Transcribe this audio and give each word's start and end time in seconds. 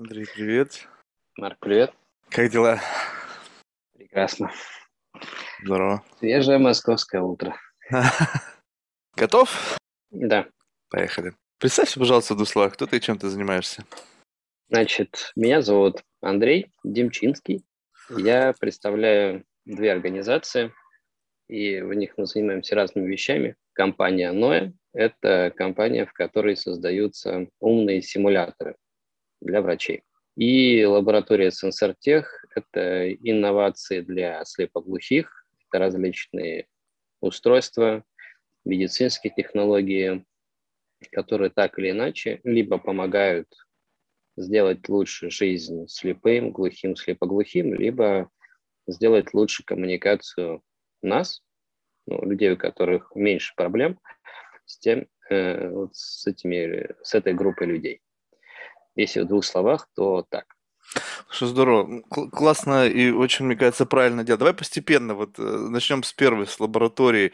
Андрей, 0.00 0.24
привет. 0.34 0.88
Марк, 1.36 1.58
привет. 1.60 1.92
Как 2.30 2.50
дела? 2.50 2.80
Прекрасно. 3.92 4.50
Здорово. 5.62 6.02
Свежее 6.18 6.56
московское 6.56 7.20
утро. 7.20 7.54
Готов? 9.14 9.76
Да. 10.10 10.48
Поехали. 10.88 11.34
Представься, 11.58 11.98
пожалуйста, 12.00 12.32
в 12.32 12.38
двух 12.38 12.48
словах, 12.48 12.72
кто 12.72 12.86
ты 12.86 12.96
и 12.96 13.00
чем 13.02 13.18
ты 13.18 13.28
занимаешься? 13.28 13.84
Значит, 14.70 15.32
меня 15.36 15.60
зовут 15.60 16.02
Андрей 16.22 16.72
Демчинский. 16.82 17.62
Я 18.08 18.54
представляю 18.58 19.44
две 19.66 19.92
организации, 19.92 20.72
и 21.46 21.82
в 21.82 21.92
них 21.92 22.14
мы 22.16 22.24
занимаемся 22.24 22.74
разными 22.74 23.06
вещами. 23.06 23.54
Компания 23.74 24.32
Noe– 24.32 24.72
это 24.94 25.52
компания, 25.54 26.06
в 26.06 26.14
которой 26.14 26.56
создаются 26.56 27.48
умные 27.58 28.00
симуляторы 28.00 28.76
для 29.40 29.62
врачей. 29.62 30.02
И 30.36 30.84
лаборатория 30.84 31.50
Сенсортех– 31.50 32.44
это 32.54 33.12
инновации 33.12 34.00
для 34.00 34.44
слепоглухих, 34.44 35.46
это 35.68 35.78
различные 35.78 36.66
устройства, 37.20 38.04
медицинские 38.64 39.32
технологии, 39.34 40.24
которые 41.12 41.50
так 41.50 41.78
или 41.78 41.90
иначе 41.90 42.40
либо 42.44 42.78
помогают 42.78 43.48
сделать 44.36 44.88
лучше 44.88 45.30
жизнь 45.30 45.86
слепым, 45.88 46.50
глухим, 46.52 46.96
слепоглухим, 46.96 47.74
либо 47.74 48.30
сделать 48.86 49.32
лучше 49.34 49.64
коммуникацию 49.64 50.62
нас, 51.02 51.42
ну, 52.06 52.24
людей, 52.24 52.52
у 52.52 52.56
которых 52.56 53.12
меньше 53.14 53.54
проблем, 53.56 53.98
с, 54.64 54.78
тем, 54.78 55.06
э, 55.28 55.68
вот 55.68 55.94
с, 55.94 56.26
этими, 56.26 56.94
с 57.02 57.14
этой 57.14 57.34
группой 57.34 57.66
людей. 57.66 58.02
Если 58.96 59.20
в 59.20 59.26
двух 59.26 59.44
словах, 59.44 59.88
то 59.94 60.24
так. 60.28 60.44
Что 61.28 61.46
здорово. 61.46 62.02
Классно 62.02 62.86
и 62.86 63.10
очень, 63.10 63.44
мне 63.46 63.54
кажется, 63.54 63.86
правильно 63.86 64.24
делать. 64.24 64.40
Давай 64.40 64.54
постепенно, 64.54 65.14
вот 65.14 65.38
э, 65.38 65.42
начнем 65.42 66.02
с 66.02 66.12
первой, 66.12 66.48
с 66.48 66.58
лаборатории, 66.58 67.32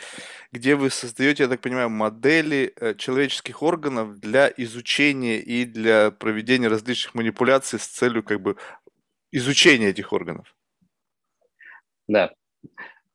где 0.52 0.74
вы 0.74 0.90
создаете, 0.90 1.44
я 1.44 1.48
так 1.48 1.62
понимаю, 1.62 1.88
модели 1.88 2.74
э, 2.76 2.94
человеческих 2.94 3.62
органов 3.62 4.18
для 4.18 4.52
изучения 4.58 5.38
и 5.38 5.64
для 5.64 6.10
проведения 6.10 6.68
различных 6.68 7.14
манипуляций 7.14 7.78
с 7.78 7.86
целью 7.86 8.22
как 8.22 8.42
бы 8.42 8.56
изучения 9.32 9.88
этих 9.88 10.12
органов. 10.12 10.54
Да. 12.06 12.34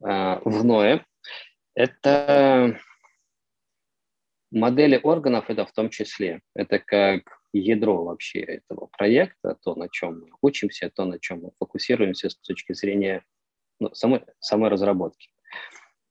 А, 0.04 0.42
в 0.44 0.64
НОЭ 0.64 1.06
это 1.76 2.80
модели 4.52 5.00
органов, 5.02 5.50
это 5.50 5.66
в 5.66 5.72
том 5.72 5.90
числе. 5.90 6.42
Это 6.56 6.80
как 6.80 7.41
ядро 7.60 8.04
вообще 8.04 8.40
этого 8.40 8.88
проекта, 8.88 9.58
то, 9.64 9.76
на 9.76 9.90
чем 9.90 10.22
мы 10.22 10.30
учимся, 10.42 10.90
то, 10.90 11.06
на 11.06 11.20
чем 11.20 11.42
мы 11.42 11.52
фокусируемся 11.60 12.30
с 12.30 12.36
точки 12.36 12.74
зрения 12.74 13.24
ну, 13.80 13.94
самой, 13.94 14.22
самой 14.40 14.70
разработки. 14.70 15.30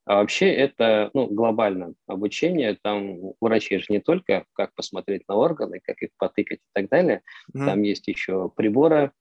А 0.04 0.16
вообще 0.16 0.52
это 0.52 1.10
ну, 1.14 1.26
глобально 1.28 1.94
обучение. 2.06 2.76
Там 2.82 3.34
врачи 3.40 3.78
же 3.78 3.86
не 3.90 4.00
только 4.00 4.44
как 4.54 4.74
посмотреть 4.74 5.28
на 5.28 5.36
органы, 5.36 5.80
как 5.82 6.02
их 6.02 6.10
потыкать 6.18 6.58
и 6.58 6.70
так 6.72 6.88
далее. 6.88 7.22
Mm-hmm. 7.54 7.64
Там 7.64 7.82
есть 7.82 8.08
еще 8.08 8.50
приборы 8.50 9.12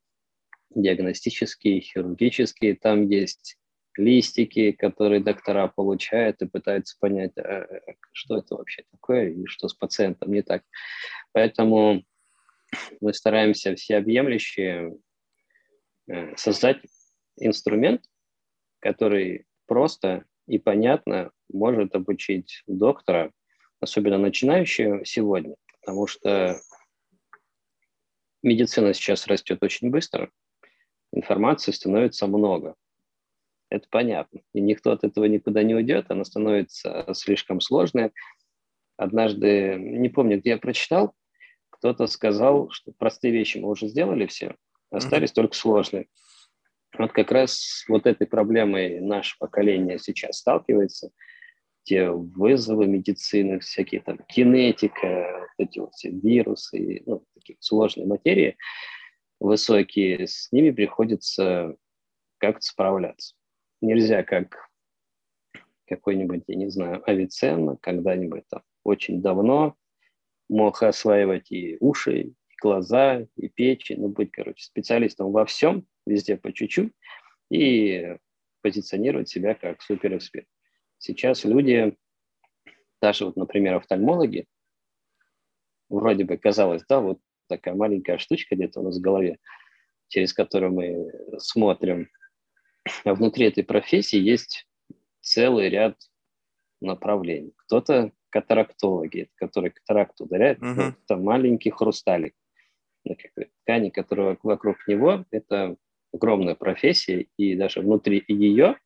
диагностические, 0.74 1.80
хирургические. 1.80 2.74
Там 2.74 3.06
есть 3.08 3.56
листики, 4.00 4.72
которые 4.72 5.20
доктора 5.20 5.68
получают 5.68 6.42
и 6.42 6.46
пытаются 6.46 6.96
понять, 6.98 7.36
а, 7.38 7.66
что 8.12 8.38
это 8.38 8.56
вообще 8.56 8.84
такое 8.90 9.30
и 9.30 9.46
что 9.46 9.68
с 9.68 9.74
пациентом 9.74 10.32
не 10.32 10.42
так. 10.42 10.62
Поэтому 11.32 12.02
мы 13.00 13.14
стараемся 13.14 13.74
всеобъемлюще 13.74 14.92
э, 16.08 16.36
создать 16.36 16.78
инструмент, 17.36 18.02
который 18.80 19.46
просто 19.66 20.24
и 20.46 20.58
понятно 20.58 21.30
может 21.52 21.94
обучить 21.94 22.62
доктора, 22.66 23.32
особенно 23.80 24.18
начинающего 24.18 25.04
сегодня, 25.04 25.56
потому 25.80 26.06
что 26.06 26.60
медицина 28.42 28.94
сейчас 28.94 29.26
растет 29.26 29.62
очень 29.62 29.90
быстро, 29.90 30.30
информации 31.12 31.72
становится 31.72 32.26
много. 32.26 32.74
Это 33.70 33.86
понятно. 33.88 34.40
И 34.52 34.60
никто 34.60 34.90
от 34.90 35.04
этого 35.04 35.24
никуда 35.26 35.62
не 35.62 35.74
уйдет, 35.74 36.06
она 36.08 36.24
становится 36.24 37.06
слишком 37.14 37.60
сложной. 37.60 38.10
Однажды, 38.96 39.76
не 39.78 40.08
помню, 40.08 40.38
где 40.38 40.50
я 40.50 40.58
прочитал, 40.58 41.14
кто-то 41.70 42.06
сказал, 42.06 42.68
что 42.70 42.92
простые 42.92 43.32
вещи 43.32 43.58
мы 43.58 43.70
уже 43.70 43.86
сделали 43.86 44.26
все, 44.26 44.56
остались 44.90 45.30
mm-hmm. 45.30 45.34
только 45.34 45.54
сложные. 45.54 46.08
Вот 46.98 47.12
как 47.12 47.30
раз 47.30 47.84
вот 47.88 48.06
этой 48.06 48.26
проблемой 48.26 49.00
наше 49.00 49.36
поколение 49.38 49.98
сейчас 49.98 50.38
сталкивается. 50.38 51.10
Те 51.84 52.10
вызовы 52.10 52.86
медицины, 52.86 53.60
всякие 53.60 54.02
там 54.02 54.18
кинетика, 54.28 55.48
вот 55.56 55.66
эти 55.66 55.78
вот 55.78 55.94
все 55.94 56.10
вирусы, 56.10 57.02
ну, 57.06 57.24
такие 57.34 57.56
сложные 57.60 58.06
материи 58.06 58.56
высокие, 59.38 60.26
с 60.26 60.52
ними 60.52 60.70
приходится 60.70 61.74
как-то 62.36 62.60
справляться. 62.60 63.34
Нельзя 63.80 64.22
как 64.22 64.68
какой-нибудь, 65.86 66.44
я 66.46 66.56
не 66.56 66.70
знаю, 66.70 67.02
Авиценна 67.08 67.76
когда-нибудь 67.76 68.44
там 68.48 68.62
очень 68.84 69.20
давно 69.20 69.76
мог 70.48 70.82
осваивать 70.82 71.50
и 71.50 71.76
уши, 71.80 72.20
и 72.20 72.34
глаза, 72.60 73.26
и 73.36 73.48
печень, 73.48 74.00
ну, 74.00 74.08
быть, 74.08 74.30
короче, 74.30 74.64
специалистом 74.64 75.32
во 75.32 75.44
всем, 75.44 75.86
везде 76.06 76.36
по 76.36 76.52
чуть-чуть, 76.52 76.92
и 77.50 78.16
позиционировать 78.62 79.28
себя 79.28 79.54
как 79.54 79.82
суперэксперт. 79.82 80.46
Сейчас 80.98 81.44
люди, 81.44 81.96
даже 83.00 83.24
вот, 83.24 83.36
например, 83.36 83.76
офтальмологи, 83.76 84.46
вроде 85.88 86.24
бы 86.24 86.36
казалось, 86.36 86.82
да, 86.88 87.00
вот 87.00 87.20
такая 87.48 87.74
маленькая 87.74 88.18
штучка 88.18 88.54
где-то 88.54 88.80
у 88.80 88.84
нас 88.84 88.98
в 88.98 89.00
голове, 89.00 89.38
через 90.08 90.32
которую 90.32 90.72
мы 90.72 91.12
смотрим. 91.38 92.08
А 93.04 93.14
внутри 93.14 93.46
этой 93.46 93.64
профессии 93.64 94.18
есть 94.18 94.66
целый 95.20 95.68
ряд 95.68 95.96
направлений. 96.80 97.52
Кто-то 97.56 98.12
катарактологи, 98.30 99.28
которые 99.34 99.72
катаракт 99.72 100.20
ударяют, 100.20 100.60
uh-huh. 100.60 100.74
ну, 100.74 100.82
это 101.04 101.16
маленький 101.16 101.70
хрусталик 101.70 102.34
на 103.04 103.16
ткани, 103.62 103.90
которая 103.90 104.36
вокруг 104.42 104.86
него, 104.86 105.24
это 105.30 105.76
огромная 106.12 106.54
профессия, 106.54 107.26
и 107.36 107.54
даже 107.54 107.80
внутри 107.80 108.22
ее 108.28 108.78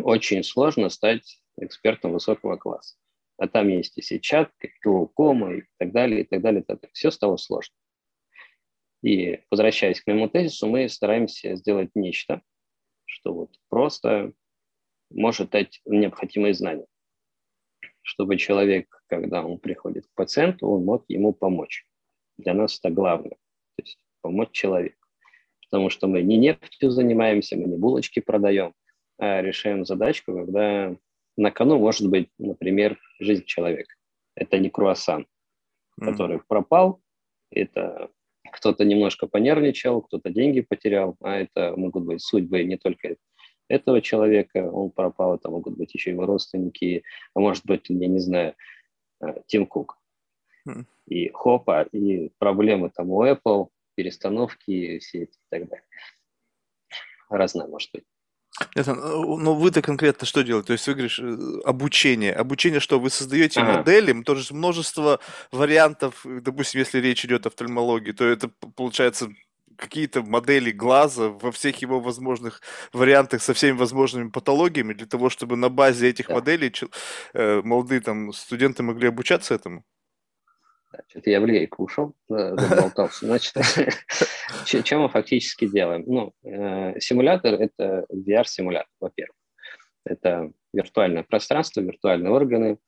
очень 0.00 0.42
сложно 0.42 0.88
стать 0.88 1.40
экспертом 1.58 2.12
высокого 2.12 2.56
класса. 2.56 2.96
А 3.38 3.48
там 3.48 3.68
есть 3.68 3.98
и 3.98 4.02
сетчатка, 4.02 4.66
и 4.66 4.70
глаукома, 4.82 5.54
и 5.54 5.62
так 5.78 5.92
далее, 5.92 6.22
и 6.22 6.24
так 6.24 6.40
далее. 6.40 6.62
И 6.62 6.64
так 6.64 6.80
далее. 6.80 6.90
Все 6.94 7.10
стало 7.10 7.36
сложно. 7.36 7.74
И 9.02 9.40
возвращаясь 9.50 10.00
к 10.00 10.06
моему 10.06 10.28
тезису, 10.28 10.66
мы 10.66 10.88
стараемся 10.88 11.54
сделать 11.56 11.90
нечто, 11.94 12.42
что 13.26 13.34
вот 13.34 13.50
просто 13.68 14.32
может 15.10 15.50
дать 15.50 15.80
необходимые 15.84 16.54
знания 16.54 16.86
чтобы 18.08 18.36
человек, 18.36 19.02
когда 19.08 19.44
он 19.44 19.58
приходит 19.58 20.06
к 20.06 20.14
пациенту, 20.14 20.68
он 20.68 20.84
мог 20.84 21.04
ему 21.08 21.32
помочь. 21.32 21.84
Для 22.38 22.54
нас 22.54 22.78
это 22.78 22.94
главное, 22.94 23.36
то 23.76 23.82
есть 23.82 23.98
помочь 24.20 24.52
человеку. 24.52 25.04
Потому 25.62 25.90
что 25.90 26.06
мы 26.06 26.22
не 26.22 26.36
нефтью 26.36 26.90
занимаемся, 26.90 27.56
мы 27.56 27.64
не 27.64 27.76
булочки 27.76 28.20
продаем, 28.20 28.74
а 29.18 29.42
решаем 29.42 29.84
задачку, 29.84 30.34
когда 30.34 30.96
на 31.36 31.50
кону 31.50 31.80
может 31.80 32.08
быть, 32.08 32.30
например, 32.38 32.96
жизнь 33.18 33.44
человека. 33.44 33.92
Это 34.36 34.60
не 34.60 34.70
круассан, 34.70 35.26
который 35.98 36.36
mm. 36.36 36.44
пропал, 36.46 37.02
это 37.50 38.08
кто-то 38.56 38.84
немножко 38.84 39.26
понервничал, 39.26 40.02
кто-то 40.02 40.30
деньги 40.30 40.60
потерял, 40.60 41.16
а 41.20 41.36
это 41.36 41.74
могут 41.76 42.04
быть 42.04 42.22
судьбы 42.22 42.64
не 42.64 42.76
только 42.76 43.16
этого 43.68 44.00
человека, 44.00 44.70
он 44.70 44.90
пропал, 44.90 45.34
это 45.34 45.50
могут 45.50 45.76
быть 45.76 45.92
еще 45.94 46.10
его 46.10 46.24
родственники, 46.24 47.02
а 47.34 47.40
может 47.40 47.66
быть, 47.66 47.86
я 47.88 48.08
не 48.08 48.18
знаю, 48.18 48.54
э, 49.20 49.26
Тим 49.46 49.66
Кук. 49.66 49.98
Mm. 50.68 50.84
И 51.06 51.28
хопа, 51.30 51.82
и 51.82 52.30
проблемы 52.38 52.90
там 52.90 53.10
у 53.10 53.24
Apple, 53.24 53.68
перестановки 53.94 54.98
все 54.98 55.24
эти 55.24 55.36
и 55.36 55.48
так 55.50 55.68
далее. 55.68 55.84
Разное 57.28 57.66
может 57.66 57.90
быть. 57.92 58.04
Это, 58.74 58.94
ну, 58.94 59.36
ну 59.36 59.54
вы-то 59.54 59.82
конкретно 59.82 60.26
что 60.26 60.42
делаете? 60.42 60.68
То 60.68 60.72
есть 60.72 60.86
вы 60.86 60.94
говоришь 60.94 61.20
э, 61.20 61.36
обучение. 61.64 62.32
Обучение 62.32 62.80
что? 62.80 62.98
Вы 62.98 63.10
создаете 63.10 63.60
ага. 63.60 63.78
модели, 63.78 64.22
тоже 64.22 64.54
множество 64.54 65.20
вариантов, 65.52 66.24
допустим, 66.24 66.80
если 66.80 66.98
речь 67.00 67.24
идет 67.24 67.46
о 67.46 67.48
офтальмологии, 67.48 68.12
то 68.12 68.24
это 68.24 68.48
получается 68.76 69.28
какие-то 69.76 70.22
модели 70.22 70.70
глаза 70.70 71.28
во 71.28 71.52
всех 71.52 71.82
его 71.82 72.00
возможных 72.00 72.62
вариантах 72.92 73.42
со 73.42 73.54
всеми 73.54 73.76
возможными 73.76 74.30
патологиями 74.30 74.94
для 74.94 75.06
того, 75.06 75.28
чтобы 75.28 75.56
на 75.56 75.68
базе 75.68 76.08
этих 76.08 76.28
да. 76.28 76.34
моделей 76.34 76.72
э, 77.34 77.60
молодые 77.62 78.00
там 78.00 78.32
студенты 78.32 78.82
могли 78.82 79.08
обучаться 79.08 79.54
этому? 79.54 79.84
Значит, 80.96 81.26
я 81.26 81.40
в 81.40 81.44
лейку 81.44 81.84
ушел, 81.84 82.14
заболтался. 82.28 83.26
Значит, 83.26 83.54
что 84.84 84.98
мы 84.98 85.08
фактически 85.08 85.66
делаем? 85.66 86.04
Ну, 86.06 86.34
э, 86.44 86.98
симулятор– 87.00 87.54
это 87.60 88.06
VR-симулятор, 88.12 88.90
во-первых. 89.00 89.36
Это 90.04 90.52
виртуальное 90.72 91.24
пространство, 91.24 91.80
виртуальные 91.80 92.32
органы, 92.32 92.78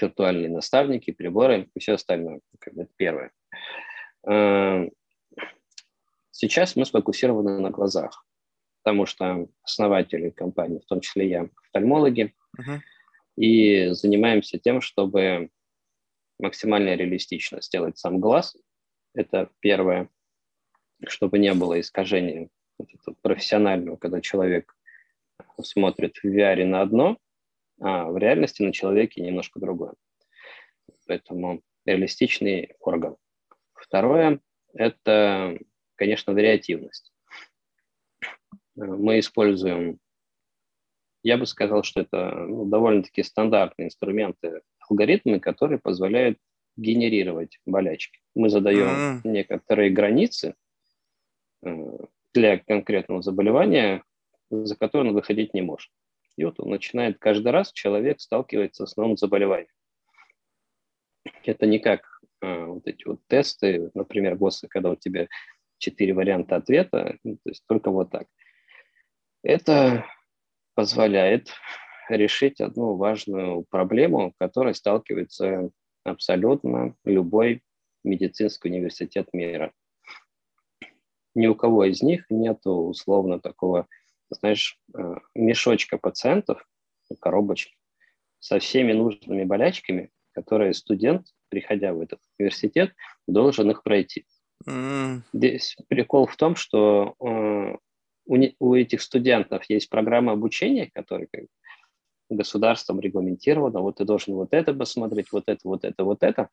виртуальные 0.00 0.50
наставники, 0.50 1.10
приборы 1.12 1.68
и 1.74 1.80
все 1.80 1.94
остальное. 1.94 2.40
Это 2.60 2.88
первое. 2.96 3.32
Э, 4.28 4.88
сейчас 6.30 6.76
мы 6.76 6.84
сфокусированы 6.84 7.58
на 7.60 7.70
глазах, 7.70 8.24
потому 8.82 9.06
что 9.06 9.48
основатели 9.62 10.30
компании, 10.30 10.80
в 10.80 10.86
том 10.86 11.00
числе 11.00 11.28
я, 11.28 11.48
офтальмологи, 11.64 12.34
uh-huh. 12.58 12.80
и 13.36 13.88
занимаемся 13.90 14.58
тем, 14.58 14.80
чтобы 14.80 15.50
максимально 16.38 16.94
реалистично 16.94 17.62
сделать 17.62 17.98
сам 17.98 18.20
глаз. 18.20 18.56
Это 19.14 19.50
первое, 19.60 20.08
чтобы 21.06 21.38
не 21.38 21.54
было 21.54 21.80
искажения 21.80 22.48
вот 22.78 22.88
профессионального, 23.22 23.96
когда 23.96 24.20
человек 24.20 24.76
смотрит 25.62 26.16
в 26.18 26.24
VR 26.24 26.64
на 26.64 26.82
одно, 26.82 27.18
а 27.80 28.10
в 28.10 28.16
реальности 28.18 28.62
на 28.62 28.72
человеке 28.72 29.22
немножко 29.22 29.60
другое. 29.60 29.94
Поэтому 31.06 31.62
реалистичный 31.84 32.74
орган. 32.80 33.16
Второе– 33.74 34.40
это, 34.74 35.58
конечно, 35.94 36.32
вариативность. 36.32 37.12
Мы 38.74 39.20
используем, 39.20 39.98
я 41.22 41.38
бы 41.38 41.46
сказал, 41.46 41.82
что 41.82 42.00
это 42.00 42.30
ну, 42.30 42.66
довольно-таки 42.66 43.22
стандартные 43.22 43.86
инструменты 43.86 44.62
алгоритмы, 44.90 45.40
которые 45.40 45.78
позволяют 45.78 46.38
генерировать 46.76 47.58
болячки. 47.64 48.20
Мы 48.34 48.50
задаем 48.50 49.18
mm. 49.18 49.20
некоторые 49.24 49.90
границы 49.90 50.54
э, 51.62 51.98
для 52.34 52.58
конкретного 52.58 53.22
заболевания, 53.22 54.02
за 54.50 54.76
которое 54.76 55.08
он 55.08 55.14
выходить 55.14 55.54
не 55.54 55.62
может. 55.62 55.90
И 56.36 56.44
вот 56.44 56.60
он 56.60 56.70
начинает 56.70 57.18
каждый 57.18 57.48
раз, 57.48 57.72
человек 57.72 58.20
сталкивается 58.20 58.86
с 58.86 58.96
новым 58.96 59.16
заболеванием. 59.16 59.70
Это 61.44 61.66
не 61.66 61.78
как 61.78 62.20
э, 62.42 62.64
вот 62.64 62.86
эти 62.86 63.06
вот 63.06 63.20
тесты, 63.26 63.90
например, 63.94 64.36
ГОСы, 64.36 64.68
когда 64.68 64.90
у 64.90 64.96
тебя 64.96 65.28
четыре 65.78 66.12
варианта 66.12 66.56
ответа, 66.56 67.16
ну, 67.24 67.36
то 67.36 67.50
есть 67.50 67.64
только 67.66 67.90
вот 67.90 68.10
так. 68.10 68.26
Это 69.42 70.04
позволяет 70.74 71.52
решить 72.08 72.60
одну 72.60 72.96
важную 72.96 73.64
проблему, 73.68 74.32
которой 74.38 74.74
сталкивается 74.74 75.70
абсолютно 76.04 76.94
любой 77.04 77.62
медицинский 78.04 78.68
университет 78.68 79.28
мира. 79.32 79.72
Ни 81.34 81.46
у 81.48 81.54
кого 81.54 81.84
из 81.84 82.02
них 82.02 82.24
нет 82.30 82.60
условно 82.64 83.40
такого, 83.40 83.86
знаешь, 84.30 84.78
э, 84.94 85.14
мешочка 85.34 85.98
пациентов, 85.98 86.66
коробочки, 87.20 87.74
со 88.38 88.58
всеми 88.58 88.92
нужными 88.92 89.44
болячками, 89.44 90.10
которые 90.32 90.72
студент, 90.72 91.26
приходя 91.48 91.92
в 91.92 92.00
этот 92.00 92.20
университет, 92.38 92.94
должен 93.26 93.70
их 93.70 93.82
пройти. 93.82 94.26
Mm. 94.66 95.20
Здесь 95.32 95.76
прикол 95.88 96.26
в 96.26 96.36
том, 96.36 96.56
что 96.56 97.14
э, 97.20 97.76
у, 98.26 98.36
у 98.58 98.74
этих 98.74 99.02
студентов 99.02 99.64
есть 99.68 99.88
программа 99.88 100.32
обучения, 100.32 100.90
которая 100.92 101.28
государством 102.28 103.00
регламентировано, 103.00 103.80
вот 103.80 103.96
ты 103.96 104.04
должен 104.04 104.34
вот 104.34 104.52
это 104.52 104.74
посмотреть, 104.74 105.32
вот 105.32 105.44
это, 105.46 105.60
вот 105.64 105.84
это, 105.84 106.04
вот 106.04 106.22
это. 106.22 106.48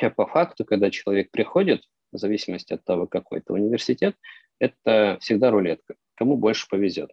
А 0.00 0.10
по 0.10 0.26
факту, 0.26 0.64
когда 0.64 0.90
человек 0.90 1.30
приходит, 1.30 1.82
в 2.12 2.18
зависимости 2.18 2.74
от 2.74 2.84
того, 2.84 3.06
какой 3.06 3.38
это 3.38 3.54
университет, 3.54 4.16
это 4.58 5.18
всегда 5.20 5.50
рулетка. 5.50 5.94
Кому 6.14 6.36
больше 6.36 6.68
повезет. 6.68 7.10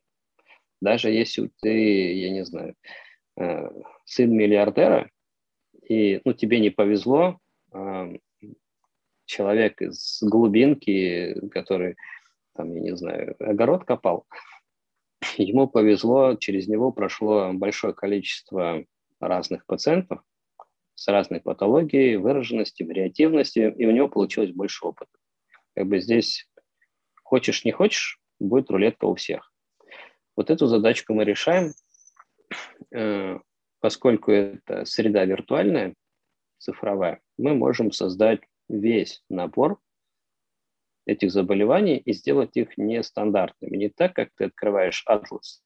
Даже 0.82 1.10
если 1.10 1.50
ты, 1.62 2.14
я 2.14 2.32
не 2.32 2.44
знаю, 2.44 2.76
э, 3.38 3.70
сын 4.06 4.32
миллиардера, 4.32 5.10
и 5.88 6.22
ну, 6.24 6.34
тебе 6.34 6.60
не 6.60 6.70
повезло, 6.70 7.40
а, 7.72 8.12
человек 9.26 9.82
из 9.82 10.20
глубинки, 10.22 11.36
который, 11.50 11.96
там, 12.56 12.74
я 12.76 12.82
не 12.82 12.96
знаю, 12.96 13.36
огород 13.40 13.86
копал, 13.86 14.26
Ему 15.38 15.68
повезло, 15.68 16.36
через 16.36 16.68
него 16.68 16.92
прошло 16.92 17.52
большое 17.54 17.94
количество 17.94 18.86
разных 19.20 19.66
пациентов 19.66 20.22
с 20.96 21.08
разной 21.08 21.40
патологией, 21.40 22.18
выраженностью, 22.18 22.88
вариативностью, 22.88 23.76
и 23.76 23.86
у 23.86 23.92
него 23.92 24.10
получилось 24.10 24.52
больше 24.52 24.86
опыта. 24.86 25.12
Как 25.76 25.88
бы 25.88 26.00
здесь 26.00 26.50
хочешь, 27.24 27.64
не 27.64 27.72
хочешь, 27.72 28.20
будет 28.40 28.70
рулетка 28.70 29.06
у 29.06 29.16
всех. 29.16 29.54
Вот 30.36 30.50
эту 30.50 30.68
задачку 30.68 31.14
мы 31.14 31.26
решаем, 31.26 31.74
э, 32.92 33.40
поскольку 33.80 34.32
это 34.32 34.86
среда 34.86 35.26
виртуальная, 35.26 35.96
цифровая, 36.58 37.22
мы 37.38 37.56
можем 37.56 37.92
создать 37.92 38.42
весь 38.68 39.24
набор 39.30 39.80
этих 41.10 41.32
заболеваний 41.32 41.98
и 41.98 42.14
сделать 42.14 42.56
их 42.56 42.78
нестандартными. 42.78 43.78
Не 43.78 43.90
так, 43.90 44.14
как 44.14 44.30
ты 44.36 44.46
открываешь 44.46 45.04
атлас 45.06 45.62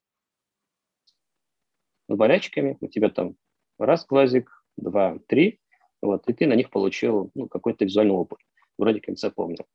с 2.10 2.16
болячками, 2.16 2.78
у 2.81 2.88
тебя 2.88 3.10
там 3.10 3.36
раз 3.78 4.06
глазик, 4.06 4.51
два, 4.78 5.19
три, 5.28 5.60
вот, 6.01 6.28
и 6.28 6.34
ты 6.34 6.48
на 6.48 6.54
них 6.54 6.69
получил 6.69 7.31
ну, 7.34 7.48
какой-то 7.48 7.86
визуальный 7.86 8.13
опыт, 8.13 8.40
вроде 8.78 9.01
как 9.01 9.18
запомнил. 9.18 9.66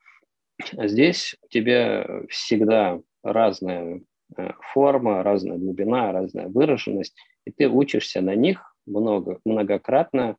А 0.76 0.88
здесь 0.88 1.36
у 1.42 1.48
тебя 1.48 2.06
всегда 2.28 3.00
разная 3.22 4.02
э, 4.36 4.50
форма, 4.72 5.22
разная 5.22 5.58
глубина, 5.58 6.12
разная 6.12 6.48
выраженность, 6.48 7.16
и 7.44 7.50
ты 7.50 7.68
учишься 7.68 8.20
на 8.20 8.34
них 8.34 8.74
много, 8.86 9.40
многократно, 9.44 10.36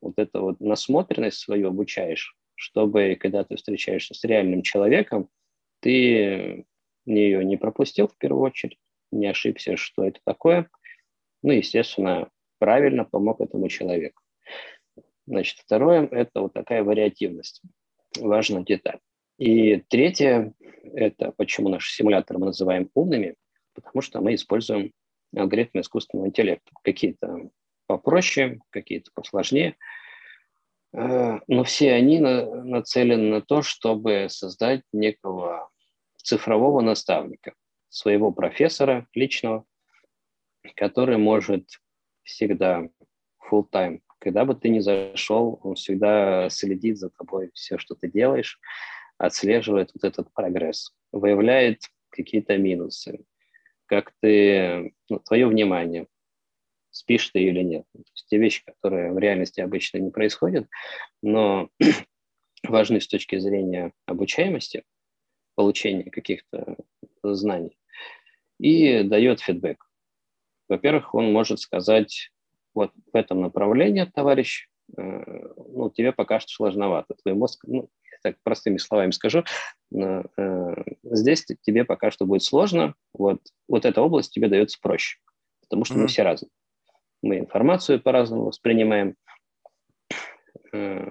вот 0.00 0.14
эту 0.16 0.42
вот 0.42 0.60
насмотренность 0.60 1.38
свою 1.38 1.68
обучаешь, 1.68 2.36
чтобы, 2.54 3.16
когда 3.18 3.44
ты 3.44 3.56
встречаешься 3.56 4.14
с 4.14 4.24
реальным 4.24 4.62
человеком, 4.62 5.28
ты 5.80 6.64
ее 7.04 7.44
не 7.44 7.56
пропустил 7.56 8.08
в 8.08 8.16
первую 8.16 8.42
очередь, 8.42 8.78
не 9.10 9.26
ошибся, 9.26 9.76
что 9.76 10.04
это 10.04 10.20
такое, 10.24 10.70
ну, 11.42 11.52
естественно, 11.52 12.30
правильно 12.58 13.04
помог 13.04 13.40
этому 13.40 13.68
человеку. 13.68 14.22
Значит, 15.26 15.58
второе– 15.58 16.06
это 16.10 16.40
вот 16.40 16.52
такая 16.52 16.84
вариативность, 16.84 17.62
важная 18.18 18.62
деталь. 18.62 19.00
И 19.38 19.78
третье– 19.88 20.54
это 20.94 21.32
почему 21.32 21.68
наши 21.68 21.92
симуляторы 21.92 22.38
мы 22.38 22.46
называем 22.46 22.90
умными, 22.94 23.34
потому 23.74 24.02
что 24.02 24.20
мы 24.20 24.34
используем 24.34 24.92
алгоритмы 25.34 25.80
искусственного 25.80 26.28
интеллекта. 26.28 26.70
Какие-то 26.82 27.50
попроще, 27.86 28.60
какие-то 28.70 29.10
посложнее– 29.14 29.76
но 30.92 31.64
все 31.64 31.92
они 31.92 32.20
нацелены 32.20 33.30
на 33.30 33.40
то, 33.40 33.62
чтобы 33.62 34.26
создать 34.28 34.82
некого 34.92 35.70
цифрового 36.16 36.80
наставника, 36.80 37.54
своего 37.88 38.32
профессора 38.32 39.06
личного, 39.14 39.64
который 40.76 41.16
может 41.16 41.66
всегда 42.22 42.88
full 43.50 43.64
time, 43.70 44.00
когда 44.18 44.44
бы 44.44 44.54
ты 44.54 44.68
ни 44.68 44.78
зашел, 44.78 45.58
он 45.62 45.74
всегда 45.74 46.48
следит 46.48 46.98
за 46.98 47.10
тобой, 47.10 47.50
все, 47.54 47.76
что 47.78 47.96
ты 47.96 48.08
делаешь, 48.08 48.60
отслеживает 49.18 49.90
вот 49.94 50.04
этот 50.04 50.32
прогресс, 50.32 50.94
выявляет 51.10 51.82
какие-то 52.10 52.56
минусы, 52.56 53.24
как 53.86 54.12
ты, 54.20 54.94
ну, 55.08 55.18
твое 55.18 55.46
внимание, 55.46 56.06
спишь 56.92 57.30
ты 57.30 57.40
или 57.42 57.62
нет. 57.62 57.84
То 57.92 57.98
есть 57.98 58.26
те 58.28 58.38
вещи, 58.38 58.62
которые 58.64 59.12
в 59.12 59.18
реальности 59.18 59.60
обычно 59.60 59.98
не 59.98 60.10
происходят, 60.10 60.68
но 61.22 61.68
важны 62.62 63.00
с 63.00 63.08
точки 63.08 63.38
зрения 63.38 63.92
обучаемости, 64.06 64.84
получения 65.56 66.10
каких-то 66.10 66.76
знаний, 67.22 67.76
и 68.60 69.02
дает 69.02 69.40
фидбэк. 69.40 69.84
Во-первых, 70.68 71.14
он 71.14 71.32
может 71.32 71.60
сказать, 71.60 72.30
вот 72.74 72.92
в 73.12 73.16
этом 73.16 73.40
направлении, 73.40 74.04
товарищ, 74.04 74.68
э, 74.96 75.02
ну, 75.02 75.90
тебе 75.90 76.12
пока 76.12 76.40
что 76.40 76.50
сложновато. 76.52 77.14
Твой 77.22 77.34
мозг, 77.34 77.64
ну, 77.66 77.90
так 78.22 78.36
простыми 78.42 78.78
словами 78.78 79.10
скажу, 79.10 79.44
э, 79.94 80.22
здесь 81.04 81.44
тебе 81.62 81.84
пока 81.84 82.10
что 82.10 82.24
будет 82.24 82.44
сложно, 82.44 82.94
вот, 83.12 83.40
вот 83.68 83.84
эта 83.84 84.00
область 84.00 84.32
тебе 84.32 84.48
дается 84.48 84.78
проще, 84.80 85.18
потому 85.60 85.84
что 85.84 85.94
mm-hmm. 85.94 86.02
мы 86.02 86.06
все 86.06 86.22
разные 86.22 86.50
мы 87.22 87.38
информацию 87.38 88.02
по-разному 88.02 88.46
воспринимаем. 88.46 89.16
Э, 90.72 91.10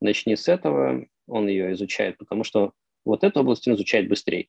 начни 0.00 0.36
с 0.36 0.48
этого, 0.48 1.06
он 1.26 1.48
ее 1.48 1.72
изучает, 1.72 2.18
потому 2.18 2.44
что 2.44 2.72
вот 3.04 3.24
эту 3.24 3.40
область 3.40 3.66
он 3.68 3.74
изучает 3.74 4.08
быстрее. 4.08 4.48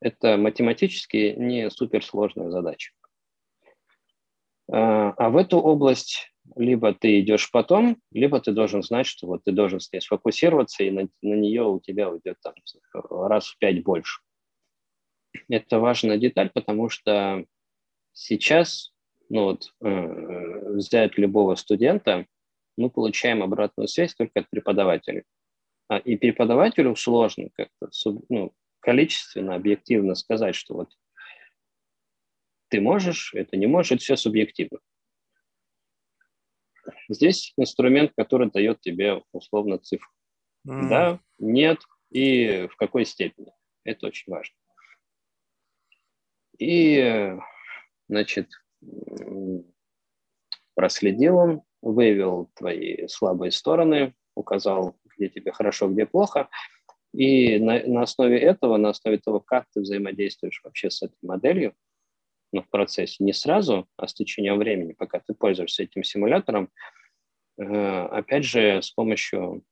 Это 0.00 0.36
математически 0.36 1.34
не 1.36 1.70
суперсложная 1.70 2.50
задача. 2.50 2.92
Э, 4.68 5.12
а 5.16 5.30
в 5.30 5.36
эту 5.36 5.58
область 5.58 6.30
либо 6.56 6.92
ты 6.94 7.20
идешь 7.20 7.50
потом, 7.50 7.98
либо 8.12 8.40
ты 8.40 8.52
должен 8.52 8.82
знать, 8.82 9.06
что 9.06 9.26
вот 9.26 9.44
ты 9.44 9.52
должен 9.52 9.80
с 9.80 9.90
ней 9.92 10.00
сфокусироваться, 10.00 10.84
и 10.84 10.90
на, 10.90 11.08
на 11.22 11.34
нее 11.34 11.62
у 11.64 11.80
тебя 11.80 12.10
уйдет 12.10 12.36
там 12.42 12.54
раз 13.10 13.48
в 13.48 13.58
пять 13.58 13.82
больше. 13.82 14.20
Это 15.48 15.78
важная 15.78 16.18
деталь, 16.18 16.50
потому 16.50 16.88
что 16.88 17.44
сейчас, 18.12 18.93
ну 19.28 19.44
вот, 19.44 19.74
э, 19.80 20.74
взять 20.74 21.18
любого 21.18 21.54
студента, 21.54 22.26
мы 22.76 22.90
получаем 22.90 23.42
обратную 23.42 23.88
связь 23.88 24.14
только 24.14 24.40
от 24.40 24.50
преподавателя. 24.50 25.24
А, 25.88 25.98
и 25.98 26.16
преподавателю 26.16 26.96
сложно 26.96 27.48
как-то 27.54 27.88
ну, 28.28 28.52
количественно, 28.80 29.54
объективно 29.54 30.14
сказать, 30.14 30.54
что 30.54 30.74
вот 30.74 30.90
ты 32.68 32.80
можешь, 32.80 33.34
это 33.34 33.56
не 33.56 33.66
можешь, 33.66 33.92
это 33.92 34.02
все 34.02 34.16
субъективно. 34.16 34.80
Здесь 37.08 37.52
инструмент, 37.56 38.12
который 38.16 38.50
дает 38.50 38.80
тебе 38.80 39.22
условно 39.32 39.78
цифру. 39.78 40.10
Mm. 40.66 40.88
Да, 40.88 41.20
нет 41.38 41.80
и 42.10 42.68
в 42.70 42.76
какой 42.76 43.04
степени. 43.04 43.52
Это 43.84 44.06
очень 44.06 44.32
важно. 44.32 44.56
И, 46.58 47.36
значит, 48.08 48.50
проследил 50.74 51.36
он, 51.36 51.62
выявил 51.82 52.50
твои 52.54 53.06
слабые 53.08 53.50
стороны, 53.52 54.14
указал, 54.34 54.96
где 55.16 55.28
тебе 55.28 55.52
хорошо, 55.52 55.88
где 55.88 56.06
плохо. 56.06 56.48
И 57.12 57.58
на, 57.58 57.80
на 57.86 58.02
основе 58.02 58.38
этого, 58.38 58.76
на 58.76 58.90
основе 58.90 59.18
того, 59.18 59.40
как 59.40 59.66
ты 59.72 59.80
взаимодействуешь 59.80 60.60
вообще 60.64 60.90
с 60.90 61.02
этой 61.02 61.18
моделью, 61.22 61.74
но 62.52 62.62
в 62.62 62.68
процессе 62.68 63.22
не 63.22 63.32
сразу, 63.32 63.88
а 63.96 64.08
с 64.08 64.14
течением 64.14 64.58
времени, 64.58 64.92
пока 64.92 65.20
ты 65.20 65.34
пользуешься 65.34 65.84
этим 65.84 66.02
симулятором, 66.02 66.70
э, 67.58 67.64
опять 67.64 68.44
же, 68.44 68.82
с 68.82 68.90
помощью 68.90 69.64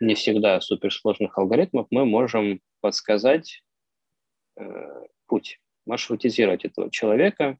не 0.00 0.14
всегда 0.14 0.60
суперсложных 0.60 1.36
алгоритмов 1.38 1.86
мы 1.90 2.04
можем 2.04 2.60
подсказать 2.80 3.62
э, 4.56 4.64
путь, 5.26 5.60
маршрутизировать 5.86 6.64
этого 6.64 6.90
человека 6.90 7.58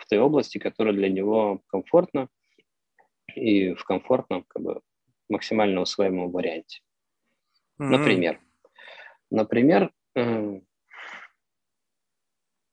в 0.00 0.06
той 0.06 0.18
области, 0.18 0.58
которая 0.58 0.94
для 0.94 1.08
него 1.08 1.62
комфортна 1.68 2.28
и 3.34 3.74
в 3.74 3.84
комфортном, 3.84 4.44
как 4.48 4.62
бы, 4.62 4.80
максимально 5.28 5.80
усвоимом 5.80 6.30
варианте. 6.30 6.80
Mm-hmm. 7.78 7.88
Например, 7.88 8.40
например, 9.30 9.92
э, 10.14 10.60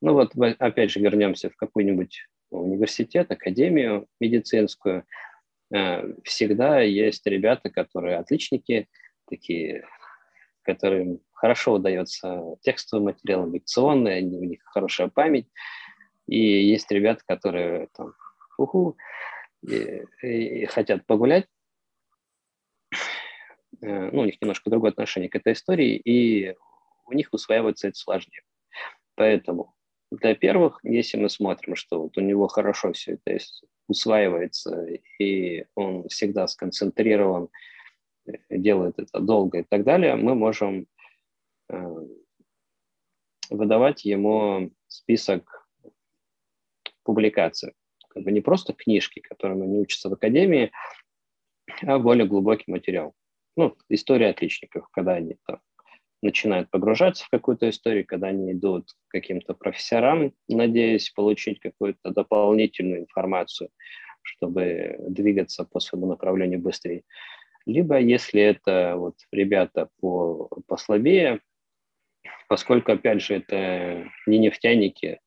ну 0.02 0.14
вот 0.14 0.34
опять 0.60 0.92
же 0.92 1.00
вернемся 1.00 1.50
в 1.50 1.56
какой-нибудь 1.56 2.28
университет, 2.52 3.32
академию 3.32 4.08
медицинскую. 4.20 5.06
Э, 5.74 6.14
всегда 6.24 6.82
есть 6.82 7.26
ребята, 7.26 7.70
которые 7.70 8.18
отличники, 8.18 8.88
такие, 9.28 9.86
которым 10.62 11.20
хорошо 11.32 11.74
удается 11.74 12.56
текстовый 12.62 13.14
материал, 13.14 13.50
лекционный, 13.50 14.18
они, 14.18 14.38
у 14.38 14.44
них 14.44 14.62
хорошая 14.64 15.10
память. 15.10 15.48
И 16.28 16.38
есть 16.38 16.92
ребята, 16.92 17.24
которые 17.26 17.88
там, 17.94 18.14
уху, 18.58 18.98
и, 19.62 20.06
и 20.22 20.66
хотят 20.66 21.06
погулять. 21.06 21.48
Э, 23.82 24.10
ну, 24.12 24.22
у 24.22 24.26
них 24.26 24.42
немножко 24.42 24.70
другое 24.70 24.92
отношение 24.92 25.30
к 25.30 25.36
этой 25.36 25.54
истории, 25.54 25.96
и 25.96 26.56
у 27.06 27.14
них 27.14 27.30
усваивается 27.32 27.88
это 27.88 27.98
сложнее. 27.98 28.44
Поэтому 29.16 29.76
для 30.12 30.36
первых, 30.36 30.80
если 30.84 31.18
мы 31.18 31.30
смотрим, 31.30 31.76
что 31.76 32.04
вот 32.04 32.18
у 32.18 32.22
него 32.22 32.48
хорошо 32.48 32.94
все 32.94 33.20
это 33.24 33.44
усваивается, 33.88 34.86
и 35.20 35.66
он 35.76 36.08
всегда 36.08 36.48
сконцентрирован, 36.48 37.50
делает 38.50 39.00
это 39.00 39.20
долго 39.20 39.60
и 39.60 39.64
так 39.64 39.84
далее, 39.84 40.16
мы 40.16 40.36
можем 40.36 40.88
э, 41.70 42.08
выдавать 43.50 44.06
ему 44.06 44.72
список 44.88 45.63
публикаций. 47.04 47.74
Как 48.10 48.24
бы 48.24 48.32
не 48.32 48.42
просто 48.42 48.74
книжки, 48.74 49.20
которым 49.20 49.64
они 49.64 49.80
учатся 49.80 50.10
в 50.10 50.14
академии, 50.14 50.72
а 51.82 52.00
более 52.00 52.28
глубокий 52.28 52.72
материал. 52.72 53.14
Ну, 53.56 53.76
история 53.90 54.30
отличников, 54.30 54.88
когда 54.92 55.14
они 55.14 55.38
там 55.46 55.60
начинают 56.22 56.70
погружаться 56.70 57.26
в 57.26 57.30
какую-то 57.30 57.70
историю, 57.70 58.06
когда 58.06 58.28
они 58.28 58.54
идут 58.54 58.92
к 58.92 59.12
каким-то 59.12 59.54
профессорам, 59.54 60.34
надеясь 60.48 61.10
получить 61.10 61.60
какую-то 61.60 62.12
дополнительную 62.12 63.02
информацию, 63.02 63.70
чтобы 64.22 64.96
двигаться 65.00 65.66
по 65.66 65.80
своему 65.80 66.08
направлению 66.08 66.62
быстрее. 66.62 67.04
Либо 67.66 68.00
если 68.00 68.42
это 68.42 68.96
вот 68.98 69.16
ребята 69.32 69.90
по, 70.00 70.50
послабее, 70.66 71.42
поскольку, 72.48 72.94
опять 72.94 73.22
же, 73.22 73.36
это 73.36 74.10
не 74.26 74.38
нефтяники, 74.38 75.20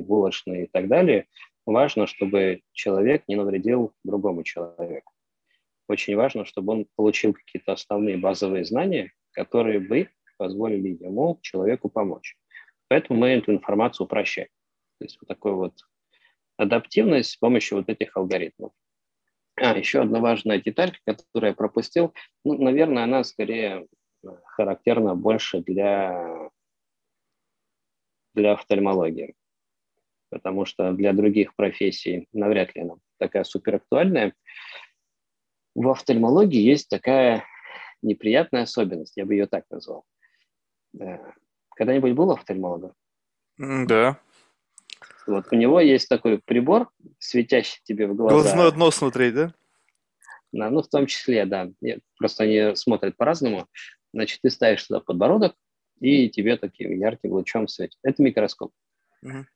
булочные 0.00 0.64
и 0.64 0.66
так 0.66 0.88
далее, 0.88 1.26
важно, 1.66 2.06
чтобы 2.06 2.62
человек 2.72 3.24
не 3.28 3.36
навредил 3.36 3.92
другому 4.04 4.42
человеку. 4.42 5.12
Очень 5.88 6.16
важно, 6.16 6.44
чтобы 6.44 6.72
он 6.72 6.86
получил 6.96 7.34
какие-то 7.34 7.72
основные 7.72 8.16
базовые 8.16 8.64
знания, 8.64 9.12
которые 9.32 9.80
бы 9.80 10.08
позволили 10.38 10.88
ему, 10.88 11.38
человеку, 11.42 11.88
помочь. 11.88 12.36
Поэтому 12.88 13.20
мы 13.20 13.28
эту 13.28 13.52
информацию 13.52 14.06
упрощаем. 14.06 14.48
То 14.98 15.04
есть 15.04 15.18
вот 15.20 15.28
такой 15.28 15.52
вот 15.52 15.74
адаптивность 16.56 17.32
с 17.32 17.36
помощью 17.36 17.78
вот 17.78 17.88
этих 17.88 18.16
алгоритмов. 18.16 18.72
А, 19.56 19.76
еще 19.76 20.00
одна 20.00 20.20
важная 20.20 20.60
деталь, 20.60 20.96
которую 21.04 21.50
я 21.50 21.54
пропустил, 21.54 22.14
ну, 22.44 22.60
наверное, 22.60 23.04
она 23.04 23.22
скорее 23.24 23.86
характерна 24.44 25.14
больше 25.14 25.60
для, 25.60 26.50
для 28.34 28.52
офтальмологии, 28.54 29.34
потому 30.34 30.64
что 30.64 30.92
для 30.92 31.12
других 31.12 31.54
профессий 31.54 32.26
навряд 32.32 32.74
ли 32.74 32.82
она 32.82 32.94
такая 33.18 33.44
супер 33.44 33.76
актуальная. 33.76 34.34
В 35.76 35.88
офтальмологии 35.88 36.60
есть 36.60 36.88
такая 36.88 37.44
неприятная 38.02 38.62
особенность, 38.62 39.16
я 39.16 39.26
бы 39.26 39.34
ее 39.34 39.46
так 39.46 39.64
назвал. 39.70 40.04
Когда-нибудь 41.76 42.14
был 42.14 42.32
офтальмолога? 42.32 42.94
Да. 43.58 44.18
Вот 45.28 45.46
у 45.52 45.54
него 45.54 45.78
есть 45.78 46.08
такой 46.08 46.40
прибор, 46.44 46.90
светящий 47.20 47.80
тебе 47.84 48.08
в 48.08 48.16
глаза. 48.16 48.34
Глазное 48.34 48.72
дно 48.72 48.90
смотреть, 48.90 49.34
да? 49.34 49.54
Да, 50.50 50.68
ну, 50.68 50.82
в 50.82 50.88
том 50.88 51.06
числе, 51.06 51.46
да. 51.46 51.70
Просто 52.18 52.42
они 52.42 52.74
смотрят 52.74 53.16
по-разному. 53.16 53.68
Значит, 54.12 54.40
ты 54.42 54.50
ставишь 54.50 54.82
туда 54.82 54.98
подбородок, 54.98 55.54
и 56.00 56.28
тебе 56.28 56.56
таким 56.56 56.90
ярким 56.98 57.30
лучом 57.34 57.68
светит. 57.68 58.00
Это 58.02 58.20
микроскоп. 58.20 58.72
Угу. 59.22 59.46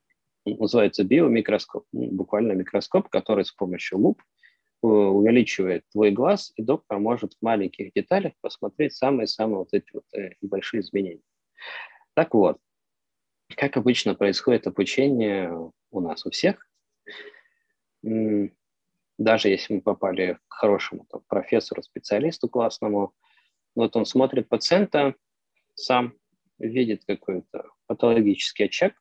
Называется 0.57 1.05
биомикроскоп. 1.05 1.85
Ну, 1.93 2.11
буквально 2.11 2.53
микроскоп, 2.53 3.09
который 3.09 3.45
с 3.45 3.53
помощью 3.53 3.99
луп 3.99 4.23
э, 4.83 4.87
увеличивает 4.87 5.85
твой 5.91 6.11
глаз, 6.11 6.53
и 6.57 6.63
доктор 6.63 6.99
может 6.99 7.35
в 7.35 7.43
маленьких 7.43 7.93
деталях 7.93 8.33
посмотреть 8.41 8.95
самые-самые 8.95 9.59
вот 9.59 9.69
эти 9.73 9.91
вот 9.93 10.05
э, 10.15 10.33
небольшие 10.41 10.81
изменения. 10.81 11.23
Так 12.15 12.35
вот, 12.35 12.59
как 13.57 13.77
обычно 13.77 14.15
происходит 14.15 14.67
обучение 14.67 15.53
у 15.91 16.01
нас, 16.01 16.27
у 16.27 16.31
всех, 16.31 16.67
даже 18.03 19.49
если 19.49 19.75
мы 19.75 19.81
попали 19.81 20.39
к 20.49 20.55
хорошему 20.55 21.07
там, 21.11 21.23
профессору, 21.29 21.83
специалисту 21.83 22.49
классному, 22.49 23.13
вот 23.75 23.97
он 23.97 24.07
смотрит 24.07 24.49
пациента, 24.49 25.15
сам 25.75 26.15
видит 26.59 27.05
какой-то 27.07 27.71
патологический 27.87 28.67
очаг, 28.67 28.95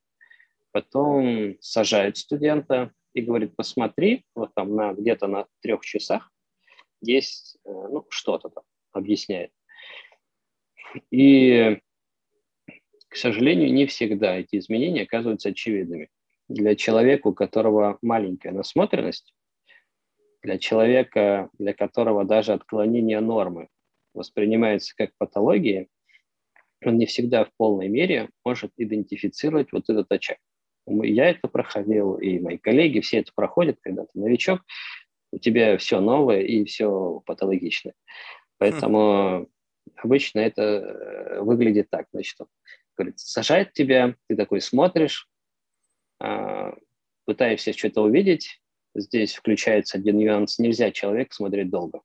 потом 0.72 1.56
сажает 1.62 2.18
студента 2.18 2.92
и 3.14 3.22
говорит, 3.22 3.56
посмотри, 3.56 4.26
вот 4.36 4.54
там 4.54 4.76
на, 4.76 4.94
где-то 4.94 5.28
на 5.28 5.48
трех 5.62 5.82
часах 5.82 6.32
есть 7.02 7.58
э, 7.66 7.70
ну, 7.70 8.06
что-то 8.10 8.50
там, 8.50 8.64
объясняет. 8.92 9.52
И 11.12 11.80
к 13.10 13.16
сожалению, 13.16 13.74
не 13.74 13.86
всегда 13.86 14.38
эти 14.38 14.58
изменения 14.58 15.04
оказываются 15.04 15.50
очевидными. 15.50 16.10
Для 16.50 16.76
человека, 16.76 17.28
у 17.28 17.34
которого 17.34 17.98
маленькая 18.02 18.52
насмотренность, 18.52 19.34
для 20.44 20.58
человека, 20.58 21.50
для 21.58 21.74
которого 21.74 22.26
даже 22.26 22.54
отклонение 22.54 23.20
нормы 23.20 23.70
воспринимается 24.14 24.94
как 24.96 25.12
патология, 25.18 25.88
он 26.86 26.98
не 26.98 27.06
всегда 27.06 27.46
в 27.46 27.52
полной 27.58 27.88
мере 27.88 28.30
может 28.46 28.72
идентифицировать 28.78 29.72
вот 29.72 29.90
этот 29.90 30.12
очаг. 30.12 30.38
Я 30.88 31.30
это 31.30 31.48
проходил, 31.48 32.16
и 32.16 32.40
мои 32.40 32.58
коллеги, 32.58 33.02
все 33.02 33.20
это 33.20 33.32
проходят, 33.36 33.78
когда 33.82 34.04
ты 34.04 34.20
новичок, 34.20 34.62
у 35.32 35.38
тебя 35.38 35.78
все 35.78 36.00
новое 36.00 36.42
и 36.42 36.64
все 36.64 37.22
патологичное. 37.26 37.94
Поэтому 38.58 39.50
обычно 39.96 40.40
это 40.40 40.62
э, 40.62 41.42
выглядит 41.42 41.90
так. 41.90 42.08
Значит, 42.12 42.38
говорит, 42.96 43.20
сажает 43.20 43.74
тебя, 43.74 44.16
ты 44.28 44.36
такой 44.36 44.62
смотришь, 44.62 45.30
а, 46.20 46.74
пытаешься 47.26 47.74
что-то 47.74 48.02
увидеть, 48.02 48.62
здесь 48.96 49.36
включается 49.36 49.98
один 49.98 50.18
нюанс. 50.18 50.58
Нельзя 50.60 50.92
человека 50.92 51.36
смотреть 51.36 51.70
долго, 51.70 52.02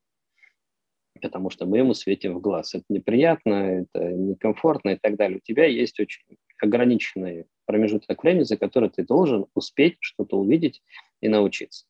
потому 1.20 1.50
что 1.50 1.64
мы 1.64 1.78
ему 1.78 1.94
светим 1.94 2.34
в 2.34 2.40
глаз. 2.40 2.74
Это 2.74 2.84
неприятно, 2.88 3.84
это 3.92 4.04
некомфортно 4.04 4.90
и 4.90 4.98
так 4.98 5.16
далее. 5.16 5.38
У 5.38 5.40
тебя 5.40 5.66
есть 5.66 5.98
очень 5.98 6.36
ограниченный 6.62 7.46
промежуток 7.66 8.22
времени, 8.22 8.44
за 8.44 8.56
который 8.56 8.90
ты 8.90 9.04
должен 9.04 9.46
успеть 9.54 9.96
что-то 10.00 10.38
увидеть 10.38 10.82
и 11.20 11.28
научиться. 11.28 11.86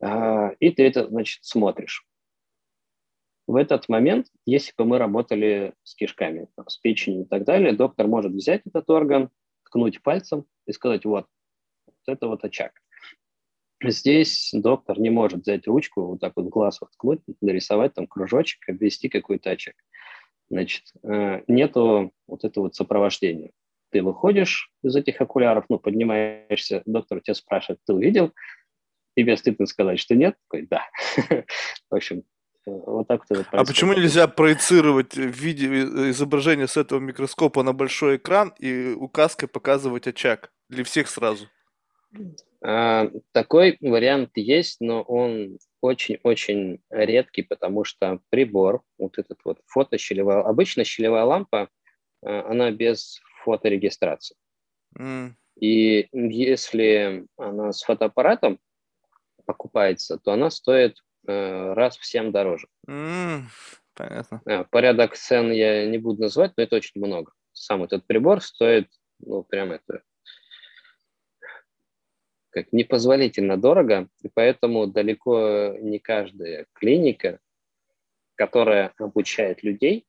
А, 0.00 0.50
и 0.60 0.70
ты 0.70 0.86
это, 0.86 1.06
значит, 1.08 1.44
смотришь. 1.44 2.06
В 3.46 3.56
этот 3.56 3.88
момент, 3.88 4.28
если 4.46 4.72
бы 4.76 4.84
мы 4.84 4.98
работали 4.98 5.74
с 5.82 5.94
кишками, 5.94 6.48
с 6.66 6.76
печенью 6.78 7.22
и 7.22 7.24
так 7.24 7.44
далее, 7.44 7.72
доктор 7.72 8.06
может 8.06 8.32
взять 8.32 8.62
этот 8.64 8.88
орган, 8.88 9.30
ткнуть 9.64 10.02
пальцем 10.02 10.44
и 10.66 10.72
сказать, 10.72 11.04
вот, 11.04 11.26
вот 11.86 11.96
это 12.06 12.28
вот 12.28 12.44
очаг. 12.44 12.72
Здесь 13.84 14.50
доктор 14.52 15.00
не 15.00 15.10
может 15.10 15.40
взять 15.40 15.66
ручку, 15.66 16.02
вот 16.02 16.20
так 16.20 16.34
вот 16.36 16.46
глаз 16.46 16.80
воткнуть, 16.80 17.20
нарисовать 17.40 17.94
там 17.94 18.06
кружочек, 18.06 18.68
обвести 18.68 19.08
какой-то 19.08 19.50
очаг. 19.50 19.74
Значит, 20.50 20.84
э, 21.02 21.42
нету 21.48 22.12
вот 22.26 22.44
этого 22.44 22.64
вот 22.64 22.76
сопровождения. 22.76 23.50
Ты 23.92 24.02
выходишь 24.02 24.70
из 24.82 24.96
этих 24.96 25.20
окуляров, 25.20 25.66
ну, 25.68 25.78
поднимаешься, 25.78 26.82
доктор 26.86 27.20
тебя 27.20 27.34
спрашивает, 27.34 27.78
ты 27.86 27.92
увидел? 27.92 28.32
Тебе 29.14 29.36
стыдно 29.36 29.66
сказать, 29.66 30.00
что 30.00 30.14
нет? 30.14 30.34
Такой, 30.48 30.66
да. 30.66 30.88
В 31.90 31.94
общем, 31.94 32.24
вот 32.64 33.06
так 33.06 33.22
вот 33.28 33.46
А 33.50 33.64
почему 33.64 33.92
нельзя 33.92 34.26
проецировать 34.28 35.14
в 35.14 35.30
виде 35.30 35.66
э, 35.66 36.10
изображения 36.10 36.66
с 36.66 36.78
этого 36.78 37.00
микроскопа 37.00 37.62
на 37.62 37.74
большой 37.74 38.16
экран 38.16 38.54
и 38.58 38.92
указкой 38.92 39.48
показывать 39.48 40.06
очаг 40.06 40.52
для 40.70 40.84
всех 40.84 41.08
сразу? 41.08 41.48
А, 42.64 43.10
такой 43.32 43.76
вариант 43.80 44.30
есть, 44.36 44.80
но 44.80 45.02
он 45.02 45.58
очень-очень 45.80 46.80
редкий, 46.90 47.42
потому 47.42 47.84
что 47.84 48.20
прибор, 48.30 48.82
вот 48.98 49.18
этот 49.18 49.38
вот 49.44 49.58
фотощелевая, 49.66 50.42
обычно 50.42 50.84
щелевая 50.84 51.24
лампа, 51.24 51.68
а, 52.24 52.50
она 52.50 52.70
без 52.70 53.20
фоторегистрации. 53.44 54.36
Mm. 54.98 55.32
И 55.60 56.08
если 56.12 57.26
она 57.36 57.72
с 57.72 57.82
фотоаппаратом 57.82 58.58
покупается, 59.44 60.18
то 60.18 60.32
она 60.32 60.50
стоит 60.50 60.98
э, 61.26 61.72
раз 61.74 61.98
в 61.98 62.06
7 62.06 62.32
дороже. 62.32 62.68
Mm, 62.88 63.42
понятно. 63.94 64.42
Э, 64.46 64.64
порядок 64.64 65.16
цен 65.16 65.50
я 65.52 65.86
не 65.86 65.98
буду 65.98 66.22
называть, 66.22 66.52
но 66.56 66.62
это 66.62 66.76
очень 66.76 67.00
много. 67.04 67.32
Сам 67.52 67.82
этот 67.82 68.06
прибор 68.06 68.40
стоит, 68.40 68.88
ну, 69.18 69.42
прям 69.42 69.72
это 69.72 70.02
как 72.50 72.70
непозволительно 72.70 73.56
дорого, 73.56 74.08
и 74.22 74.28
поэтому 74.28 74.86
далеко 74.86 75.74
не 75.80 75.98
каждая 75.98 76.66
клиника, 76.74 77.40
которая 78.34 78.92
обучает 78.98 79.62
людей, 79.62 80.06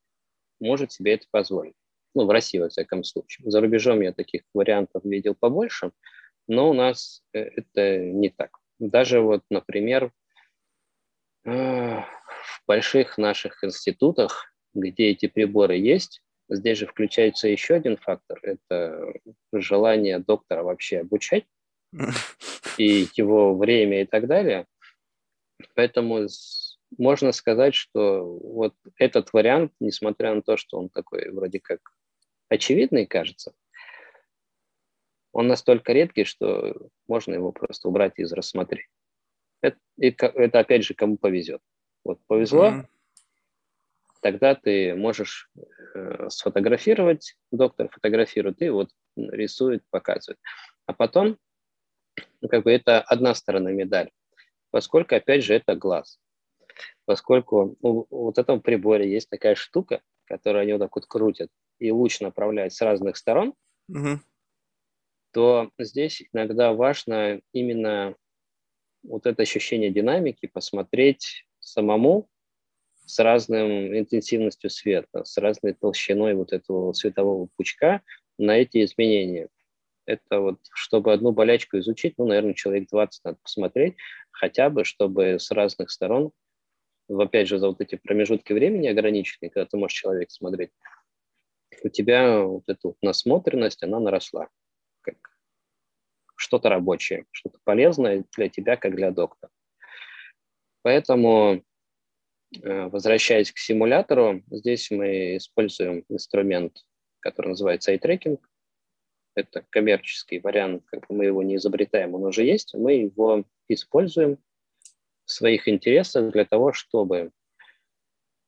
может 0.59 0.91
себе 0.91 1.13
это 1.13 1.25
позволить. 1.31 1.75
Ну, 2.15 2.25
в 2.25 2.29
России, 2.29 2.59
во 2.59 2.69
всяком 2.69 3.03
случае. 3.03 3.49
За 3.49 3.59
рубежом 3.61 4.01
я 4.01 4.13
таких 4.13 4.43
вариантов 4.53 5.03
видел 5.03 5.35
побольше, 5.35 5.91
но 6.47 6.69
у 6.69 6.73
нас 6.73 7.23
э, 7.33 7.39
это 7.39 7.97
не 7.99 8.29
так. 8.29 8.57
Даже 8.79 9.21
вот, 9.21 9.43
например, 9.49 10.11
э, 11.45 11.49
в 11.49 12.63
больших 12.67 13.17
наших 13.17 13.63
институтах, 13.63 14.53
где 14.73 15.09
эти 15.09 15.27
приборы 15.27 15.77
есть, 15.77 16.21
здесь 16.49 16.77
же 16.77 16.87
включается 16.87 17.47
еще 17.47 17.75
один 17.75 17.97
фактор– 17.97 18.39
это 18.43 19.13
желание 19.51 20.19
доктора 20.19 20.63
вообще 20.63 20.99
обучать 20.99 21.45
и 22.77 23.07
его 23.15 23.55
время 23.55 24.01
и 24.01 24.05
так 24.05 24.27
далее. 24.27 24.65
Поэтому 25.75 26.27
можно 26.97 27.31
сказать, 27.31 27.73
что 27.73 28.23
вот 28.23 28.75
этот 28.97 29.33
вариант, 29.33 29.71
несмотря 29.79 30.33
на 30.33 30.41
то, 30.41 30.57
что 30.57 30.77
он 30.77 30.89
такой 30.89 31.31
вроде 31.31 31.59
как 31.59 31.79
очевидный, 32.49 33.05
кажется, 33.05 33.53
он 35.31 35.47
настолько 35.47 35.93
редкий, 35.93 36.23
что 36.23 36.89
можно 37.07 37.33
его 37.33 37.51
просто 37.51 37.89
убрать 37.89 38.13
из 38.17 38.31
рассмотрения. 38.31 38.87
Это, 39.61 39.77
это 40.27 40.59
опять 40.59 40.83
же, 40.83 40.93
кому 40.93 41.17
повезет. 41.17 41.61
Вот 42.03 42.19
повезло, 42.27 42.67
mm-hmm. 42.67 42.85
тогда 44.21 44.55
ты 44.55 44.93
можешь 44.93 45.49
э, 45.95 46.29
сфотографировать, 46.29 47.37
доктор 47.51 47.89
фотографирует 47.89 48.61
и 48.61 48.69
вот 48.69 48.89
рисует, 49.15 49.83
показывает. 49.89 50.39
А 50.85 50.93
потом 50.93 51.37
ну, 52.41 52.49
как 52.49 52.63
бы 52.63 52.71
это 52.71 53.01
одна 53.01 53.33
сторона 53.33 53.71
медали, 53.71 54.11
поскольку, 54.69 55.15
опять 55.15 55.43
же, 55.43 55.55
это 55.55 55.75
глаз. 55.75 56.19
Поскольку 57.05 57.77
у, 57.81 58.05
вот 58.09 58.37
этом 58.37 58.61
приборе 58.61 59.11
есть 59.11 59.29
такая 59.29 59.55
штука, 59.55 60.01
которую 60.25 60.63
они 60.63 60.73
вот 60.73 60.79
так 60.79 60.95
вот 60.95 61.05
крутят, 61.05 61.49
и 61.83 61.91
луч 61.91 62.19
направляет 62.19 62.73
с 62.73 62.81
разных 62.81 63.17
сторон, 63.17 63.53
угу. 63.87 64.19
то 65.31 65.69
здесь 65.77 66.23
иногда 66.31 66.73
важно 66.73 67.41
именно 67.51 68.15
вот 69.03 69.25
это 69.25 69.41
ощущение 69.41 69.89
динамики 69.89 70.47
посмотреть 70.47 71.45
самому 71.59 72.27
с 73.05 73.19
разной 73.19 73.99
интенсивностью 73.99 74.69
света, 74.69 75.25
с 75.25 75.37
разной 75.37 75.73
толщиной 75.73 76.35
вот 76.35 76.53
этого 76.53 76.93
светового 76.93 77.49
пучка 77.57 78.01
на 78.37 78.57
эти 78.57 78.83
изменения 78.83 79.49
это 80.05 80.39
вот, 80.39 80.59
чтобы 80.73 81.13
одну 81.13 81.31
болячку 81.31 81.77
изучить, 81.79 82.15
ну, 82.17 82.25
наверное, 82.25 82.53
человек 82.53 82.89
20 82.89 83.23
надо 83.23 83.37
посмотреть, 83.41 83.95
хотя 84.31 84.69
бы, 84.69 84.83
чтобы 84.83 85.39
с 85.39 85.51
разных 85.51 85.91
сторон, 85.91 86.31
опять 87.09 87.47
же, 87.47 87.57
за 87.57 87.67
вот 87.67 87.81
эти 87.81 87.95
промежутки 87.95 88.53
времени 88.53 88.87
ограниченные, 88.87 89.49
когда 89.49 89.65
ты 89.65 89.77
можешь 89.77 89.97
человек 89.97 90.31
смотреть, 90.31 90.71
у 91.83 91.89
тебя 91.89 92.41
вот 92.41 92.63
эта 92.67 92.79
вот 92.87 92.97
насмотренность, 93.01 93.83
она 93.83 93.99
наросла, 93.99 94.49
как 95.01 95.15
что-то 96.35 96.69
рабочее, 96.69 97.25
что-то 97.31 97.59
полезное 97.63 98.25
для 98.35 98.49
тебя, 98.49 98.77
как 98.77 98.95
для 98.95 99.11
доктора. 99.11 99.51
Поэтому, 100.81 101.63
э, 102.61 102.87
возвращаясь 102.87 103.51
к 103.51 103.57
симулятору, 103.57 104.43
здесь 104.49 104.91
мы 104.91 105.37
используем 105.37 106.05
инструмент, 106.09 106.77
который 107.19 107.49
называется 107.49 107.93
eye 107.93 107.99
tracking, 107.99 108.39
это 109.35 109.65
коммерческий 109.69 110.39
вариант, 110.39 110.83
как 110.85 111.07
бы 111.07 111.15
мы 111.15 111.25
его 111.25 111.41
не 111.43 111.55
изобретаем, 111.55 112.13
он 112.15 112.25
уже 112.25 112.43
есть, 112.43 112.73
мы 112.75 112.93
его 112.93 113.45
используем 113.67 114.37
в 115.25 115.31
своих 115.31 115.67
интересах 115.67 116.31
для 116.31 116.45
того, 116.45 116.73
чтобы 116.73 117.31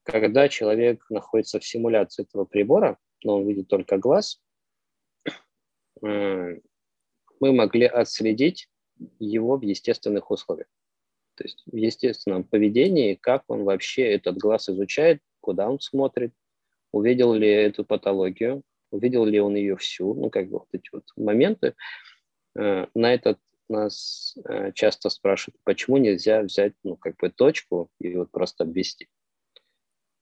когда 0.04 0.50
человек 0.50 1.04
находится 1.10 1.60
в 1.60 1.66
симуляции 1.66 2.24
этого 2.24 2.46
прибора, 2.46 3.00
но 3.26 3.38
он 3.38 3.48
видит 3.48 3.68
только 3.68 3.98
глаз, 3.98 4.40
мы 6.02 6.62
могли 7.42 7.86
отследить 7.86 8.70
его 9.20 9.58
в 9.58 9.62
естественных 9.62 10.32
условиях. 10.32 10.68
То 11.36 11.44
есть 11.44 11.64
в 11.66 11.76
естественном 11.76 12.44
поведении, 12.44 13.16
как 13.16 13.44
он 13.48 13.64
вообще 13.64 14.04
этот 14.14 14.38
глаз 14.38 14.70
изучает, 14.70 15.22
куда 15.42 15.70
он 15.70 15.80
смотрит, 15.80 16.34
увидел 16.92 17.34
ли 17.34 17.50
эту 17.50 17.84
патологию, 17.84 18.64
увидел 18.92 19.26
ли 19.26 19.40
он 19.40 19.56
ее 19.56 19.76
всю, 19.76 20.14
ну, 20.14 20.30
как 20.30 20.50
бы 20.50 20.60
вот 20.60 20.70
эти 20.72 20.90
вот 20.94 21.04
моменты. 21.18 21.76
Э, 22.58 22.88
на 22.96 23.14
этот 23.14 23.40
нас 23.68 24.38
э, 24.46 24.72
часто 24.74 25.10
спрашивают, 25.10 25.60
почему 25.64 25.98
нельзя 25.98 26.42
взять, 26.42 26.74
ну, 26.84 26.96
как 26.96 27.18
бы 27.18 27.30
точку 27.30 27.90
и 28.00 28.16
вот 28.16 28.32
просто 28.32 28.64
обвести. 28.64 29.10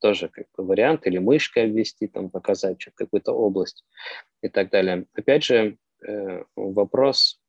Тоже 0.03 0.27
как 0.27 0.47
бы 0.57 0.65
вариант, 0.65 1.07
или 1.07 1.17
мышкой 1.17 1.63
обвести, 1.63 2.07
там, 2.07 2.29
показать 2.29 2.83
какую-то 2.93 3.31
область 3.31 3.85
и 4.41 4.49
так 4.49 4.69
далее. 4.69 5.05
Опять 5.13 5.45
же, 5.45 5.77
э, 6.05 6.43
вопрос 6.57 7.41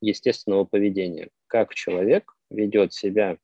естественного 0.00 0.64
поведения. 0.64 1.30
Как 1.46 1.72
человек 1.72 2.36
ведет 2.50 2.92
себя 2.92 3.38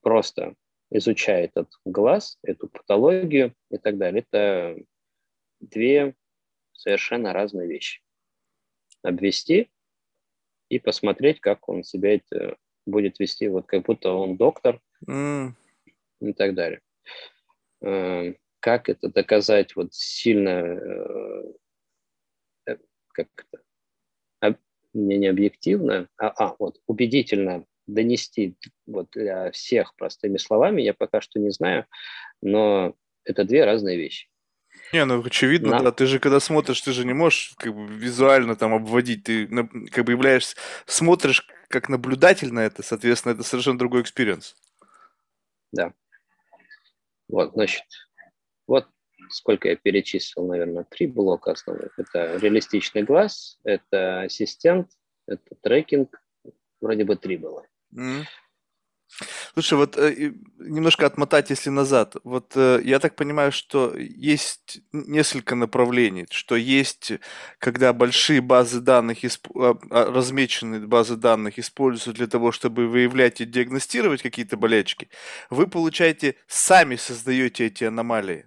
просто 0.00 0.54
изучая 0.90 1.44
этот 1.44 1.68
глаз, 1.84 2.38
эту 2.42 2.66
патологию 2.66 3.54
и 3.70 3.76
так 3.76 3.98
далее. 3.98 4.24
Это 4.26 4.82
две 5.60 6.14
совершенно 6.72 7.34
разные 7.34 7.68
вещи. 7.68 8.00
Обвести 9.02 9.70
и 10.70 10.78
посмотреть, 10.78 11.40
как 11.40 11.68
он 11.68 11.84
себя 11.84 12.14
это 12.14 12.56
будет 12.86 13.18
вести, 13.18 13.48
вот 13.48 13.66
как 13.66 13.82
будто 13.82 14.12
он 14.12 14.38
доктор 14.38 14.80
mm. 15.06 15.52
И 16.20 16.32
так 16.32 16.54
далее. 16.54 16.80
Э, 17.82 18.34
как 18.60 18.88
это 18.88 19.08
доказать 19.08 19.74
вот 19.76 19.94
сильно, 19.94 20.50
э, 20.50 21.42
э, 22.66 22.76
как 23.12 23.28
это, 23.36 24.58
не, 24.92 25.18
не 25.18 25.28
объективно, 25.28 26.08
а, 26.16 26.28
а 26.28 26.56
вот 26.58 26.80
убедительно 26.86 27.64
донести 27.86 28.56
вот 28.86 29.10
для 29.12 29.50
всех 29.50 29.94
простыми 29.96 30.36
словами, 30.36 30.82
я 30.82 30.94
пока 30.94 31.20
что 31.20 31.38
не 31.38 31.50
знаю, 31.50 31.86
но 32.42 32.94
это 33.24 33.44
две 33.44 33.64
разные 33.64 33.96
вещи. 33.96 34.28
Не, 34.92 35.04
ну 35.04 35.22
очевидно, 35.24 35.70
да. 35.70 35.80
да. 35.80 35.92
Ты 35.92 36.06
же 36.06 36.18
когда 36.18 36.40
смотришь, 36.40 36.80
ты 36.80 36.92
же 36.92 37.04
не 37.04 37.12
можешь 37.12 37.54
как 37.56 37.74
бы 37.74 37.86
визуально 37.86 38.56
там 38.56 38.74
обводить. 38.74 39.24
Ты 39.24 39.46
как 39.90 40.04
бы 40.04 40.12
являешься, 40.12 40.56
смотришь 40.86 41.46
как 41.68 41.88
наблюдатель 41.88 42.52
на 42.52 42.60
это, 42.60 42.82
соответственно, 42.82 43.32
это 43.32 43.42
совершенно 43.42 43.78
другой 43.78 44.02
experience. 44.02 44.56
Да. 45.72 45.92
Вот, 47.30 47.52
значит, 47.52 47.84
вот 48.66 48.86
сколько 49.30 49.68
я 49.68 49.76
перечислил, 49.76 50.46
наверное, 50.46 50.84
три 50.84 51.06
блока 51.06 51.52
основных. 51.52 51.98
Это 51.98 52.36
реалистичный 52.36 53.02
глаз, 53.02 53.58
это 53.64 54.22
ассистент, 54.22 54.90
это 55.26 55.54
трекинг, 55.62 56.20
вроде 56.80 57.04
бы 57.04 57.16
три 57.16 57.36
было. 57.36 57.66
Mm. 57.94 58.24
Слушай, 59.54 59.74
вот 59.74 59.96
э, 59.98 60.32
немножко 60.58 61.06
отмотать, 61.06 61.50
если 61.50 61.70
назад. 61.70 62.16
Вот 62.24 62.52
э, 62.54 62.80
я 62.84 62.98
так 62.98 63.16
понимаю, 63.16 63.52
что 63.52 63.94
есть 63.96 64.80
несколько 64.92 65.54
направлений, 65.54 66.26
что 66.30 66.56
есть, 66.56 67.12
когда 67.58 67.92
большие 67.92 68.40
базы 68.40 68.80
данных, 68.80 69.18
а, 69.54 69.76
а, 69.90 70.12
размеченные 70.12 70.86
базы 70.86 71.16
данных 71.16 71.58
используются 71.58 72.12
для 72.12 72.26
того, 72.26 72.52
чтобы 72.52 72.86
выявлять 72.86 73.40
и 73.40 73.44
диагностировать 73.44 74.22
какие-то 74.22 74.56
болячки, 74.56 75.08
вы, 75.50 75.66
получаете, 75.66 76.36
сами 76.46 76.96
создаете 76.96 77.66
эти 77.66 77.84
аномалии. 77.84 78.46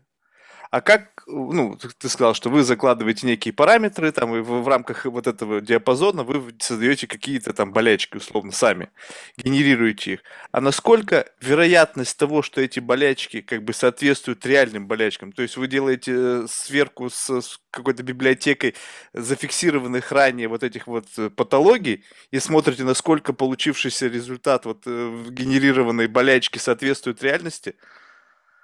А 0.71 0.82
как, 0.82 1.12
ну, 1.28 1.78
ты 1.98 2.10
сказал, 2.10 2.34
что 2.34 2.50
вы 2.50 2.64
закладываете 2.64 3.28
некие 3.28 3.54
параметры, 3.54 4.12
там, 4.12 4.36
и 4.36 4.40
в, 4.40 4.62
в 4.62 4.68
рамках 4.68 5.06
вот 5.06 5.28
этого 5.28 5.62
диапазона 5.62 6.24
вы 6.24 6.54
создаете 6.60 7.08
какие-то 7.08 7.54
там 7.54 7.72
болячки, 7.72 8.18
условно, 8.18 8.52
сами, 8.52 8.90
генерируете 9.38 10.14
их. 10.14 10.20
А 10.52 10.62
насколько 10.62 11.26
вероятность 11.42 12.18
того, 12.18 12.42
что 12.42 12.62
эти 12.62 12.80
болячки 12.80 13.42
как 13.42 13.64
бы 13.64 13.74
соответствуют 13.74 14.46
реальным 14.46 14.88
болячкам? 14.88 15.32
То 15.32 15.42
есть 15.42 15.58
вы 15.58 15.68
делаете 15.68 16.14
э, 16.16 16.46
сверку 16.50 17.10
с, 17.10 17.30
с 17.30 17.60
какой-то 17.72 18.04
библиотекой 18.04 18.76
зафиксированных 19.14 20.12
ранее 20.12 20.48
вот 20.48 20.64
этих 20.64 20.88
вот 20.88 21.08
э, 21.18 21.30
патологий 21.30 22.04
и 22.32 22.40
смотрите, 22.40 22.84
насколько 22.84 23.34
получившийся 23.34 24.08
результат 24.08 24.66
вот 24.66 24.84
э, 24.86 25.26
генерированной 25.30 26.08
болячки 26.08 26.58
соответствует 26.58 27.24
реальности? 27.24 27.76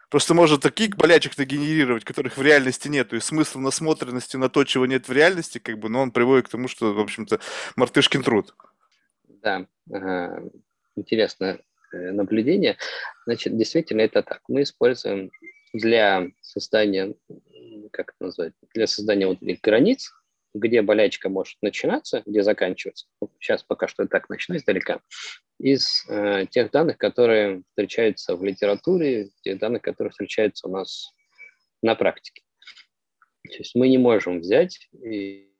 Просто 0.10 0.34
может 0.34 0.62
таких 0.62 0.98
болячек-то 0.98 1.45
генерировать, 1.45 2.04
которых 2.04 2.38
в 2.38 2.41
реальности 2.41 2.88
нет. 2.88 3.13
И 3.13 3.19
смысл 3.19 3.60
насмотренности 3.60 4.38
на 4.38 4.50
то, 4.50 4.63
чего 4.63 4.88
нет 4.88 5.08
в 5.08 5.12
реальности, 5.12 5.60
как 5.60 5.78
бы, 5.78 5.89
но 5.89 6.02
он 6.02 6.12
приводит 6.12 6.48
к 6.48 6.52
тому, 6.52 6.67
что, 6.67 6.93
в 6.93 7.00
общем-то, 7.00 7.39
мартышкин 7.76 8.24
труд. 8.24 8.56
Да, 9.28 9.67
интересное 10.95 11.60
э, 11.93 12.12
наблюдение. 12.12 12.78
Значит, 13.26 13.56
действительно 13.56 14.02
это 14.02 14.24
так. 14.24 14.41
Мы 14.48 14.63
используем 14.63 15.30
для 15.74 16.28
создания, 16.41 17.13
как 17.91 18.10
это 18.10 18.26
назвать, 18.26 18.54
для 18.74 18.88
создания 18.88 19.28
вот 19.28 19.41
этих 19.43 19.62
границ, 19.62 20.12
где 20.56 20.82
болячка 20.82 21.30
может 21.30 21.58
начинаться, 21.62 22.24
где 22.26 22.41
заканчиваться. 22.41 23.06
Сейчас 23.39 23.63
пока 23.63 23.88
что 23.88 24.04
я 24.04 24.08
так 24.08 24.30
начну 24.30 24.56
издалека 24.56 25.02
из 25.60 26.06
э, 26.08 26.45
тех 26.50 26.72
данных, 26.72 26.98
которые 26.98 27.63
встречаются 27.69 28.36
в 28.36 28.43
литературе, 28.43 29.30
тех 29.41 29.60
данных, 29.60 29.82
которые 29.82 30.12
встречаются 30.12 30.67
у 30.67 30.72
нас 30.72 31.13
на 31.82 31.95
практике. 31.95 32.43
То 33.43 33.58
есть 33.58 33.76
мы 33.76 33.89
не 33.89 33.98
можем 33.98 34.39
взять 34.39 34.89
и, 34.93 35.52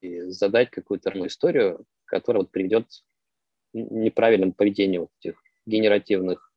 и 0.00 0.20
задать 0.30 0.70
какую-то 0.70 1.10
историю, 1.26 1.84
которая 2.04 2.42
вот 2.42 2.52
приведет 2.52 2.86
к 2.86 3.74
неправильному 3.74 4.52
поведению 4.52 5.02
вот 5.02 5.10
этих 5.20 5.42
генеративных 5.66 6.52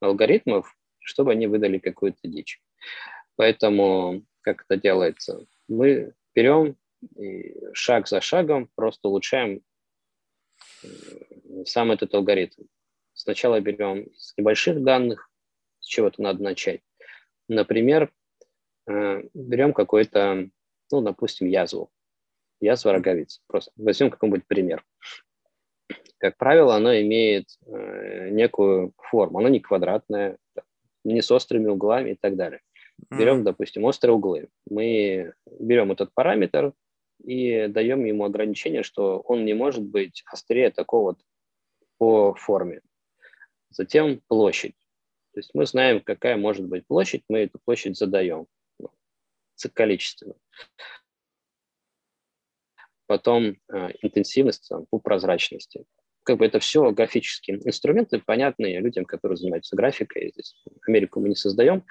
алгоритмов, 0.00 0.76
чтобы 0.98 1.32
они 1.32 1.46
выдали 1.46 1.78
какую-то 1.78 2.20
дичь. 2.24 2.62
Поэтому 3.36 4.24
как 4.42 4.64
это 4.68 4.80
делается? 4.80 5.46
Мы 5.68 6.14
берем 6.34 6.76
и 7.16 7.56
шаг 7.72 8.08
за 8.08 8.20
шагом 8.20 8.70
просто 8.74 9.08
улучшаем 9.08 9.62
сам 11.64 11.92
этот 11.92 12.14
алгоритм. 12.14 12.62
Сначала 13.12 13.60
берем 13.60 14.02
из 14.02 14.32
небольших 14.36 14.82
данных, 14.82 15.30
с 15.80 15.86
чего-то 15.86 16.22
надо 16.22 16.42
начать. 16.42 16.80
Например, 17.48 18.12
э, 18.86 19.22
берем 19.34 19.72
какой-то, 19.72 20.48
ну, 20.90 21.00
допустим, 21.00 21.48
язву. 21.48 21.90
Язва 22.60 22.92
роговицы. 22.92 23.40
Просто 23.46 23.72
возьмем 23.76 24.10
какой-нибудь 24.10 24.46
пример. 24.46 24.84
Как 26.18 26.36
правило, 26.36 26.76
она 26.76 27.00
имеет 27.02 27.46
э, 27.66 28.28
некую 28.30 28.92
форму. 28.98 29.38
Она 29.38 29.48
не 29.48 29.60
квадратная, 29.60 30.36
не 31.04 31.22
с 31.22 31.30
острыми 31.30 31.68
углами 31.68 32.10
и 32.10 32.14
так 32.14 32.36
далее. 32.36 32.60
Берем, 33.10 33.44
допустим, 33.44 33.84
острые 33.84 34.14
углы. 34.14 34.48
Мы 34.68 35.32
берем 35.58 35.90
этот 35.90 36.12
параметр 36.12 36.74
и 37.24 37.68
даем 37.68 38.04
ему 38.04 38.24
ограничение, 38.24 38.82
что 38.82 39.20
он 39.20 39.44
не 39.44 39.54
может 39.54 39.84
быть 39.84 40.22
острее 40.26 40.70
такого 40.70 41.16
по 41.98 42.34
форме. 42.34 42.80
Затем 43.70 44.20
площадь. 44.26 44.74
То 45.32 45.40
есть 45.40 45.50
мы 45.54 45.66
знаем, 45.66 46.00
какая 46.00 46.36
может 46.36 46.66
быть 46.66 46.86
площадь, 46.86 47.22
мы 47.28 47.40
эту 47.40 47.58
площадь 47.64 47.96
задаем 47.96 48.46
ну, 48.78 48.90
количественно. 49.72 50.34
Потом 53.06 53.56
э, 53.72 53.88
интенсивность 54.02 54.68
там, 54.68 54.86
по 54.90 54.98
прозрачности. 54.98 55.84
Как 56.22 56.38
бы 56.38 56.46
это 56.46 56.58
все 56.58 56.90
графические 56.90 57.58
инструменты, 57.66 58.20
понятные 58.20 58.80
людям, 58.80 59.04
которые 59.04 59.36
занимаются 59.36 59.76
графикой. 59.76 60.30
Здесь 60.32 60.54
Америку 60.86 61.20
мы 61.20 61.28
не 61.28 61.36
создаем. 61.36 61.84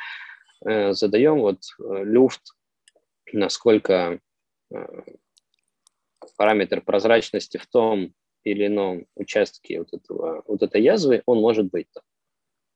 Э, 0.66 0.94
задаем 0.94 1.40
вот 1.40 1.62
э, 1.80 2.04
люфт, 2.04 2.42
насколько 3.32 4.20
параметр 6.38 6.82
прозрачности 6.82 7.58
в 7.58 7.68
том 7.68 8.14
или 8.44 8.68
ином 8.68 9.06
участке 9.16 9.80
вот, 9.80 9.94
этого, 9.94 10.44
вот 10.48 10.64
этой 10.64 10.82
язвы, 10.82 11.22
он 11.26 11.40
может 11.40 11.70
быть, 11.70 11.88
там, 11.94 12.04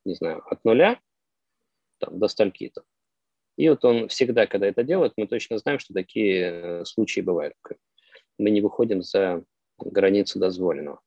не 0.04 0.14
знаю, 0.14 0.42
от 0.50 0.64
нуля 0.64 1.00
там, 1.98 2.18
до 2.18 2.28
стольки-то. 2.28 2.84
И 3.56 3.68
вот 3.68 3.84
он 3.84 4.08
всегда, 4.08 4.46
когда 4.46 4.66
это 4.66 4.82
делает, 4.82 5.14
мы 5.16 5.26
точно 5.26 5.58
знаем, 5.58 5.78
что 5.78 5.94
такие 5.94 6.40
э, 6.42 6.84
случаи 6.84 7.20
бывают. 7.20 7.54
Мы 8.38 8.50
не 8.50 8.60
выходим 8.60 9.02
за 9.02 9.44
границу 9.78 10.38
дозволенного. 10.38 11.00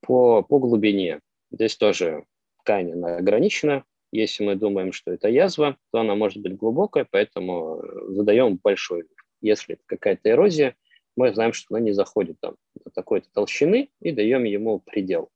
По, 0.00 0.42
по 0.42 0.58
глубине 0.58 1.20
здесь 1.50 1.76
тоже 1.76 2.24
ткань 2.62 2.92
она 2.92 3.16
ограничена. 3.16 3.84
Если 4.12 4.44
мы 4.44 4.56
думаем, 4.56 4.92
что 4.92 5.12
это 5.12 5.28
язва, 5.28 5.76
то 5.92 6.00
она 6.00 6.16
может 6.16 6.42
быть 6.42 6.56
глубокая, 6.56 7.06
поэтому 7.08 7.80
э, 7.80 8.12
задаем 8.14 8.56
большой. 8.56 9.04
Если 9.40 9.78
какая-то 9.86 10.30
эрозия, 10.30 10.76
мы 11.16 11.32
знаем, 11.34 11.52
что 11.52 11.74
она 11.74 11.80
не 11.80 11.92
заходит 11.92 12.38
там 12.40 12.56
до 12.84 12.90
такой-то 12.90 13.28
толщины 13.32 13.90
и 14.00 14.12
даем 14.12 14.44
ему 14.44 14.80
предел. 14.80 15.30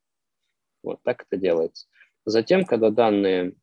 Вот 0.82 1.02
так 1.02 1.22
это 1.22 1.36
делается. 1.36 1.86
Затем, 2.24 2.64
когда 2.64 2.90
данные, 2.90 3.54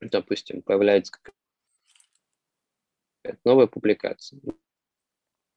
допустим, 0.00 0.62
появляется 0.62 1.12
новая 3.44 3.66
публикация, 3.66 4.40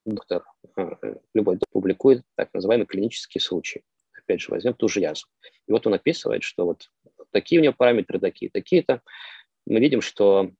доктор, 0.05 0.45
а, 0.75 0.97
любой 1.33 1.55
доктор 1.55 1.69
публикует 1.71 2.23
так 2.35 2.53
называемый 2.53 2.87
клинический 2.87 3.39
случай. 3.41 3.83
Опять 4.13 4.41
же, 4.41 4.51
возьмем 4.51 4.73
ту 4.73 4.87
же 4.87 4.99
язву. 4.99 5.29
И 5.67 5.71
вот 5.71 5.85
он 5.87 5.93
описывает, 5.93 6.43
что 6.43 6.65
вот 6.65 6.89
такие 7.31 7.59
у 7.59 7.63
него 7.63 7.73
параметры, 7.73 8.19
такие, 8.19 8.49
такие-то. 8.51 9.01
Мы 9.65 9.79
видим, 9.79 10.01
что 10.01 10.51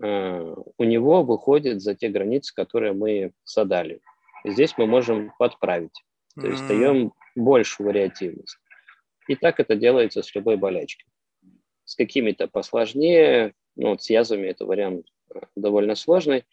у 0.00 0.84
него 0.84 1.22
выходит 1.22 1.80
за 1.82 1.94
те 1.94 2.08
границы, 2.08 2.54
которые 2.54 2.92
мы 2.92 3.32
задали. 3.44 4.00
Здесь 4.44 4.74
мы 4.78 4.86
можем 4.86 5.32
подправить, 5.38 6.04
то 6.36 6.46
есть 6.46 6.62
mm-hmm. 6.62 6.68
даем 6.68 7.12
большую 7.34 7.88
вариативность. 7.88 8.58
И 9.28 9.34
так 9.34 9.60
это 9.60 9.76
делается 9.76 10.22
с 10.22 10.34
любой 10.34 10.56
болячкой. 10.56 11.06
С 11.84 11.94
какими-то 11.94 12.48
посложнее, 12.48 13.54
ну 13.76 13.90
вот 13.90 14.02
с 14.02 14.10
язвами 14.10 14.46
это 14.46 14.64
вариант 14.64 15.06
э, 15.34 15.40
довольно 15.56 15.94
сложный. 15.94 16.44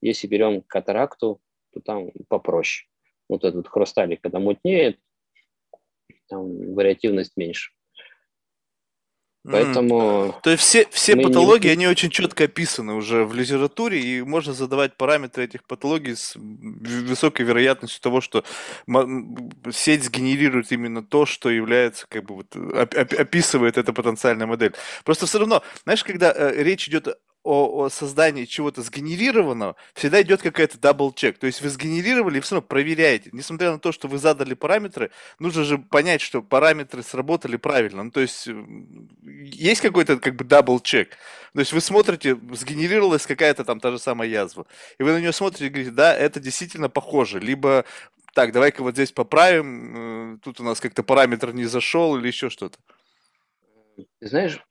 Если 0.00 0.26
берем 0.26 0.62
катаракту, 0.62 1.40
то 1.72 1.80
там 1.80 2.10
попроще. 2.28 2.88
Вот 3.28 3.44
этот 3.44 3.68
хрусталик, 3.68 4.20
когда 4.20 4.40
мутнеет, 4.40 4.98
там 6.28 6.74
вариативность 6.74 7.36
меньше. 7.36 7.72
Поэтому... 9.42 10.38
То 10.42 10.50
есть 10.50 10.62
все, 10.62 10.86
все 10.90 11.16
патологии, 11.16 11.68
не... 11.68 11.72
они 11.72 11.86
очень 11.86 12.10
четко 12.10 12.44
описаны 12.44 12.92
уже 12.94 13.24
в 13.24 13.34
литературе, 13.34 13.98
и 13.98 14.22
можно 14.22 14.52
задавать 14.52 14.96
параметры 14.96 15.44
этих 15.44 15.64
патологий 15.64 16.14
с 16.14 16.34
высокой 16.36 17.46
вероятностью 17.46 18.02
того, 18.02 18.20
что 18.20 18.44
сеть 19.72 20.04
сгенерирует 20.04 20.72
именно 20.72 21.02
то, 21.02 21.24
что 21.24 21.48
является, 21.48 22.06
как 22.08 22.24
бы, 22.24 22.36
вот, 22.36 22.54
описывает 22.54 23.78
эта 23.78 23.92
потенциальная 23.94 24.46
модель. 24.46 24.74
Просто 25.04 25.26
все 25.26 25.38
равно, 25.38 25.62
знаешь, 25.84 26.04
когда 26.04 26.32
э, 26.36 26.62
речь 26.62 26.88
идет 26.88 27.08
о, 27.42 27.84
о 27.84 27.88
создании 27.88 28.44
чего-то 28.44 28.82
сгенерированного, 28.82 29.76
всегда 29.94 30.20
идет 30.22 30.42
какая-то 30.42 30.78
double-check. 30.78 31.38
То 31.38 31.46
есть 31.46 31.62
вы 31.62 31.68
сгенерировали 31.70 32.38
и 32.38 32.40
все 32.40 32.56
равно 32.56 32.68
проверяете. 32.68 33.30
Несмотря 33.32 33.72
на 33.72 33.78
то, 33.78 33.92
что 33.92 34.08
вы 34.08 34.18
задали 34.18 34.54
параметры, 34.54 35.10
нужно 35.38 35.64
же 35.64 35.78
понять, 35.78 36.20
что 36.20 36.42
параметры 36.42 37.02
сработали 37.02 37.56
правильно. 37.56 38.02
Ну, 38.04 38.10
то 38.10 38.20
есть 38.20 38.48
есть 39.22 39.80
какой-то 39.80 40.18
как 40.18 40.36
бы 40.36 40.44
double-check. 40.44 41.10
То 41.54 41.60
есть 41.60 41.72
вы 41.72 41.80
смотрите, 41.80 42.38
сгенерировалась 42.52 43.26
какая-то 43.26 43.64
там 43.64 43.80
та 43.80 43.90
же 43.90 43.98
самая 43.98 44.28
язва. 44.28 44.66
И 44.98 45.02
вы 45.02 45.12
на 45.12 45.20
нее 45.20 45.32
смотрите 45.32 45.66
и 45.66 45.70
говорите, 45.70 45.92
да, 45.92 46.14
это 46.14 46.40
действительно 46.40 46.88
похоже. 46.88 47.40
Либо 47.40 47.84
так, 48.34 48.52
давай-ка 48.52 48.82
вот 48.82 48.94
здесь 48.94 49.12
поправим, 49.12 50.34
э, 50.34 50.38
тут 50.42 50.60
у 50.60 50.62
нас 50.62 50.80
как-то 50.80 51.02
параметр 51.02 51.52
не 51.52 51.64
зашел 51.64 52.16
или 52.16 52.28
еще 52.28 52.48
что-то? 52.48 52.78
Знаешь, 54.20 54.64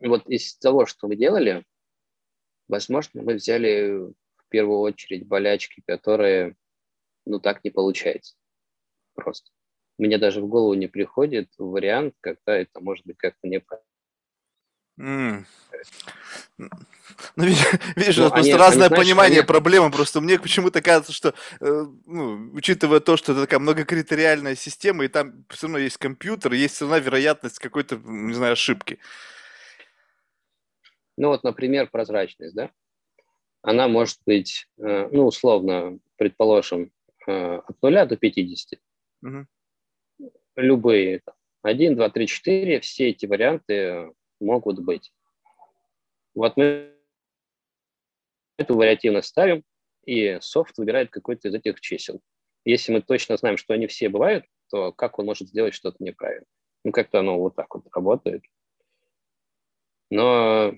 вот 0.00 0.26
из 0.28 0.56
того, 0.56 0.86
что 0.86 1.08
мы 1.08 1.16
делали, 1.16 1.64
возможно, 2.68 3.22
мы 3.22 3.34
взяли 3.34 4.12
в 4.36 4.48
первую 4.48 4.80
очередь 4.80 5.26
болячки, 5.26 5.82
которые, 5.86 6.56
ну, 7.24 7.40
так 7.40 7.64
не 7.64 7.70
получается 7.70 8.36
просто. 9.14 9.50
Мне 9.98 10.18
даже 10.18 10.40
в 10.40 10.46
голову 10.46 10.74
не 10.74 10.86
приходит 10.86 11.50
вариант, 11.58 12.14
когда 12.20 12.56
это 12.56 12.80
может 12.80 13.06
быть 13.06 13.16
как-то 13.16 13.48
неправильно. 13.48 13.86
Mm. 14.98 15.44
Ну, 17.36 17.44
видишь, 17.44 17.66
видишь 17.96 18.16
ну, 18.16 18.30
просто 18.30 18.38
они, 18.38 18.54
разное 18.54 18.86
они, 18.88 18.96
понимание 18.96 19.40
они... 19.40 19.46
проблемы. 19.46 19.90
Просто 19.90 20.20
мне 20.20 20.38
почему-то 20.38 20.80
кажется, 20.80 21.12
что, 21.12 21.34
э, 21.60 21.86
ну, 22.06 22.50
учитывая 22.52 23.00
то, 23.00 23.16
что 23.16 23.32
это 23.32 23.42
такая 23.42 23.60
многокритериальная 23.60 24.54
система, 24.54 25.04
и 25.04 25.08
там 25.08 25.44
все 25.50 25.66
равно 25.66 25.78
есть 25.78 25.98
компьютер, 25.98 26.52
есть 26.52 26.76
все 26.76 26.86
равно 26.86 26.98
вероятность 26.98 27.58
какой-то, 27.58 27.96
не 27.96 28.34
знаю, 28.34 28.52
ошибки. 28.52 28.98
Ну 31.16 31.28
вот, 31.28 31.44
например, 31.44 31.88
прозрачность, 31.90 32.54
да? 32.54 32.70
Она 33.62 33.88
может 33.88 34.18
быть, 34.26 34.68
э, 34.78 35.08
ну, 35.10 35.26
условно, 35.26 35.98
предположим, 36.16 36.92
э, 37.26 37.56
от 37.56 37.82
0 37.82 38.06
до 38.06 38.16
50. 38.16 38.80
Угу. 39.22 39.46
Любые. 40.56 41.22
1, 41.62 41.96
2, 41.96 42.10
3, 42.10 42.26
4, 42.26 42.80
все 42.80 43.08
эти 43.08 43.26
варианты 43.26 44.12
могут 44.40 44.78
быть. 44.78 45.12
Вот 46.34 46.56
мы 46.56 46.92
эту 48.56 48.76
вариативность 48.76 49.28
ставим, 49.28 49.64
и 50.04 50.38
софт 50.40 50.78
выбирает 50.78 51.10
какой-то 51.10 51.48
из 51.48 51.54
этих 51.54 51.80
чисел. 51.80 52.20
Если 52.64 52.92
мы 52.92 53.02
точно 53.02 53.36
знаем, 53.36 53.56
что 53.56 53.74
они 53.74 53.86
все 53.86 54.08
бывают, 54.08 54.44
то 54.70 54.92
как 54.92 55.18
он 55.18 55.26
может 55.26 55.48
сделать 55.48 55.74
что-то 55.74 55.96
неправильно? 56.00 56.46
Ну, 56.84 56.92
как-то 56.92 57.20
оно 57.20 57.38
вот 57.38 57.56
так 57.56 57.74
вот 57.74 57.84
работает. 57.92 58.42
Но 60.10 60.74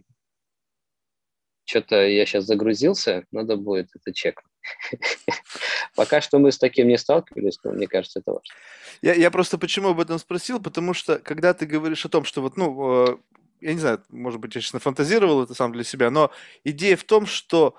что-то 1.68 2.06
я 2.06 2.24
сейчас 2.24 2.44
загрузился, 2.44 3.24
надо 3.30 3.56
будет 3.56 3.90
это 3.94 4.14
чекать. 4.14 4.44
Пока 5.94 6.20
что 6.22 6.38
мы 6.38 6.50
с 6.50 6.58
таким 6.58 6.88
не 6.88 6.96
сталкивались, 6.96 7.58
но 7.62 7.72
мне 7.72 7.86
кажется, 7.86 8.20
это 8.20 8.32
важно. 8.32 8.54
Я, 9.02 9.14
я 9.14 9.30
просто 9.30 9.58
почему 9.58 9.90
об 9.90 10.00
этом 10.00 10.18
спросил, 10.18 10.60
потому 10.60 10.94
что 10.94 11.18
когда 11.18 11.52
ты 11.52 11.66
говоришь 11.66 12.06
о 12.06 12.08
том, 12.08 12.24
что 12.24 12.40
вот, 12.40 12.56
ну, 12.56 13.06
э, 13.06 13.16
я 13.60 13.74
не 13.74 13.80
знаю, 13.80 14.02
может 14.08 14.40
быть, 14.40 14.54
я 14.54 14.62
сейчас 14.62 14.72
нафантазировал 14.72 15.42
это 15.42 15.54
сам 15.54 15.72
для 15.72 15.84
себя, 15.84 16.10
но 16.10 16.30
идея 16.64 16.96
в 16.96 17.04
том, 17.04 17.26
что 17.26 17.74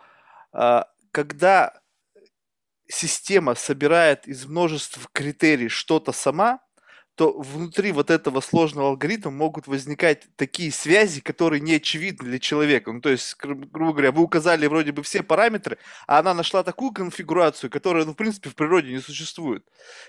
э, 0.54 0.84
когда 1.12 1.82
система 2.88 3.56
собирает 3.56 4.28
из 4.28 4.45
множества 4.45 5.02
критерий 5.12 5.67
что-то 5.67 6.12
сама, 6.12 6.60
то 7.19 7.34
внутри 7.34 7.91
вот 7.91 8.12
этого 8.12 8.39
сложного 8.39 8.88
алгоритма 8.91 9.29
могут 9.29 9.67
возникать 9.67 10.29
такие 10.38 10.71
связи, 10.71 11.19
которые 11.19 11.60
не 11.60 11.73
очевидны 11.73 12.29
для 12.29 12.39
человека. 12.39 12.93
Ну, 12.93 13.01
то 13.01 13.10
есть, 13.10 13.36
грубо 13.36 13.91
говоря, 13.91 14.13
вы 14.13 14.23
указали 14.23 14.65
вроде 14.67 14.93
бы 14.93 15.03
все 15.03 15.21
параметры, 15.21 15.79
а 16.08 16.19
она 16.19 16.34
нашла 16.34 16.63
такую 16.63 16.93
конфигурацию, 16.93 17.69
которая, 17.69 18.05
ну, 18.05 18.13
в 18.13 18.15
принципе, 18.15 18.49
в 18.49 18.55
природе 18.55 18.93
не 18.93 18.99
существует. 18.99 19.65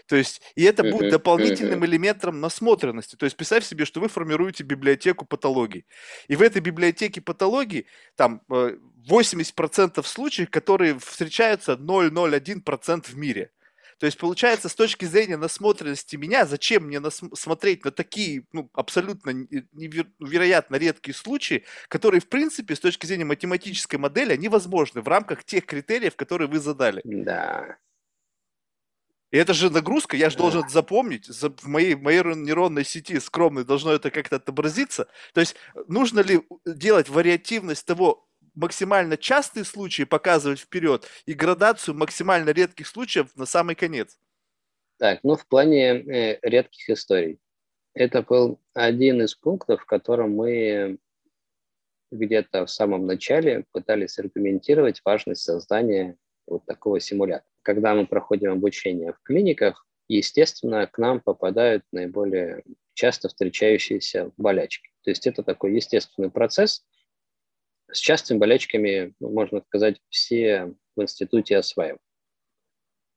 То 0.07 0.14
есть, 0.14 0.40
и 0.55 0.62
это 0.62 0.85
будет 0.85 1.11
дополнительным 1.11 1.85
элементом 1.85 2.40
насмотренности. 2.40 3.16
То 3.16 3.25
есть, 3.25 3.37
представь 3.37 3.64
себе, 3.64 3.87
что 3.87 3.99
вы 3.99 4.07
формируете 4.07 4.62
библиотеку 4.62 5.27
патологий. 5.27 5.87
И 6.29 6.37
в 6.37 6.42
этой 6.42 6.62
библиотеке 6.62 7.20
патологий 7.20 7.87
там 8.14 8.40
80% 8.49 9.99
э, 9.99 10.03
случаев, 10.05 10.49
которые 10.49 10.96
встречаются 10.96 11.73
0,01% 11.73 13.11
в 13.11 13.16
мире. 13.16 13.51
То 14.01 14.07
есть, 14.07 14.17
получается, 14.17 14.71
с 14.71 14.75
точки 14.75 15.05
зрения 15.05 15.37
насмотренности 15.37 16.17
меня, 16.17 16.47
зачем 16.47 16.85
мне 16.85 17.01
нас- 17.01 17.21
смотреть 17.35 17.85
на 17.85 17.91
такие, 17.91 18.47
ну, 18.51 18.71
абсолютно 18.73 19.31
невероятно 19.73 20.77
редкие 20.77 21.15
случаи, 21.15 21.65
которые, 21.89 22.23
в 22.23 22.29
принципе, 22.29 22.75
с 22.75 22.81
точки 22.81 23.05
зрения 23.05 23.27
математической 23.27 23.97
модели, 23.97 24.33
они 24.33 24.49
возможны 24.49 25.03
в 25.03 25.09
рамках 25.09 25.45
тех 25.45 25.67
критериев, 25.67 26.17
которые 26.17 26.49
вы 26.49 26.61
задали. 26.61 27.03
Да. 27.05 27.77
И 29.33 29.37
это 29.37 29.53
же 29.53 29.69
нагрузка, 29.69 30.17
я 30.17 30.31
же 30.31 30.39
должен 30.39 30.67
запомнить, 30.71 31.29
в 31.29 31.67
моей, 31.69 31.95
в 31.95 32.01
моей 32.01 32.23
нейронной 32.23 32.87
сети 32.87 33.21
скромной 33.21 33.65
должно 33.65 33.93
это 33.93 34.11
как-то 34.11 34.37
отобразиться. 34.37 35.09
То 35.35 35.41
есть 35.41 35.57
нужно 35.89 36.21
ли 36.21 36.41
делать 36.65 37.11
вариативность 37.11 37.85
того, 37.85 38.27
максимально 38.55 39.17
частые 39.17 39.65
случаи 39.65 40.05
показывать 40.05 40.61
вперед 40.61 41.07
и 41.27 41.35
градацию 41.35 41.95
максимально 41.95 42.51
редких 42.51 42.87
случаев 42.87 43.35
на 43.37 43.47
самый 43.47 43.75
конец? 43.75 44.19
Так, 44.99 45.21
ну 45.23 45.37
в 45.37 45.47
плане 45.47 46.01
э, 46.01 46.39
редких 46.43 46.91
историй. 46.91 47.39
Это 47.95 48.23
был 48.23 48.61
один 48.75 49.23
из 49.23 49.35
пунктов, 49.35 49.83
в 49.83 49.87
котором 49.87 50.37
мы 50.37 50.99
где-то 52.11 52.67
в 52.67 52.71
самом 52.71 53.07
начале 53.07 53.65
пытались 53.73 54.19
аргументировать 54.19 55.01
важность 55.05 55.43
создания 55.43 56.17
вот 56.47 56.65
такого 56.67 57.01
симулятора. 57.01 57.49
Когда 57.63 57.95
мы 57.95 58.07
проходим 58.07 58.53
обучение 58.53 59.13
в 59.13 59.21
клиниках, 59.23 59.87
естественно, 60.09 60.87
к 60.87 60.99
нам 60.99 61.21
попадают 61.21 61.85
наиболее 61.93 62.63
часто 62.95 63.29
встречающиеся 63.29 64.33
болячки. 64.37 64.91
То 65.03 65.11
есть 65.11 65.27
это 65.27 65.43
такой 65.43 65.75
естественный 65.75 66.31
процесс– 66.31 66.85
с 67.92 67.98
частыми 67.98 68.38
болячками, 68.38 69.14
ну, 69.20 69.31
можно 69.31 69.61
сказать, 69.62 70.00
все 70.09 70.74
в 70.96 71.03
институте 71.03 71.57
осваивают. 71.57 72.03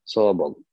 Слава 0.04 0.34
богу. 0.34 0.64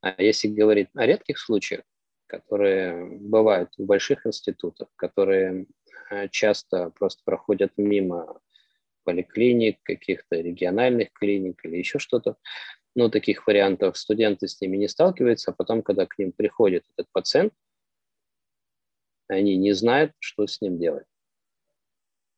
А 0.00 0.20
если 0.20 0.48
говорить 0.48 0.88
о 0.94 1.06
редких 1.06 1.38
случаях, 1.38 1.82
которые 2.26 3.18
бывают 3.20 3.70
в 3.76 3.84
больших 3.84 4.26
институтах, 4.26 4.88
которые 4.96 5.66
э, 6.10 6.28
часто 6.28 6.90
просто 6.90 7.22
проходят 7.24 7.72
мимо 7.76 8.40
поликлиник, 9.04 9.82
каких-то 9.82 10.36
региональных 10.36 11.12
клиник 11.12 11.64
или 11.64 11.76
еще 11.76 11.98
что-то, 11.98 12.36
ну, 12.94 13.10
таких 13.10 13.46
вариантов 13.46 13.96
студенты 13.96 14.48
с 14.48 14.60
ними 14.60 14.76
не 14.76 14.88
сталкиваются, 14.88 15.50
а 15.50 15.54
потом, 15.54 15.82
когда 15.82 16.06
к 16.06 16.18
ним 16.18 16.32
приходит 16.32 16.84
этот 16.94 17.10
пациент, 17.12 17.52
они 19.28 19.56
не 19.56 19.72
знают, 19.72 20.12
что 20.18 20.46
с 20.46 20.60
ним 20.60 20.78
делать. 20.78 21.06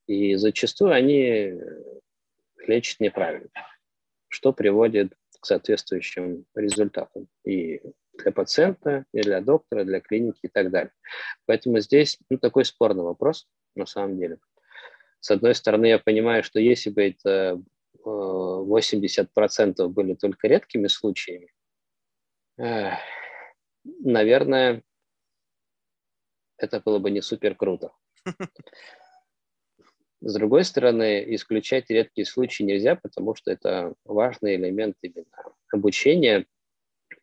И 0.07 0.35
зачастую 0.35 0.93
они 0.93 1.53
лечат 2.67 2.99
неправильно, 2.99 3.49
что 4.27 4.53
приводит 4.53 5.13
к 5.39 5.45
соответствующим 5.45 6.45
результатам 6.55 7.27
и 7.43 7.81
для 8.13 8.31
пациента, 8.31 9.05
и 9.11 9.21
для 9.21 9.41
доктора, 9.41 9.83
для 9.83 9.99
клиники 9.99 10.39
и 10.43 10.47
так 10.47 10.71
далее. 10.71 10.91
Поэтому 11.45 11.79
здесь 11.79 12.17
ну, 12.29 12.37
такой 12.37 12.65
спорный 12.65 13.03
вопрос 13.03 13.47
на 13.75 13.85
самом 13.85 14.17
деле. 14.17 14.39
С 15.19 15.31
одной 15.31 15.55
стороны, 15.55 15.87
я 15.87 15.99
понимаю, 15.99 16.43
что 16.43 16.59
если 16.59 16.89
бы 16.89 17.03
это 17.03 17.61
80% 18.05 19.75
э, 19.77 19.87
были 19.87 20.13
только 20.13 20.47
редкими 20.47 20.87
случаями, 20.87 21.51
наверное, 23.83 24.83
это 26.57 26.79
было 26.79 26.99
бы 26.99 27.11
не 27.11 27.21
супер 27.21 27.55
круто. 27.55 27.91
С 30.25 30.33
другой 30.33 30.63
стороны, 30.63 31.23
исключать 31.35 31.91
редкие 31.91 32.25
случаи 32.25 32.63
нельзя, 32.63 32.95
потому 32.95 33.35
что 33.35 33.51
это 33.51 33.93
важный 34.05 34.55
элемент 34.55 34.95
именно 35.03 35.27
обучения, 35.71 36.47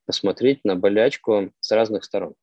посмотреть 0.06 0.60
на 0.62 0.76
болячку 0.76 1.52
с 1.58 1.72
разных 1.72 2.04
сторон. 2.04 2.36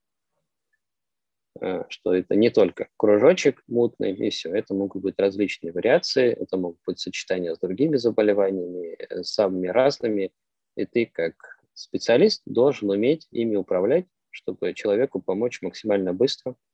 Э, 1.61 1.85
что 1.87 2.13
это 2.13 2.35
не 2.35 2.49
только 2.49 2.89
кружочек 2.97 3.63
мутный, 3.67 4.11
и 4.11 4.29
все. 4.31 4.49
Это 4.49 4.73
могут 4.73 5.01
быть 5.01 5.15
различные 5.17 5.71
вариации, 5.71 6.33
это 6.33 6.57
могут 6.57 6.81
быть 6.85 6.99
сочетания 6.99 7.55
с 7.55 7.59
другими 7.59 7.95
заболеваниями, 7.95 8.97
э, 8.99 9.23
самыми 9.23 9.69
разными. 9.69 10.33
И 10.75 10.85
ты, 10.85 11.05
как 11.05 11.35
специалист, 11.73 12.41
должен 12.45 12.89
уметь 12.89 13.29
ими 13.31 13.55
управлять, 13.55 14.07
чтобы 14.29 14.73
человеку 14.73 15.21
помочь 15.21 15.61
максимально 15.61 16.13
быстро– 16.13 16.57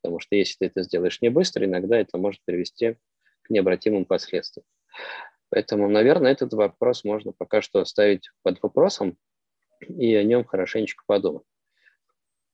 потому 0.00 0.20
что 0.20 0.36
если 0.36 0.56
ты 0.58 0.66
это 0.66 0.82
сделаешь 0.82 1.20
не 1.20 1.28
быстро, 1.28 1.64
иногда 1.64 1.98
это 1.98 2.18
может 2.18 2.40
привести 2.44 2.96
к 3.42 3.50
необратимым 3.50 4.04
последствиям. 4.04 4.64
Поэтому, 5.50 5.88
наверное, 5.88 6.32
этот 6.32 6.52
вопрос 6.52 7.04
можно 7.04 7.32
пока 7.32 7.62
что 7.62 7.80
оставить 7.80 8.30
под 8.42 8.62
вопросом 8.62 9.16
и 9.80 10.14
о 10.14 10.22
нем 10.22 10.44
хорошенечко 10.44 11.04
подумать. 11.06 11.46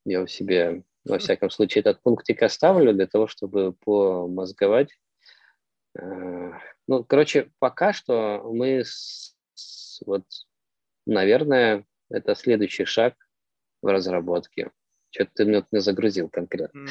Я 0.05 0.23
у 0.23 0.27
себя, 0.27 0.83
во 1.05 1.19
всяком 1.19 1.51
случае, 1.51 1.81
этот 1.81 2.03
пунктик 2.03 2.43
оставлю 2.43 2.93
для 2.93 3.07
того, 3.07 3.27
чтобы 3.27 3.73
помозговать. 3.73 4.91
Э, 5.99 6.53
ну, 6.87 7.05
короче, 7.05 7.51
пока 7.59 7.93
что 7.93 8.43
мы, 8.45 8.85
с, 8.85 9.35
вот, 10.05 10.25
наверное, 11.07 11.85
это 12.11 12.35
следующий 12.35 12.85
шаг 12.85 13.15
в 13.83 13.87
разработке. 13.87 14.71
Что-то 15.11 15.31
ты 15.35 15.45
меня 15.45 15.65
загрузил 15.73 16.29
конкретно. 16.29 16.87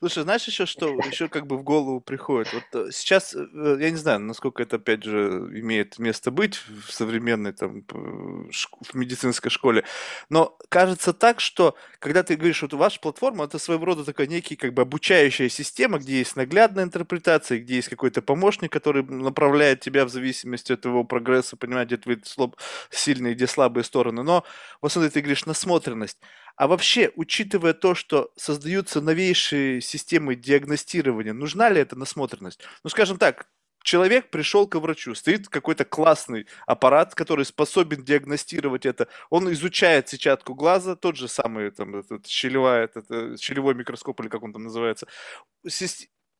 Слушай, 0.00 0.22
знаешь 0.24 0.46
еще, 0.46 0.66
что 0.66 1.00
еще 1.04 1.28
как 1.28 1.46
бы 1.46 1.56
в 1.56 1.62
голову 1.62 2.00
приходит? 2.00 2.52
Вот 2.52 2.64
э, 2.74 2.90
сейчас, 2.92 3.34
э, 3.34 3.76
я 3.80 3.90
не 3.90 3.96
знаю, 3.96 4.20
насколько 4.20 4.62
это, 4.62 4.76
опять 4.76 5.02
же, 5.04 5.48
имеет 5.52 5.98
место 5.98 6.30
быть 6.30 6.56
в 6.86 6.92
современной 6.92 7.52
там 7.52 7.84
в 7.88 8.94
медицинской 8.94 9.50
школе, 9.50 9.84
но 10.28 10.56
кажется 10.68 11.12
так, 11.12 11.40
что 11.40 11.76
когда 11.98 12.22
ты 12.22 12.36
говоришь, 12.36 12.62
вот 12.62 12.72
ваша 12.74 13.00
платформа, 13.00 13.44
это 13.44 13.58
своего 13.58 13.84
рода 13.84 14.04
такая 14.04 14.26
некий 14.26 14.56
как 14.56 14.74
бы 14.74 14.82
обучающая 14.82 15.48
система, 15.48 15.98
где 15.98 16.18
есть 16.18 16.36
наглядная 16.36 16.84
интерпретация, 16.84 17.58
где 17.58 17.76
есть 17.76 17.88
какой-то 17.88 18.22
помощник, 18.22 18.72
который 18.72 19.02
направляет 19.04 19.80
тебя 19.80 20.04
в 20.04 20.10
зависимости 20.10 20.72
от 20.72 20.82
твоего 20.82 21.04
прогресса, 21.04 21.56
понимать, 21.56 21.88
где 21.88 21.96
твои 21.96 22.16
слаб, 22.24 22.56
сильные, 22.90 23.34
где 23.34 23.46
слабые 23.46 23.84
стороны. 23.84 24.22
Но 24.22 24.44
в 24.80 24.86
основном 24.86 25.10
ты 25.10 25.20
говоришь 25.20 25.46
насмотренность. 25.46 26.18
А 26.56 26.68
вообще, 26.68 27.10
учитывая 27.16 27.72
то, 27.72 27.94
что 27.94 28.30
создаются 28.36 29.00
новейшие 29.00 29.80
системы 29.80 30.36
диагностирования, 30.36 31.32
нужна 31.32 31.68
ли 31.68 31.80
эта 31.80 31.96
насмотренность? 31.96 32.60
Ну, 32.84 32.90
скажем 32.90 33.18
так, 33.18 33.48
человек 33.82 34.30
пришел 34.30 34.66
к 34.68 34.76
врачу, 34.76 35.14
стоит 35.14 35.48
какой-то 35.48 35.84
классный 35.84 36.46
аппарат, 36.66 37.14
который 37.14 37.44
способен 37.44 38.04
диагностировать 38.04 38.86
это. 38.86 39.08
Он 39.30 39.52
изучает 39.52 40.08
сетчатку 40.08 40.54
глаза, 40.54 40.94
тот 40.96 41.16
же 41.16 41.28
самый 41.28 41.70
там, 41.70 41.96
этот, 41.96 42.26
щелевая, 42.26 42.84
этот, 42.84 43.40
щелевой 43.40 43.74
микроскоп 43.74 44.20
или 44.20 44.28
как 44.28 44.42
он 44.42 44.52
там 44.52 44.64
называется. 44.64 45.06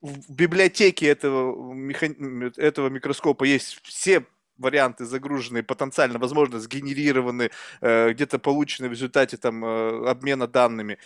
В 0.01 0.33
библиотеке 0.33 1.07
этого, 1.07 1.73
механ... 1.73 2.53
этого 2.57 2.89
микроскопа 2.89 3.43
есть 3.43 3.79
все 3.83 4.25
варианты 4.57 5.05
загруженные, 5.05 5.63
потенциально, 5.63 6.19
возможно, 6.19 6.59
сгенерированы, 6.59 7.51
э, 7.81 8.11
где-то 8.11 8.39
получены 8.39 8.89
в 8.89 8.91
результате 8.91 9.37
там 9.37 9.63
э, 9.63 10.09
обмена 10.09 10.47
данными. 10.47 10.97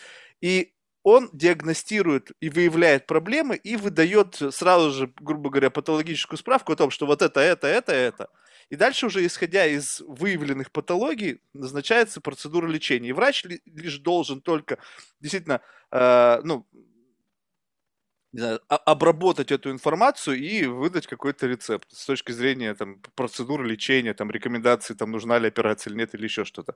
И 0.41 0.73
он 1.03 1.29
диагностирует 1.33 2.31
и 2.41 2.49
выявляет 2.49 3.07
проблемы 3.07 3.55
и 3.55 3.77
выдает 3.77 4.35
сразу 4.51 4.91
же, 4.91 5.13
грубо 5.19 5.49
говоря, 5.49 5.69
патологическую 5.69 6.37
справку 6.37 6.73
о 6.73 6.75
том, 6.75 6.91
что 6.91 7.05
вот 7.05 7.21
это, 7.21 7.39
это, 7.39 7.67
это, 7.67 7.93
это. 7.93 8.29
И 8.69 8.75
дальше 8.75 9.07
уже, 9.07 9.25
исходя 9.25 9.65
из 9.65 10.01
выявленных 10.01 10.71
патологий, 10.71 11.39
назначается 11.53 12.21
процедура 12.21 12.67
лечения. 12.67 13.09
И 13.09 13.13
врач 13.13 13.45
лишь 13.65 13.97
должен 13.97 14.41
только 14.41 14.77
действительно, 15.19 15.61
э, 15.91 16.41
ну, 16.43 16.67
не 18.33 18.41
знаю, 18.41 18.61
обработать 18.67 19.51
эту 19.51 19.71
информацию 19.71 20.37
и 20.37 20.65
выдать 20.65 21.07
какой-то 21.07 21.47
рецепт 21.47 21.87
с 21.91 22.05
точки 22.05 22.31
зрения 22.31 22.73
там, 22.75 23.01
процедуры 23.15 23.67
лечения, 23.67 24.13
там, 24.13 24.29
рекомендаций, 24.31 24.95
там, 24.95 25.11
нужна 25.11 25.39
ли 25.39 25.47
операция 25.47 25.91
или 25.91 25.97
нет, 25.99 26.13
или 26.15 26.23
еще 26.25 26.45
что-то. 26.45 26.75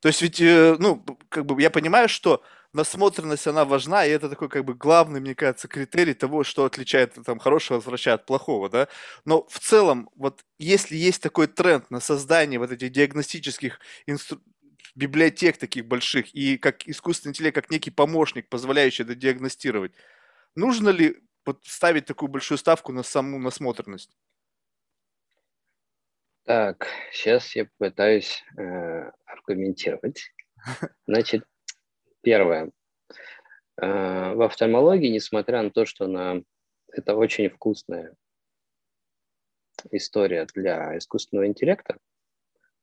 То 0.00 0.08
есть 0.08 0.22
ведь, 0.22 0.40
э, 0.40 0.76
ну, 0.78 1.04
как 1.28 1.46
бы 1.46 1.60
я 1.62 1.70
понимаю, 1.70 2.08
что 2.08 2.42
насмотренность, 2.72 3.46
она 3.46 3.64
важна, 3.64 4.06
и 4.06 4.10
это 4.10 4.28
такой, 4.30 4.48
как 4.48 4.64
бы, 4.64 4.74
главный, 4.74 5.20
мне 5.20 5.34
кажется, 5.34 5.68
критерий 5.68 6.14
того, 6.14 6.44
что 6.44 6.64
отличает 6.64 7.14
там 7.26 7.38
хорошего 7.38 7.80
врача 7.80 8.14
от 8.14 8.26
плохого, 8.26 8.70
да. 8.70 8.88
Но 9.24 9.46
в 9.48 9.58
целом, 9.58 10.10
вот 10.16 10.44
если 10.58 10.96
есть 10.96 11.22
такой 11.22 11.48
тренд 11.48 11.90
на 11.90 12.00
создание 12.00 12.58
вот 12.58 12.72
этих 12.72 12.90
диагностических 12.92 13.80
инстру... 14.06 14.40
библиотек 14.94 15.58
таких 15.58 15.86
больших, 15.86 16.34
и 16.34 16.58
как 16.58 16.86
искусственный 16.88 17.32
интеллект, 17.32 17.54
как 17.54 17.70
некий 17.70 17.90
помощник, 17.90 18.48
позволяющий 18.48 19.02
это 19.04 19.14
диагностировать, 19.14 19.92
Нужно 20.54 20.90
ли 20.90 21.16
ставить 21.62 22.06
такую 22.06 22.28
большую 22.28 22.58
ставку 22.58 22.92
на 22.92 23.02
саму 23.02 23.38
насмотренность? 23.38 24.16
Так, 26.44 26.86
сейчас 27.12 27.54
я 27.54 27.68
пытаюсь 27.78 28.42
э, 28.58 29.10
аргументировать. 29.24 30.32
Значит, 31.06 31.44
первое. 32.22 32.70
Э, 33.80 34.34
в 34.34 34.42
офтальмологии, 34.42 35.08
несмотря 35.08 35.62
на 35.62 35.70
то, 35.70 35.84
что 35.84 36.06
она, 36.06 36.42
это 36.88 37.14
очень 37.14 37.48
вкусная 37.50 38.16
история 39.92 40.46
для 40.54 40.98
искусственного 40.98 41.46
интеллекта, 41.46 41.98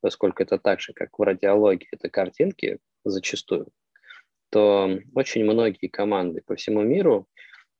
поскольку 0.01 0.43
это 0.43 0.57
так 0.57 0.79
же, 0.79 0.93
как 0.93 1.17
в 1.17 1.21
радиологии, 1.21 1.87
это 1.91 2.09
картинки 2.09 2.79
зачастую, 3.03 3.67
то 4.49 4.89
очень 5.13 5.43
многие 5.43 5.87
команды 5.87 6.41
по 6.41 6.55
всему 6.55 6.83
миру 6.83 7.27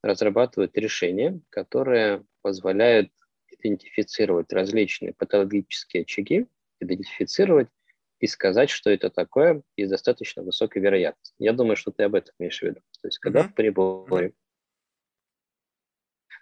разрабатывают 0.08 0.76
решения, 0.78 1.40
которые 1.50 2.24
позволяют 2.42 3.12
идентифицировать 3.50 4.52
различные 4.52 5.14
патологические 5.14 6.02
очаги, 6.02 6.48
идентифицировать 6.80 7.70
и 8.20 8.28
сказать, 8.28 8.70
что 8.70 8.90
это 8.90 9.10
такое, 9.10 9.62
и 9.76 9.86
с 9.86 9.90
достаточно 9.90 10.42
высокой 10.42 10.82
вероятностью. 10.82 11.36
Я 11.40 11.54
думаю, 11.54 11.76
что 11.76 11.92
ты 11.92 12.04
об 12.04 12.16
этом 12.16 12.34
имеешь 12.40 12.60
в 12.60 12.64
виду. 12.64 12.82
То 13.02 13.08
есть, 13.08 13.20
когда 13.20 13.42
mm-hmm. 13.42 13.50
в 13.50 13.54
приборе 13.54 14.34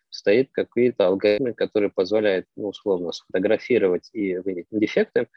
стоит 0.09 0.51
какие-то 0.53 1.07
алгоритмы, 1.07 1.53
которые 1.53 1.89
позволяют, 1.89 2.47
ну, 2.55 2.69
условно, 2.69 3.11
сфотографировать 3.11 4.09
и 4.13 4.37
выявить 4.37 4.67
дефекты, 4.71 5.27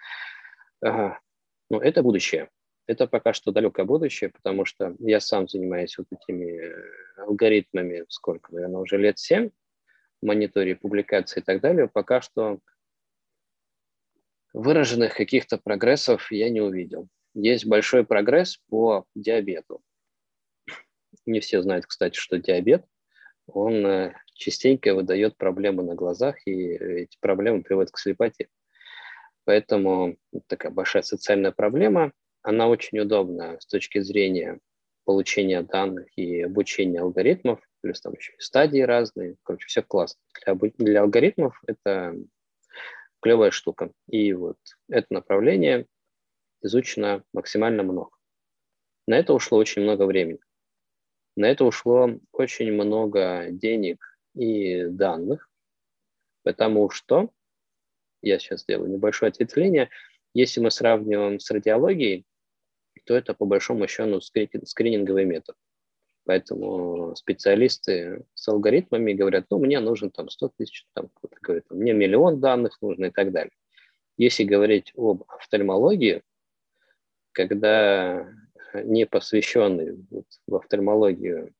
ну, 0.80 1.80
это 1.80 2.02
будущее. 2.02 2.48
Это 2.88 3.06
пока 3.06 3.34
что 3.34 3.52
далекое 3.52 3.84
будущее, 3.84 4.30
потому 4.30 4.64
что 4.64 4.96
я 4.98 5.20
сам 5.20 5.46
занимаюсь 5.46 5.98
вот 5.98 6.06
этими 6.10 6.58
э, 6.58 6.84
алгоритмами, 7.18 8.06
сколько, 8.08 8.50
наверное, 8.54 8.80
уже 8.80 8.96
лет 8.96 9.18
семь, 9.18 9.50
мониторе 10.22 10.74
публикаций 10.74 11.42
и 11.42 11.44
так 11.44 11.60
далее. 11.60 11.86
Пока 11.86 12.22
что 12.22 12.60
выраженных 14.54 15.14
каких-то 15.14 15.58
прогрессов 15.58 16.32
я 16.32 16.48
не 16.48 16.62
увидел. 16.62 17.08
Есть 17.34 17.66
большой 17.66 18.06
прогресс 18.06 18.56
по 18.70 19.04
диабету. 19.14 19.82
Не 21.26 21.40
все 21.40 21.60
знают, 21.60 21.84
кстати, 21.84 22.16
что 22.16 22.38
диабет, 22.38 22.86
он 23.46 23.84
э, 23.84 24.14
частенько 24.32 24.94
выдает 24.94 25.36
проблемы 25.36 25.82
на 25.82 25.94
глазах, 25.94 26.36
и 26.46 26.52
эти 26.52 27.18
проблемы 27.20 27.62
приводят 27.62 27.90
к 27.90 27.98
слепоте. 27.98 28.48
Поэтому 29.44 30.16
такая 30.46 30.72
большая 30.72 31.02
социальная 31.02 31.52
проблема– 31.52 32.12
она 32.42 32.68
очень 32.68 32.98
удобна 32.98 33.58
с 33.60 33.66
точки 33.66 34.00
зрения 34.00 34.60
получения 35.04 35.62
данных 35.62 36.06
и 36.16 36.42
обучения 36.42 37.00
алгоритмов, 37.00 37.60
плюс 37.80 38.00
там 38.00 38.14
еще 38.14 38.34
стадии 38.38 38.80
разные. 38.80 39.36
Короче, 39.42 39.66
все 39.66 39.82
классно. 39.82 40.20
Для, 40.44 40.54
для 40.76 41.02
алгоритмов 41.02 41.60
это 41.66 42.14
клевая 43.20 43.50
штука. 43.50 43.90
И 44.08 44.32
вот 44.32 44.58
это 44.88 45.06
направление 45.10 45.86
изучено 46.62 47.24
максимально 47.32 47.82
много. 47.82 48.10
На 49.06 49.14
это 49.14 49.32
ушло 49.32 49.58
очень 49.58 49.82
много 49.82 50.04
времени. 50.04 50.40
На 51.36 51.46
это 51.46 51.64
ушло 51.64 52.10
очень 52.32 52.72
много 52.72 53.46
денег 53.50 54.04
и 54.34 54.84
данных, 54.86 55.48
потому 56.42 56.90
что, 56.90 57.30
я 58.20 58.38
сейчас 58.38 58.62
сделаю 58.62 58.90
небольшое 58.90 59.30
ответвление, 59.30 59.88
если 60.34 60.60
мы 60.60 60.70
сравниваем 60.70 61.40
с 61.40 61.50
радиологией, 61.50 62.24
то 63.04 63.14
это 63.14 63.34
по 63.34 63.46
большому 63.46 63.88
счету 63.88 64.20
скрининговый 64.20 65.24
метод. 65.24 65.56
Поэтому 66.24 67.16
специалисты 67.16 68.26
с 68.34 68.46
алгоритмами 68.48 69.14
говорят, 69.14 69.46
ну, 69.48 69.58
мне 69.58 69.80
нужен 69.80 70.10
там 70.10 70.28
100 70.28 70.52
тысяч, 70.58 70.86
там 70.92 71.08
говорит, 71.40 71.64
мне 71.70 71.94
миллион 71.94 72.38
данных 72.38 72.76
нужно 72.82 73.06
и 73.06 73.10
так 73.10 73.32
далее. 73.32 73.52
Если 74.18 74.44
говорить 74.44 74.92
об 74.94 75.24
офтальмологии, 75.28 76.22
когда 77.32 78.28
не 78.74 79.06
посвященный 79.06 80.04
вот, 80.10 80.26
в 80.46 80.56
офтальмологию 80.56 81.54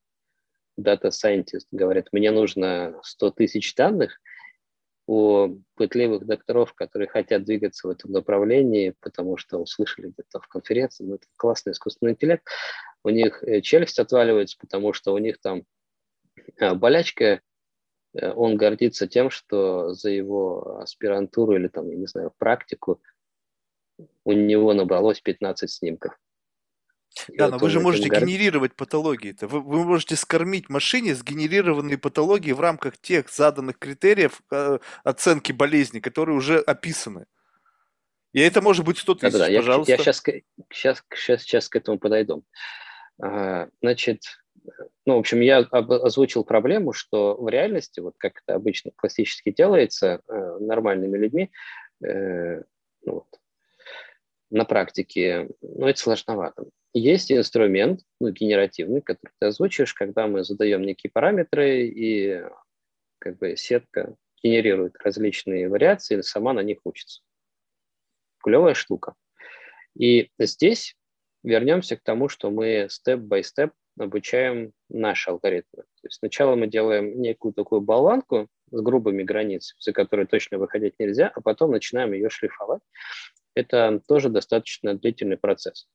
data 0.77 1.05
scientist 1.05 1.69
говорит, 1.71 2.09
мне 2.13 2.31
нужно 2.31 3.01
100 3.03 3.31
тысяч 3.31 3.75
данных, 3.75 4.21
у 5.09 5.63
пытливых 5.75 6.27
докторов, 6.27 6.75
которые 6.75 7.09
хотят 7.09 7.45
двигаться 7.45 7.89
в 7.89 7.91
этом 7.91 8.13
направлении, 8.13 8.95
потому 9.01 9.39
что 9.39 9.57
услышали 9.57 10.09
где-то 10.09 10.39
в 10.39 10.49
конференции, 10.49 11.03
ну, 11.03 11.15
это 11.15 11.27
классный 11.37 11.73
искусственный 11.73 12.13
интеллект, 12.13 12.47
у 13.03 13.09
них 13.09 13.43
э, 13.43 13.63
челюсть 13.63 13.99
отваливается, 13.99 14.59
потому 14.61 14.93
что 14.93 15.15
у 15.15 15.19
них 15.19 15.41
там 15.41 15.63
э, 16.59 16.75
болячка, 16.75 17.41
э, 18.13 18.33
он 18.33 18.59
гордится 18.59 19.07
тем, 19.07 19.31
что 19.31 19.95
за 19.95 20.11
его 20.11 20.79
аспирантуру 20.81 21.57
или 21.57 21.69
там, 21.69 21.89
я 21.89 21.97
не 21.97 22.07
знаю, 22.07 22.35
практику 22.37 23.01
у 24.25 24.33
него 24.33 24.75
набралось 24.75 25.23
15 25.23 25.71
снимков. 25.71 26.19
Да, 27.29 27.49
но 27.49 27.59
вы 27.59 27.71
же 27.71 27.81
можете 27.81 28.09
генерировать 28.09 28.75
патологии. 28.75 29.33
-то. 29.33 29.47
Вы, 29.47 29.61
вы 29.61 29.85
можете 29.85 30.17
скормить 30.17 30.69
машине 30.69 31.15
сгенерированные 31.15 31.99
патологии 31.99 32.53
в 32.53 32.61
рамках 32.61 32.99
тех 32.99 33.29
заданных 33.31 33.79
критериев 33.79 34.43
э, 34.51 34.79
оценки 35.05 35.53
болезни, 35.53 36.01
которые 36.01 36.37
уже 36.37 36.59
описаны. 36.59 37.27
И 38.33 38.41
это 38.41 38.61
может 38.61 38.85
быть 38.85 38.99
100 38.99 39.15
тысяч, 39.15 39.33
да, 39.33 39.49
да, 39.49 39.57
пожалуйста. 39.57 39.93
Я, 39.93 39.97
я 39.97 40.03
сейчас, 40.03 40.23
сейчас, 40.71 41.03
сейчас, 41.15 41.43
сейчас 41.43 41.69
к 41.69 41.77
этому 41.77 41.99
подойду. 41.99 42.45
Значит, 43.81 44.23
ну, 45.07 45.17
в 45.17 45.19
общем, 45.19 45.41
я 45.41 45.59
озвучил 45.59 46.45
проблему, 46.45 46.93
что 46.93 47.35
в 47.37 47.49
реальности, 47.49 48.01
вот 48.01 48.15
как 48.19 48.43
это 48.45 48.57
обычно 48.57 48.91
классически 48.95 49.51
делается 49.51 50.21
э, 50.29 50.59
нормальными 50.61 51.17
людьми, 51.17 51.51
э, 52.05 52.63
ну, 53.03 53.15
вот, 53.15 53.41
на 54.51 54.65
практике, 54.65 55.49
ну, 55.63 55.87
это 55.87 55.99
сложновато. 55.99 56.67
Есть 56.99 57.33
инструмент, 57.33 58.01
ну, 58.21 58.31
генеративный, 58.31 59.01
который 59.01 59.33
ты 59.39 59.47
озвучишь, 59.47 59.95
когда 59.95 60.27
мы 60.27 60.45
задаем 60.45 60.83
некие 60.83 61.11
параметры, 61.11 61.87
и 61.87 62.43
как 63.19 63.39
бы 63.39 63.57
сетка 63.57 64.17
генерирует 64.43 64.97
различные 65.03 65.69
вариации, 65.69 66.19
и 66.19 66.23
сама 66.23 66.53
на 66.53 66.61
них 66.61 66.79
учится. 66.85 67.23
Клевая 68.43 68.75
штука. 68.75 69.15
И 69.99 70.31
здесь 70.39 70.97
вернемся 71.43 71.97
к 71.97 72.03
тому, 72.03 72.29
что 72.29 72.51
мы 72.51 72.87
степ-бай-степ 72.89 73.73
обучаем 73.99 74.73
наши 74.89 75.31
алгоритмы. 75.31 75.83
То 75.83 76.07
есть 76.07 76.19
сначала 76.19 76.55
мы 76.55 76.69
делаем 76.69 77.21
некую 77.21 77.53
такую 77.53 77.81
болванку 77.81 78.49
с 78.71 78.81
грубыми 78.81 79.23
границами, 79.23 79.81
за 79.81 79.93
которые 79.93 80.27
точно 80.27 80.59
выходить 80.59 80.95
нельзя, 80.99 81.33
а 81.35 81.41
потом 81.41 81.73
начинаем 81.73 82.13
ее 82.13 82.31
шлифовать. 82.31 82.83
Это 83.55 84.01
тоже 84.07 84.29
достаточно 84.29 84.95
длительный 84.95 85.37
процесс. 85.37 85.89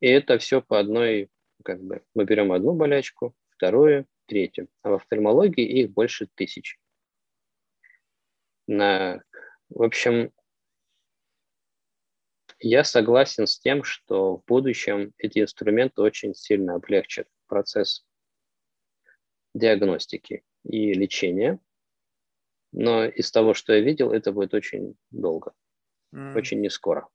И 0.00 0.08
это 0.08 0.38
все 0.38 0.62
по 0.62 0.78
одной, 0.78 1.30
как 1.62 1.82
бы, 1.82 2.02
мы 2.14 2.24
берем 2.24 2.52
одну 2.52 2.74
болячку, 2.74 3.34
вторую, 3.50 4.06
третью. 4.26 4.68
А 4.82 4.90
в 4.90 4.94
офтальмологии 4.94 5.64
их 5.64 5.90
больше 5.90 6.28
тысяч. 6.34 6.78
На, 8.66 9.22
в 9.68 9.82
общем, 9.82 10.32
я 12.60 12.84
согласен 12.84 13.46
с 13.46 13.58
тем, 13.58 13.82
что 13.84 14.36
в 14.36 14.44
будущем 14.46 15.12
эти 15.18 15.40
инструменты 15.40 16.02
очень 16.02 16.34
сильно 16.34 16.74
облегчат 16.74 17.26
процесс 17.46 18.04
диагностики 19.54 20.44
и 20.64 20.92
лечения. 20.92 21.58
Но 22.72 23.04
из 23.04 23.32
того, 23.32 23.54
что 23.54 23.72
я 23.72 23.80
видел, 23.80 24.12
это 24.12 24.32
будет 24.32 24.54
очень 24.54 24.96
долго, 25.10 25.52
mm. 26.14 26.36
очень 26.36 26.60
не 26.60 26.70
скоро. 26.70 27.08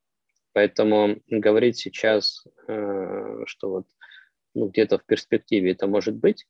Поэтому 0.56 1.18
говорить 1.28 1.78
сейчас, 1.78 2.46
э, 2.70 3.44
что 3.46 3.70
вот 3.70 3.88
ну, 4.54 4.70
где-то 4.70 4.98
в 4.98 5.06
перспективе 5.06 5.74
это 5.74 5.86
может 5.86 6.16
быть, 6.16 6.48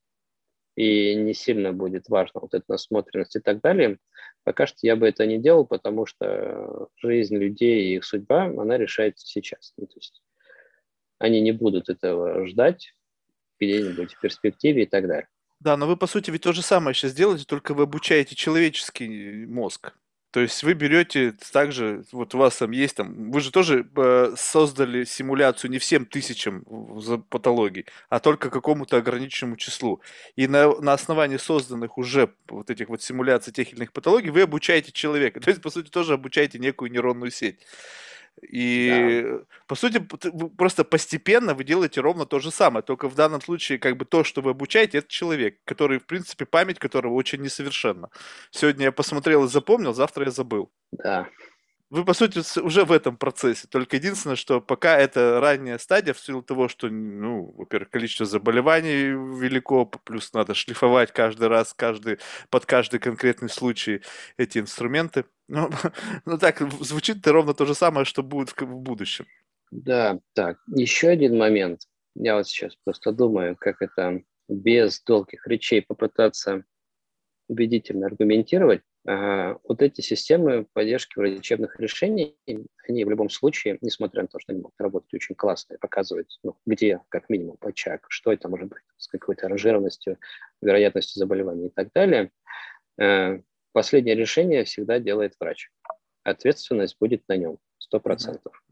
и 0.75 1.15
не 1.15 1.33
сильно 1.33 1.73
будет 1.73 2.07
важно 2.07 2.41
вот 2.41 2.53
эта 2.53 2.65
насмотренность 2.67 3.35
и 3.35 3.39
так 3.39 3.61
далее. 3.61 3.97
Пока 4.43 4.67
что 4.67 4.77
я 4.83 4.95
бы 4.95 5.07
это 5.07 5.25
не 5.25 5.39
делал, 5.39 5.65
потому 5.65 6.05
что 6.05 6.89
жизнь 6.97 7.35
людей 7.35 7.85
и 7.85 7.95
их 7.95 8.05
судьба, 8.05 8.43
она 8.43 8.77
решается 8.77 9.25
сейчас. 9.25 9.73
Ну, 9.75 9.87
то 9.87 9.95
есть 9.95 10.21
они 11.17 11.41
не 11.41 11.51
будут 11.51 11.89
этого 11.89 12.45
ждать 12.45 12.93
где-нибудь 13.59 14.13
в 14.13 14.21
перспективе 14.21 14.83
и 14.83 14.85
так 14.85 15.07
далее. 15.07 15.29
Да, 15.59 15.77
но 15.77 15.87
вы, 15.87 15.97
по 15.97 16.05
сути, 16.05 16.29
ведь 16.29 16.43
то 16.43 16.53
же 16.53 16.61
самое 16.61 16.93
сейчас 16.93 17.15
делаете, 17.15 17.45
только 17.47 17.73
вы 17.73 17.83
обучаете 17.83 18.35
человеческий 18.35 19.47
мозг. 19.47 19.97
То 20.35 20.41
есть 20.41 20.63
вы 20.63 20.73
берете 20.73 21.33
также, 21.53 22.03
вот 22.11 22.35
у 22.35 22.37
вас 22.37 22.57
там 22.57 22.71
есть 22.71 22.97
там, 22.97 23.31
вы 23.31 23.39
же 23.39 23.51
тоже 23.51 23.87
э, 23.95 24.33
создали 24.35 25.05
симуляцию 25.05 25.71
не 25.71 25.77
всем 25.77 26.05
тысячам 26.05 26.65
патологий, 27.29 27.85
а 28.09 28.19
только 28.19 28.49
какому-то 28.49 28.97
ограниченному 28.97 29.55
числу. 29.55 30.01
И 30.35 30.47
на, 30.47 30.75
на 30.81 30.91
основании 30.91 31.37
созданных 31.37 31.97
уже 31.97 32.33
вот 32.49 32.69
этих 32.69 32.89
вот 32.89 33.01
симуляций 33.01 33.53
тех 33.53 33.69
или 33.69 33.77
иных 33.77 33.93
патологий 33.93 34.29
вы 34.29 34.41
обучаете 34.41 34.91
человека. 34.91 35.39
То 35.41 35.51
есть, 35.51 35.61
по 35.61 35.69
сути, 35.69 35.89
тоже 35.89 36.15
обучаете 36.15 36.59
некую 36.59 36.91
нейронную 36.91 37.31
сеть. 37.31 37.61
И, 38.51 39.23
да. 39.23 39.45
по 39.67 39.75
сути, 39.75 39.99
просто 40.57 40.83
постепенно 40.83 41.53
вы 41.53 41.63
делаете 41.63 42.01
ровно 42.01 42.25
то 42.25 42.39
же 42.39 42.51
самое, 42.51 42.83
только 42.83 43.09
в 43.09 43.15
данном 43.15 43.41
случае 43.41 43.79
как 43.79 43.97
бы 43.97 44.05
то, 44.05 44.23
что 44.23 44.41
вы 44.41 44.51
обучаете, 44.51 44.99
это 44.99 45.07
человек, 45.07 45.59
который, 45.65 45.99
в 45.99 46.05
принципе, 46.05 46.45
память 46.45 46.79
которого 46.79 47.13
очень 47.13 47.41
несовершенна. 47.41 48.09
Сегодня 48.51 48.85
я 48.85 48.91
посмотрел 48.91 49.45
и 49.45 49.47
запомнил, 49.47 49.93
завтра 49.93 50.25
я 50.25 50.31
забыл. 50.31 50.71
Да. 50.91 51.27
Вы, 51.95 52.03
по 52.03 52.13
сути, 52.13 52.41
уже 52.59 52.83
в 52.83 52.91
этом 52.91 53.15
процессе. 53.15 53.67
Только 53.69 53.95
единственное, 53.95 54.35
что 54.35 54.59
пока 54.59 54.97
это 54.97 55.39
ранняя 55.39 55.77
стадия, 55.77 56.13
в 56.13 56.19
силу 56.19 56.43
того, 56.43 56.67
что, 56.67 56.89
ну, 56.89 57.53
во-первых, 57.55 57.89
количество 57.89 58.25
заболеваний 58.25 59.11
велико, 59.39 59.85
плюс 59.85 60.33
надо 60.33 60.55
шлифовать 60.55 61.13
каждый 61.13 61.47
раз, 61.47 61.73
каждый, 61.73 62.17
под 62.49 62.65
каждый 62.65 62.99
конкретный 62.99 63.47
случай 63.47 64.01
эти 64.35 64.57
инструменты. 64.59 65.23
Ну, 65.47 65.69
ну 66.25 66.39
так, 66.39 66.59
звучит 66.81 67.25
ровно 67.27 67.53
то 67.53 67.67
же 67.67 67.75
самое, 67.75 68.03
что 68.03 68.23
будет 68.23 68.49
в, 68.49 68.65
будущем. 68.65 69.27
Да, 69.69 70.19
так, 70.33 70.57
еще 70.75 71.09
один 71.09 71.37
момент. 71.37 71.81
Я 72.15 72.35
вот 72.35 72.47
сейчас 72.47 72.75
просто 72.83 73.11
думаю, 73.11 73.55
как 73.55 73.83
это 73.83 74.23
без 74.49 75.03
долгих 75.03 75.45
речей 75.45 75.83
попытаться 75.83 76.65
убедительно 77.47 78.07
аргументировать. 78.07 78.81
Вот 79.05 79.83
эти 79.83 80.01
системы 80.01 80.65
поддержки 80.73 81.19
врачебных 81.19 81.79
решений, 81.79 82.35
они 82.87 83.05
в 83.05 83.09
любом 83.11 83.29
случае, 83.29 83.77
несмотря 83.81 84.23
на 84.23 84.27
то, 84.27 84.39
что 84.39 84.51
они 84.51 84.61
могут 84.61 84.79
работать 84.79 85.13
очень 85.13 85.35
классно 85.35 85.75
и 85.75 85.77
показывать, 85.77 86.39
ну, 86.41 86.57
где, 86.65 87.01
как 87.09 87.29
минимум, 87.29 87.57
очаг, 87.61 88.07
что 88.09 88.33
это 88.33 88.49
может 88.49 88.69
быть, 88.69 88.81
с 88.97 89.07
какой-то 89.07 89.47
ранжированностью, 89.47 90.17
вероятностью 90.59 91.19
заболевания 91.19 91.67
и 91.67 91.69
так 91.69 91.91
далее, 91.93 92.31
э, 92.99 93.41
последнее 93.73 94.15
решение 94.15 94.63
всегда 94.63 94.97
делает 94.97 95.35
врач. 95.39 95.69
Ответственность 96.23 96.97
будет 96.99 97.27
на 97.27 97.37
нем, 97.37 97.59
сто 97.77 97.99
процентов. 97.99 98.63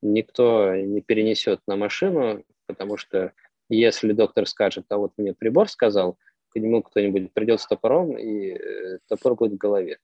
Никто 0.00 0.74
не 0.74 1.02
перенесет 1.02 1.60
на 1.66 1.76
машину, 1.76 2.44
потому 2.66 2.96
что 2.96 3.34
если 3.68 4.12
доктор 4.12 4.46
скажет, 4.46 4.86
а 4.88 4.96
вот 4.96 5.12
мне 5.18 5.34
прибор 5.34 5.68
сказал– 5.68 6.18
к 6.54 6.60
нему 6.60 6.82
кто-нибудь 6.82 7.32
придет 7.32 7.60
с 7.60 7.66
топором, 7.66 8.16
и 8.16 8.52
э, 8.52 8.98
топор 9.08 9.34
будет 9.34 9.54
в 9.54 9.58
голове. 9.58 9.98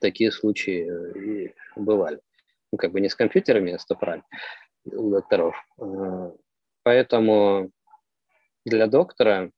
Такие 0.00 0.32
случаи 0.32 0.88
э, 0.88 1.18
и 1.18 1.54
бывали. 1.76 2.20
Ну, 2.72 2.78
как 2.78 2.92
бы 2.92 3.00
не 3.00 3.08
с 3.08 3.14
компьютерами, 3.14 3.72
а 3.72 3.78
с 3.78 3.84
топорами 3.84 4.24
у 4.86 5.10
докторов. 5.10 5.54
Э, 5.78 6.32
поэтому 6.82 7.70
для 8.64 8.86
доктора 8.86 9.50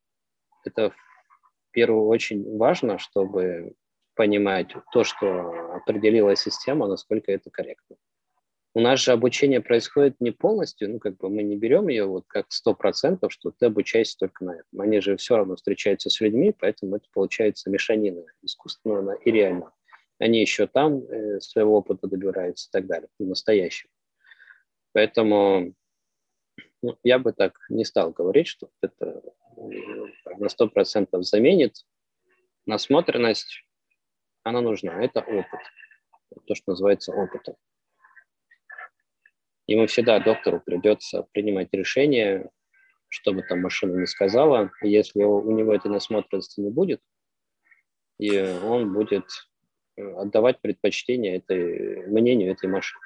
это 0.65 0.91
в 0.91 1.71
первую 1.71 2.07
очередь 2.07 2.47
важно, 2.47 2.99
чтобы 2.99 3.75
понимать 4.15 4.75
то, 4.93 5.05
что 5.05 5.77
определила 5.77 6.35
система, 6.35 6.89
насколько 6.89 7.31
это 7.31 7.51
корректно. 7.51 7.97
У 8.77 8.81
нас 8.81 9.01
же 9.01 9.13
обучение 9.13 9.63
происходит 9.63 10.21
не 10.21 10.33
полностью, 10.33 10.91
ну, 10.91 10.99
как 10.99 11.17
бы 11.17 11.31
мы 11.31 11.43
не 11.43 11.57
берем 11.57 11.89
ее 11.89 12.05
вот 12.05 12.25
как 12.27 12.45
сто 12.51 12.75
процентов, 12.75 13.33
что 13.33 13.51
ты 13.51 13.65
обучаешься 13.65 14.19
только 14.19 14.45
на 14.45 14.51
этом. 14.51 14.83
Они 14.83 15.01
же 15.01 15.17
все 15.17 15.39
равно 15.39 15.57
встречаются 15.57 16.11
с 16.11 16.21
людьми, 16.21 16.53
поэтому 16.53 16.97
это 16.97 17.07
получается 17.11 17.71
мешанина 17.71 18.23
искусственного 18.43 19.15
и 19.15 19.31
реального. 19.31 19.73
Они 20.19 20.43
еще 20.43 20.67
там 20.67 20.99
э, 21.05 21.41
своего 21.41 21.79
опыта 21.79 22.07
добираются 22.07 22.69
и 22.69 22.71
так 22.71 22.87
далее, 22.87 23.09
настоящего. 23.19 23.91
Поэтому 24.93 25.73
ну, 26.83 26.99
я 27.03 27.19
бы 27.19 27.33
так 27.33 27.57
не 27.71 27.87
стал 27.87 28.11
говорить, 28.11 28.47
что 28.47 28.69
это 28.83 29.23
э, 29.57 30.35
на 30.37 30.51
сто 30.51 30.69
процентов 30.69 31.25
заменит. 31.25 31.87
Насмотренность, 32.67 33.65
она 34.43 34.61
нужна, 34.61 35.03
это 35.03 35.21
опыт, 35.21 35.61
то, 36.47 36.55
что 36.55 36.73
называется 36.73 37.13
опытом. 37.13 37.57
Ему 39.67 39.87
всегда 39.87 40.21
доктору 40.21 40.61
придется 40.65 41.27
принимать 41.33 41.69
решение, 41.73 42.51
что 43.09 43.33
бы 43.33 43.43
там 43.43 43.63
машина 43.63 43.99
не 43.99 44.07
сказала. 44.07 44.71
Если 44.83 45.23
у 45.23 45.51
него 45.51 45.75
этой 45.75 45.91
насмотренности 45.91 46.61
не 46.61 46.71
будет, 46.71 47.01
и 48.19 48.39
он 48.41 48.93
будет 48.93 49.25
э, 49.97 50.03
отдавать 50.03 50.61
предпочтение 50.61 51.37
этой, 51.37 52.07
мнению 52.07 52.53
этой 52.53 52.69
машины. 52.69 53.01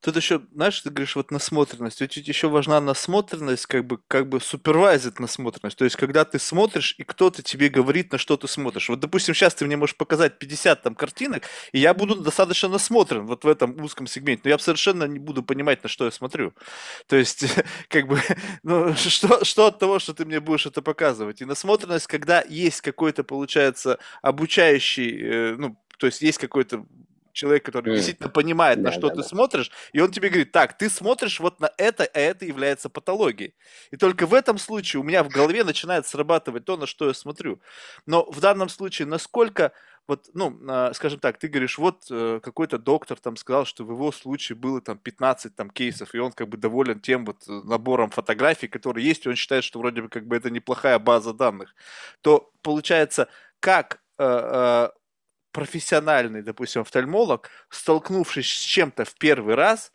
Тут 0.00 0.16
еще, 0.16 0.40
знаешь, 0.54 0.80
ты 0.80 0.90
говоришь, 0.90 1.16
вот 1.16 1.32
насмотренность. 1.32 2.00
Ведь 2.00 2.16
еще 2.16 2.48
важна 2.48 2.80
насмотренность, 2.80 3.66
как 3.66 3.84
бы, 3.84 3.98
как 4.06 4.28
бы 4.28 4.40
супервайзит 4.40 5.18
насмотренность. 5.18 5.76
То 5.76 5.84
есть, 5.84 5.96
когда 5.96 6.24
ты 6.24 6.38
смотришь, 6.38 6.94
и 6.98 7.02
кто-то 7.02 7.42
тебе 7.42 7.68
говорит, 7.68 8.12
на 8.12 8.18
что 8.18 8.36
ты 8.36 8.46
смотришь. 8.46 8.88
Вот, 8.88 9.00
допустим, 9.00 9.34
сейчас 9.34 9.56
ты 9.56 9.64
мне 9.64 9.76
можешь 9.76 9.96
показать 9.96 10.38
50 10.38 10.82
там 10.82 10.94
картинок, 10.94 11.42
и 11.72 11.80
я 11.80 11.94
буду 11.94 12.14
достаточно 12.14 12.68
насмотрен 12.68 13.26
вот 13.26 13.44
в 13.44 13.48
этом 13.48 13.80
узком 13.82 14.06
сегменте, 14.06 14.42
но 14.44 14.50
я 14.50 14.58
совершенно 14.58 15.04
не 15.04 15.18
буду 15.18 15.42
понимать, 15.42 15.82
на 15.82 15.88
что 15.88 16.04
я 16.04 16.12
смотрю. 16.12 16.52
То 17.08 17.16
есть, 17.16 17.44
как 17.88 18.06
бы, 18.06 18.20
ну, 18.62 18.94
что, 18.96 19.44
что 19.44 19.66
от 19.66 19.78
того, 19.80 19.98
что 19.98 20.14
ты 20.14 20.24
мне 20.24 20.38
будешь 20.38 20.66
это 20.66 20.80
показывать? 20.80 21.40
И 21.40 21.44
насмотренность, 21.44 22.06
когда 22.06 22.44
есть 22.48 22.82
какой-то, 22.82 23.24
получается, 23.24 23.98
обучающий, 24.22 25.20
э, 25.22 25.56
ну, 25.56 25.76
то 25.98 26.06
есть 26.06 26.22
есть 26.22 26.38
какой-то 26.38 26.86
человек, 27.38 27.64
который 27.64 27.92
mm. 27.92 27.96
действительно 27.96 28.28
понимает, 28.28 28.82
да, 28.82 28.90
на 28.90 28.92
что 28.92 29.08
да, 29.08 29.14
ты 29.14 29.22
да. 29.22 29.28
смотришь, 29.28 29.70
и 29.92 30.00
он 30.00 30.10
тебе 30.10 30.28
говорит, 30.28 30.50
так, 30.52 30.76
ты 30.76 30.90
смотришь 30.90 31.38
вот 31.40 31.60
на 31.60 31.70
это, 31.78 32.04
а 32.04 32.18
это 32.18 32.44
является 32.44 32.88
патологией. 32.88 33.54
И 33.92 33.96
только 33.96 34.26
в 34.26 34.34
этом 34.34 34.58
случае 34.58 35.00
у 35.00 35.04
меня 35.04 35.22
в 35.22 35.28
голове 35.28 35.62
начинает 35.64 36.06
срабатывать 36.06 36.64
то, 36.64 36.76
на 36.76 36.86
что 36.86 37.06
я 37.06 37.14
смотрю. 37.14 37.60
Но 38.06 38.28
в 38.30 38.40
данном 38.40 38.68
случае, 38.68 39.06
насколько 39.06 39.72
вот, 40.08 40.30
ну, 40.32 40.58
а, 40.68 40.92
скажем 40.94 41.20
так, 41.20 41.38
ты 41.38 41.48
говоришь, 41.48 41.76
вот 41.76 42.06
э, 42.10 42.40
какой-то 42.42 42.78
доктор 42.78 43.18
там 43.20 43.36
сказал, 43.36 43.66
что 43.66 43.84
в 43.84 43.90
его 43.90 44.10
случае 44.10 44.56
было 44.56 44.80
там 44.80 44.96
15 44.96 45.54
там 45.54 45.68
кейсов, 45.68 46.14
и 46.14 46.18
он 46.18 46.32
как 46.32 46.48
бы 46.48 46.56
доволен 46.56 46.98
тем 46.98 47.26
вот 47.26 47.46
э, 47.46 47.52
набором 47.64 48.08
фотографий, 48.08 48.68
которые 48.68 49.06
есть, 49.06 49.26
и 49.26 49.28
он 49.28 49.36
считает, 49.36 49.64
что 49.64 49.78
вроде 49.78 50.00
бы 50.00 50.08
как 50.08 50.26
бы 50.26 50.34
это 50.34 50.50
неплохая 50.50 50.98
база 50.98 51.34
данных, 51.34 51.74
то 52.22 52.50
получается, 52.62 53.28
как 53.60 54.00
э, 54.18 54.88
профессиональный, 55.52 56.42
допустим, 56.42 56.82
офтальмолог, 56.82 57.50
столкнувшись 57.70 58.50
с 58.50 58.62
чем-то 58.62 59.04
в 59.04 59.14
первый 59.14 59.54
раз, 59.54 59.92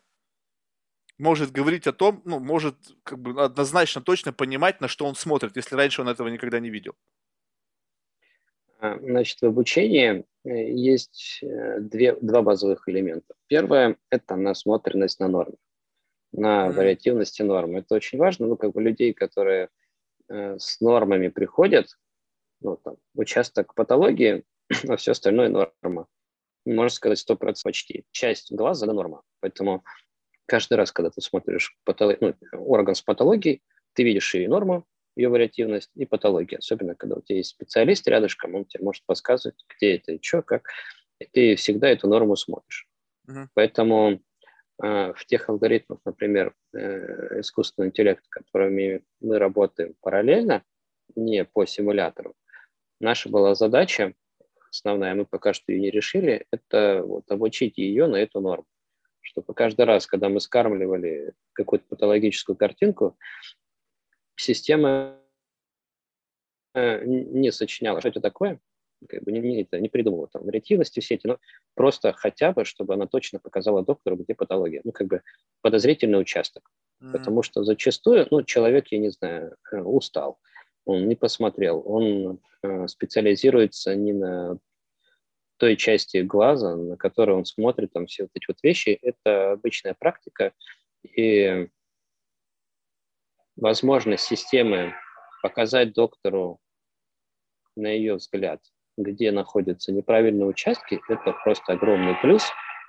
может 1.18 1.52
говорить 1.52 1.86
о 1.86 1.92
том, 1.92 2.22
ну, 2.24 2.40
может 2.40 2.76
как 3.02 3.18
бы 3.18 3.40
однозначно 3.42 4.02
точно 4.02 4.32
понимать, 4.32 4.80
на 4.80 4.88
что 4.88 5.06
он 5.06 5.14
смотрит, 5.14 5.56
если 5.56 5.76
раньше 5.76 6.02
он 6.02 6.08
этого 6.08 6.28
никогда 6.28 6.58
не 6.60 6.70
видел? 6.70 6.94
А, 8.78 8.98
значит, 8.98 9.40
в 9.40 9.46
обучении 9.46 10.24
э, 10.44 10.72
есть 10.72 11.38
э, 11.42 11.80
две, 11.80 12.16
два 12.16 12.42
базовых 12.42 12.88
элемента. 12.88 13.34
Первое– 13.46 13.96
это 14.10 14.36
насмотренность 14.36 15.20
на 15.20 15.28
нормы, 15.28 15.56
на 16.32 16.70
вариативности 16.70 17.42
нормы. 17.42 17.78
Это 17.78 17.94
очень 17.94 18.18
важно. 18.18 18.46
Ну, 18.46 18.56
как 18.56 18.72
бы 18.72 18.82
людей, 18.82 19.14
которые 19.14 19.68
э, 20.28 20.58
с 20.58 20.80
нормами 20.80 21.28
приходят, 21.28 21.96
ну, 22.60 22.76
там, 22.76 22.96
участок 23.14 23.74
патологии, 23.74 24.44
а 24.88 24.96
все 24.96 25.12
остальное 25.12 25.48
норма. 25.48 26.06
Можно 26.64 26.88
сказать, 26.88 27.24
100% 27.28 27.56
почти. 27.62 28.04
Часть 28.10 28.52
глаза– 28.52 28.86
это 28.86 28.94
норма. 28.94 29.22
Поэтому 29.40 29.84
каждый 30.46 30.74
раз, 30.74 30.92
когда 30.92 31.10
ты 31.10 31.20
смотришь 31.20 31.76
патолог... 31.84 32.20
ну, 32.20 32.34
орган 32.52 32.94
с 32.94 33.02
патологией, 33.02 33.62
ты 33.92 34.02
видишь 34.02 34.34
и 34.34 34.46
норму, 34.46 34.86
ее 35.16 35.28
вариативность, 35.28 35.90
и 35.94 36.06
патологию. 36.06 36.58
Особенно, 36.58 36.94
когда 36.94 37.16
у 37.16 37.20
тебя 37.20 37.38
есть 37.38 37.50
специалист 37.50 38.06
рядышком, 38.08 38.54
он 38.54 38.64
тебе 38.64 38.84
может 38.84 39.04
подсказывать, 39.04 39.64
где 39.68 39.96
это 39.96 40.12
и 40.12 40.22
что, 40.22 40.42
как. 40.42 40.68
И 41.20 41.26
ты 41.26 41.56
всегда 41.56 41.88
эту 41.88 42.08
норму 42.08 42.36
смотришь. 42.36 42.88
Uh-huh. 43.28 43.46
Поэтому 43.54 44.20
э, 44.82 45.12
в 45.12 45.26
тех 45.26 45.48
алгоритмах, 45.48 46.00
например, 46.04 46.54
э, 46.74 47.40
искусственного 47.40 47.90
интеллекта, 47.90 48.26
которыми 48.28 49.04
мы 49.20 49.38
работаем 49.38 49.94
параллельно, 50.00 50.64
не 51.14 51.44
по 51.44 51.64
симулятору, 51.66 52.34
наша 53.00 53.28
была 53.28 53.54
задача, 53.54 54.14
основная, 54.74 55.14
мы 55.14 55.24
пока 55.24 55.52
что 55.52 55.72
ее 55.72 55.80
не 55.80 55.90
решили, 55.90 56.46
это 56.50 57.02
вот 57.04 57.30
обучить 57.30 57.78
ее 57.78 58.06
на 58.06 58.16
эту 58.16 58.40
норму 58.40 58.66
чтобы 59.24 59.54
каждый 59.54 59.86
раз, 59.86 60.06
когда 60.06 60.28
мы 60.28 60.40
скармливали 60.40 61.32
какую-то 61.54 61.86
патологическую 61.88 62.56
картинку, 62.56 63.16
система 64.36 65.18
э, 66.74 67.04
не 67.04 67.50
сочиняла, 67.50 68.00
что 68.00 68.10
это 68.10 68.20
такое, 68.20 68.60
как 69.08 69.22
бы 69.22 69.32
не, 69.32 69.40
не, 69.40 69.66
не 69.72 69.88
придумывала 69.88 70.28
там 70.28 70.44
вариативности 70.44 71.00
в 71.00 71.04
сети, 71.04 71.26
но 71.26 71.38
просто 71.74 72.12
хотя 72.12 72.52
бы, 72.52 72.64
чтобы 72.64 72.94
она 72.94 73.06
точно 73.06 73.38
показала 73.38 73.84
доктору, 73.84 74.16
где 74.16 74.34
патология, 74.34 74.82
ну, 74.84 74.92
как 74.92 75.06
бы 75.06 75.22
подозрительный 75.62 76.20
участок. 76.20 76.70
Mm-hmm. 77.02 77.12
Потому 77.12 77.42
что 77.42 77.64
зачастую, 77.64 78.26
ну, 78.30 78.42
человек, 78.42 78.88
я 78.88 78.98
не 78.98 79.10
знаю, 79.10 79.56
э, 79.72 79.80
устал, 79.80 80.38
он 80.84 81.08
не 81.08 81.16
посмотрел, 81.16 81.82
он 81.84 82.40
э, 82.62 82.86
специализируется 82.88 83.94
не 83.94 84.12
на 84.12 84.58
той 85.56 85.76
части 85.76 86.18
глаза, 86.18 86.76
на 86.76 86.96
которую 86.96 87.38
он 87.38 87.44
смотрит, 87.44 87.92
там 87.92 88.06
все 88.06 88.24
вот 88.24 88.30
эти 88.34 88.44
вот 88.48 88.58
вещи, 88.62 88.98
это 89.02 89.52
обычная 89.52 89.94
практика, 89.94 90.52
и 91.02 91.68
возможность 93.56 94.24
системы 94.24 94.94
показать 95.42 95.92
доктору, 95.92 96.60
на 97.76 97.88
ее 97.88 98.14
взгляд, 98.14 98.60
где 98.96 99.32
находятся 99.32 99.92
неправильные 99.92 100.46
участки, 100.46 101.00
это 101.08 101.32
просто 101.44 101.72
огромный 101.72 102.14
плюс, 102.20 102.44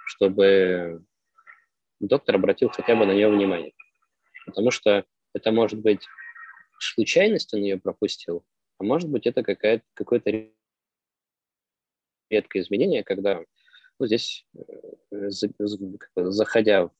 чтобы 0.06 1.04
доктор 2.00 2.36
обратил 2.36 2.70
хотя 2.70 2.96
бы 2.96 3.06
на 3.06 3.14
нее 3.14 3.30
внимание. 3.30 3.74
Потому 4.46 4.72
что 4.72 5.06
это 5.34 5.52
может 5.52 5.80
быть 5.80 6.08
случайность, 6.80 7.54
он 7.54 7.62
ее 7.62 7.78
пропустил, 7.78 8.46
а 8.78 8.84
может 8.84 9.10
быть 9.10 9.26
это 9.28 9.44
какое-то 9.44 10.50
редкое 12.30 12.62
изменение, 12.62 13.04
когда 13.04 13.44
ну, 14.00 14.06
здесь, 14.06 14.46
э, 15.12 15.30
заходя 16.16 16.88
в 16.88 16.92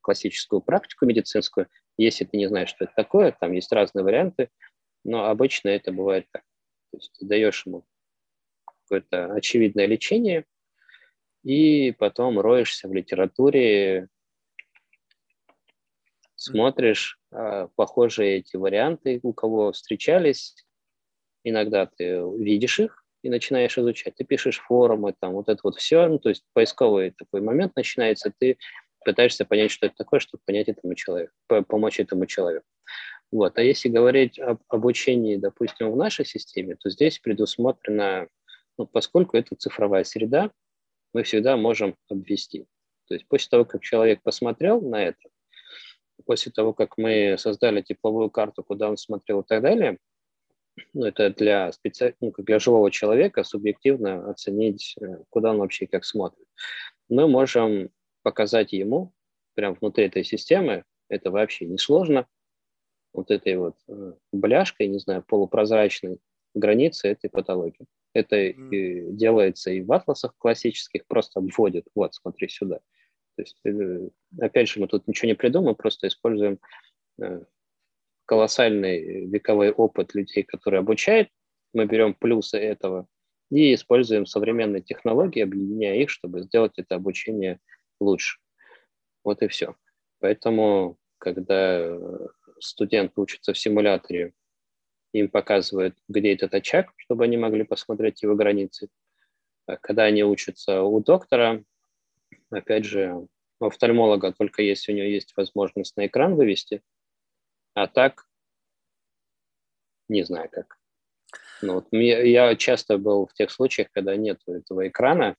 классическую 0.00 0.62
практику 0.62 1.06
медицинскую, 1.06 1.68
если 1.98 2.24
ты 2.24 2.36
не 2.38 2.48
знаешь, 2.48 2.70
что 2.70 2.84
это 2.84 2.94
такое, 2.96 3.32
там 3.32 3.52
есть 3.52 3.70
разные 3.72 4.04
варианты, 4.04 4.48
но 5.04 5.26
обычно 5.26 5.68
это 5.68 5.92
бывает 5.92 6.26
так. 6.32 6.42
То 6.90 6.96
есть 6.96 7.12
ты 7.18 7.26
даешь 7.26 7.66
ему 7.66 7.84
какое-то 8.64 9.32
очевидное 9.34 9.86
лечение, 9.86 10.46
и 11.42 11.92
потом 11.92 12.40
роешься 12.40 12.88
в 12.88 12.92
литературе, 12.92 14.08
смотришь 16.34 17.19
похожие 17.76 18.38
эти 18.38 18.56
варианты, 18.56 19.20
у 19.22 19.32
кого 19.32 19.72
встречались, 19.72 20.54
иногда 21.44 21.86
ты 21.86 22.22
видишь 22.38 22.80
их 22.80 23.04
и 23.22 23.30
начинаешь 23.30 23.78
изучать. 23.78 24.14
Ты 24.16 24.24
пишешь 24.24 24.60
форумы, 24.60 25.14
там 25.18 25.32
вот 25.32 25.48
это 25.48 25.60
вот 25.62 25.76
все, 25.76 26.06
ну, 26.08 26.18
то 26.18 26.28
есть 26.30 26.44
поисковый 26.52 27.12
такой 27.12 27.40
момент 27.40 27.76
начинается, 27.76 28.32
ты 28.36 28.58
пытаешься 29.04 29.44
понять, 29.44 29.70
что 29.70 29.86
это 29.86 29.96
такое, 29.96 30.20
чтобы 30.20 30.42
понять 30.44 30.68
этому 30.68 30.94
человеку, 30.94 31.32
помочь 31.68 32.00
этому 32.00 32.26
человеку. 32.26 32.66
Вот. 33.30 33.56
А 33.58 33.62
если 33.62 33.88
говорить 33.88 34.38
об 34.38 34.60
обучении, 34.68 35.36
допустим, 35.36 35.92
в 35.92 35.96
нашей 35.96 36.24
системе, 36.24 36.76
то 36.76 36.90
здесь 36.90 37.18
предусмотрено, 37.18 38.28
ну, 38.76 38.86
поскольку 38.86 39.36
это 39.36 39.54
цифровая 39.54 40.04
среда, 40.04 40.50
мы 41.14 41.22
всегда 41.22 41.56
можем 41.56 41.96
обвести. 42.08 42.66
То 43.08 43.14
есть 43.14 43.26
после 43.28 43.48
того, 43.48 43.64
как 43.64 43.82
человек 43.82 44.22
посмотрел 44.22 44.80
на 44.80 45.04
это, 45.04 45.28
после 46.24 46.52
того, 46.52 46.72
как 46.72 46.98
мы 46.98 47.36
создали 47.38 47.82
тепловую 47.82 48.30
карту, 48.30 48.62
куда 48.62 48.88
он 48.88 48.96
смотрел 48.96 49.40
и 49.40 49.46
так 49.46 49.62
далее, 49.62 49.98
ну, 50.92 51.06
это 51.06 51.30
для, 51.30 51.72
специ... 51.72 52.14
ну, 52.20 52.32
для 52.38 52.58
живого 52.58 52.90
человека 52.90 53.44
субъективно 53.44 54.30
оценить, 54.30 54.96
э, 55.00 55.24
куда 55.28 55.50
он 55.50 55.58
вообще 55.58 55.86
как 55.86 56.04
смотрит. 56.04 56.46
Мы 57.08 57.28
можем 57.28 57.90
показать 58.22 58.72
ему 58.72 59.12
прямо 59.54 59.76
внутри 59.80 60.06
этой 60.06 60.24
системы, 60.24 60.84
это 61.08 61.30
вообще 61.30 61.66
не 61.66 61.78
сложно, 61.78 62.26
вот 63.12 63.30
этой 63.30 63.56
вот 63.56 63.76
э, 63.88 64.12
бляшкой, 64.32 64.88
не 64.88 64.98
знаю, 64.98 65.24
полупрозрачной 65.26 66.18
границы 66.54 67.08
этой 67.08 67.28
патологии. 67.30 67.86
Это 68.12 68.36
mm. 68.36 68.70
и 68.70 69.12
делается 69.12 69.70
и 69.70 69.82
в 69.82 69.92
атласах 69.92 70.34
классических, 70.38 71.06
просто 71.06 71.40
вводит, 71.40 71.86
вот, 71.94 72.14
смотри 72.14 72.48
сюда. 72.48 72.80
То 73.40 73.42
есть, 73.42 73.56
э, 73.64 74.08
опять 74.38 74.68
же, 74.68 74.80
мы 74.80 74.86
тут 74.86 75.06
ничего 75.08 75.28
не 75.28 75.34
придумаем, 75.34 75.74
просто 75.74 76.08
используем 76.08 76.58
колоссальный 78.24 79.26
вековой 79.26 79.70
опыт 79.70 80.14
людей, 80.14 80.42
которые 80.42 80.80
обучают, 80.80 81.28
мы 81.72 81.86
берем 81.86 82.14
плюсы 82.14 82.58
этого 82.58 83.06
и 83.50 83.74
используем 83.74 84.26
современные 84.26 84.82
технологии, 84.82 85.42
объединяя 85.42 85.96
их, 85.96 86.10
чтобы 86.10 86.42
сделать 86.42 86.74
это 86.76 86.94
обучение 86.94 87.58
лучше. 88.00 88.38
Вот 89.24 89.42
и 89.42 89.48
все. 89.48 89.74
Поэтому, 90.20 90.96
когда 91.18 91.98
студенты 92.60 93.20
учатся 93.20 93.52
в 93.52 93.58
симуляторе, 93.58 94.32
им 95.12 95.28
показывают, 95.28 95.96
где 96.08 96.32
этот 96.32 96.54
очаг, 96.54 96.92
чтобы 96.96 97.24
они 97.24 97.36
могли 97.36 97.64
посмотреть 97.64 98.22
его 98.22 98.36
границы. 98.36 98.88
А 99.66 99.76
когда 99.76 100.04
они 100.04 100.22
учатся 100.22 100.82
у 100.82 101.00
доктора, 101.00 101.64
опять 102.50 102.84
же, 102.84 103.26
у 103.60 103.64
офтальмолога 103.64 104.32
только 104.32 104.62
если 104.62 104.92
у 104.92 104.96
него 104.96 105.06
есть 105.06 105.32
возможность 105.36 105.96
на 105.96 106.06
экран 106.06 106.34
вывести– 106.34 106.82
а 107.74 107.86
так, 107.86 108.26
не 110.08 110.22
знаю 110.24 110.48
как. 110.50 110.78
Ну, 111.62 111.74
вот 111.74 111.86
я 111.92 112.56
часто 112.56 112.98
был 112.98 113.26
в 113.26 113.34
тех 113.34 113.50
случаях, 113.50 113.88
когда 113.92 114.16
нет 114.16 114.40
этого 114.46 114.88
экрана, 114.88 115.36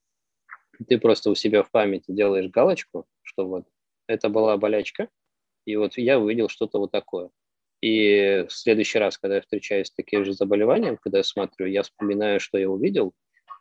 ты 0.88 0.98
просто 0.98 1.30
у 1.30 1.34
себя 1.34 1.62
в 1.62 1.70
памяти 1.70 2.06
делаешь 2.08 2.50
галочку, 2.50 3.06
что 3.22 3.46
вот 3.46 3.68
это 4.06 4.28
была 4.28 4.56
болячка, 4.56 5.08
и 5.66 5.76
вот 5.76 5.98
я 5.98 6.18
увидел 6.18 6.48
что-то 6.48 6.78
вот 6.78 6.90
такое. 6.90 7.30
И 7.80 8.46
в 8.48 8.52
следующий 8.52 8.98
раз, 8.98 9.18
когда 9.18 9.36
я 9.36 9.42
встречаюсь 9.42 9.88
с 9.88 9.94
таким 9.94 10.24
же 10.24 10.32
заболеванием, 10.32 10.96
когда 10.96 11.18
я 11.18 11.24
смотрю, 11.24 11.66
я 11.66 11.82
вспоминаю, 11.82 12.40
что 12.40 12.56
я 12.56 12.70
увидел, 12.70 13.12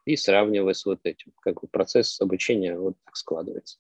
и 0.06 0.16
сравниваю 0.16 0.74
с 0.74 0.86
вот 0.86 1.00
этим. 1.04 1.32
Как 1.42 1.62
бы 1.62 1.68
процесс 1.68 2.20
обучения 2.22 2.78
вот 2.78 2.96
так 3.06 3.16
складывается. 3.16 3.78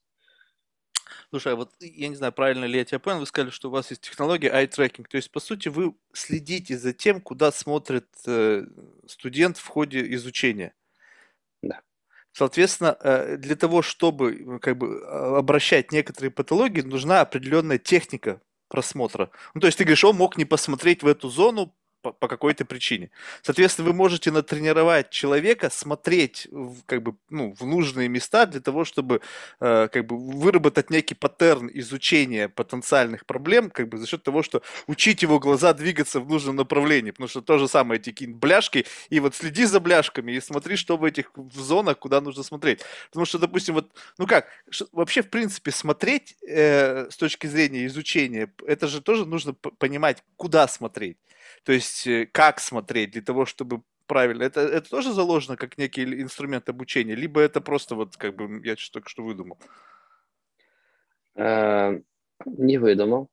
Слушай, 1.30 1.54
а 1.54 1.56
вот 1.56 1.72
я 1.80 2.10
не 2.10 2.16
знаю, 2.16 2.34
правильно 2.34 2.66
ли 2.66 2.78
я 2.78 2.86
тебя 2.86 3.00
понял, 3.00 3.20
вы 3.20 3.26
сказали, 3.26 3.52
что 3.52 3.70
у 3.70 3.72
вас 3.72 3.90
есть 3.90 4.02
технология 4.02 4.50
eye 4.50 4.70
tracking, 4.70 5.06
то 5.10 5.16
есть, 5.16 5.32
по 5.32 5.40
сути, 5.40 5.70
вы 5.70 5.96
следите 6.14 6.78
за 6.78 6.94
тем, 6.94 7.22
куда 7.22 7.52
смотрит 7.52 8.08
э, 8.26 8.66
студент 9.08 9.58
в 9.58 9.66
ходе 9.68 10.14
изучения. 10.16 10.74
Да. 11.62 11.82
Соответственно, 12.34 12.98
э, 13.00 13.38
для 13.38 13.56
того, 13.56 13.82
чтобы 13.82 14.60
как 14.60 14.78
бы 14.78 15.04
а, 15.06 15.38
обращать 15.38 15.92
некоторые 15.92 16.32
патологии, 16.32 16.82
нужна 16.82 17.22
определенная 17.22 17.78
техника 17.78 18.42
просмотра. 18.68 19.32
Ну, 19.54 19.62
то 19.62 19.68
есть 19.68 19.78
ты 19.78 19.84
говоришь, 19.84 20.04
он 20.04 20.16
мог 20.16 20.38
не 20.38 20.46
посмотреть 20.46 21.04
в 21.04 21.08
эту 21.08 21.30
зону 21.30 21.76
по, 22.02 22.12
по 22.12 22.28
какой-то 22.28 22.66
причине. 22.66 23.12
Соответственно, 23.42 23.88
вы 23.90 23.94
можете 23.94 24.32
натренировать 24.32 25.10
человека 25.10 25.70
смотреть 25.70 26.48
в, 26.52 26.84
как 26.86 27.04
бы, 27.04 27.16
ну, 27.30 27.54
в 27.60 27.66
нужные 27.66 28.10
места 28.10 28.46
для 28.46 28.60
того, 28.60 28.86
чтобы 28.86 29.22
э, 29.60 29.88
как 29.92 30.06
бы 30.06 30.18
выработать 30.18 30.90
некий 30.90 31.16
паттерн 31.16 31.70
изучения 31.74 32.50
потенциальных 32.50 33.26
проблем, 33.26 33.70
как 33.70 33.90
бы 33.90 33.98
за 33.98 34.08
счет 34.08 34.24
того, 34.24 34.44
что 34.44 34.62
учить 34.88 35.22
его 35.22 35.40
глаза 35.40 35.74
двигаться 35.74 36.20
в 36.20 36.30
нужном 36.30 36.56
направлении. 36.56 37.12
Потому 37.12 37.28
что 37.28 37.42
то 37.42 37.58
же 37.58 37.68
самое 37.68 38.00
эти 38.00 38.12
кинь 38.12 38.34
бляшки, 38.34 38.86
и 39.10 39.20
вот 39.20 39.36
следи 39.36 39.66
за 39.66 39.80
бляшками 39.80 40.32
и 40.32 40.42
смотри, 40.42 40.76
что 40.76 40.98
в 40.98 41.04
этих 41.04 41.32
в 41.36 41.60
зонах, 41.60 42.00
куда 42.00 42.22
нужно 42.22 42.44
смотреть. 42.44 42.82
Потому 43.10 43.26
что, 43.26 43.40
допустим, 43.40 43.76
вот, 43.76 43.92
ну 44.18 44.28
как, 44.28 44.48
вообще, 44.92 45.22
в 45.22 45.30
принципе, 45.30 45.72
смотреть 45.72 46.36
э, 46.48 47.10
с 47.10 47.18
точки 47.18 47.48
зрения 47.48 47.86
изучения, 47.86 48.52
это 48.66 48.88
же 48.88 49.02
тоже 49.02 49.26
нужно 49.26 49.54
понимать, 49.54 50.24
куда 50.38 50.68
смотреть. 50.68 51.18
То 51.64 51.72
есть, 51.72 52.08
э, 52.08 52.28
как 52.32 52.60
смотреть 52.60 53.12
для 53.12 53.22
того, 53.22 53.46
чтобы 53.46 53.82
правильно. 54.12 54.44
Это, 54.44 54.60
это 54.60 54.90
тоже 54.90 55.14
заложено 55.14 55.56
как 55.56 55.78
некий 55.78 56.04
инструмент 56.04 56.68
обучения, 56.68 57.16
либо 57.16 57.40
это 57.40 57.62
просто 57.62 57.96
вот 57.96 58.18
как 58.18 58.36
бы 58.36 58.62
я 58.68 58.76
только 58.92 59.08
что 59.10 59.24
выдумал? 59.24 59.58
Э, 61.36 61.98
не 62.46 62.78
выдумал. 62.78 63.30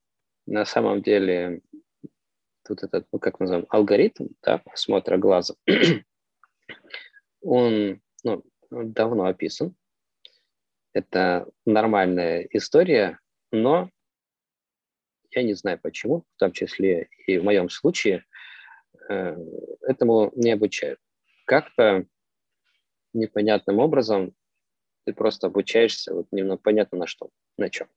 На 0.47 0.64
самом 0.64 1.03
деле 1.03 1.62
тут 2.64 2.85
этот, 2.85 3.09
ну 3.12 3.19
как 3.19 3.41
назовем, 3.41 3.66
алгоритм 3.71 4.29
да, 4.43 4.62
осмотра 4.73 5.16
глаза, 5.16 5.55
он 7.43 8.01
ну, 8.23 8.45
давно 8.71 9.25
описан. 9.25 9.75
Это 10.93 11.49
нормальная 11.66 12.47
история, 12.53 13.19
но 13.51 13.91
я 15.31 15.43
не 15.43 15.55
знаю 15.55 15.79
почему, 15.81 16.24
в 16.37 16.39
том 16.39 16.53
числе 16.53 17.09
и 17.26 17.39
в 17.39 17.45
моем 17.45 17.68
случае, 17.68 18.24
э, 19.09 19.37
этому 19.83 20.33
не 20.35 20.53
обучают. 20.53 20.99
Как-то 21.45 22.07
непонятным 23.12 23.79
образом 23.79 24.35
ты 25.05 25.12
просто 25.12 25.47
обучаешься, 25.47 26.14
вот 26.14 26.26
немного 26.33 26.61
понятно 26.62 26.99
на 26.99 27.07
что, 27.07 27.31
на 27.57 27.70
чем. 27.70 27.89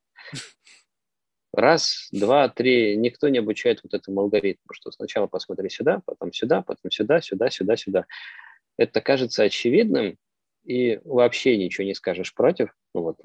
Раз, 1.53 2.07
два, 2.13 2.47
три, 2.47 2.95
никто 2.95 3.27
не 3.27 3.39
обучает 3.39 3.81
вот 3.83 3.93
этому 3.93 4.21
алгоритму, 4.21 4.73
что 4.73 4.91
сначала 4.91 5.27
посмотри 5.27 5.69
сюда, 5.69 6.01
потом 6.05 6.31
сюда, 6.31 6.61
потом 6.61 6.89
сюда, 6.89 7.19
сюда, 7.19 7.49
сюда, 7.49 7.75
сюда. 7.75 8.05
Это 8.77 9.01
кажется 9.01 9.43
очевидным, 9.43 10.17
и 10.63 11.01
вообще 11.03 11.57
ничего 11.57 11.85
не 11.85 11.93
скажешь 11.93 12.33
против, 12.33 12.73
ну 12.93 13.01
вот, 13.01 13.17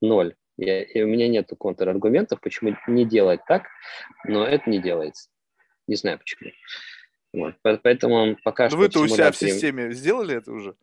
ноль. 0.00 0.34
Я, 0.62 0.82
и 0.84 1.02
у 1.02 1.08
меня 1.08 1.26
нет 1.26 1.50
контраргументов, 1.58 2.40
почему 2.40 2.76
не 2.86 3.04
делать 3.04 3.40
так, 3.48 3.66
но 4.24 4.46
это 4.46 4.70
не 4.70 4.78
делается. 4.78 5.28
Не 5.88 5.96
знаю 5.96 6.20
почему. 6.20 6.52
Вот. 7.32 7.56
Поэтому 7.62 8.36
пока 8.44 8.64
но 8.64 8.70
что... 8.70 8.78
Вы-то 8.78 9.00
у 9.00 9.08
себя 9.08 9.32
в 9.32 9.36
системе 9.36 9.92
сделали 9.92 10.36
это 10.36 10.52
уже? 10.52 10.76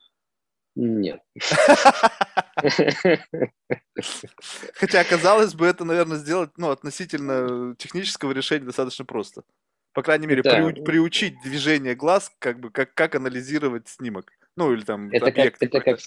Нет. 0.75 1.21
Хотя, 4.73 5.05
казалось 5.05 5.53
бы, 5.53 5.65
это, 5.65 5.85
наверное, 5.85 6.17
сделать 6.17 6.51
ну, 6.57 6.71
относительно 6.71 7.73
технического 7.77 8.33
решения 8.33 8.65
достаточно 8.65 9.05
просто. 9.05 9.43
По 9.93 10.03
крайней 10.03 10.27
мере, 10.27 10.41
да. 10.41 10.59
приу- 10.59 10.83
приучить 10.83 11.41
движение 11.41 11.95
глаз, 11.95 12.33
как 12.39 12.59
бы 12.59 12.69
как, 12.69 12.93
как 12.93 13.15
анализировать 13.15 13.87
снимок. 13.87 14.33
Ну, 14.57 14.73
или 14.73 14.81
там 14.81 15.09
это 15.09 15.27
объект. 15.27 15.57
Как, 15.57 15.69
это 15.69 15.79
как 15.79 15.99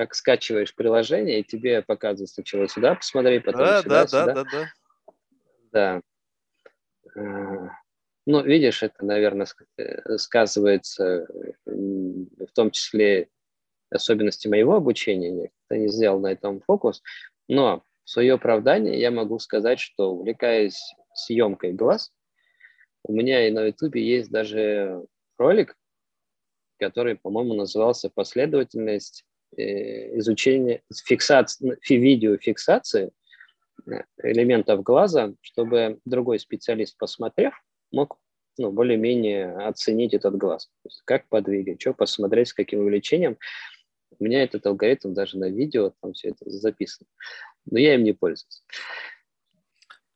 как 0.00 0.14
скачиваешь 0.14 0.74
приложение, 0.74 1.40
и 1.40 1.44
тебе 1.44 1.82
показывают 1.82 2.30
сначала 2.30 2.66
сюда 2.68 2.94
посмотри, 2.94 3.38
потом 3.38 3.60
да, 3.60 3.82
сюда, 3.82 4.00
да, 4.00 4.06
сюда. 4.06 4.26
Да, 4.26 4.34
да, 4.34 4.44
да. 5.72 6.02
Да. 7.14 7.20
Э, 7.20 7.68
ну, 8.24 8.42
видишь, 8.42 8.82
это, 8.82 9.04
наверное, 9.04 9.46
э, 9.76 10.16
сказывается 10.16 11.26
в 11.66 12.52
том 12.54 12.70
числе 12.70 13.28
особенности 13.90 14.48
моего 14.48 14.74
обучения. 14.76 15.50
Я 15.68 15.76
не 15.76 15.88
сделал 15.88 16.18
на 16.18 16.28
этом 16.28 16.62
фокус, 16.62 17.02
но 17.46 17.84
в 18.04 18.10
свое 18.10 18.34
оправдание 18.34 18.98
я 18.98 19.10
могу 19.10 19.38
сказать, 19.38 19.80
что 19.80 20.12
увлекаясь 20.12 20.94
съемкой 21.12 21.74
глаз, 21.74 22.10
у 23.04 23.12
меня 23.12 23.46
и 23.46 23.50
на 23.50 23.66
YouTube 23.66 23.96
есть 23.96 24.30
даже 24.30 25.04
ролик, 25.36 25.76
который, 26.78 27.16
по-моему, 27.16 27.52
назывался 27.52 28.08
«Последовательность 28.08 29.26
изучение 29.56 30.82
фиксации, 31.04 31.78
видеофиксации 31.88 33.10
э, 33.86 34.02
элементов 34.22 34.82
глаза, 34.82 35.34
чтобы 35.40 35.98
другой 36.04 36.38
специалист, 36.38 36.96
посмотрев, 36.96 37.54
мог 37.92 38.18
ну, 38.58 38.72
более-менее 38.72 39.56
оценить 39.56 40.14
этот 40.14 40.36
глаз. 40.36 40.70
Есть 40.84 41.02
как 41.04 41.28
подвигать, 41.28 41.80
что 41.80 41.94
посмотреть, 41.94 42.48
с 42.48 42.54
каким 42.54 42.80
увеличением. 42.80 43.38
У 44.18 44.24
меня 44.24 44.42
этот 44.42 44.66
алгоритм 44.66 45.14
даже 45.14 45.38
на 45.38 45.48
видео, 45.48 45.94
там 46.00 46.12
все 46.12 46.30
это 46.30 46.50
записано. 46.50 47.08
Но 47.70 47.78
я 47.78 47.94
им 47.94 48.04
не 48.04 48.12
пользуюсь. 48.12 48.62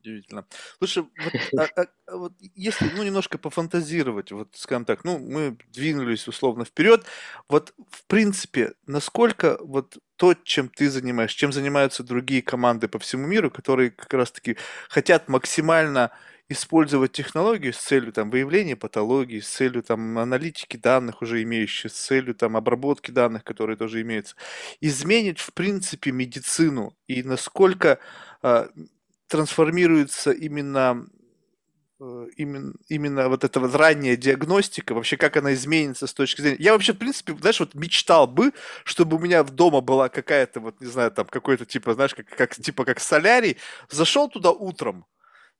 Удивительно. 0.05 0.44
Слушай, 0.78 1.05
вот, 1.16 1.32
а, 1.59 1.62
а, 1.80 1.86
а, 2.07 2.16
вот 2.18 2.34
если 2.55 2.90
ну, 2.94 3.02
немножко 3.02 3.38
пофантазировать, 3.38 4.32
вот 4.32 4.48
скажем 4.55 4.84
так, 4.84 5.02
ну, 5.02 5.18
мы 5.18 5.57
двинулись 5.72 6.28
условно 6.28 6.66
вперед, 6.66 7.07
вот 7.48 7.72
в 7.90 8.05
принципе, 8.07 8.74
насколько 8.86 9.57
вот 9.62 9.96
то, 10.16 10.34
чем 10.34 10.68
ты 10.68 10.90
занимаешься, 10.90 11.38
чем 11.38 11.52
занимаются 11.52 12.02
другие 12.05 12.42
команды 12.42 12.86
по 12.86 12.98
всему 12.98 13.26
миру, 13.26 13.50
которые 13.50 13.90
как 13.92 14.12
раз-таки 14.12 14.59
хотят 14.90 15.28
максимально 15.28 16.11
использовать 16.50 17.12
технологии 17.12 17.70
с 17.70 17.78
целью 17.78 18.12
там 18.12 18.28
выявления 18.28 18.76
патологии, 18.76 19.40
с 19.40 19.48
целью 19.48 19.82
там 19.82 20.18
аналитики 20.18 20.76
данных 20.76 21.22
уже 21.22 21.42
имеющих, 21.42 21.90
с 21.90 21.94
целью 21.94 22.34
там 22.34 22.59
обработки 22.59 23.11
данных, 23.11 23.42
которые 23.44 23.78
тоже 23.78 24.02
имеются, 24.02 24.36
изменить 24.82 25.38
в 25.38 25.55
принципе 25.55 26.12
медицину 26.12 26.94
и 27.07 27.22
насколько 27.22 27.98
э, 28.42 28.68
трансформируется 29.29 30.31
именно 30.33 31.07
э, 32.01 32.27
именно, 32.37 32.75
именно 32.89 33.29
вот 33.29 33.45
эта 33.45 33.61
вот 33.61 33.75
ранняя 33.75 34.16
диагностика, 34.16 34.95
вообще 34.95 35.16
как 35.16 35.37
она 35.37 35.55
изменится 35.55 36.07
с 36.07 36.14
точки 36.14 36.41
зрения... 36.41 36.57
Я 36.59 36.72
вообще, 36.72 36.93
в 36.93 36.99
принципе, 36.99 37.35
знаешь, 37.37 37.61
вот 37.61 37.75
мечтал 37.75 38.27
бы, 38.27 38.53
чтобы 38.85 39.16
у 39.16 39.20
меня 39.20 39.43
в 39.43 39.51
дома 39.51 39.81
была 39.81 40.09
какая-то, 40.09 40.61
вот, 40.61 40.81
не 40.81 40.87
знаю, 40.87 41.11
там, 41.11 41.27
какой-то, 41.27 41.66
типа, 41.66 41.95
знаешь, 41.95 42.14
как, 42.14 42.27
как, 42.27 42.55
типа, 42.55 42.85
как 42.85 43.01
солярий, 43.01 43.57
зашел 43.91 44.29
туда 44.29 44.51
утром, 44.51 45.07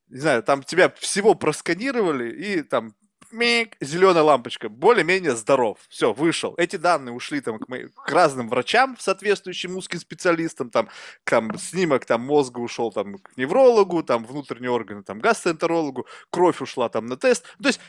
не 0.09 0.21
знаю, 0.21 0.43
там 0.43 0.63
тебя 0.63 0.91
всего 0.99 1.35
просканировали, 1.35 2.31
и 2.31 2.63
там 2.63 2.95
мик, 3.35 3.77
зеленая 3.81 4.23
лампочка, 4.23 4.69
более-менее 4.69 5.37
здоров. 5.37 5.79
Все, 5.89 6.13
вышел. 6.13 6.55
Эти 6.57 6.77
данные 6.77 7.13
ушли 7.13 7.41
там 7.41 7.59
к, 7.59 7.69
моим, 7.69 7.91
к 7.91 8.11
разным 8.11 8.49
врачам, 8.49 8.97
соответствующим 8.99 9.77
узким 9.77 9.99
специалистам, 9.99 10.71
там, 10.71 10.89
там 11.25 11.59
снимок 11.59 12.07
там 12.07 12.23
мозга 12.23 12.61
ушел 12.61 12.91
там 12.93 13.19
к 13.19 13.37
неврологу, 13.37 14.03
там 14.03 14.25
внутренние 14.25 14.71
органы, 14.71 15.03
там 15.03 15.19
гастроэнтерологу, 15.19 16.07
кровь 16.31 16.63
ушла 16.63 16.89
там 16.89 17.07
на 17.07 17.17
тест. 17.17 17.45
То 17.61 17.69
есть 17.69 17.81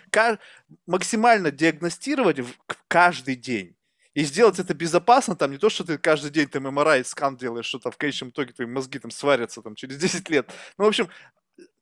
максимально 0.86 1.52
диагностировать 1.52 2.40
в, 2.40 2.50
каждый 2.88 3.36
день. 3.36 3.76
И 4.16 4.24
сделать 4.24 4.60
это 4.60 4.74
безопасно, 4.74 5.36
там 5.36 5.52
не 5.52 5.58
то, 5.58 5.70
что 5.70 5.84
ты 5.84 5.98
каждый 5.98 6.32
день 6.32 6.48
там 6.48 6.64
МРА 6.64 7.04
скан 7.04 7.36
делаешь, 7.36 7.66
что 7.66 7.80
там 7.80 7.92
в 7.92 7.98
конечном 7.98 8.30
итоге 8.30 8.54
твои 8.54 8.66
мозги 8.66 8.98
там 8.98 9.12
сварятся 9.12 9.62
там 9.62 9.76
через 9.76 9.98
10 9.98 10.30
лет. 10.30 10.50
Ну, 10.78 10.86
в 10.86 10.88
общем, 10.88 11.10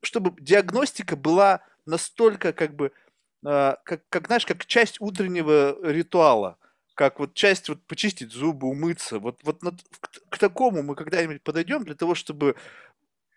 чтобы 0.02 0.34
диагностика 0.40 1.16
была 1.16 1.62
настолько 1.86 2.52
как 2.52 2.76
бы 2.76 2.92
как, 3.44 4.02
как, 4.10 4.28
знаешь, 4.28 4.46
как 4.46 4.66
часть 4.66 5.02
утреннего 5.02 5.78
ритуала, 5.84 6.58
как 6.96 7.20
вот 7.20 7.34
часть 7.34 7.70
вот 7.70 7.86
почистить 7.86 8.32
зубы, 8.32 8.68
умыться. 8.68 9.20
Вот, 9.20 9.40
вот 9.44 9.64
над, 9.64 9.76
к, 10.00 10.30
к 10.30 10.38
такому 10.38 10.84
мы 10.84 10.96
когда-нибудь 10.96 11.42
подойдем 11.42 11.84
для 11.84 11.96
того, 11.96 12.16
чтобы 12.16 12.56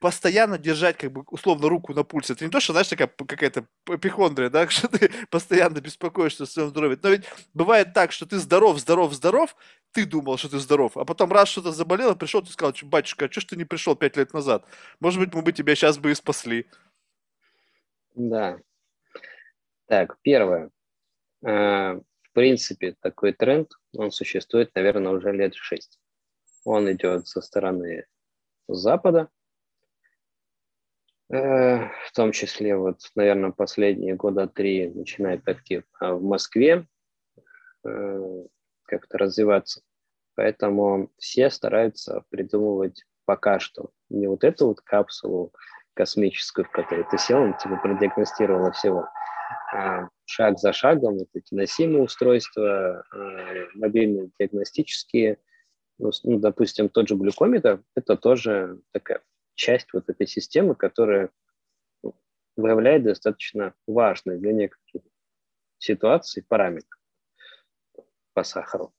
постоянно 0.00 0.58
держать, 0.58 0.98
как 0.98 1.10
бы, 1.10 1.24
условно, 1.30 1.68
руку 1.68 1.94
на 1.94 2.04
пульсе. 2.04 2.34
Это 2.34 2.44
не 2.44 2.50
то, 2.50 2.60
что, 2.60 2.72
знаешь, 2.72 2.88
такая 2.88 3.08
какая-то 3.08 3.66
эпихондрия, 3.88 4.50
да, 4.50 4.68
что 4.70 4.88
ты 4.88 5.10
постоянно 5.30 5.80
беспокоишься 5.80 6.44
о 6.44 6.46
своем 6.46 6.68
здоровье. 6.68 6.98
Но 7.02 7.08
ведь 7.08 7.24
бывает 7.54 7.94
так, 7.94 8.12
что 8.12 8.26
ты 8.26 8.38
здоров, 8.38 8.78
здоров, 8.78 9.14
здоров, 9.14 9.56
ты 9.92 10.04
думал, 10.04 10.36
что 10.36 10.50
ты 10.50 10.58
здоров, 10.58 10.96
а 10.96 11.04
потом 11.04 11.32
раз 11.32 11.48
что-то 11.48 11.72
заболело, 11.72 12.14
пришел, 12.14 12.42
ты 12.42 12.52
сказал, 12.52 12.74
батюшка, 12.82 13.24
а 13.24 13.30
что 13.30 13.40
ж 13.40 13.44
ты 13.46 13.56
не 13.56 13.64
пришел 13.64 13.96
пять 13.96 14.16
лет 14.16 14.34
назад? 14.34 14.64
Может 15.00 15.18
быть, 15.18 15.34
мы 15.34 15.42
бы 15.42 15.52
тебя 15.52 15.74
сейчас 15.74 15.98
бы 15.98 16.10
и 16.10 16.14
спасли. 16.14 16.66
Да, 18.14 18.58
так, 19.86 20.18
первое. 20.22 20.70
Э, 21.44 21.94
в 21.94 22.32
принципе, 22.32 22.96
такой 23.00 23.32
тренд, 23.32 23.70
он 23.94 24.10
существует, 24.10 24.74
наверное, 24.74 25.12
уже 25.12 25.32
лет 25.32 25.54
шесть. 25.54 25.98
Он 26.64 26.90
идет 26.90 27.26
со 27.28 27.40
стороны 27.40 28.06
Запада, 28.68 29.28
э, 31.30 31.36
в 31.36 32.12
том 32.14 32.32
числе, 32.32 32.76
вот, 32.76 33.00
наверное, 33.14 33.52
последние 33.52 34.14
года 34.14 34.48
три 34.48 34.88
начинает 34.88 35.48
актив 35.48 35.84
в 36.00 36.20
Москве 36.20 36.86
э, 37.84 38.44
как-то 38.84 39.18
развиваться. 39.18 39.82
Поэтому 40.34 41.10
все 41.18 41.48
стараются 41.50 42.24
придумывать 42.28 43.04
пока 43.24 43.58
что 43.58 43.90
не 44.08 44.26
вот 44.28 44.44
эту 44.44 44.68
вот 44.68 44.80
капсулу 44.80 45.52
космическую, 45.94 46.64
в 46.64 46.70
которой 46.70 47.04
ты 47.10 47.18
сел, 47.18 47.40
он 47.40 47.56
тебе 47.56 47.76
продиагностировала 47.76 48.70
всего, 48.72 49.00
а, 49.00 49.10
шаг 50.24 50.58
за 50.58 50.72
шагом, 50.72 51.18
вот 51.18 51.28
эти 51.34 51.54
носимые 51.54 52.02
устройства, 52.02 53.04
а, 53.12 53.66
мобильные 53.74 54.30
диагностические, 54.38 55.38
ну, 55.98 56.10
ну, 56.24 56.38
допустим, 56.38 56.88
тот 56.88 57.08
же 57.08 57.14
глюкометр, 57.14 57.82
это 57.94 58.16
тоже 58.16 58.80
такая 58.92 59.22
часть 59.54 59.92
вот 59.92 60.08
этой 60.08 60.26
системы, 60.26 60.74
которая 60.74 61.30
ну, 62.02 62.14
выявляет 62.56 63.04
достаточно 63.04 63.74
важные 63.86 64.38
для 64.38 64.52
некоторых 64.52 65.06
ситуаций 65.78 66.44
параметры 66.46 66.98
по 68.34 68.42
сахару. 68.42 68.92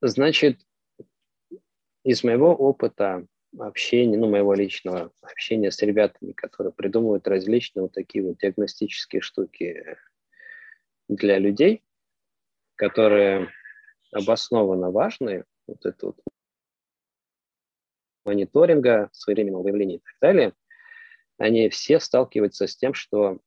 Значит, 0.00 0.60
из 2.04 2.22
моего 2.22 2.54
опыта 2.54 3.26
общения, 3.56 4.16
ну, 4.16 4.28
моего 4.28 4.54
личного 4.54 5.12
общения 5.22 5.70
с 5.70 5.80
ребятами, 5.82 6.32
которые 6.32 6.72
придумывают 6.72 7.26
различные 7.26 7.82
вот 7.82 7.92
такие 7.92 8.24
вот 8.24 8.38
диагностические 8.38 9.22
штуки 9.22 9.96
для 11.08 11.38
людей, 11.38 11.82
которые 12.76 13.50
обоснованно 14.12 14.90
важны, 14.90 15.44
вот 15.66 15.84
это 15.84 16.06
вот 16.06 16.20
мониторинга, 18.24 19.08
своевременного 19.12 19.62
выявления 19.62 19.96
и 19.96 20.00
так 20.00 20.14
далее, 20.20 20.54
они 21.38 21.68
все 21.70 21.98
сталкиваются 22.00 22.66
с 22.66 22.76
тем, 22.76 22.94
что 22.94 23.38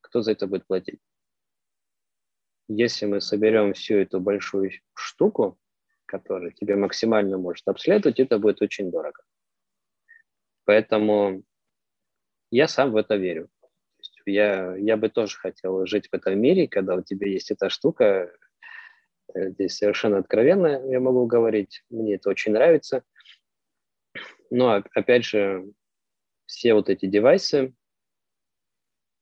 кто 0.00 0.22
за 0.22 0.32
это 0.32 0.46
будет 0.46 0.66
платить. 0.66 1.00
Если 2.68 3.06
мы 3.06 3.20
соберем 3.20 3.74
всю 3.74 3.96
эту 3.96 4.20
большую 4.20 4.70
штуку, 4.94 5.58
которая 6.10 6.50
тебе 6.50 6.74
максимально 6.74 7.38
может 7.38 7.68
обследовать, 7.68 8.18
это 8.18 8.40
будет 8.40 8.60
очень 8.60 8.90
дорого. 8.90 9.22
Поэтому 10.64 11.44
я 12.50 12.66
сам 12.66 12.90
в 12.90 12.96
это 12.96 13.14
верю. 13.14 13.48
Я, 14.26 14.74
я 14.76 14.96
бы 14.96 15.08
тоже 15.08 15.36
хотел 15.36 15.86
жить 15.86 16.08
в 16.08 16.14
этом 16.14 16.36
мире, 16.40 16.66
когда 16.66 16.96
у 16.96 17.02
тебя 17.02 17.28
есть 17.28 17.52
эта 17.52 17.70
штука. 17.70 18.32
Э, 19.34 19.50
здесь 19.50 19.76
совершенно 19.76 20.18
откровенно 20.18 20.84
я 20.90 20.98
могу 20.98 21.26
говорить. 21.26 21.84
Мне 21.90 22.16
это 22.16 22.30
очень 22.30 22.52
нравится. 22.52 23.04
Но, 24.50 24.82
опять 24.92 25.24
же, 25.24 25.64
все 26.46 26.74
вот 26.74 26.90
эти 26.90 27.06
девайсы, 27.06 27.72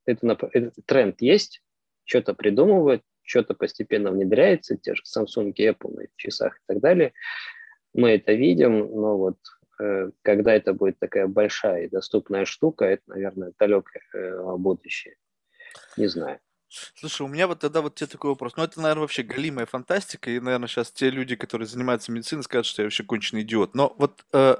это, 0.07 0.39
это 0.53 0.82
тренд 0.86 1.20
есть, 1.20 1.62
что-то 2.05 2.32
придумывают, 2.32 3.03
что-то 3.29 3.55
постепенно 3.55 4.11
внедряется, 4.11 4.76
те 4.76 4.95
же 4.95 5.03
Samsung, 5.03 5.53
Apple 5.55 5.95
на 5.95 6.07
часах 6.16 6.57
и 6.57 6.61
так 6.66 6.81
далее. 6.81 7.12
Мы 7.95 8.11
это 8.11 8.33
видим, 8.33 8.79
но 8.79 9.18
вот 9.18 9.39
э, 9.81 10.11
когда 10.22 10.55
это 10.55 10.72
будет 10.72 10.99
такая 10.99 11.26
большая 11.26 11.85
и 11.85 11.89
доступная 11.89 12.45
штука, 12.47 12.87
это, 12.87 13.03
наверное, 13.07 13.53
далекое 13.59 14.03
э, 14.14 14.57
будущее. 14.57 15.16
Не 15.97 16.07
знаю. 16.07 16.41
Слушай, 16.68 17.22
у 17.22 17.29
меня 17.29 17.47
вот 17.47 17.61
тогда 17.61 17.81
вот 17.81 17.95
тебе 17.95 18.09
такой 18.09 18.31
вопрос. 18.31 18.57
Ну, 18.57 18.64
это, 18.64 18.81
наверное, 18.81 19.03
вообще 19.03 19.22
галимая 19.22 19.66
фантастика, 19.66 20.31
и, 20.31 20.41
наверное, 20.41 20.68
сейчас 20.68 20.93
те 20.93 21.11
люди, 21.11 21.35
которые 21.35 21.66
занимаются 21.66 22.12
медициной, 22.12 22.43
скажут, 22.43 22.66
что 22.66 22.83
я 22.83 22.87
вообще 22.87 23.05
конченый 23.05 23.43
идиот. 23.43 23.74
Но 23.74 23.95
вот 23.99 24.24
э, 24.33 24.57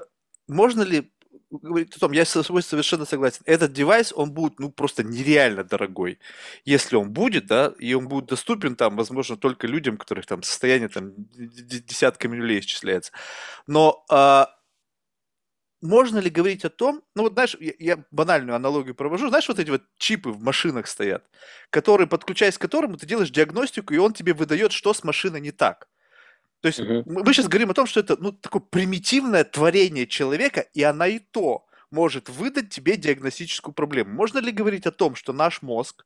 можно 0.47 0.81
ли 0.81 1.11
говорит 1.51 1.95
о 1.95 1.99
том, 1.99 2.11
я 2.11 2.25
с 2.25 2.29
собой 2.29 2.63
совершенно 2.63 3.05
согласен. 3.05 3.41
Этот 3.45 3.73
девайс, 3.73 4.13
он 4.15 4.31
будет, 4.31 4.59
ну, 4.59 4.71
просто 4.71 5.03
нереально 5.03 5.63
дорогой. 5.63 6.19
Если 6.65 6.95
он 6.95 7.11
будет, 7.11 7.47
да, 7.47 7.73
и 7.79 7.93
он 7.93 8.07
будет 8.07 8.27
доступен 8.27 8.75
там, 8.75 8.95
возможно, 8.95 9.37
только 9.37 9.67
людям, 9.67 9.97
которых 9.97 10.25
там 10.25 10.43
состояние 10.43 10.89
там 10.89 11.13
десятками 11.17 12.35
людей 12.35 12.59
исчисляется. 12.59 13.11
Но 13.67 14.05
а, 14.09 14.49
можно 15.81 16.19
ли 16.19 16.29
говорить 16.29 16.65
о 16.65 16.69
том, 16.69 17.03
ну 17.15 17.23
вот 17.23 17.33
знаешь, 17.33 17.55
я, 17.59 17.73
я 17.79 18.03
банальную 18.11 18.55
аналогию 18.55 18.95
провожу, 18.95 19.29
знаешь, 19.29 19.47
вот 19.47 19.59
эти 19.59 19.69
вот 19.69 19.83
чипы 19.97 20.29
в 20.29 20.41
машинах 20.41 20.87
стоят, 20.87 21.25
которые, 21.69 22.07
подключаясь 22.07 22.57
к 22.57 22.61
которым, 22.61 22.97
ты 22.97 23.05
делаешь 23.07 23.31
диагностику, 23.31 23.93
и 23.93 23.97
он 23.97 24.13
тебе 24.13 24.33
выдает, 24.33 24.71
что 24.71 24.93
с 24.93 25.03
машиной 25.03 25.41
не 25.41 25.51
так. 25.51 25.88
То 26.61 26.67
есть 26.67 26.79
угу. 26.79 27.03
мы 27.05 27.33
сейчас 27.33 27.47
говорим 27.47 27.71
о 27.71 27.73
том, 27.73 27.85
что 27.85 28.01
это 28.01 28.17
ну, 28.17 28.31
такое 28.31 28.61
примитивное 28.61 29.43
творение 29.43 30.07
человека, 30.07 30.61
и 30.73 30.83
она 30.83 31.07
и 31.07 31.19
то 31.19 31.65
может 31.91 32.29
выдать 32.29 32.69
тебе 32.69 32.97
диагностическую 32.97 33.73
проблему. 33.73 34.13
Можно 34.13 34.39
ли 34.39 34.51
говорить 34.51 34.85
о 34.85 34.91
том, 34.91 35.15
что 35.15 35.33
наш 35.33 35.61
мозг, 35.61 36.05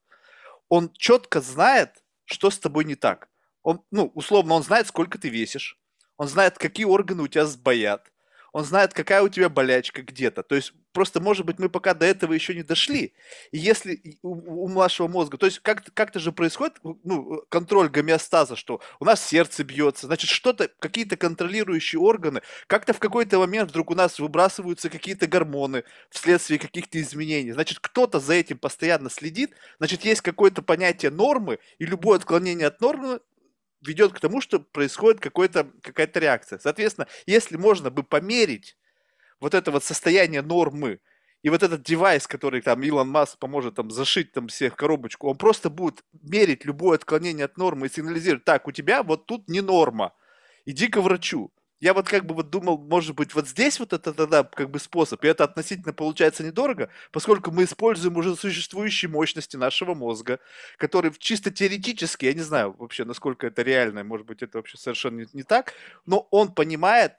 он 0.69 0.91
четко 0.93 1.41
знает, 1.41 2.03
что 2.25 2.49
с 2.49 2.59
тобой 2.59 2.85
не 2.85 2.95
так? 2.95 3.29
Он, 3.63 3.81
ну, 3.91 4.11
условно, 4.13 4.53
он 4.53 4.63
знает, 4.63 4.87
сколько 4.87 5.17
ты 5.17 5.29
весишь, 5.29 5.79
он 6.17 6.27
знает, 6.27 6.57
какие 6.57 6.85
органы 6.85 7.23
у 7.23 7.27
тебя 7.27 7.45
сбоят, 7.45 8.11
он 8.53 8.63
знает, 8.63 8.93
какая 8.93 9.23
у 9.23 9.29
тебя 9.29 9.49
болячка 9.49 10.03
где-то. 10.03 10.43
То 10.43 10.53
есть 10.53 10.73
просто, 10.93 11.19
может 11.19 11.43
быть, 11.43 11.57
мы 11.57 11.69
пока 11.69 11.95
до 11.95 12.05
этого 12.05 12.33
еще 12.33 12.53
не 12.53 12.61
дошли. 12.61 13.13
И 13.51 13.57
если 13.57 14.19
у, 14.21 14.65
у 14.65 14.69
нашего 14.69 15.07
мозга, 15.07 15.37
то 15.39 15.47
есть 15.47 15.59
как, 15.59 15.83
как-то 15.95 16.19
же 16.19 16.31
происходит 16.31 16.77
ну, 16.83 17.43
контроль 17.49 17.89
гомеостаза, 17.89 18.55
что 18.55 18.79
у 18.99 19.05
нас 19.05 19.25
сердце 19.25 19.63
бьется, 19.63 20.05
значит, 20.05 20.29
что-то, 20.29 20.69
какие-то 20.77 21.17
контролирующие 21.17 21.99
органы, 21.99 22.43
как-то 22.67 22.93
в 22.93 22.99
какой-то 22.99 23.39
момент 23.39 23.71
вдруг 23.71 23.89
у 23.89 23.95
нас 23.95 24.19
выбрасываются 24.19 24.91
какие-то 24.91 25.25
гормоны 25.25 25.83
вследствие 26.11 26.59
каких-то 26.59 27.01
изменений. 27.01 27.53
Значит, 27.53 27.79
кто-то 27.79 28.19
за 28.19 28.35
этим 28.35 28.59
постоянно 28.59 29.09
следит, 29.09 29.55
значит, 29.79 30.05
есть 30.05 30.21
какое-то 30.21 30.61
понятие 30.61 31.09
нормы, 31.09 31.57
и 31.79 31.87
любое 31.87 32.19
отклонение 32.19 32.67
от 32.67 32.79
нормы 32.81 33.19
ведет 33.85 34.13
к 34.13 34.19
тому, 34.19 34.41
что 34.41 34.59
происходит 34.59 35.19
какая-то 35.19 36.19
реакция. 36.19 36.59
Соответственно, 36.59 37.07
если 37.25 37.57
можно 37.57 37.89
бы 37.89 38.03
померить 38.03 38.77
вот 39.39 39.53
это 39.53 39.71
вот 39.71 39.83
состояние 39.83 40.41
нормы, 40.41 40.99
и 41.41 41.49
вот 41.49 41.61
этот 41.61 41.83
девайс, 41.83 42.25
который 42.25 42.61
там 42.61 42.81
Илон 42.83 43.09
Маск 43.09 43.37
поможет 43.37 43.75
там 43.75 43.91
зашить 43.91 44.31
там 44.31 44.47
всех 44.47 44.73
в 44.73 44.75
коробочку, 44.77 45.29
он 45.29 45.37
просто 45.37 45.69
будет 45.69 46.03
мерить 46.21 46.63
любое 46.63 46.95
отклонение 46.95 47.45
от 47.45 47.57
нормы 47.57 47.87
и 47.87 47.89
сигнализировать, 47.89 48.45
так, 48.45 48.67
у 48.67 48.71
тебя 48.71 49.03
вот 49.03 49.25
тут 49.25 49.49
не 49.49 49.59
норма, 49.59 50.13
иди 50.65 50.87
к 50.87 50.97
врачу 51.01 51.51
я 51.83 51.93
вот 51.93 52.07
как 52.07 52.25
бы 52.25 52.33
вот 52.33 52.49
думал, 52.49 52.77
может 52.77 53.13
быть, 53.13 53.35
вот 53.35 53.45
здесь 53.45 53.77
вот 53.77 53.91
это 53.91 54.13
тогда 54.13 54.45
как 54.45 54.71
бы 54.71 54.79
способ, 54.79 55.21
и 55.21 55.27
это 55.27 55.43
относительно 55.43 55.91
получается 55.91 56.41
недорого, 56.41 56.89
поскольку 57.11 57.51
мы 57.51 57.65
используем 57.65 58.15
уже 58.15 58.37
существующие 58.37 59.11
мощности 59.11 59.57
нашего 59.57 59.93
мозга, 59.93 60.39
которые 60.77 61.13
чисто 61.19 61.51
теоретически, 61.51 62.23
я 62.23 62.33
не 62.33 62.39
знаю 62.39 62.73
вообще, 62.79 63.03
насколько 63.03 63.47
это 63.47 63.63
реально, 63.63 64.05
может 64.05 64.25
быть, 64.25 64.41
это 64.41 64.59
вообще 64.59 64.77
совершенно 64.77 65.19
не, 65.19 65.27
не 65.33 65.43
так, 65.43 65.73
но 66.05 66.25
он 66.31 66.53
понимает 66.53 67.15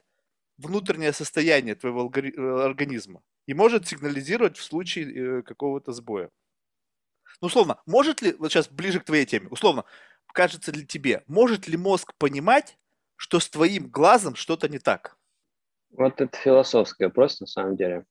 внутреннее 0.57 1.13
состояние 1.13 1.75
твоего 1.75 2.11
э, 2.11 2.65
организма 2.65 3.21
и 3.45 3.53
может 3.53 3.87
сигнализировать 3.87 4.57
в 4.57 4.63
случае 4.63 5.41
э, 5.41 5.43
какого-то 5.43 5.93
сбоя. 5.93 6.31
Ну, 7.43 7.49
условно, 7.49 7.83
может 7.85 8.23
ли, 8.23 8.33
вот 8.39 8.51
сейчас 8.51 8.69
ближе 8.69 9.01
к 9.01 9.05
твоей 9.05 9.27
теме, 9.27 9.49
условно, 9.51 9.85
кажется 10.33 10.73
ли 10.73 10.87
тебе, 10.87 11.23
может 11.27 11.69
ли 11.69 11.77
мозг 11.77 12.15
понимать, 12.17 12.79
что 13.17 13.41
с 13.41 13.49
твоим 13.49 13.89
глазом 13.89 14.35
что-то 14.35 14.69
не 14.69 14.79
так? 14.79 15.17
Вот 15.91 16.21
это 16.21 16.37
философский 16.37 17.05
вопрос 17.05 17.41
на 17.41 17.47
самом 17.47 17.77
деле. 17.77 18.05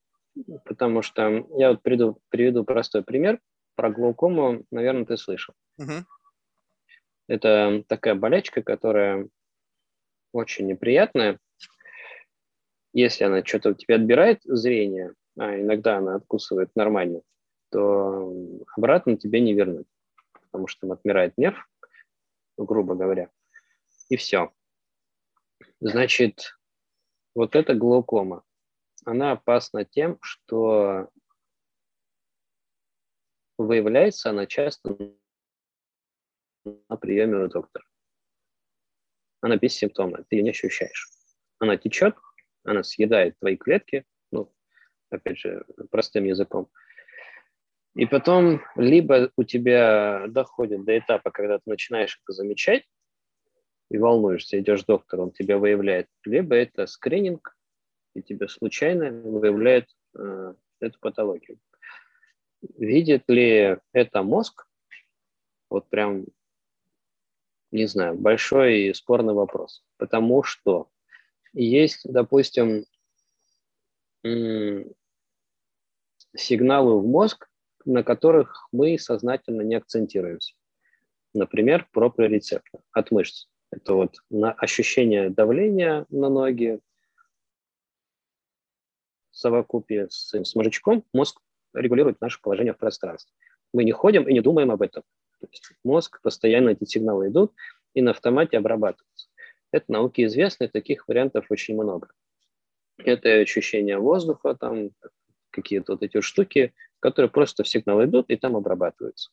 Потому 0.64 1.02
что 1.02 1.46
я 1.56 1.70
вот 1.70 1.82
приведу, 1.82 2.20
приведу 2.28 2.64
простой 2.64 3.02
пример. 3.02 3.40
Про 3.76 3.90
глаукому, 3.90 4.64
наверное, 4.70 5.04
ты 5.04 5.16
слышал. 5.16 5.54
Угу. 5.78 6.04
Это 7.28 7.84
такая 7.88 8.14
болячка, 8.14 8.62
которая 8.62 9.28
очень 10.32 10.66
неприятная. 10.66 11.38
Если 12.92 13.24
она 13.24 13.44
что-то 13.44 13.70
у 13.70 13.74
тебя 13.74 13.96
отбирает 13.96 14.40
зрение, 14.44 15.14
а 15.36 15.58
иногда 15.58 15.98
она 15.98 16.16
откусывает 16.16 16.70
нормально, 16.76 17.22
то 17.70 18.32
обратно 18.76 19.16
тебе 19.16 19.40
не 19.40 19.52
вернуть, 19.52 19.86
потому 20.32 20.68
что 20.68 20.82
там 20.82 20.92
отмирает 20.92 21.36
нерв, 21.36 21.68
грубо 22.56 22.94
говоря, 22.94 23.30
и 24.08 24.16
все. 24.16 24.52
Значит, 25.86 26.58
вот 27.34 27.54
эта 27.54 27.74
глаукома, 27.74 28.42
она 29.04 29.32
опасна 29.32 29.84
тем, 29.84 30.16
что 30.22 31.10
выявляется 33.58 34.30
она 34.30 34.46
часто 34.46 34.96
на 36.64 36.96
приеме 36.96 37.36
у 37.36 37.48
доктора. 37.48 37.84
Она 39.42 39.58
бессимптомная, 39.58 40.24
ты 40.26 40.36
ее 40.36 40.42
не 40.44 40.50
ощущаешь. 40.50 41.10
Она 41.58 41.76
течет, 41.76 42.16
она 42.64 42.82
съедает 42.82 43.38
твои 43.38 43.58
клетки, 43.58 44.06
ну, 44.32 44.50
опять 45.10 45.36
же, 45.36 45.66
простым 45.90 46.24
языком. 46.24 46.70
И 47.94 48.06
потом 48.06 48.62
либо 48.74 49.30
у 49.36 49.44
тебя 49.44 50.28
доходит 50.28 50.86
до 50.86 50.98
этапа, 50.98 51.30
когда 51.30 51.58
ты 51.58 51.64
начинаешь 51.66 52.18
это 52.24 52.32
замечать, 52.32 52.86
и 53.94 53.98
волнуешься, 53.98 54.58
идешь 54.58 54.82
к 54.82 54.86
доктору, 54.86 55.22
он 55.22 55.30
тебя 55.30 55.56
выявляет, 55.56 56.08
либо 56.24 56.56
это 56.56 56.86
скрининг, 56.86 57.56
и 58.14 58.22
тебя 58.22 58.48
случайно 58.48 59.12
выявляет 59.12 59.88
э, 60.18 60.54
эту 60.80 60.98
патологию. 60.98 61.60
Видит 62.76 63.22
ли 63.28 63.78
это 63.92 64.22
мозг? 64.24 64.66
Вот 65.70 65.88
прям, 65.88 66.24
не 67.70 67.86
знаю, 67.86 68.16
большой 68.16 68.88
и 68.88 68.94
спорный 68.94 69.34
вопрос. 69.34 69.84
Потому 69.96 70.42
что 70.42 70.88
есть, 71.52 72.00
допустим, 72.04 72.86
сигналы 76.34 76.98
в 76.98 77.06
мозг, 77.06 77.48
на 77.84 78.02
которых 78.02 78.66
мы 78.72 78.98
сознательно 78.98 79.62
не 79.62 79.76
акцентируемся. 79.76 80.54
Например, 81.32 81.88
проприорецептор 81.92 82.80
от 82.90 83.10
мышц. 83.12 83.46
Это 83.70 83.94
вот 83.94 84.16
на 84.30 84.52
ощущение 84.52 85.30
давления 85.30 86.06
на 86.10 86.28
ноги, 86.28 86.80
в 89.30 89.36
совокупе 89.36 90.08
с, 90.10 90.32
с 90.32 90.54
мозжечком 90.54 91.04
мозг 91.12 91.40
регулирует 91.74 92.20
наше 92.20 92.40
положение 92.40 92.72
в 92.72 92.78
пространстве. 92.78 93.34
Мы 93.72 93.84
не 93.84 93.92
ходим 93.92 94.28
и 94.28 94.32
не 94.32 94.40
думаем 94.40 94.70
об 94.70 94.80
этом. 94.80 95.02
То 95.40 95.48
есть 95.50 95.72
мозг 95.82 96.20
постоянно 96.22 96.70
эти 96.70 96.84
сигналы 96.84 97.28
идут 97.28 97.52
и 97.94 98.00
на 98.00 98.12
автомате 98.12 98.58
обрабатываются. 98.58 99.28
Это 99.72 99.90
науке 99.90 100.24
известно, 100.26 100.68
таких 100.68 101.08
вариантов 101.08 101.46
очень 101.50 101.74
много. 101.74 102.08
Это 102.96 103.40
ощущение 103.40 103.98
воздуха, 103.98 104.54
там 104.54 104.90
какие-то 105.50 105.92
вот 105.92 106.02
эти 106.02 106.20
штуки, 106.20 106.72
которые 107.00 107.30
просто 107.30 107.64
в 107.64 107.68
сигнал 107.68 108.04
идут 108.04 108.30
и 108.30 108.36
там 108.36 108.56
обрабатываются. 108.56 109.30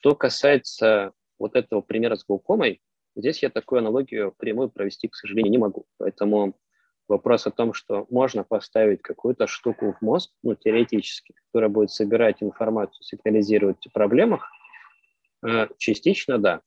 Что 0.00 0.14
касается 0.14 1.12
вот 1.38 1.56
этого 1.56 1.80
примера 1.80 2.16
с 2.16 2.24
глаукомой, 2.24 2.82
здесь 3.18 3.42
я 3.42 3.50
такую 3.50 3.80
аналогию 3.80 4.34
прямую 4.38 4.70
провести, 4.70 5.08
к 5.08 5.14
сожалению, 5.14 5.50
не 5.50 5.58
могу. 5.58 5.86
Поэтому 5.98 6.54
вопрос 7.08 7.46
о 7.46 7.50
том, 7.50 7.74
что 7.74 8.06
можно 8.10 8.44
поставить 8.44 9.02
какую-то 9.02 9.46
штуку 9.46 9.92
в 9.92 10.02
мозг, 10.02 10.30
ну, 10.42 10.54
теоретически, 10.54 11.34
которая 11.46 11.68
будет 11.68 11.90
собирать 11.90 12.42
информацию, 12.42 13.02
сигнализировать 13.02 13.86
о 13.86 13.90
проблемах, 13.90 14.48
э, 15.46 15.68
частично 15.78 16.38
да. 16.38 16.62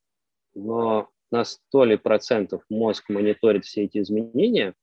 Но 0.53 1.09
на 1.31 1.45
сто 1.45 1.85
ли 1.85 1.95
процентов 1.97 2.63
мозг 2.69 3.09
мониторит 3.09 3.65
все 3.65 3.85
эти 3.85 3.99
изменения, 3.99 4.73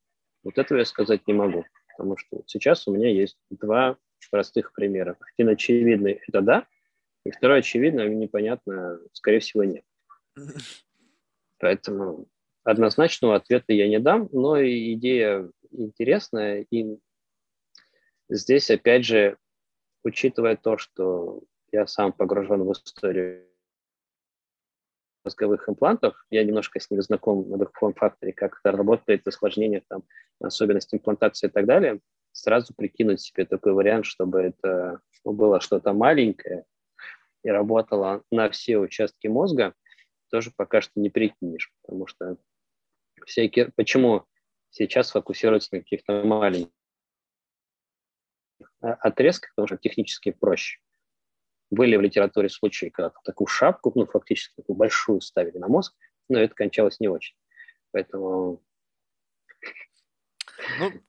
вот 0.42 0.56
этого 0.58 0.78
я 0.78 0.84
сказать 0.84 1.26
не 1.26 1.34
могу. 1.34 1.64
Потому 1.96 2.16
что 2.16 2.42
сейчас 2.46 2.86
у 2.86 2.94
меня 2.94 3.10
есть 3.10 3.36
два 3.50 3.96
простых 4.30 4.72
примера. 4.72 5.16
Один 5.34 5.50
очевидный– 5.50 6.20
это 6.28 6.40
да, 6.40 6.66
и 7.24 7.30
второй 7.30 7.58
очевидно, 7.58 8.06
непонятно, 8.08 9.00
скорее 9.12 9.40
всего, 9.40 9.64
нет. 9.64 9.84
Поэтому 11.58 12.26
однозначного 12.64 13.36
ответа 13.36 13.72
я 13.72 13.88
не 13.88 13.98
дам, 13.98 14.28
но 14.32 14.60
идея 14.62 15.50
интересная. 15.70 16.66
И 16.70 16.98
здесь, 18.28 18.70
опять 18.70 19.04
же, 19.04 19.36
учитывая 20.04 20.56
то, 20.56 20.78
что 20.78 21.42
я 21.72 21.86
сам 21.86 22.12
погружен 22.12 22.62
в 22.62 22.72
историю 22.72 23.46
мозговых 25.24 25.68
имплантов, 25.68 26.24
я 26.30 26.44
немножко 26.44 26.80
с 26.80 26.90
ними 26.90 27.02
знаком 27.02 27.48
на 27.50 27.58
таком 27.58 27.92
факторе, 27.92 28.32
как 28.32 28.60
это 28.62 28.76
работает, 28.76 29.26
осложнение, 29.26 29.82
там, 29.88 30.04
особенности 30.40 30.94
имплантации 30.94 31.48
и 31.48 31.50
так 31.50 31.66
далее, 31.66 32.00
сразу 32.32 32.72
прикинуть 32.74 33.20
себе 33.20 33.44
такой 33.44 33.72
вариант, 33.72 34.06
чтобы 34.06 34.40
это 34.40 35.00
было 35.24 35.60
что-то 35.60 35.92
маленькое 35.92 36.64
и 37.42 37.50
работало 37.50 38.22
на 38.30 38.48
все 38.50 38.78
участки 38.78 39.26
мозга, 39.26 39.74
тоже 40.28 40.52
пока 40.54 40.80
что 40.80 40.92
не 41.00 41.10
прикинешь, 41.10 41.72
потому 41.82 42.06
что 42.06 42.36
всякие... 43.26 43.70
Почему 43.76 44.26
сейчас 44.70 45.10
фокусируются 45.10 45.70
на 45.72 45.80
каких-то 45.80 46.22
маленьких 46.24 46.70
отрезках, 48.80 49.50
потому 49.54 49.68
что 49.68 49.76
технически 49.76 50.30
проще. 50.30 50.78
Были 51.70 51.96
в 51.96 52.00
литературе 52.00 52.48
случаи, 52.48 52.86
когда 52.86 53.12
такую 53.24 53.46
шапку, 53.46 53.92
ну, 53.94 54.06
фактически 54.06 54.54
такую 54.56 54.76
большую 54.76 55.20
ставили 55.20 55.58
на 55.58 55.68
мозг, 55.68 55.94
но 56.28 56.38
это 56.38 56.54
кончалось 56.54 57.00
не 57.00 57.08
очень. 57.08 57.36
Поэтому 57.90 58.62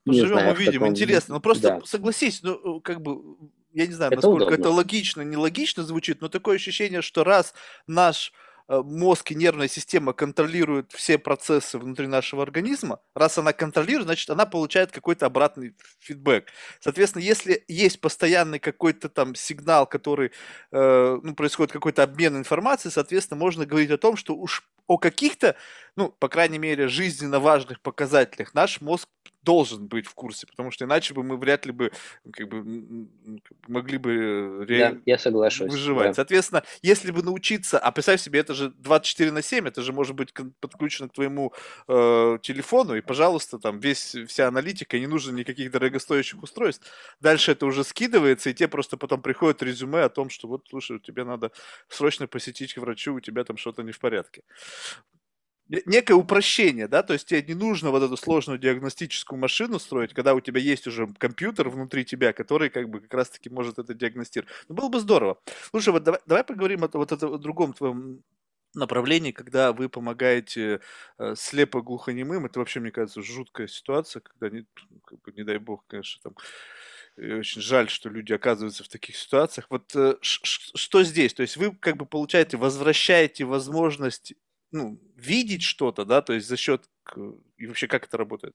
ну, 0.04 0.12
знаю, 0.12 0.52
увидим. 0.52 0.80
Каком... 0.80 0.88
Интересно. 0.88 1.34
Ну, 1.34 1.40
просто 1.40 1.68
да. 1.68 1.80
согласись, 1.86 2.42
ну, 2.42 2.80
как 2.82 3.00
бы, 3.00 3.38
я 3.72 3.86
не 3.86 3.92
знаю, 3.94 4.12
это 4.12 4.16
насколько 4.16 4.48
удобно. 4.48 4.60
это 4.60 4.70
логично, 4.70 5.22
нелогично 5.22 5.82
звучит, 5.82 6.20
но 6.20 6.28
такое 6.28 6.56
ощущение, 6.56 7.00
что 7.00 7.24
раз 7.24 7.54
наш 7.86 8.32
Э, 8.32 8.49
мозг 8.70 9.32
и 9.32 9.34
нервная 9.34 9.68
система 9.68 10.12
контролируют 10.12 10.92
все 10.92 11.18
процессы 11.18 11.76
внутри 11.76 12.06
нашего 12.06 12.42
организма, 12.42 13.00
раз 13.14 13.36
она 13.36 13.52
контролирует, 13.52 14.06
значит, 14.06 14.30
она 14.30 14.46
получает 14.46 14.92
какой-то 14.92 15.26
обратный 15.26 15.74
фидбэк. 15.98 16.46
Соответственно, 16.78 17.22
если 17.22 17.64
есть 17.66 18.00
постоянный 18.00 18.60
какой-то 18.60 19.08
там 19.08 19.34
сигнал, 19.34 19.86
который, 19.86 20.30
э, 20.70 21.18
ну, 21.22 21.34
происходит 21.34 21.72
какой-то 21.72 22.04
обмен 22.04 22.36
информацией, 22.36 22.92
соответственно, 22.92 23.38
можно 23.38 23.66
говорить 23.66 23.90
о 23.90 23.98
том, 23.98 24.16
что 24.16 24.36
уж 24.36 24.62
о 24.86 24.98
каких-то, 24.98 25.54
ну, 26.00 26.08
по 26.18 26.30
крайней 26.30 26.58
мере, 26.58 26.88
жизненно 26.88 27.40
важных 27.40 27.82
показателях 27.82 28.54
наш 28.54 28.80
мозг 28.80 29.06
должен 29.42 29.86
быть 29.86 30.06
в 30.06 30.14
курсе, 30.14 30.46
потому 30.46 30.70
что 30.70 30.86
иначе 30.86 31.12
бы 31.12 31.22
мы 31.22 31.36
вряд 31.36 31.66
ли 31.66 31.72
бы 31.72 31.92
как 32.32 32.48
бы, 32.48 33.08
могли 33.68 33.98
бы 33.98 34.12
э, 34.12 34.64
ре... 34.64 34.78
да, 34.78 35.00
я 35.04 35.18
соглашусь, 35.18 35.70
выживать. 35.70 36.08
Да. 36.08 36.14
Соответственно, 36.14 36.62
если 36.80 37.10
бы 37.10 37.22
научиться, 37.22 37.78
а 37.78 37.90
представь 37.90 38.22
себе, 38.22 38.40
это 38.40 38.54
же 38.54 38.70
24 38.70 39.30
на 39.30 39.42
7, 39.42 39.68
это 39.68 39.82
же 39.82 39.92
может 39.92 40.16
быть 40.16 40.32
подключено 40.60 41.10
к 41.10 41.12
твоему 41.12 41.52
э, 41.86 42.38
телефону, 42.40 42.96
и, 42.96 43.02
пожалуйста, 43.02 43.58
там 43.58 43.78
весь, 43.78 44.16
вся 44.26 44.48
аналитика, 44.48 44.98
не 44.98 45.06
нужно 45.06 45.36
никаких 45.36 45.70
дорогостоящих 45.70 46.42
устройств. 46.42 46.86
Дальше 47.20 47.52
это 47.52 47.66
уже 47.66 47.84
скидывается, 47.84 48.48
и 48.48 48.54
тебе 48.54 48.68
просто 48.68 48.96
потом 48.96 49.20
приходит 49.20 49.62
резюме 49.62 50.00
о 50.00 50.08
том, 50.08 50.30
что 50.30 50.48
вот, 50.48 50.66
слушай, 50.70 50.98
тебе 50.98 51.24
надо 51.24 51.50
срочно 51.88 52.26
посетить 52.26 52.72
к 52.72 52.78
врачу, 52.78 53.14
у 53.14 53.20
тебя 53.20 53.44
там 53.44 53.58
что-то 53.58 53.82
не 53.82 53.92
в 53.92 53.98
порядке 53.98 54.42
некое 55.86 56.14
упрощение, 56.14 56.88
да, 56.88 57.02
то 57.02 57.12
есть 57.12 57.26
тебе 57.26 57.42
не 57.42 57.54
нужно 57.54 57.90
вот 57.90 58.02
эту 58.02 58.16
сложную 58.16 58.58
диагностическую 58.58 59.38
машину 59.38 59.78
строить, 59.78 60.12
когда 60.12 60.34
у 60.34 60.40
тебя 60.40 60.60
есть 60.60 60.86
уже 60.86 61.06
компьютер 61.18 61.68
внутри 61.68 62.04
тебя, 62.04 62.32
который 62.32 62.70
как 62.70 62.88
бы 62.88 63.00
как 63.00 63.14
раз-таки 63.14 63.50
может 63.50 63.78
это 63.78 63.94
диагностировать. 63.94 64.52
Ну, 64.68 64.74
было 64.74 64.88
бы 64.88 65.00
здорово. 65.00 65.38
Слушай, 65.70 65.90
вот 65.90 66.02
давай, 66.02 66.20
давай 66.26 66.44
поговорим 66.44 66.84
о, 66.84 66.90
вот 66.92 67.12
о 67.12 67.38
другом 67.38 67.72
твоем 67.72 68.22
направлении, 68.74 69.32
когда 69.32 69.72
вы 69.72 69.88
помогаете 69.88 70.80
э, 71.18 71.34
слепо-глухонемым. 71.36 72.46
Это 72.46 72.58
вообще, 72.58 72.80
мне 72.80 72.90
кажется, 72.90 73.22
жуткая 73.22 73.66
ситуация, 73.66 74.20
когда, 74.20 74.48
не, 74.50 74.66
как 75.04 75.20
бы, 75.22 75.32
не 75.32 75.44
дай 75.44 75.58
бог, 75.58 75.84
конечно, 75.86 76.20
там 76.22 76.34
очень 77.16 77.60
жаль, 77.60 77.88
что 77.90 78.08
люди 78.08 78.32
оказываются 78.32 78.84
в 78.84 78.88
таких 78.88 79.16
ситуациях. 79.16 79.66
Вот 79.70 79.94
э, 79.94 80.14
что 80.22 81.02
здесь? 81.02 81.34
То 81.34 81.42
есть 81.42 81.56
вы 81.56 81.74
как 81.74 81.96
бы 81.96 82.06
получаете, 82.06 82.56
возвращаете 82.56 83.44
возможность 83.44 84.34
ну, 84.72 84.98
видеть 85.16 85.62
что-то, 85.62 86.04
да, 86.04 86.22
то 86.22 86.32
есть 86.32 86.48
за 86.48 86.56
счет 86.56 86.88
и 87.56 87.66
вообще 87.66 87.88
как 87.88 88.06
это 88.06 88.16
работает? 88.16 88.54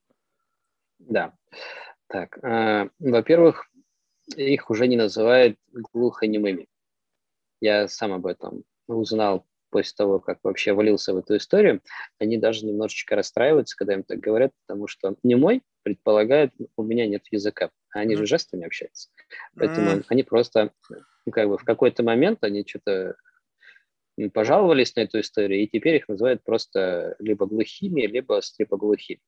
Да. 1.00 1.34
Так, 2.08 2.38
э, 2.44 2.90
во-первых, 3.00 3.70
их 4.36 4.70
уже 4.70 4.88
не 4.88 4.96
называют 4.96 5.58
глухонемыми. 5.72 6.68
Я 7.62 7.88
сам 7.88 8.14
об 8.14 8.26
этом 8.26 8.64
узнал 8.88 9.46
после 9.70 9.94
того, 9.98 10.20
как 10.20 10.40
вообще 10.44 10.74
валился 10.74 11.14
в 11.14 11.18
эту 11.18 11.36
историю. 11.38 11.82
Они 12.20 12.38
даже 12.38 12.66
немножечко 12.66 13.16
расстраиваются, 13.16 13.76
когда 13.76 13.94
им 13.94 14.04
так 14.04 14.20
говорят, 14.20 14.52
потому 14.66 14.88
что 14.88 15.16
немой 15.24 15.64
предполагает, 15.84 16.54
у 16.78 16.84
меня 16.84 17.08
нет 17.08 17.24
языка, 17.32 17.72
а 17.94 18.00
они 18.00 18.16
mm. 18.16 18.18
же 18.20 18.26
жестами 18.26 18.66
общаются. 18.66 19.10
Поэтому 19.56 19.90
mm. 19.90 20.06
они 20.08 20.24
просто, 20.24 20.72
ну, 21.26 21.32
как 21.32 21.50
бы 21.50 21.58
в 21.58 21.64
какой-то 21.64 22.04
момент 22.04 22.44
они 22.44 22.66
что-то 22.66 23.16
пожаловались 24.34 24.96
на 24.96 25.02
эту 25.02 25.20
историю, 25.20 25.62
и 25.62 25.68
теперь 25.68 25.96
их 25.96 26.08
называют 26.08 26.44
просто 26.44 27.16
либо 27.20 27.46
глухими, 27.46 28.02
либо 28.02 28.42
слепоглухими. 28.42 29.20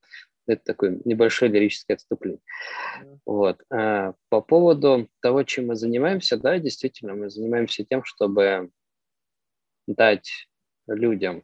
Это 0.47 0.63
такое 0.63 0.99
небольшое 1.03 1.51
лирическое 1.51 1.95
отступление. 1.95 2.39
Вот. 3.25 3.61
А 3.69 4.13
по 4.29 4.41
поводу 4.41 5.09
того, 5.21 5.43
чем 5.43 5.67
мы 5.67 5.75
занимаемся, 5.75 6.37
да, 6.37 6.57
действительно, 6.57 7.15
мы 7.15 7.29
занимаемся 7.29 7.83
тем, 7.83 8.03
чтобы 8.05 8.71
дать 9.87 10.47
людям, 10.87 11.43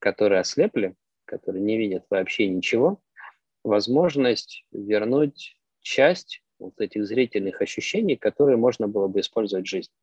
которые 0.00 0.40
ослепли, 0.40 0.96
которые 1.24 1.62
не 1.62 1.78
видят 1.78 2.04
вообще 2.10 2.48
ничего, 2.48 3.00
возможность 3.62 4.64
вернуть 4.72 5.56
часть 5.80 6.42
вот 6.58 6.80
этих 6.80 7.06
зрительных 7.06 7.62
ощущений, 7.62 8.16
которые 8.16 8.56
можно 8.56 8.88
было 8.88 9.06
бы 9.06 9.20
использовать 9.20 9.66
в 9.66 9.70
жизни, 9.70 9.94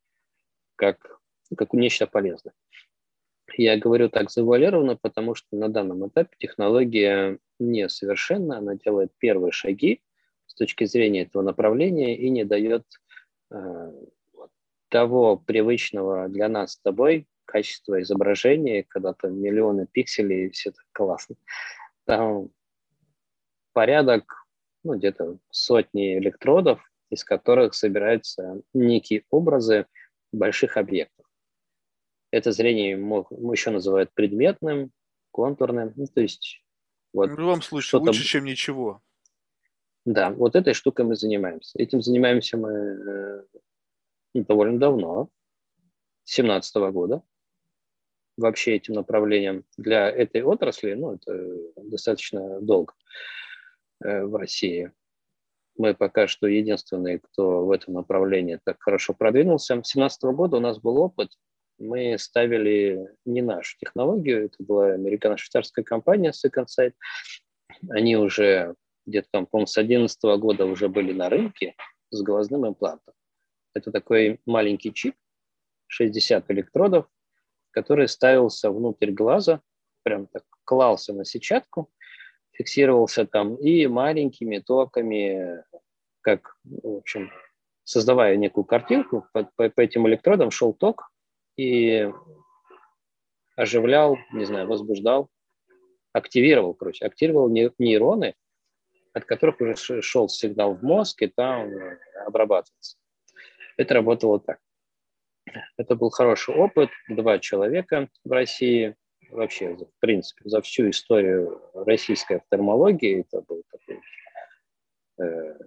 как 0.76 1.20
как 1.56 1.72
нечто 1.72 2.06
полезное. 2.06 2.54
Я 3.56 3.78
говорю 3.78 4.08
так 4.08 4.30
завуалированно, 4.30 4.96
потому 4.96 5.34
что 5.34 5.56
на 5.56 5.68
данном 5.68 6.06
этапе 6.08 6.36
технология 6.38 7.38
несовершенна, 7.58 8.58
она 8.58 8.74
делает 8.74 9.12
первые 9.18 9.52
шаги 9.52 10.02
с 10.46 10.54
точки 10.54 10.84
зрения 10.84 11.22
этого 11.22 11.42
направления 11.42 12.16
и 12.16 12.28
не 12.28 12.44
дает 12.44 12.84
э, 13.50 13.92
того 14.88 15.36
привычного 15.36 16.28
для 16.28 16.48
нас 16.48 16.72
с 16.72 16.78
тобой 16.78 17.26
качества 17.44 18.02
изображения, 18.02 18.84
когда 18.86 19.14
там 19.14 19.40
миллионы 19.40 19.86
пикселей, 19.86 20.46
и 20.46 20.50
все 20.50 20.72
так 20.72 20.84
классно. 20.92 21.36
Там 22.04 22.50
порядок, 23.72 24.46
ну, 24.84 24.96
где-то 24.96 25.38
сотни 25.50 26.18
электродов, 26.18 26.80
из 27.08 27.24
которых 27.24 27.74
собираются 27.74 28.60
некие 28.74 29.24
образы 29.30 29.86
больших 30.32 30.76
объектов. 30.76 31.15
Это 32.36 32.52
зрение 32.52 32.98
мог, 32.98 33.30
еще 33.30 33.70
называют 33.70 34.12
предметным, 34.12 34.92
контурным. 35.30 35.94
Ну, 35.96 36.06
то 36.06 36.20
есть, 36.20 36.62
вот 37.14 37.30
в 37.30 37.38
любом 37.38 37.62
случае 37.62 37.98
лучше, 38.02 38.24
чем 38.24 38.44
ничего. 38.44 39.00
Да, 40.04 40.30
вот 40.30 40.54
этой 40.54 40.74
штукой 40.74 41.06
мы 41.06 41.16
занимаемся. 41.16 41.78
Этим 41.78 42.02
занимаемся 42.02 42.58
мы 42.58 42.72
э, 42.72 43.42
довольно 44.34 44.78
давно, 44.78 45.30
с 46.24 46.36
2017 46.36 46.76
года. 46.92 47.22
Вообще 48.36 48.76
этим 48.76 48.92
направлением 48.92 49.64
для 49.78 50.10
этой 50.10 50.42
отрасли, 50.42 50.92
ну, 50.92 51.14
это 51.14 51.56
достаточно 51.76 52.60
долго 52.60 52.92
э, 54.04 54.26
в 54.26 54.36
России. 54.36 54.92
Мы 55.78 55.94
пока 55.94 56.26
что 56.26 56.46
единственные, 56.46 57.18
кто 57.18 57.64
в 57.64 57.70
этом 57.70 57.94
направлении 57.94 58.60
так 58.62 58.76
хорошо 58.80 59.14
продвинулся. 59.14 59.72
С 59.72 59.88
2017 59.88 60.22
года 60.24 60.58
у 60.58 60.60
нас 60.60 60.78
был 60.78 60.98
опыт. 60.98 61.30
Мы 61.78 62.16
ставили 62.18 63.14
не 63.24 63.42
нашу 63.42 63.76
технологию, 63.78 64.46
это 64.46 64.56
была 64.58 64.92
американо-швейцарская 64.92 65.84
компания 65.84 66.32
Second 66.32 66.66
Sight. 66.66 66.94
Они 67.90 68.16
уже 68.16 68.74
где-то 69.04 69.28
там, 69.30 69.46
по-моему, 69.46 69.66
с 69.66 69.74
2011 69.74 70.22
года 70.40 70.64
уже 70.64 70.88
были 70.88 71.12
на 71.12 71.28
рынке 71.28 71.74
с 72.10 72.22
глазным 72.22 72.66
имплантом. 72.66 73.14
Это 73.74 73.92
такой 73.92 74.40
маленький 74.46 74.92
чип, 74.92 75.14
60 75.88 76.50
электродов, 76.50 77.06
который 77.70 78.08
ставился 78.08 78.70
внутрь 78.70 79.10
глаза, 79.10 79.60
прям 80.02 80.26
так 80.28 80.44
клался 80.64 81.12
на 81.12 81.24
сетчатку, 81.24 81.90
фиксировался 82.52 83.26
там 83.26 83.56
и 83.56 83.86
маленькими 83.86 84.58
токами, 84.58 85.62
как, 86.22 86.56
в 86.64 86.96
общем, 86.96 87.30
создавая 87.84 88.36
некую 88.36 88.64
картинку, 88.64 89.26
по, 89.32 89.44
по, 89.56 89.68
по 89.68 89.80
этим 89.80 90.08
электродам 90.08 90.50
шел 90.50 90.72
ток 90.72 91.10
и 91.56 92.12
оживлял, 93.56 94.18
не 94.32 94.44
знаю, 94.44 94.68
возбуждал, 94.68 95.28
активировал, 96.12 96.74
короче, 96.74 97.04
активировал 97.04 97.48
нейроны, 97.48 98.34
от 99.12 99.24
которых 99.24 99.60
уже 99.60 100.02
шел 100.02 100.28
сигнал 100.28 100.74
в 100.74 100.82
мозг, 100.82 101.22
и 101.22 101.26
там 101.26 101.68
э, 101.68 101.98
обрабатывался. 102.26 102.96
Это 103.76 103.94
работало 103.94 104.40
так. 104.40 104.58
Это 105.76 105.94
был 105.94 106.10
хороший 106.10 106.54
опыт. 106.54 106.90
Два 107.08 107.38
человека 107.38 108.08
в 108.24 108.32
России, 108.32 108.94
вообще, 109.30 109.74
в 109.74 110.00
принципе, 110.00 110.48
за 110.48 110.60
всю 110.60 110.90
историю 110.90 111.62
российской 111.74 112.38
офтальмологии, 112.38 113.20
это 113.20 113.42
был 113.42 113.62
такой, 113.70 114.00
э, 115.18 115.58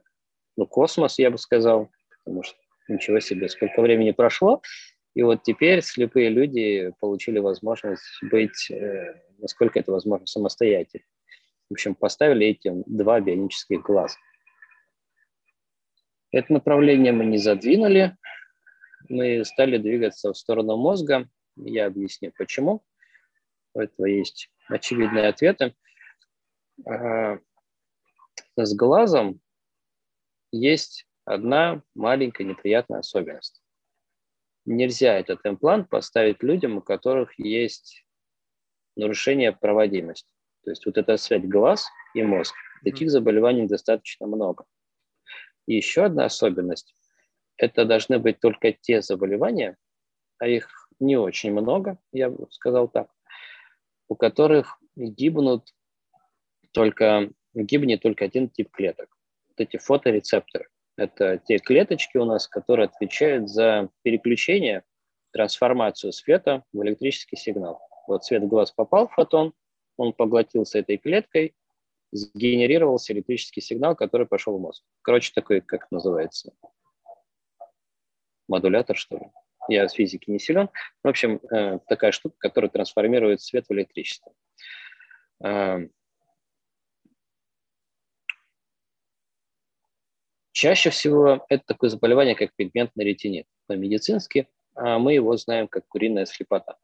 ну, 0.57 0.67
космос, 0.67 1.17
я 1.17 1.31
бы 1.31 1.37
сказал, 1.37 1.89
потому 2.23 2.43
что 2.43 2.57
ничего 2.87 3.19
себе, 3.19 3.49
сколько 3.49 3.81
времени 3.81 4.11
прошло, 4.11 4.61
и 5.15 5.23
вот 5.23 5.43
теперь 5.43 5.81
слепые 5.81 6.29
люди 6.29 6.93
получили 6.99 7.39
возможность 7.39 8.03
быть, 8.21 8.69
э, 8.69 9.21
насколько 9.37 9.79
это 9.79 9.91
возможно, 9.91 10.27
самостоятельно. 10.27 11.05
В 11.69 11.73
общем, 11.73 11.95
поставили 11.95 12.47
этим 12.47 12.83
два 12.87 13.19
бионических 13.19 13.81
глаза. 13.81 14.17
Это 16.31 16.53
направление 16.53 17.11
мы 17.11 17.25
не 17.25 17.37
задвинули, 17.37 18.15
мы 19.07 19.43
стали 19.45 19.77
двигаться 19.77 20.31
в 20.31 20.37
сторону 20.37 20.77
мозга. 20.77 21.27
Я 21.55 21.87
объясню, 21.87 22.31
почему. 22.37 22.83
У 23.73 23.79
этого 23.79 24.05
есть 24.05 24.51
очевидные 24.67 25.27
ответы. 25.27 25.75
А, 26.87 27.39
с 28.55 28.75
глазом 28.75 29.41
есть 30.51 31.07
одна 31.25 31.81
маленькая 31.95 32.43
неприятная 32.43 32.99
особенность. 32.99 33.58
Нельзя 34.65 35.17
этот 35.17 35.39
имплант 35.45 35.89
поставить 35.89 36.43
людям, 36.43 36.77
у 36.77 36.81
которых 36.81 37.37
есть 37.39 38.05
нарушение 38.95 39.51
проводимости. 39.51 40.31
То 40.63 40.71
есть 40.71 40.85
вот 40.85 40.97
эта 40.97 41.17
связь 41.17 41.43
глаз 41.43 41.87
и 42.13 42.21
мозг. 42.21 42.53
Таких 42.83 43.09
заболеваний 43.09 43.67
достаточно 43.67 44.27
много. 44.27 44.65
И 45.65 45.75
еще 45.75 46.05
одна 46.05 46.25
особенность. 46.25 46.95
Это 47.57 47.85
должны 47.85 48.19
быть 48.19 48.39
только 48.39 48.71
те 48.71 49.01
заболевания, 49.01 49.77
а 50.37 50.47
их 50.47 50.89
не 50.99 51.17
очень 51.17 51.51
много, 51.51 51.97
я 52.11 52.29
бы 52.29 52.47
сказал 52.51 52.87
так, 52.87 53.09
у 54.07 54.15
которых 54.15 54.79
гибнут 54.95 55.73
только, 56.71 57.29
гибнет 57.53 58.01
только 58.01 58.25
один 58.25 58.49
тип 58.49 58.71
клеток. 58.71 59.15
Вот 59.49 59.59
эти 59.59 59.77
фоторецепторы. 59.77 60.69
Это 60.99 61.37
те 61.37 61.59
клеточки 61.59 62.17
у 62.17 62.25
нас, 62.25 62.45
которые 62.45 62.87
отвечают 62.87 63.49
за 63.49 63.89
переключение, 64.01 64.83
трансформацию 65.31 66.11
света 66.11 66.65
в 66.73 66.83
электрический 66.83 67.37
сигнал. 67.37 67.79
Вот 68.05 68.25
свет 68.25 68.43
в 68.43 68.47
глаз 68.47 68.73
попал 68.73 69.07
в 69.07 69.13
фотон, 69.13 69.53
он 69.95 70.11
поглотился 70.11 70.79
этой 70.79 70.97
клеткой, 70.97 71.55
сгенерировался 72.11 73.13
электрический 73.13 73.61
сигнал, 73.61 73.95
который 73.95 74.27
пошел 74.27 74.57
в 74.57 74.61
мозг. 74.61 74.83
Короче, 75.01 75.31
такой, 75.33 75.61
как 75.61 75.89
называется, 75.89 76.51
модулятор, 78.49 78.97
что 78.97 79.19
ли. 79.19 79.31
Я 79.69 79.87
с 79.87 79.93
физики 79.93 80.29
не 80.29 80.39
силен. 80.39 80.69
В 81.01 81.07
общем, 81.07 81.39
э, 81.49 81.79
такая 81.87 82.11
штука, 82.11 82.35
которая 82.39 82.69
трансформирует 82.69 83.39
свет 83.39 83.67
в 83.69 83.71
электричество. 83.71 84.33
Чаще 90.59 90.89
всего 90.89 91.45
это 91.49 91.63
такое 91.65 91.89
заболевание, 91.89 92.35
как 92.35 92.53
пигментный 92.55 93.05
ретинит. 93.05 93.45
По-медицински 93.67 94.47
а 94.75 94.97
мы 94.97 95.13
его 95.13 95.35
знаем 95.35 95.67
как 95.67 95.87
куриная 95.87 96.25
слепота. 96.25 96.77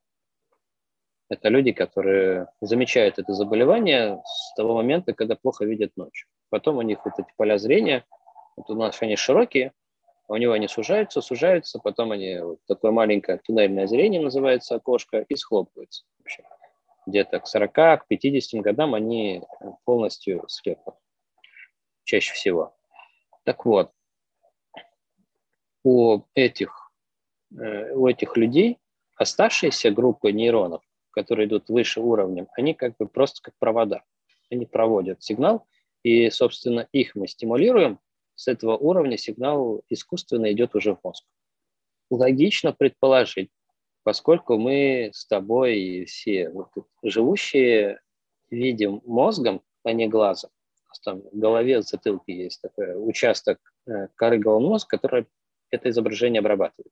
Это 1.29 1.49
люди, 1.49 1.71
которые 1.71 2.47
замечают 2.61 3.19
это 3.19 3.33
заболевание 3.33 4.21
с 4.25 4.53
того 4.55 4.75
момента, 4.75 5.13
когда 5.13 5.35
плохо 5.35 5.65
видят 5.65 5.91
ночью. 5.95 6.27
Потом 6.49 6.77
у 6.77 6.81
них 6.81 7.03
вот 7.05 7.13
эти 7.17 7.27
поля 7.37 7.57
зрения, 7.57 8.05
вот 8.57 8.69
у 8.69 8.75
нас 8.75 9.01
они 9.01 9.15
широкие, 9.15 9.71
а 10.27 10.33
у 10.33 10.37
него 10.37 10.53
они 10.53 10.67
сужаются, 10.67 11.21
сужаются, 11.21 11.79
потом 11.79 12.11
они, 12.11 12.37
вот 12.39 12.59
такое 12.67 12.91
маленькое 12.91 13.39
туннельное 13.39 13.87
зрение 13.87 14.21
называется 14.21 14.75
окошко, 14.75 15.25
и 15.27 15.35
схлопываются. 15.35 16.03
Где-то 17.07 17.39
к 17.39 17.47
40, 17.47 17.73
к 17.73 18.07
50 18.07 18.61
годам 18.61 18.93
они 18.93 19.41
полностью 19.85 20.43
слепы, 20.47 20.93
чаще 22.03 22.33
всего. 22.33 22.75
Так 23.45 23.65
вот, 23.65 23.91
у 25.83 26.21
этих, 26.33 26.91
э, 27.57 27.93
у 27.93 28.07
этих 28.07 28.35
людей 28.35 28.79
оставшиеся 29.15 29.91
группы 29.91 30.33
нейронов 30.33 30.83
которые 31.15 31.47
идут 31.47 31.69
выше 31.69 32.01
уровнем, 32.01 32.47
они 32.57 32.73
как 32.73 32.97
бы 32.97 33.07
просто 33.07 33.41
как 33.41 33.55
провода. 33.57 34.03
Они 34.51 34.65
проводят 34.65 35.23
сигнал, 35.23 35.65
и, 36.03 36.29
собственно, 36.29 36.87
их 36.91 37.15
мы 37.15 37.27
стимулируем, 37.27 37.99
с 38.35 38.49
этого 38.49 38.77
уровня 38.77 39.17
сигнал 39.17 39.81
искусственно 39.89 40.51
идет 40.51 40.75
уже 40.75 40.93
в 40.93 40.99
мозг. 41.03 41.23
Логично 42.11 42.73
предположить, 42.73 43.49
поскольку 44.03 44.57
мы 44.57 45.09
с 45.13 45.25
тобой 45.25 46.03
все 46.05 46.49
вот, 46.49 46.69
живущие 47.01 48.01
видим 48.51 49.01
мозгом, 49.05 49.61
а 49.83 49.93
не 49.93 50.07
глазом. 50.07 50.51
Там 51.03 51.21
в 51.21 51.37
голове, 51.37 51.79
в 51.79 51.83
затылке 51.83 52.33
есть 52.33 52.61
такой 52.61 52.93
участок 52.95 53.59
э, 53.87 54.07
коры 54.15 54.37
головного 54.37 54.73
мозга, 54.73 54.97
который 54.97 55.27
это 55.71 55.89
изображение 55.89 56.39
обрабатывает. 56.39 56.91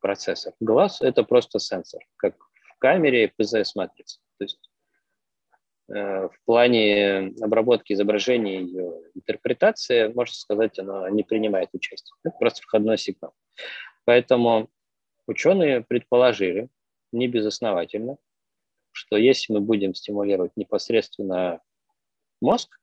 Процессор. 0.00 0.54
Глаз– 0.60 1.00
это 1.02 1.24
просто 1.24 1.58
сенсор, 1.58 2.00
как 2.16 2.34
камере 2.78 3.32
PZS-матрицы. 3.38 4.18
То 4.38 4.44
есть 4.44 4.70
э, 5.88 6.28
в 6.28 6.34
плане 6.44 7.32
обработки 7.40 7.92
изображения 7.92 8.62
и 8.62 8.78
интерпретации, 9.14 10.08
можно 10.08 10.34
сказать, 10.34 10.78
она 10.78 11.08
не 11.10 11.22
принимает 11.22 11.68
участие. 11.72 12.14
Это 12.24 12.36
просто 12.38 12.62
входной 12.62 12.98
сигнал. 12.98 13.34
Поэтому 14.04 14.70
ученые 15.26 15.82
предположили, 15.82 16.68
не 17.12 17.28
безосновательно, 17.28 18.16
что 18.92 19.16
если 19.16 19.52
мы 19.52 19.60
будем 19.60 19.94
стимулировать 19.94 20.56
непосредственно 20.56 21.60
мозг, 22.40 22.78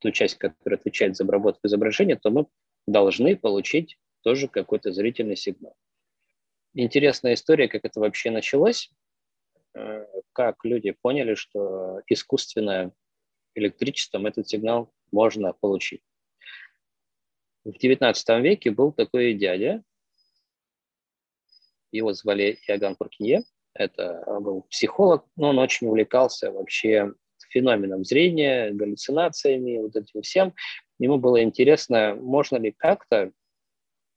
ту 0.00 0.10
часть, 0.10 0.36
которая 0.36 0.78
отвечает 0.78 1.16
за 1.16 1.24
обработку 1.24 1.66
изображения, 1.66 2.16
то 2.16 2.30
мы 2.30 2.46
должны 2.86 3.36
получить 3.36 3.98
тоже 4.22 4.48
какой-то 4.48 4.92
зрительный 4.92 5.36
сигнал. 5.36 5.74
Интересная 6.74 7.34
история, 7.34 7.68
как 7.68 7.84
это 7.84 8.00
вообще 8.00 8.30
началось. 8.30 8.90
Э, 9.74 10.06
как 10.32 10.64
люди 10.64 10.92
поняли, 10.92 11.34
что 11.34 12.00
искусственное 12.06 12.92
электричеством 13.54 14.26
этот 14.26 14.48
сигнал 14.48 14.92
можно 15.12 15.52
получить. 15.52 16.02
В 17.64 17.70
XIX 17.70 18.40
веке 18.40 18.70
был 18.70 18.92
такой 18.92 19.34
дядя, 19.34 19.82
его 21.92 22.12
звали 22.12 22.58
Иоганн 22.66 22.96
Пуркинье, 22.96 23.42
это 23.74 24.24
был 24.40 24.62
психолог, 24.62 25.26
но 25.36 25.50
он 25.50 25.58
очень 25.58 25.86
увлекался 25.86 26.50
вообще 26.50 27.12
феноменом 27.50 28.04
зрения, 28.04 28.70
галлюцинациями, 28.70 29.78
вот 29.78 29.96
этим 29.96 30.22
всем. 30.22 30.54
Ему 30.98 31.18
было 31.18 31.42
интересно, 31.42 32.14
можно 32.14 32.56
ли 32.56 32.72
как-то 32.72 33.32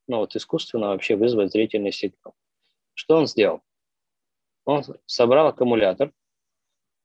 ну, 0.08 0.18
вот 0.18 0.36
искусственно 0.36 0.88
вообще 0.88 1.16
вызвать 1.16 1.52
зрительный 1.52 1.92
сигнал. 1.92 2.34
Что 2.94 3.18
он 3.18 3.28
сделал? 3.28 3.62
Он 4.66 4.84
собрал 5.06 5.48
аккумулятор, 5.48 6.12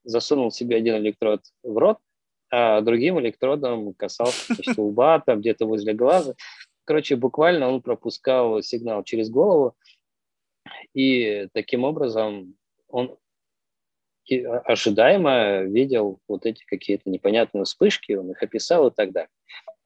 засунул 0.04 0.50
себе 0.50 0.76
один 0.76 0.96
электрод 0.96 1.42
в 1.62 1.76
рот 1.76 1.98
а 2.50 2.80
другим 2.80 3.20
электродом 3.20 3.94
касался 3.94 4.54
значит, 4.54 4.78
лба, 4.78 5.20
там 5.20 5.40
где-то 5.40 5.66
возле 5.66 5.92
глаза. 5.92 6.34
Короче, 6.84 7.16
буквально 7.16 7.68
он 7.68 7.82
пропускал 7.82 8.62
сигнал 8.62 9.04
через 9.04 9.28
голову, 9.28 9.76
и 10.94 11.48
таким 11.52 11.84
образом 11.84 12.56
он 12.88 13.16
ожидаемо 14.36 15.62
видел 15.62 16.20
вот 16.28 16.46
эти 16.46 16.64
какие-то 16.64 17.08
непонятные 17.10 17.64
вспышки, 17.64 18.12
он 18.12 18.30
их 18.30 18.42
описал 18.42 18.88
и 18.88 18.94
так 18.94 19.12
далее. 19.12 19.30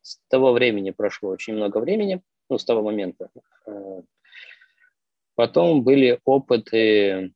С 0.00 0.18
того 0.28 0.52
времени 0.52 0.90
прошло 0.90 1.30
очень 1.30 1.54
много 1.54 1.78
времени, 1.78 2.22
ну, 2.48 2.58
с 2.58 2.64
того 2.64 2.82
момента. 2.82 3.30
Э, 3.66 4.02
потом 5.34 5.84
были 5.84 6.20
опыты 6.24 6.78
э, 6.78 7.30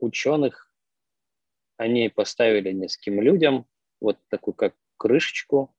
ученых, 0.00 0.70
они 1.78 2.08
поставили 2.08 2.70
нескольким 2.72 3.22
людям 3.22 3.66
вот 4.00 4.18
такую 4.28 4.54
как 4.54 4.74
крышечку 4.98 5.74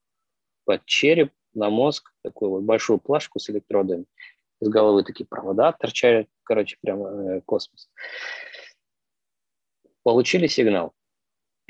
под 0.65 0.85
череп, 0.85 1.31
на 1.53 1.69
мозг, 1.69 2.11
такую 2.23 2.51
вот 2.51 2.63
большую 2.63 2.99
плашку 2.99 3.39
с 3.39 3.49
электродами. 3.49 4.05
Из 4.59 4.69
головы 4.69 5.03
такие 5.03 5.25
провода 5.25 5.71
торчали, 5.71 6.27
короче, 6.43 6.77
прямо 6.81 7.09
э, 7.09 7.41
космос. 7.41 7.89
Получили 10.03 10.47
сигнал. 10.47 10.93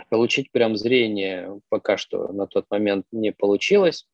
Получить 0.10 0.52
прям 0.52 0.76
зрение 0.76 1.62
пока 1.70 1.98
что 1.98 2.32
на 2.34 2.48
тот 2.48 2.66
момент 2.70 3.06
не 3.12 3.32
получилось, 3.32 4.08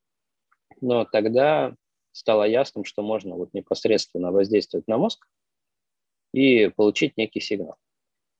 но 0.81 1.05
тогда 1.05 1.75
стало 2.11 2.43
ясным, 2.43 2.85
что 2.85 3.01
можно 3.01 3.35
вот 3.35 3.53
непосредственно 3.53 4.31
воздействовать 4.31 4.87
на 4.87 4.97
мозг 4.97 5.27
и 6.33 6.67
получить 6.67 7.17
некий 7.17 7.39
сигнал. 7.39 7.77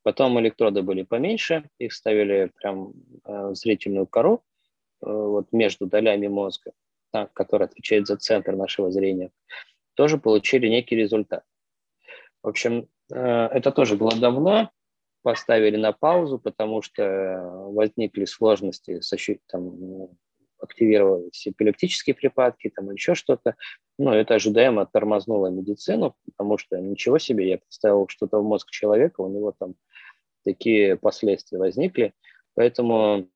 Потом 0.04 0.40
электроды 0.40 0.82
были 0.82 1.04
поменьше, 1.04 1.70
их 1.78 1.94
ставили 1.94 2.52
прям 2.56 2.94
э, 3.26 3.50
в 3.50 3.56
зрительную 3.56 4.08
кору, 4.08 4.44
э, 5.02 5.06
вот 5.12 5.52
между 5.52 5.88
долями 5.88 6.28
мозга, 6.28 6.72
да, 7.12 7.28
который 7.34 7.66
отвечает 7.66 8.08
за 8.08 8.18
центр 8.18 8.56
нашего 8.56 8.92
зрения, 8.92 9.32
тоже 9.96 10.18
получили 10.18 10.68
некий 10.68 10.96
результат. 10.96 11.44
В 12.42 12.48
общем, 12.48 12.88
э, 13.12 13.16
это 13.18 13.72
тоже 13.72 13.98
было 13.98 14.16
давно, 14.16 14.72
поставили 15.22 15.78
на 15.78 15.91
паузу, 15.91 16.39
потому 16.39 16.82
что 16.82 17.41
возникли 17.72 18.26
сложности 18.26 19.01
с 19.01 19.15
там, 19.47 20.09
активировались 20.59 21.47
эпилептические 21.47 22.15
припадки, 22.15 22.72
там 22.74 22.91
еще 22.91 23.15
что-то. 23.15 23.55
Но 23.97 24.13
это 24.13 24.36
ожидаемо 24.36 24.86
тормознуло 24.86 25.47
медицину, 25.47 26.15
потому 26.26 26.57
что 26.57 26.80
ничего 26.80 27.20
себе, 27.20 27.49
я 27.49 27.57
представил 27.57 28.07
что-то 28.07 28.39
в 28.39 28.43
мозг 28.43 28.70
человека, 28.70 29.22
у 29.22 29.30
него 29.30 29.53
там 29.57 29.76
такие 30.43 30.97
последствия 30.97 31.57
возникли. 31.57 32.13
Поэтому 32.55 33.30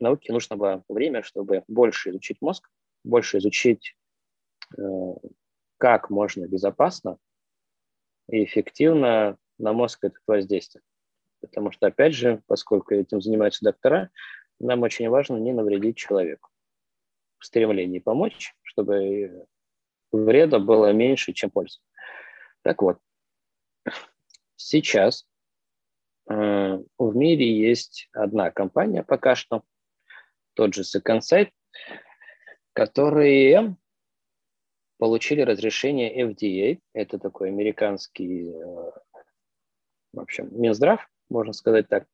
науке 0.00 0.32
нужно 0.32 0.56
было 0.56 0.84
время, 0.88 1.22
чтобы 1.22 1.64
больше 1.68 2.10
изучить 2.10 2.38
мозг, 2.40 2.68
больше 3.04 3.38
изучить, 3.38 3.96
э, 4.76 4.82
как 5.78 6.10
можно 6.10 6.46
безопасно 6.46 7.18
и 8.28 8.44
эффективно 8.44 9.38
на 9.58 9.72
мозг 9.72 10.04
это 10.04 10.18
воздействовать. 10.26 10.84
Потому 11.40 11.70
что, 11.70 11.86
опять 11.86 12.14
же, 12.14 12.42
поскольку 12.46 12.94
этим 12.94 13.20
занимаются 13.20 13.64
доктора, 13.64 14.10
нам 14.58 14.82
очень 14.82 15.08
важно 15.08 15.36
не 15.36 15.52
навредить 15.52 15.96
человеку 15.96 16.50
в 17.38 17.44
стремлении 17.44 17.98
помочь, 17.98 18.54
чтобы 18.62 19.46
вреда 20.12 20.58
было 20.58 20.92
меньше, 20.92 21.32
чем 21.32 21.50
пользы. 21.50 21.80
Так 22.62 22.82
вот, 22.82 22.98
сейчас 24.56 25.26
э, 26.28 26.78
в 26.98 27.16
мире 27.16 27.58
есть 27.58 28.08
одна 28.12 28.50
компания 28.50 29.02
пока 29.02 29.34
что, 29.34 29.62
тот 30.54 30.74
же 30.74 30.82
Second 30.82 31.20
Sight, 31.20 31.50
которые 32.72 33.76
получили 34.98 35.42
разрешение 35.42 36.22
FDA, 36.22 36.80
это 36.92 37.18
такой 37.18 37.48
американский, 37.48 38.50
э, 38.50 38.90
в 40.12 40.20
общем, 40.20 40.48
Минздрав, 40.52 41.08
можно 41.28 41.52
сказать 41.52 41.88
так, 41.88 42.06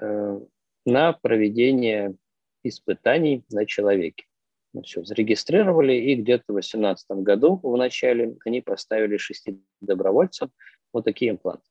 э, 0.00 0.40
на 0.84 1.12
проведение 1.14 2.16
испытаний 2.62 3.44
на 3.50 3.66
человеке. 3.66 4.24
Ну, 4.72 4.82
все, 4.82 5.04
зарегистрировали, 5.04 5.94
и 5.94 6.16
где-то 6.16 6.44
в 6.48 6.54
2018 6.54 7.22
году 7.22 7.60
в 7.62 7.76
начале 7.76 8.36
они 8.44 8.60
поставили 8.60 9.16
шести 9.16 9.62
добровольцам 9.80 10.50
вот 10.92 11.04
такие 11.04 11.30
импланты. 11.30 11.64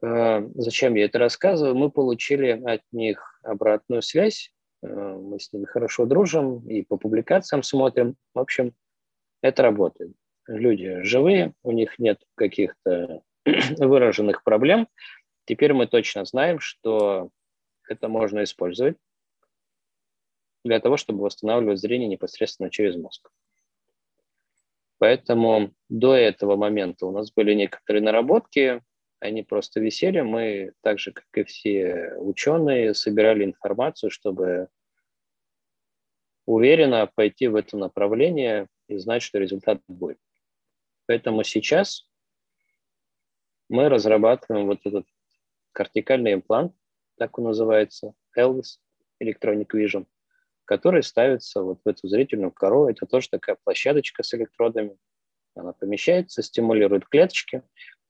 Э, 0.00 0.48
зачем 0.54 0.94
я 0.94 1.06
это 1.06 1.18
рассказываю? 1.18 1.74
Мы 1.74 1.90
получили 1.90 2.62
от 2.64 2.82
них 2.92 3.40
обратную 3.42 4.02
связь, 4.02 4.52
мы 4.82 5.38
с 5.38 5.52
ними 5.52 5.64
хорошо 5.64 6.06
дружим 6.06 6.66
и 6.68 6.82
по 6.82 6.96
публикациям 6.96 7.62
смотрим. 7.62 8.16
В 8.34 8.40
общем, 8.40 8.74
это 9.40 9.62
работает. 9.62 10.12
Люди 10.46 11.02
живые, 11.02 11.54
у 11.62 11.72
них 11.72 11.98
нет 11.98 12.20
каких-то 12.34 13.22
выраженных 13.78 14.42
проблем. 14.42 14.88
Теперь 15.44 15.72
мы 15.72 15.86
точно 15.86 16.24
знаем, 16.24 16.58
что 16.60 17.30
это 17.88 18.08
можно 18.08 18.42
использовать 18.44 18.96
для 20.64 20.80
того, 20.80 20.96
чтобы 20.96 21.22
восстанавливать 21.22 21.80
зрение 21.80 22.08
непосредственно 22.08 22.70
через 22.70 22.96
мозг. 22.96 23.30
Поэтому 24.98 25.72
до 25.88 26.14
этого 26.14 26.54
момента 26.56 27.06
у 27.06 27.10
нас 27.10 27.32
были 27.32 27.54
некоторые 27.54 28.02
наработки, 28.02 28.82
они 29.22 29.44
просто 29.44 29.80
висели. 29.80 30.20
Мы, 30.20 30.72
так 30.82 30.98
же, 30.98 31.12
как 31.12 31.26
и 31.34 31.44
все 31.44 32.14
ученые, 32.16 32.92
собирали 32.92 33.44
информацию, 33.44 34.10
чтобы 34.10 34.68
уверенно 36.44 37.06
пойти 37.06 37.46
в 37.46 37.54
это 37.54 37.76
направление 37.76 38.66
и 38.88 38.96
знать, 38.98 39.22
что 39.22 39.38
результат 39.38 39.80
будет. 39.86 40.18
Поэтому 41.06 41.44
сейчас 41.44 42.08
мы 43.68 43.88
разрабатываем 43.88 44.66
вот 44.66 44.80
этот 44.84 45.06
кортикальный 45.70 46.34
имплант, 46.34 46.74
так 47.16 47.38
он 47.38 47.44
называется, 47.44 48.14
Elvis 48.36 48.78
Electronic 49.22 49.68
Vision, 49.72 50.06
который 50.64 51.04
ставится 51.04 51.62
вот 51.62 51.80
в 51.84 51.88
эту 51.88 52.08
зрительную 52.08 52.50
кору. 52.50 52.88
Это 52.88 53.06
тоже 53.06 53.28
такая 53.30 53.56
площадочка 53.62 54.24
с 54.24 54.34
электродами. 54.34 54.98
Она 55.54 55.72
помещается, 55.72 56.42
стимулирует 56.42 57.06
клеточки, 57.06 57.62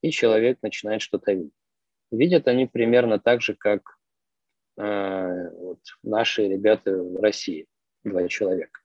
и 0.02 0.10
человек 0.10 0.58
начинает 0.62 1.00
что-то 1.00 1.32
видеть. 1.32 1.52
Видят 2.10 2.46
они 2.46 2.66
примерно 2.66 3.18
так 3.18 3.40
же, 3.40 3.54
как 3.54 3.98
э, 4.76 5.48
вот 5.56 5.78
наши 6.02 6.46
ребята 6.46 6.94
в 6.94 7.22
России, 7.22 7.66
два 8.04 8.28
человека. 8.28 8.80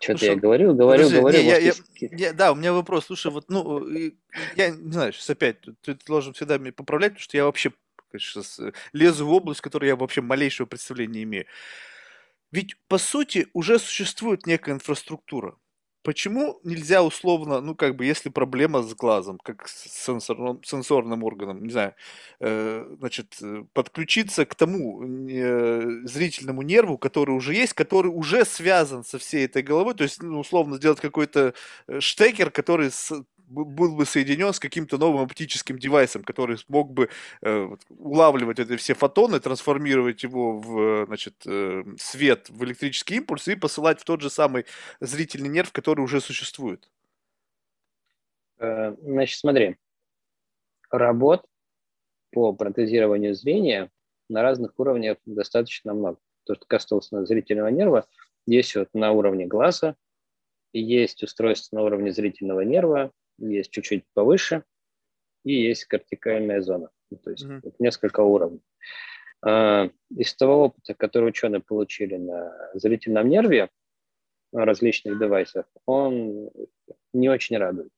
Что-то 0.00 0.26
я 0.26 0.36
говорю, 0.36 0.74
говорю, 0.74 1.04
Подожди, 1.04 1.20
говорю. 1.20 1.38
Не, 1.38 1.46
я, 1.46 1.58
я, 1.58 1.72
я, 2.00 2.32
да, 2.32 2.52
у 2.52 2.54
меня 2.54 2.72
вопрос. 2.72 3.06
Слушай, 3.06 3.30
вот, 3.32 3.48
ну, 3.48 3.86
я 4.56 4.70
не 4.70 4.92
знаю, 4.92 5.12
сейчас 5.12 5.30
опять, 5.30 5.58
ты 5.82 5.96
должен 6.06 6.32
всегда 6.32 6.58
меня 6.58 6.72
поправлять, 6.72 7.12
потому 7.12 7.22
что 7.22 7.36
я 7.36 7.44
вообще 7.44 7.72
сейчас 8.18 8.58
э, 8.58 8.72
лезу 8.92 9.26
в 9.26 9.32
область, 9.32 9.60
в 9.60 9.62
которой 9.62 9.86
я 9.86 9.96
вообще 9.96 10.20
малейшего 10.20 10.66
представления 10.66 11.14
не 11.14 11.22
имею. 11.24 11.46
Ведь, 12.50 12.76
по 12.88 12.98
сути, 12.98 13.46
уже 13.52 13.78
существует 13.78 14.46
некая 14.46 14.72
инфраструктура. 14.72 15.56
Почему 16.02 16.58
нельзя 16.64 17.02
условно, 17.02 17.60
ну, 17.60 17.74
как 17.74 17.94
бы, 17.96 18.06
если 18.06 18.30
проблема 18.30 18.82
с 18.82 18.94
глазом, 18.94 19.38
как 19.38 19.68
с 19.68 19.84
сенсорным, 20.06 20.62
сенсорным 20.64 21.22
органом, 21.24 21.62
не 21.62 21.70
знаю, 21.70 21.94
э, 22.40 22.86
значит, 22.98 23.36
э, 23.42 23.64
подключиться 23.74 24.46
к 24.46 24.54
тому 24.54 25.02
э, 25.28 26.00
зрительному 26.04 26.62
нерву, 26.62 26.96
который 26.96 27.32
уже 27.32 27.54
есть, 27.54 27.74
который 27.74 28.08
уже 28.08 28.46
связан 28.46 29.04
со 29.04 29.18
всей 29.18 29.44
этой 29.44 29.62
головой, 29.62 29.94
то 29.94 30.04
есть, 30.04 30.22
ну, 30.22 30.40
условно, 30.40 30.76
сделать 30.76 31.00
какой-то 31.00 31.52
э, 31.86 32.00
штекер, 32.00 32.50
который 32.50 32.90
с, 32.90 33.12
был 33.50 33.96
бы 33.96 34.06
соединен 34.06 34.52
с 34.52 34.60
каким-то 34.60 34.96
новым 34.96 35.22
оптическим 35.22 35.78
девайсом, 35.78 36.22
который 36.22 36.56
смог 36.56 36.92
бы 36.92 37.10
э, 37.42 37.76
улавливать 37.88 38.60
эти 38.60 38.76
все 38.76 38.94
фотоны, 38.94 39.40
трансформировать 39.40 40.22
его 40.22 40.58
в 40.58 41.06
значит, 41.06 41.34
э, 41.46 41.82
свет, 41.98 42.48
в 42.48 42.64
электрический 42.64 43.16
импульс 43.16 43.48
и 43.48 43.56
посылать 43.56 44.00
в 44.00 44.04
тот 44.04 44.20
же 44.20 44.30
самый 44.30 44.66
зрительный 45.00 45.48
нерв, 45.48 45.72
который 45.72 46.00
уже 46.00 46.20
существует. 46.20 46.88
Э, 48.58 48.94
значит, 49.02 49.38
смотри, 49.38 49.76
работ 50.90 51.44
по 52.30 52.52
протезированию 52.52 53.34
зрения 53.34 53.90
на 54.28 54.42
разных 54.42 54.78
уровнях 54.78 55.18
достаточно 55.26 55.92
много. 55.92 56.18
То, 56.44 56.54
что 56.54 56.64
касается 56.66 57.24
зрительного 57.26 57.68
нерва, 57.68 58.06
есть 58.46 58.74
вот 58.76 58.88
на 58.94 59.12
уровне 59.12 59.46
глаза, 59.46 59.96
есть 60.72 61.22
устройство 61.22 61.76
на 61.76 61.82
уровне 61.82 62.12
зрительного 62.12 62.60
нерва, 62.60 63.12
есть 63.40 63.70
чуть-чуть 63.70 64.04
повыше, 64.14 64.64
и 65.44 65.52
есть 65.52 65.84
кортикальная 65.86 66.60
зона. 66.60 66.90
Ну, 67.10 67.18
то 67.18 67.30
есть 67.30 67.44
mm-hmm. 67.44 67.74
несколько 67.78 68.20
уровней. 68.20 68.62
А, 69.42 69.90
из 70.10 70.34
того 70.34 70.66
опыта, 70.66 70.94
который 70.94 71.30
ученые 71.30 71.60
получили 71.60 72.16
на 72.16 72.70
зрительном 72.74 73.28
нерве, 73.28 73.70
на 74.52 74.64
различных 74.64 75.18
девайсах, 75.18 75.66
он 75.86 76.50
не 77.12 77.28
очень 77.28 77.56
радует. 77.56 77.90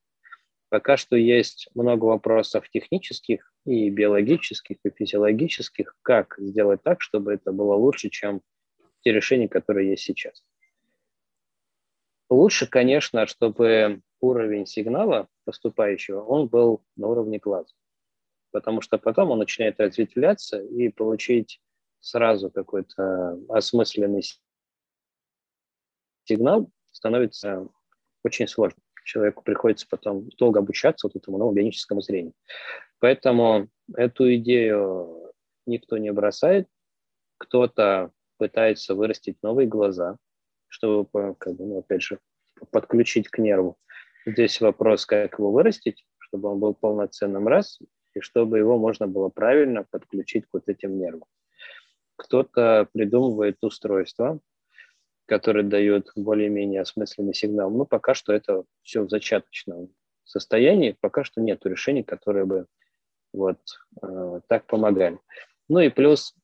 Пока 0.69 0.97
что 0.97 1.17
есть 1.17 1.69
много 1.75 2.07
вопросов 2.07 2.69
технических 2.71 3.53
и 3.67 3.91
биологических, 3.91 4.79
и 4.85 4.91
физиологических, 4.91 5.97
как 6.03 6.35
сделать 6.39 6.83
так, 6.83 7.03
чтобы 7.03 7.35
это 7.35 7.53
было 7.53 7.75
лучше, 7.75 8.09
чем 8.09 8.41
те 9.03 9.13
решения, 9.13 9.49
которые 9.49 9.91
есть 9.91 10.05
сейчас. 10.05 10.43
Лучше, 12.31 12.67
конечно, 12.67 13.27
чтобы 13.27 14.01
уровень 14.21 14.67
сигнала 14.67 15.29
поступающего, 15.45 16.23
он 16.23 16.49
был 16.49 16.83
на 16.97 17.09
уровне 17.09 17.39
глаза. 17.39 17.73
Потому 18.51 18.81
что 18.81 18.99
потом 18.99 19.31
он 19.31 19.39
начинает 19.39 19.81
разветвляться 19.81 20.63
и 20.63 20.89
получить 20.89 21.61
сразу 22.01 22.51
какой-то 22.51 23.39
осмысленный 23.49 24.23
сигнал 26.25 26.71
становится 26.91 27.69
очень 28.25 28.47
сложно. 28.47 28.79
Человеку 29.05 29.43
приходится 29.43 29.87
потом 29.89 30.29
долго 30.39 30.61
обучаться 30.61 31.07
вот 31.07 31.17
этому 31.17 31.39
новому 31.39 31.57
бионическому 31.57 32.03
зрению. 32.03 32.35
Поэтому 33.01 33.69
эту 33.97 34.33
идею 34.37 35.33
никто 35.67 35.99
не 35.99 36.13
бросает. 36.13 36.69
Кто-то 37.39 38.13
пытается 38.37 38.95
вырастить 38.95 39.43
новые 39.43 39.67
глаза, 39.67 40.19
чтобы, 40.69 41.35
как 41.35 41.57
бы, 41.57 41.65
ну, 41.65 41.79
опять 41.81 42.03
же, 42.03 42.21
подключить 42.71 43.29
к 43.29 43.39
нерву. 43.39 43.77
Здесь 44.25 44.61
вопрос, 44.61 45.05
как 45.07 45.39
его 45.39 45.51
вырастить, 45.51 46.05
чтобы 46.19 46.51
он 46.51 46.61
был 46.61 46.75
полноценным 46.75 47.49
раз, 47.49 47.81
и 48.15 48.21
чтобы 48.21 48.59
его 48.59 48.79
можно 48.79 49.09
было 49.09 49.29
правильно 49.29 49.85
подключить 49.91 50.45
к 50.47 50.51
вот 50.53 50.69
этим 50.69 50.99
нервам. 50.99 51.29
Кто-то 52.17 52.89
придумывает 52.93 53.57
устройство, 53.63 54.41
которые 55.27 55.65
дают 55.65 56.13
более-менее 56.15 56.83
осмысленный 56.83 57.35
сигнал. 57.35 57.71
Но 57.71 57.85
пока 57.85 58.15
что 58.15 58.33
это 58.33 58.65
все 58.83 59.03
в 59.03 59.09
зачаточном 59.09 59.89
состоянии, 60.25 60.97
пока 61.01 61.25
что 61.25 61.41
нет 61.41 61.65
решений, 61.67 62.03
которые 62.03 62.45
бы 62.45 62.67
вот 63.33 63.59
э, 64.03 64.41
так 64.47 64.67
помогали. 64.67 65.19
Ну 65.69 65.81
и 65.81 65.89
плюс, 65.89 66.35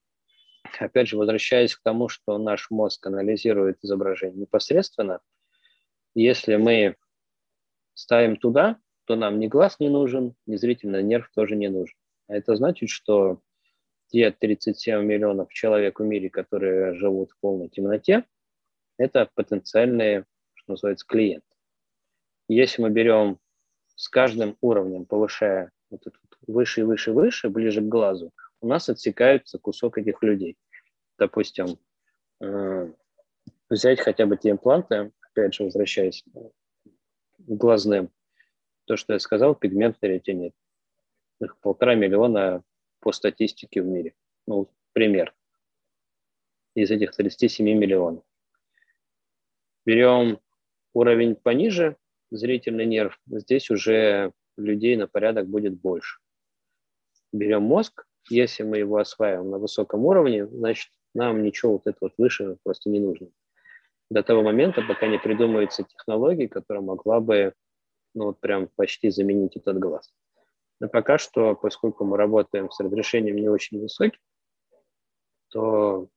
опять 0.78 1.08
же, 1.08 1.16
возвращаясь 1.16 1.76
к 1.76 1.82
тому, 1.82 2.08
что 2.08 2.38
наш 2.38 2.70
мозг 2.70 3.06
анализирует 3.06 3.78
изображение 3.82 4.40
непосредственно, 4.40 5.20
если 6.14 6.56
мы 6.56 6.96
ставим 7.98 8.36
туда, 8.36 8.78
то 9.06 9.16
нам 9.16 9.40
ни 9.40 9.48
глаз 9.48 9.80
не 9.80 9.88
нужен, 9.88 10.34
ни 10.46 10.54
зрительный 10.54 11.02
нерв 11.02 11.28
тоже 11.34 11.56
не 11.56 11.68
нужен. 11.68 11.96
А 12.28 12.36
это 12.36 12.54
значит, 12.54 12.90
что 12.90 13.40
те 14.06 14.30
37 14.30 15.02
миллионов 15.02 15.52
человек 15.52 15.98
в 15.98 16.04
мире, 16.04 16.30
которые 16.30 16.94
живут 16.94 17.32
в 17.32 17.40
полной 17.40 17.68
темноте, 17.68 18.24
это 18.98 19.28
потенциальные, 19.34 20.26
что 20.54 20.72
называется, 20.72 21.06
клиенты. 21.06 21.44
Если 22.48 22.80
мы 22.80 22.90
берем 22.90 23.38
с 23.96 24.08
каждым 24.08 24.56
уровнем, 24.60 25.04
повышая 25.04 25.72
вот 25.90 26.06
этот 26.06 26.20
выше 26.46 26.82
и 26.82 26.84
выше 26.84 27.10
и 27.10 27.14
выше, 27.14 27.50
ближе 27.50 27.80
к 27.80 27.88
глазу, 27.88 28.32
у 28.60 28.68
нас 28.68 28.88
отсекается 28.88 29.58
кусок 29.58 29.98
этих 29.98 30.22
людей. 30.22 30.56
Допустим, 31.18 31.78
э, 32.40 32.92
взять 33.68 34.00
хотя 34.00 34.26
бы 34.26 34.36
те 34.36 34.50
импланты, 34.50 35.10
опять 35.20 35.54
же, 35.54 35.64
возвращаясь 35.64 36.24
глазным, 37.56 38.10
то, 38.84 38.96
что 38.96 39.14
я 39.14 39.18
сказал, 39.18 39.54
пигментный 39.54 40.10
ретинит. 40.10 40.54
Их 41.40 41.58
полтора 41.58 41.94
миллиона 41.94 42.62
по 43.00 43.12
статистике 43.12 43.82
в 43.82 43.86
мире. 43.86 44.14
Ну, 44.46 44.68
пример. 44.92 45.34
Из 46.74 46.90
этих 46.90 47.14
37 47.14 47.66
миллионов. 47.66 48.24
Берем 49.84 50.38
уровень 50.92 51.34
пониже, 51.34 51.96
зрительный 52.30 52.86
нерв, 52.86 53.18
здесь 53.26 53.70
уже 53.70 54.32
людей 54.56 54.96
на 54.96 55.06
порядок 55.06 55.48
будет 55.48 55.80
больше. 55.80 56.18
Берем 57.32 57.62
мозг, 57.62 58.06
если 58.28 58.64
мы 58.64 58.78
его 58.78 58.98
осваиваем 58.98 59.50
на 59.50 59.58
высоком 59.58 60.04
уровне, 60.04 60.46
значит, 60.46 60.90
нам 61.14 61.42
ничего 61.42 61.72
вот 61.72 61.86
это 61.86 61.98
вот 62.00 62.12
выше 62.18 62.58
просто 62.62 62.90
не 62.90 63.00
нужно. 63.00 63.28
До 64.10 64.22
того 64.22 64.42
момента, 64.42 64.82
пока 64.82 65.06
не 65.06 65.18
придумается 65.18 65.84
технология, 65.84 66.48
которая 66.48 66.82
могла 66.82 67.20
бы 67.20 67.52
ну, 68.14 68.26
вот 68.26 68.40
прям 68.40 68.68
почти 68.74 69.10
заменить 69.10 69.56
этот 69.56 69.78
глаз. 69.78 70.12
Но 70.80 70.88
пока 70.88 71.18
что, 71.18 71.54
поскольку 71.54 72.04
мы 72.04 72.16
работаем 72.16 72.70
с 72.70 72.80
разрешением 72.80 73.36
не 73.36 73.48
очень 73.48 73.80
высоким, 73.80 74.20
то 75.48 76.08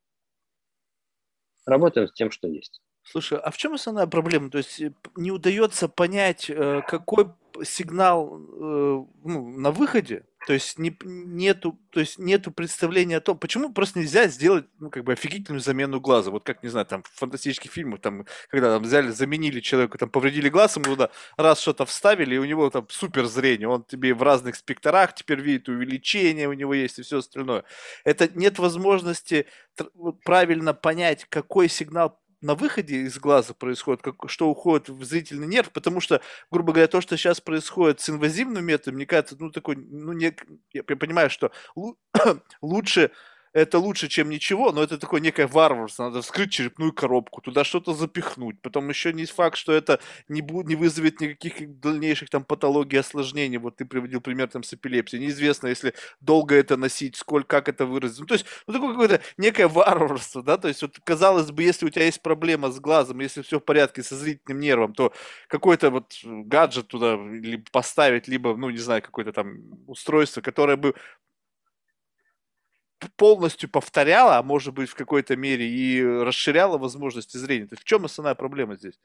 работаем 1.65 2.07
с 2.07 2.13
тем, 2.13 2.31
что 2.31 2.47
есть. 2.47 2.81
Слушай, 3.03 3.39
а 3.39 3.51
в 3.51 3.57
чем 3.57 3.73
основная 3.73 4.07
проблема? 4.07 4.49
То 4.49 4.59
есть 4.59 4.79
э, 4.79 4.93
не 5.15 5.31
удается 5.31 5.87
понять, 5.87 6.49
э, 6.49 6.81
какой 6.87 7.27
сигнал 7.63 8.37
э, 8.37 9.05
ну, 9.23 9.57
на 9.57 9.71
выходе, 9.71 10.23
то 10.47 10.53
есть 10.53 10.79
не, 10.79 10.97
нету, 11.03 11.79
то 11.91 11.99
есть 11.99 12.17
нету 12.17 12.51
представления 12.51 13.17
о 13.17 13.21
том, 13.21 13.37
почему 13.37 13.71
просто 13.71 13.99
нельзя 13.99 14.27
сделать, 14.27 14.65
ну, 14.79 14.89
как 14.89 15.03
бы 15.03 15.13
офигительную 15.13 15.61
замену 15.61 15.99
глаза. 15.99 16.31
Вот 16.31 16.43
как, 16.43 16.63
не 16.63 16.69
знаю, 16.69 16.85
там 16.85 17.03
в 17.03 17.09
фантастических 17.19 17.71
фильмах, 17.71 18.01
там, 18.01 18.25
когда 18.49 18.73
там 18.73 18.83
взяли, 18.83 19.09
заменили 19.09 19.59
человека, 19.59 19.97
там 19.97 20.09
повредили 20.09 20.49
глаз, 20.49 20.77
ему 20.77 20.85
туда 20.85 21.11
раз 21.37 21.59
что-то 21.59 21.85
вставили, 21.85 22.35
и 22.35 22.39
у 22.39 22.45
него 22.45 22.69
там 22.69 22.87
супер 22.89 23.25
зрение, 23.25 23.67
он 23.67 23.83
тебе 23.83 24.13
в 24.13 24.23
разных 24.23 24.55
спектрах 24.55 25.13
теперь 25.13 25.41
видит 25.41 25.69
увеличение, 25.69 26.47
у 26.47 26.53
него 26.53 26.73
есть 26.73 26.99
и 26.99 27.03
все 27.03 27.19
остальное. 27.19 27.63
Это 28.03 28.29
нет 28.33 28.57
возможности 28.57 29.45
правильно 30.23 30.73
понять, 30.73 31.25
какой 31.29 31.69
сигнал 31.69 32.19
на 32.41 32.55
выходе 32.55 32.97
из 32.97 33.17
глаза 33.19 33.53
происходит, 33.53 34.01
как, 34.01 34.15
что 34.27 34.49
уходит 34.49 34.89
в 34.89 35.03
зрительный 35.03 35.47
нерв, 35.47 35.71
потому 35.71 36.01
что, 36.01 36.21
грубо 36.49 36.73
говоря, 36.73 36.87
то, 36.87 37.01
что 37.01 37.17
сейчас 37.17 37.39
происходит 37.39 38.01
с 38.01 38.09
инвазивным 38.09 38.65
методом, 38.65 38.95
мне 38.95 39.05
кажется, 39.05 39.35
ну, 39.39 39.51
такой, 39.51 39.75
ну, 39.75 40.13
не, 40.13 40.35
я 40.73 40.83
понимаю, 40.83 41.29
что 41.29 41.51
лучше 42.61 43.11
это 43.53 43.79
лучше, 43.79 44.07
чем 44.07 44.29
ничего, 44.29 44.71
но 44.71 44.81
это 44.81 44.97
такое 44.97 45.19
некое 45.19 45.47
варварство. 45.47 46.05
Надо 46.05 46.21
вскрыть 46.21 46.51
черепную 46.51 46.93
коробку, 46.93 47.41
туда 47.41 47.63
что-то 47.63 47.93
запихнуть. 47.93 48.61
Потом 48.61 48.89
еще 48.89 49.11
не 49.13 49.25
факт, 49.25 49.57
что 49.57 49.73
это 49.73 49.99
не, 50.29 50.41
будет, 50.41 50.67
не 50.67 50.75
вызовет 50.75 51.19
никаких 51.19 51.79
дальнейших 51.79 52.29
там 52.29 52.43
патологий, 52.45 52.99
осложнений. 52.99 53.57
Вот 53.57 53.77
ты 53.77 53.85
приводил 53.85 54.21
пример 54.21 54.47
там 54.47 54.63
с 54.63 54.73
эпилепсией. 54.73 55.23
Неизвестно, 55.23 55.67
если 55.67 55.93
долго 56.21 56.55
это 56.55 56.77
носить, 56.77 57.15
сколько, 57.17 57.47
как 57.47 57.69
это 57.69 57.85
выразить. 57.85 58.19
Ну, 58.19 58.25
то 58.25 58.35
есть, 58.35 58.45
ну, 58.67 58.73
такое 58.73 58.91
какое-то 58.91 59.21
некое 59.37 59.67
варварство, 59.67 60.41
да, 60.41 60.57
то 60.57 60.67
есть, 60.67 60.81
вот, 60.81 60.97
казалось 61.03 61.51
бы, 61.51 61.63
если 61.63 61.85
у 61.85 61.89
тебя 61.89 62.05
есть 62.05 62.21
проблема 62.21 62.71
с 62.71 62.79
глазом, 62.79 63.19
если 63.19 63.41
все 63.41 63.59
в 63.59 63.65
порядке 63.65 64.03
со 64.03 64.15
зрительным 64.15 64.59
нервом, 64.61 64.93
то 64.93 65.13
какой-то 65.47 65.89
вот 65.91 66.13
гаджет 66.23 66.87
туда 66.87 67.15
либо 67.15 67.63
поставить, 67.71 68.27
либо, 68.27 68.55
ну, 68.55 68.69
не 68.69 68.77
знаю, 68.77 69.01
какое-то 69.01 69.33
там 69.33 69.57
устройство, 69.87 70.41
которое 70.41 70.77
бы 70.77 70.95
полностью 73.09 73.69
повторяла, 73.69 74.37
а 74.37 74.43
может 74.43 74.73
быть 74.73 74.89
в 74.89 74.95
какой-то 74.95 75.35
мере 75.35 75.67
и 75.67 76.03
расширяла 76.03 76.77
возможности 76.77 77.37
зрения. 77.37 77.67
То 77.67 77.73
есть 77.73 77.83
в 77.83 77.85
чем 77.85 78.05
основная 78.05 78.35
проблема 78.35 78.75
здесь? 78.75 78.99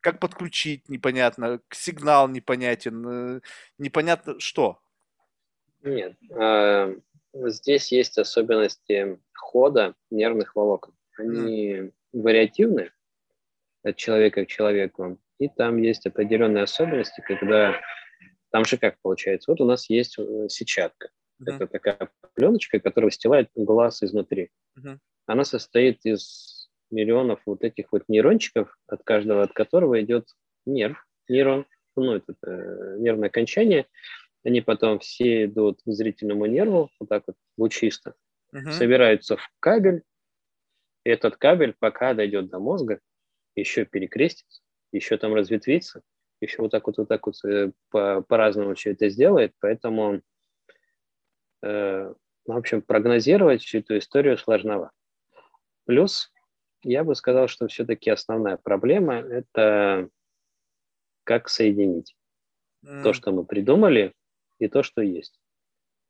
Как 0.00 0.20
подключить, 0.20 0.88
непонятно, 0.88 1.60
сигнал 1.70 2.28
непонятен, 2.28 3.36
э, 3.36 3.40
непонятно 3.78 4.38
что? 4.38 4.78
Нет, 5.82 6.16
э, 6.30 6.96
здесь 7.32 7.92
есть 7.92 8.18
особенности 8.18 9.18
хода 9.32 9.94
нервных 10.10 10.56
волокон. 10.56 10.94
Они 11.16 11.72
mm. 11.72 11.92
вариативны 12.12 12.90
от 13.82 13.96
человека 13.96 14.44
к 14.44 14.48
человеку, 14.48 15.18
и 15.38 15.48
там 15.48 15.76
есть 15.78 16.06
определенные 16.06 16.64
особенности, 16.64 17.22
когда 17.26 17.80
там 18.50 18.64
же 18.64 18.78
как 18.78 18.98
получается, 19.00 19.50
вот 19.50 19.60
у 19.60 19.64
нас 19.64 19.90
есть 19.90 20.18
э, 20.18 20.48
сетчатка, 20.48 21.10
Uh-huh. 21.40 21.54
Это 21.54 21.66
такая 21.66 22.10
пленочка, 22.34 22.78
которая 22.80 23.08
выстилает 23.08 23.50
глаз 23.54 24.02
изнутри. 24.02 24.50
Uh-huh. 24.78 24.98
Она 25.26 25.44
состоит 25.44 26.04
из 26.04 26.68
миллионов 26.90 27.40
вот 27.46 27.64
этих 27.64 27.92
вот 27.92 28.04
нейрончиков, 28.08 28.76
от 28.86 29.02
каждого 29.02 29.42
от 29.42 29.52
которого 29.52 30.00
идет 30.00 30.28
нерв, 30.66 31.04
нейрон, 31.28 31.66
ну, 31.96 32.14
это, 32.14 32.34
это 32.40 32.96
нервное 32.98 33.28
окончание. 33.28 33.86
Они 34.44 34.60
потом 34.60 34.98
все 34.98 35.46
идут 35.46 35.80
к 35.84 35.90
зрительному 35.90 36.46
нерву, 36.46 36.90
вот 37.00 37.08
так 37.08 37.24
вот 37.26 37.36
лучисто, 37.56 38.14
uh-huh. 38.54 38.70
собираются 38.70 39.36
в 39.36 39.48
кабель, 39.58 40.02
и 41.04 41.10
этот 41.10 41.36
кабель, 41.36 41.74
пока 41.78 42.14
дойдет 42.14 42.48
до 42.48 42.58
мозга, 42.58 43.00
еще 43.56 43.84
перекрестится, 43.84 44.62
еще 44.92 45.16
там 45.16 45.34
разветвится, 45.34 46.02
еще 46.40 46.62
вот 46.62 46.70
так 46.70 46.86
вот, 46.86 46.98
вот 46.98 47.08
так 47.08 47.26
вот 47.26 47.36
э, 47.44 47.72
по- 47.90 48.22
по-разному 48.22 48.74
все 48.74 48.92
это 48.92 49.08
сделает, 49.08 49.52
поэтому 49.60 50.16
Э, 50.16 50.20
в 51.64 52.52
общем, 52.52 52.82
прогнозировать 52.82 53.62
всю 53.62 53.78
эту 53.78 53.98
историю 53.98 54.36
сложновато. 54.36 54.92
Плюс, 55.86 56.32
я 56.82 57.04
бы 57.04 57.14
сказал, 57.14 57.48
что 57.48 57.68
все-таки 57.68 58.10
основная 58.10 58.56
проблема– 58.56 59.14
это 59.14 60.08
как 61.24 61.48
соединить 61.48 62.16
mm. 62.84 63.02
то, 63.02 63.12
что 63.12 63.32
мы 63.32 63.44
придумали, 63.44 64.12
и 64.58 64.68
то, 64.68 64.82
что 64.82 65.02
есть. 65.02 65.40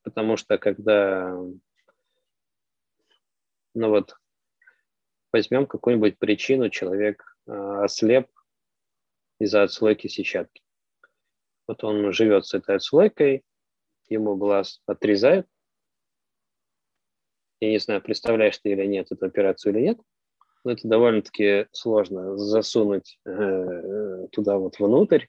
Потому 0.02 0.36
что 0.36 0.58
когда, 0.58 1.30
ну 3.74 3.88
вот, 3.88 4.16
возьмем 5.32 5.66
какую-нибудь 5.66 6.18
причину, 6.18 6.68
человек 6.68 7.36
э, 7.46 7.52
ослеп 7.52 8.28
из-за 9.38 9.62
отслойки 9.62 10.08
сетчатки. 10.08 10.62
Вот 11.66 11.82
он 11.82 12.12
живет 12.12 12.46
с 12.46 12.54
этой 12.54 12.76
отслойкой, 12.76 13.42
ему 14.08 14.36
глаз 14.36 14.80
отрезают. 14.86 15.46
Я 17.60 17.70
не 17.70 17.78
знаю, 17.78 18.02
представляешь 18.02 18.58
ты 18.58 18.70
или 18.70 18.84
нет 18.84 19.10
эту 19.10 19.26
операцию 19.26 19.72
или 19.72 19.82
нет, 19.82 19.98
но 20.64 20.72
это 20.72 20.86
довольно-таки 20.88 21.66
сложно 21.72 22.36
засунуть 22.36 23.18
э, 23.26 24.26
туда 24.32 24.58
вот 24.58 24.78
внутрь, 24.78 25.26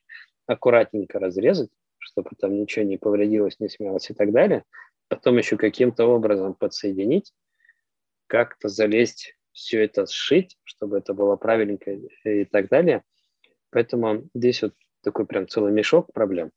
аккуратненько 0.48 1.20
разрезать, 1.20 1.70
чтобы 1.98 2.32
там 2.40 2.56
ничего 2.56 2.86
не 2.86 2.98
повредилось, 2.98 3.60
не 3.60 3.70
смялось 3.70 4.10
и 4.10 4.14
так 4.14 4.32
далее. 4.32 4.64
Потом 5.08 5.38
еще 5.38 5.58
каким-то 5.58 6.06
образом 6.06 6.56
подсоединить, 6.56 7.34
как-то 8.28 8.70
залезть, 8.70 9.36
все 9.52 9.84
это 9.86 10.06
сшить, 10.06 10.58
чтобы 10.64 10.98
это 10.98 11.14
было 11.14 11.36
правильненько 11.38 11.92
и 12.24 12.46
так 12.46 12.68
далее. 12.68 13.04
Поэтому 13.70 14.28
здесь 14.34 14.62
вот 14.62 14.74
такой 15.02 15.26
прям 15.26 15.48
целый 15.48 15.72
мешок 15.72 16.12
проблем. 16.12 16.52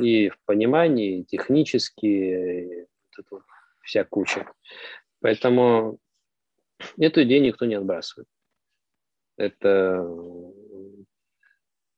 И 0.00 0.30
в 0.30 0.38
понимании, 0.46 1.20
и 1.20 1.24
технически, 1.24 2.06
и 2.06 2.80
вот 2.80 3.26
это 3.26 3.44
вся 3.82 4.04
куча. 4.04 4.50
Поэтому 5.20 5.98
эту 6.98 7.22
идею 7.22 7.42
никто 7.42 7.66
не 7.66 7.74
отбрасывает. 7.74 8.28
Это, 9.36 10.02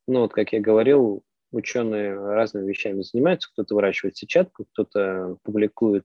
ну 0.07 0.21
вот 0.21 0.33
как 0.33 0.53
я 0.53 0.61
говорил, 0.61 1.25
ученые 1.51 2.15
разными 2.15 2.69
вещами 2.69 3.03
занимаются. 3.03 3.51
Кто-то 3.53 3.75
выращивает 3.75 4.17
сетчатку, 4.17 4.67
кто-то 4.73 5.39
публикует, 5.43 6.05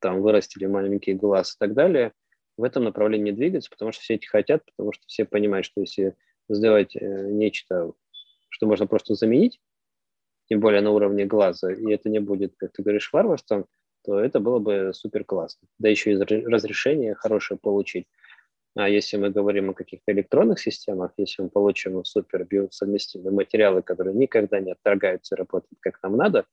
там, 0.00 0.20
вырастили 0.20 0.66
маленький 0.66 1.14
глаз 1.14 1.54
и 1.54 1.58
так 1.58 1.74
далее. 1.74 2.12
В 2.56 2.62
этом 2.62 2.84
направлении 2.84 3.32
двигаться, 3.32 3.70
потому 3.70 3.92
что 3.92 4.02
все 4.02 4.14
эти 4.14 4.26
хотят, 4.26 4.64
потому 4.64 4.92
что 4.92 5.04
все 5.06 5.24
понимают, 5.24 5.66
что 5.66 5.80
если 5.80 6.16
сделать 6.48 6.94
э, 6.94 7.00
нечто, 7.30 7.92
что 8.48 8.66
можно 8.66 8.86
просто 8.86 9.14
заменить, 9.14 9.60
тем 10.46 10.60
более 10.60 10.80
на 10.80 10.90
уровне 10.90 11.24
глаза, 11.24 11.72
и 11.72 11.90
это 11.92 12.08
не 12.08 12.20
будет, 12.20 12.54
как 12.56 12.72
ты 12.72 12.82
говоришь, 12.82 13.12
варварством, 13.12 13.66
то 14.04 14.20
это 14.20 14.40
было 14.40 14.58
бы 14.58 14.92
супер 14.92 15.24
классно. 15.24 15.66
Да 15.78 15.88
еще 15.88 16.12
и 16.12 16.16
разрешение 16.16 17.14
хорошее 17.14 17.58
получить. 17.60 18.06
А 18.76 18.88
если 18.88 19.16
мы 19.16 19.30
говорим 19.30 19.70
о 19.70 19.74
каких-то 19.74 20.12
электронных 20.12 20.58
системах, 20.58 21.12
если 21.16 21.42
мы 21.42 21.48
получим 21.48 22.04
супер 22.04 22.44
биосовместимые 22.44 23.32
материалы, 23.32 23.82
которые 23.82 24.14
никогда 24.14 24.60
не 24.60 24.72
отторгаются 24.72 25.34
и 25.34 25.38
работают 25.38 25.78
как 25.80 26.02
нам 26.02 26.16
надо, 26.16 26.44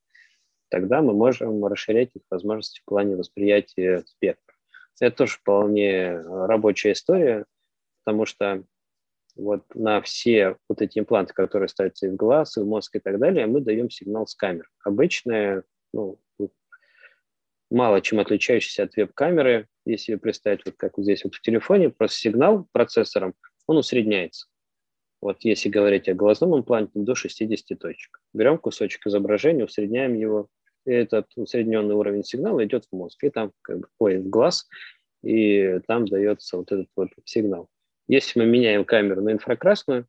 тогда 0.69 1.01
мы 1.01 1.13
можем 1.13 1.65
расширять 1.65 2.11
их 2.13 2.21
возможности 2.29 2.81
в 2.81 2.85
плане 2.85 3.15
восприятия 3.15 4.03
спектра. 4.05 4.55
Это 4.99 5.17
тоже 5.17 5.37
вполне 5.37 6.21
рабочая 6.21 6.91
история, 6.91 7.45
потому 8.03 8.25
что 8.27 8.63
вот 9.35 9.63
на 9.73 10.01
все 10.01 10.57
вот 10.67 10.81
эти 10.81 10.99
импланты, 10.99 11.33
которые 11.33 11.69
ставятся 11.69 12.07
и 12.07 12.09
в 12.09 12.15
глаз, 12.15 12.57
и 12.57 12.61
в 12.61 12.65
мозг 12.65 12.95
и 12.95 12.99
так 12.99 13.19
далее, 13.19 13.47
мы 13.47 13.61
даем 13.61 13.89
сигнал 13.89 14.27
с 14.27 14.35
камер. 14.35 14.69
Обычная, 14.83 15.63
ну, 15.93 16.19
мало 17.69 18.01
чем 18.01 18.19
отличающийся 18.19 18.83
от 18.83 18.95
веб-камеры, 18.95 19.67
если 19.85 20.15
представить 20.15 20.65
вот 20.65 20.75
как 20.77 20.97
вот 20.97 21.03
здесь 21.03 21.23
вот 21.23 21.35
в 21.35 21.41
телефоне, 21.41 21.89
просто 21.89 22.17
сигнал 22.17 22.67
процессором, 22.71 23.33
он 23.67 23.77
усредняется. 23.77 24.47
Вот 25.21 25.37
если 25.43 25.69
говорить 25.69 26.09
о 26.09 26.13
глазном 26.13 26.57
импланте, 26.57 26.91
до 26.95 27.15
60 27.15 27.77
точек. 27.79 28.19
Берем 28.33 28.57
кусочек 28.57 29.05
изображения, 29.05 29.65
усредняем 29.65 30.15
его, 30.15 30.47
и 30.85 30.91
этот 30.91 31.27
усредненный 31.35 31.95
уровень 31.95 32.23
сигнала 32.23 32.63
идет 32.65 32.85
в 32.85 32.95
мозг, 32.95 33.23
и 33.23 33.29
там 33.29 33.51
как 33.61 33.79
бы, 33.79 33.87
ой, 33.99 34.17
в 34.17 34.29
глаз, 34.29 34.67
и 35.23 35.79
там 35.87 36.07
дается 36.07 36.57
вот 36.57 36.71
этот 36.71 36.87
вот 36.95 37.09
сигнал. 37.25 37.69
Если 38.11 38.39
мы 38.39 38.45
меняем 38.45 38.83
камеру 38.83 39.21
на 39.21 39.31
инфракрасную, 39.31 40.05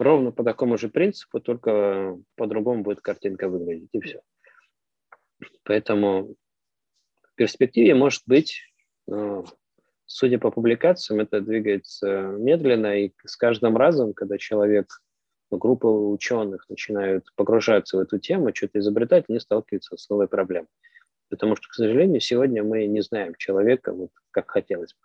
ровно 0.00 0.32
по 0.32 0.42
такому 0.42 0.76
же 0.78 0.88
принципу, 0.88 1.38
только 1.38 2.18
по-другому 2.34 2.82
будет 2.82 3.00
картинка 3.02 3.48
выглядеть, 3.48 3.88
и 3.92 4.00
все. 4.00 4.20
Поэтому 5.62 6.34
в 7.22 7.34
перспективе 7.36 7.94
может 7.94 8.24
быть, 8.26 8.62
судя 10.06 10.40
по 10.40 10.50
публикациям, 10.50 11.20
это 11.20 11.40
двигается 11.40 12.34
медленно, 12.36 12.98
и 12.98 13.12
с 13.24 13.36
каждым 13.36 13.76
разом, 13.76 14.12
когда 14.12 14.38
человек, 14.38 15.00
ну, 15.52 15.58
группа 15.58 15.86
ученых 15.86 16.68
начинают 16.68 17.28
погружаться 17.36 17.96
в 17.96 18.00
эту 18.00 18.18
тему, 18.18 18.52
что-то 18.52 18.80
изобретать, 18.80 19.26
они 19.28 19.38
сталкиваются 19.38 19.96
с 19.96 20.08
новой 20.08 20.26
проблемой. 20.26 20.66
Потому 21.28 21.54
что, 21.54 21.68
к 21.68 21.74
сожалению, 21.74 22.20
сегодня 22.20 22.64
мы 22.64 22.86
не 22.86 23.02
знаем 23.02 23.36
человека, 23.36 23.92
вот 23.92 24.10
как 24.32 24.50
хотелось 24.50 24.94
бы. 24.94 24.98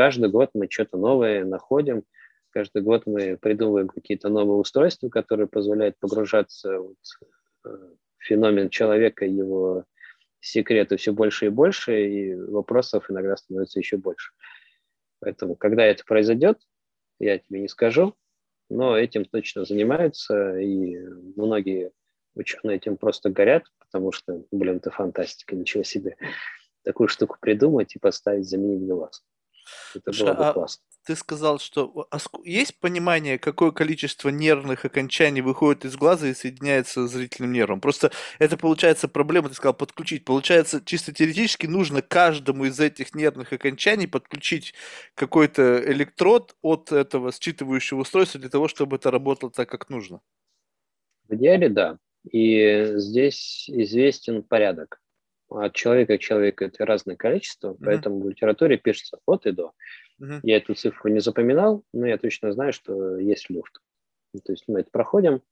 Каждый 0.00 0.30
год 0.30 0.48
мы 0.54 0.66
что-то 0.70 0.96
новое 0.96 1.44
находим, 1.44 2.04
каждый 2.52 2.80
год 2.80 3.02
мы 3.04 3.36
придумываем 3.36 3.88
какие-то 3.88 4.30
новые 4.30 4.56
устройства, 4.56 5.10
которые 5.10 5.46
позволяют 5.46 5.98
погружаться 5.98 6.78
вот, 6.78 6.96
э, 7.66 7.68
в 8.16 8.24
феномен 8.24 8.70
человека, 8.70 9.26
его 9.26 9.84
секреты 10.40 10.96
все 10.96 11.12
больше 11.12 11.44
и 11.44 11.48
больше, 11.50 12.02
и 12.02 12.34
вопросов 12.34 13.10
иногда 13.10 13.36
становится 13.36 13.78
еще 13.78 13.98
больше. 13.98 14.32
Поэтому, 15.18 15.54
когда 15.54 15.84
это 15.84 16.02
произойдет, 16.06 16.58
я 17.18 17.36
тебе 17.36 17.60
не 17.60 17.68
скажу, 17.68 18.14
но 18.70 18.96
этим 18.96 19.26
точно 19.26 19.66
занимаются, 19.66 20.58
и 20.58 20.96
многие 21.36 21.92
ученые 22.34 22.78
этим 22.78 22.96
просто 22.96 23.28
горят, 23.28 23.64
потому 23.78 24.12
что, 24.12 24.46
блин, 24.50 24.76
это 24.76 24.90
фантастика, 24.90 25.54
ничего 25.54 25.82
себе. 25.82 26.16
Такую 26.84 27.08
штуку 27.08 27.36
придумать 27.38 27.94
и 27.96 27.98
поставить, 27.98 28.48
заменить 28.48 28.88
глаз. 28.88 29.22
Это 29.94 30.12
было 30.12 30.34
бы 30.34 30.46
а 30.46 30.52
классно 30.52 30.82
ты 31.10 31.16
сказал, 31.16 31.58
что 31.58 32.08
есть 32.44 32.78
понимание, 32.78 33.38
какое 33.38 33.70
количество 33.72 34.28
нервных 34.28 34.84
окончаний 34.84 35.40
выходит 35.40 35.84
из 35.84 35.96
глаза 35.96 36.28
и 36.28 36.34
соединяется 36.34 37.06
с 37.06 37.10
зрительным 37.10 37.52
нервом. 37.52 37.80
Просто 37.80 38.12
это 38.38 38.56
получается 38.56 39.08
проблема, 39.08 39.48
ты 39.48 39.54
сказал, 39.54 39.74
подключить. 39.74 40.24
Получается, 40.24 40.80
чисто 40.84 41.12
теоретически 41.12 41.66
нужно 41.66 42.02
каждому 42.02 42.66
из 42.66 42.78
этих 42.78 43.14
нервных 43.14 43.52
окончаний 43.52 44.06
подключить 44.06 44.74
какой-то 45.14 45.82
электрод 45.90 46.54
от 46.62 46.92
этого 46.92 47.30
считывающего 47.30 48.02
устройства 48.02 48.40
для 48.40 48.50
того, 48.50 48.68
чтобы 48.68 48.96
это 48.96 49.10
работало 49.10 49.50
так, 49.50 49.68
как 49.68 49.88
нужно. 49.88 50.20
В 51.28 51.34
идеале, 51.34 51.68
да. 51.68 51.98
И 52.30 52.92
здесь 52.96 53.68
известен 53.68 54.42
порядок. 54.42 55.00
От 55.50 55.74
человека 55.74 56.16
к 56.16 56.20
человеку 56.20 56.64
это 56.64 56.86
разное 56.86 57.16
количество, 57.16 57.72
mm-hmm. 57.72 57.84
поэтому 57.84 58.20
в 58.20 58.28
литературе 58.28 58.78
пишется 58.78 59.18
от 59.26 59.46
и 59.46 59.52
до. 59.52 59.72
Угу. 60.20 60.40
Я 60.42 60.58
эту 60.58 60.74
цифру 60.74 61.10
не 61.10 61.20
запоминал, 61.20 61.82
но 61.92 62.06
я 62.06 62.18
точно 62.18 62.52
знаю, 62.52 62.72
что 62.72 63.16
есть 63.16 63.48
люфт. 63.48 63.80
Ну, 64.34 64.40
то 64.40 64.52
есть 64.52 64.64
мы 64.68 64.80
это 64.80 64.90
проходим, 64.90 65.42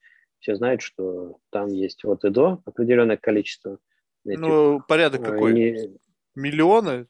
все 0.40 0.54
знают, 0.54 0.82
что 0.82 1.38
там 1.50 1.68
есть 1.68 2.04
от 2.04 2.24
и 2.24 2.30
до 2.30 2.62
определенное 2.64 3.16
количество. 3.16 3.78
Этих, 4.24 4.40
ну, 4.40 4.80
порядок 4.86 5.24
какой? 5.24 5.54
Не... 5.54 5.98
Миллионы? 6.34 7.06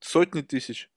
Сотни 0.00 0.40
тысяч? 0.40 0.90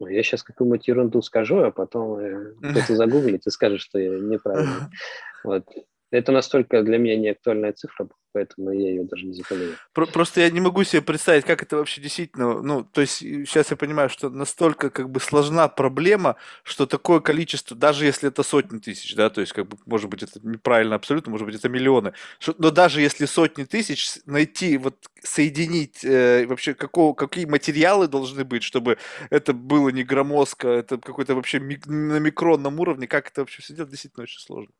Ну, 0.00 0.06
я 0.06 0.22
сейчас 0.22 0.42
какую-нибудь 0.42 0.88
ерунду 0.88 1.22
скажу, 1.22 1.58
а 1.58 1.70
потом 1.70 2.18
э, 2.18 2.54
кто-то 2.62 2.94
загуглит 2.96 3.46
и 3.46 3.50
скажет, 3.50 3.80
что 3.80 3.98
я 3.98 4.18
неправильно. 4.18 4.90
Вот. 5.44 5.64
Это 6.10 6.32
настолько 6.32 6.82
для 6.82 6.98
меня 6.98 7.16
не 7.16 7.28
актуальная 7.28 7.72
цифра, 7.72 8.08
поэтому 8.38 8.70
я 8.70 8.90
ее 8.90 9.04
даже 9.04 9.26
не 9.26 9.32
запомнил. 9.32 9.74
Просто 9.92 10.40
я 10.40 10.50
не 10.50 10.60
могу 10.60 10.84
себе 10.84 11.02
представить, 11.02 11.44
как 11.44 11.62
это 11.62 11.76
вообще 11.76 12.00
действительно, 12.00 12.62
ну, 12.62 12.84
то 12.84 13.00
есть 13.00 13.18
сейчас 13.18 13.70
я 13.70 13.76
понимаю, 13.76 14.08
что 14.08 14.30
настолько 14.30 14.90
как 14.90 15.10
бы 15.10 15.18
сложна 15.18 15.66
проблема, 15.66 16.36
что 16.62 16.86
такое 16.86 17.18
количество, 17.18 17.76
даже 17.76 18.06
если 18.06 18.28
это 18.28 18.44
сотни 18.44 18.78
тысяч, 18.78 19.16
да, 19.16 19.28
то 19.28 19.40
есть 19.40 19.52
как 19.52 19.66
бы, 19.66 19.76
может 19.86 20.08
быть, 20.08 20.22
это 20.22 20.38
неправильно 20.42 20.94
абсолютно, 20.94 21.32
может 21.32 21.46
быть, 21.46 21.56
это 21.56 21.68
миллионы, 21.68 22.12
но 22.58 22.70
даже 22.70 23.00
если 23.00 23.26
сотни 23.26 23.64
тысяч, 23.64 24.20
найти, 24.24 24.78
вот, 24.78 24.94
соединить 25.20 26.04
э, 26.04 26.46
вообще, 26.46 26.74
какого, 26.74 27.14
какие 27.14 27.46
материалы 27.46 28.06
должны 28.06 28.44
быть, 28.44 28.62
чтобы 28.62 28.98
это 29.30 29.52
было 29.52 29.88
не 29.88 30.04
громоздко, 30.04 30.68
это 30.68 30.98
какой-то 30.98 31.34
вообще 31.34 31.58
мик- 31.58 31.88
на 31.88 32.20
микронном 32.20 32.78
уровне, 32.78 33.08
как 33.08 33.30
это 33.30 33.40
вообще 33.40 33.62
все 33.62 33.74
делать, 33.74 33.90
действительно 33.90 34.22
очень 34.22 34.40
сложно. 34.40 34.72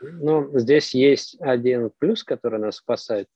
Ну, 0.00 0.58
здесь 0.58 0.94
есть 0.94 1.36
один 1.40 1.90
плюс, 1.98 2.24
который 2.24 2.58
нас 2.60 2.76
спасает. 2.76 3.28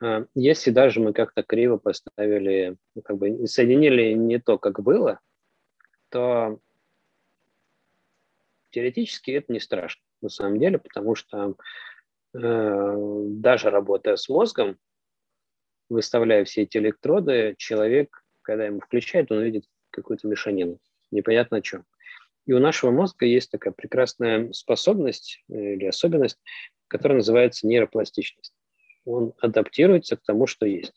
А, 0.00 0.26
если 0.34 0.70
даже 0.70 1.00
мы 1.00 1.12
как-то 1.12 1.42
криво 1.42 1.78
поставили, 1.78 2.76
ну, 2.94 3.02
как 3.02 3.16
бы 3.18 3.46
соединили 3.46 4.12
не 4.12 4.38
то, 4.38 4.58
как 4.58 4.80
было, 4.80 5.20
то 6.10 6.60
теоретически 8.70 9.32
это 9.32 9.52
не 9.52 9.60
страшно 9.60 10.02
на 10.20 10.28
самом 10.28 10.58
деле, 10.58 10.78
потому 10.78 11.14
что 11.14 11.54
э, 12.34 12.94
даже 13.28 13.70
работая 13.70 14.16
с 14.16 14.28
мозгом, 14.28 14.78
выставляя 15.88 16.44
все 16.44 16.62
эти 16.62 16.78
электроды, 16.78 17.54
человек, 17.58 18.24
когда 18.42 18.66
ему 18.66 18.80
включает, 18.80 19.30
он 19.30 19.42
видит 19.42 19.64
какую-то 19.90 20.28
мешанину, 20.28 20.78
непонятно 21.10 21.58
о 21.58 21.62
чем. 21.62 21.84
И 22.46 22.52
у 22.52 22.60
нашего 22.60 22.92
мозга 22.92 23.26
есть 23.26 23.50
такая 23.50 23.72
прекрасная 23.72 24.52
способность 24.52 25.42
э, 25.48 25.74
или 25.74 25.86
особенность, 25.86 26.38
которая 26.88 27.18
называется 27.18 27.66
нейропластичность. 27.66 28.54
Он 29.04 29.34
адаптируется 29.40 30.16
к 30.16 30.22
тому, 30.22 30.46
что 30.46 30.66
есть. 30.66 30.94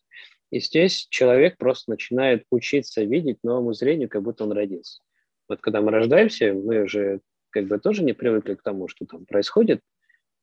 И 0.52 0.60
здесь 0.60 1.08
человек 1.10 1.58
просто 1.58 1.92
начинает 1.92 2.46
учиться 2.50 3.04
видеть 3.04 3.44
новому 3.44 3.74
зрению, 3.74 4.10
как 4.10 4.24
будто 4.24 4.44
он 4.44 4.52
родился. 4.52 5.02
Вот 5.48 5.62
когда 5.62 5.82
мы 5.82 5.92
рождаемся, 5.92 6.54
мы 6.54 6.84
уже 6.84 7.22
как 7.50 7.66
бы 7.66 7.80
тоже 7.80 8.04
не 8.04 8.14
привыкли 8.14 8.56
к 8.56 8.62
тому, 8.62 8.88
что 8.88 9.06
там 9.06 9.26
происходит. 9.26 9.82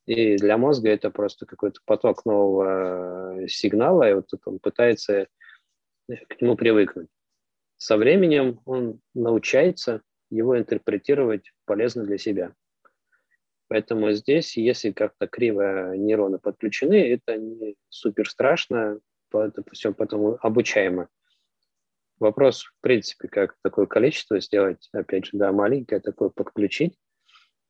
И 0.06 0.36
для 0.36 0.56
мозга 0.56 0.90
это 0.90 1.10
просто 1.10 1.46
какой-то 1.46 1.80
поток 1.84 2.24
нового 2.24 3.42
э, 3.42 3.48
сигнала, 3.48 4.08
и 4.08 4.14
вот 4.14 4.28
он 4.44 4.58
пытается 4.60 5.26
к 6.06 6.40
нему 6.40 6.56
привыкнуть. 6.56 7.08
Со 7.76 7.96
временем 7.96 8.60
он 8.64 9.00
научается 9.14 10.02
его 10.30 10.58
интерпретировать 10.58 11.52
полезно 11.64 12.04
для 12.04 12.18
себя. 12.18 12.54
Поэтому 13.68 14.12
здесь, 14.12 14.56
если 14.56 14.92
как-то 14.92 15.26
криво 15.26 15.96
нейроны 15.96 16.38
подключены, 16.38 17.12
это 17.12 17.36
не 17.36 17.76
супер 17.88 18.28
страшно, 18.28 19.00
это 19.32 19.62
все 19.72 19.92
потом 19.92 20.38
обучаемо. 20.40 21.08
Вопрос, 22.18 22.62
в 22.62 22.80
принципе, 22.80 23.28
как 23.28 23.56
такое 23.62 23.86
количество 23.86 24.40
сделать, 24.40 24.88
опять 24.92 25.26
же, 25.26 25.32
да, 25.34 25.52
маленькое 25.52 26.00
такое 26.00 26.30
подключить. 26.30 26.96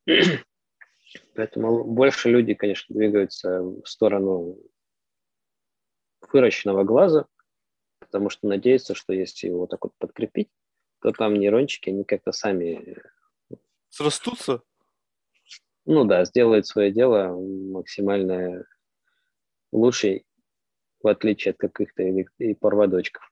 Поэтому 1.35 1.83
больше 1.83 2.29
люди, 2.29 2.53
конечно, 2.53 2.95
двигаются 2.95 3.61
в 3.61 3.85
сторону 3.85 4.57
выращенного 6.31 6.83
глаза, 6.83 7.25
потому 7.99 8.29
что 8.29 8.47
надеются, 8.47 8.95
что 8.95 9.13
если 9.13 9.47
его 9.47 9.67
так 9.67 9.83
вот 9.83 9.93
подкрепить, 9.97 10.49
то 11.01 11.11
там 11.11 11.35
нейрончики, 11.35 11.89
они 11.89 12.03
как-то 12.03 12.31
сами... 12.31 12.97
Срастутся? 13.89 14.61
Ну 15.85 16.03
да, 16.03 16.25
сделают 16.25 16.67
свое 16.67 16.91
дело 16.91 17.35
максимально 17.39 18.65
лучше 19.71 20.23
в 21.01 21.07
отличие 21.07 21.51
от 21.51 21.57
каких-то 21.57 22.03
и 22.03 22.53
проводочков. 22.55 23.31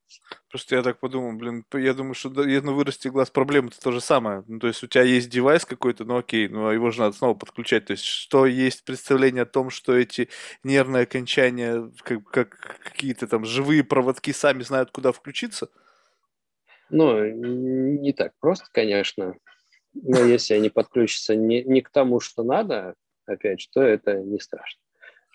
Просто 0.49 0.75
я 0.75 0.83
так 0.83 0.99
подумал, 0.99 1.37
блин, 1.37 1.65
я 1.73 1.93
думаю, 1.93 2.13
что 2.13 2.29
если 2.43 2.67
вырасти 2.67 3.07
глаз, 3.07 3.29
проблема 3.29 3.69
это 3.69 3.81
то 3.81 3.91
же 3.91 4.01
самое. 4.01 4.43
Ну, 4.47 4.59
то 4.59 4.67
есть 4.67 4.83
у 4.83 4.87
тебя 4.87 5.03
есть 5.03 5.29
девайс 5.29 5.65
какой-то, 5.65 6.05
ну 6.05 6.17
окей, 6.17 6.47
ну 6.47 6.67
а 6.67 6.73
его 6.73 6.91
же 6.91 7.01
надо 7.01 7.15
снова 7.15 7.33
подключать. 7.33 7.85
То 7.85 7.91
есть 7.91 8.03
что 8.03 8.45
есть 8.45 8.85
представление 8.85 9.43
о 9.43 9.47
том, 9.47 9.69
что 9.69 9.93
эти 9.93 10.29
нервные 10.63 11.03
окончания, 11.03 11.91
как, 12.03 12.23
как 12.29 12.79
какие-то 12.83 13.27
там 13.27 13.45
живые 13.45 13.83
проводки 13.83 14.31
сами 14.31 14.63
знают, 14.63 14.91
куда 14.91 15.11
включиться? 15.11 15.69
Ну, 16.89 17.25
не 17.25 18.13
так 18.13 18.33
просто, 18.39 18.67
конечно. 18.71 19.35
Но 19.93 20.25
если 20.25 20.53
они 20.53 20.69
подключатся 20.69 21.35
не, 21.35 21.63
не 21.63 21.81
к 21.81 21.89
тому, 21.89 22.19
что 22.19 22.43
надо, 22.43 22.95
опять 23.25 23.61
же, 23.61 23.67
то 23.71 23.81
это 23.81 24.15
не 24.19 24.39
страшно. 24.39 24.81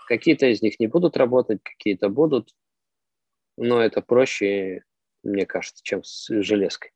Какие-то 0.06 0.46
из 0.46 0.60
них 0.62 0.78
не 0.80 0.86
будут 0.86 1.16
работать, 1.16 1.60
какие-то 1.62 2.08
будут, 2.08 2.50
но 3.56 3.80
это 3.82 4.02
проще, 4.02 4.82
мне 5.22 5.46
кажется, 5.46 5.82
чем 5.82 6.02
с 6.04 6.28
железкой. 6.42 6.92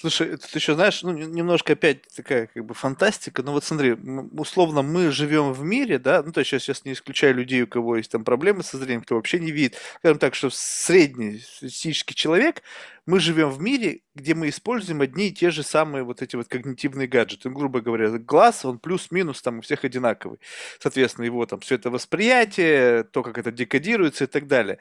Слушай, 0.00 0.36
тут 0.36 0.54
еще, 0.54 0.76
знаешь, 0.76 1.02
ну, 1.02 1.10
немножко 1.10 1.72
опять 1.72 2.02
такая 2.14 2.46
как 2.46 2.64
бы 2.64 2.72
фантастика, 2.72 3.42
но 3.42 3.50
вот 3.50 3.64
смотри, 3.64 3.96
условно 4.30 4.82
мы 4.82 5.10
живем 5.10 5.52
в 5.52 5.64
мире, 5.64 5.98
да, 5.98 6.22
ну, 6.22 6.30
то 6.30 6.38
есть 6.38 6.52
я 6.52 6.60
сейчас 6.60 6.84
не 6.84 6.92
исключаю 6.92 7.34
людей, 7.34 7.62
у 7.62 7.66
кого 7.66 7.96
есть 7.96 8.12
там 8.12 8.22
проблемы 8.22 8.62
со 8.62 8.78
зрением, 8.78 9.02
кто 9.02 9.16
вообще 9.16 9.40
не 9.40 9.50
видит, 9.50 9.76
скажем 9.98 10.20
так, 10.20 10.36
что 10.36 10.50
средний 10.52 11.40
статистический 11.40 12.14
человек, 12.14 12.62
мы 13.06 13.18
живем 13.18 13.50
в 13.50 13.60
мире, 13.60 14.02
где 14.14 14.36
мы 14.36 14.50
используем 14.50 15.00
одни 15.00 15.30
и 15.30 15.34
те 15.34 15.50
же 15.50 15.64
самые 15.64 16.04
вот 16.04 16.22
эти 16.22 16.36
вот 16.36 16.46
когнитивные 16.46 17.08
гаджеты. 17.08 17.48
Ну, 17.48 17.56
грубо 17.56 17.80
говоря, 17.80 18.10
глаз, 18.18 18.64
он 18.64 18.78
плюс-минус 18.78 19.42
там 19.42 19.58
у 19.58 19.62
всех 19.62 19.82
одинаковый. 19.84 20.38
Соответственно, 20.78 21.24
его 21.24 21.44
там 21.46 21.58
все 21.58 21.74
это 21.74 21.90
восприятие, 21.90 23.02
то, 23.02 23.24
как 23.24 23.36
это 23.36 23.50
декодируется 23.50 24.24
и 24.24 24.26
так 24.28 24.46
далее. 24.46 24.78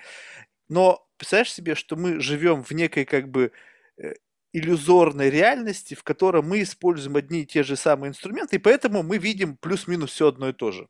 Но 0.69 1.07
представляешь 1.17 1.53
себе, 1.53 1.73
что 1.73 1.95
мы 1.95 2.19
живем 2.19 2.63
в 2.63 2.71
некой 2.71 3.05
как 3.05 3.29
бы 3.29 3.51
э, 3.97 4.13
иллюзорной 4.53 5.29
реальности, 5.29 5.93
в 5.93 6.03
которой 6.03 6.41
мы 6.41 6.61
используем 6.61 7.15
одни 7.15 7.41
и 7.41 7.45
те 7.45 7.63
же 7.63 7.75
самые 7.75 8.09
инструменты, 8.09 8.57
и 8.57 8.59
поэтому 8.59 9.03
мы 9.03 9.17
видим 9.17 9.57
плюс-минус 9.57 10.11
все 10.11 10.27
одно 10.27 10.49
и 10.49 10.53
то 10.53 10.71
же. 10.71 10.87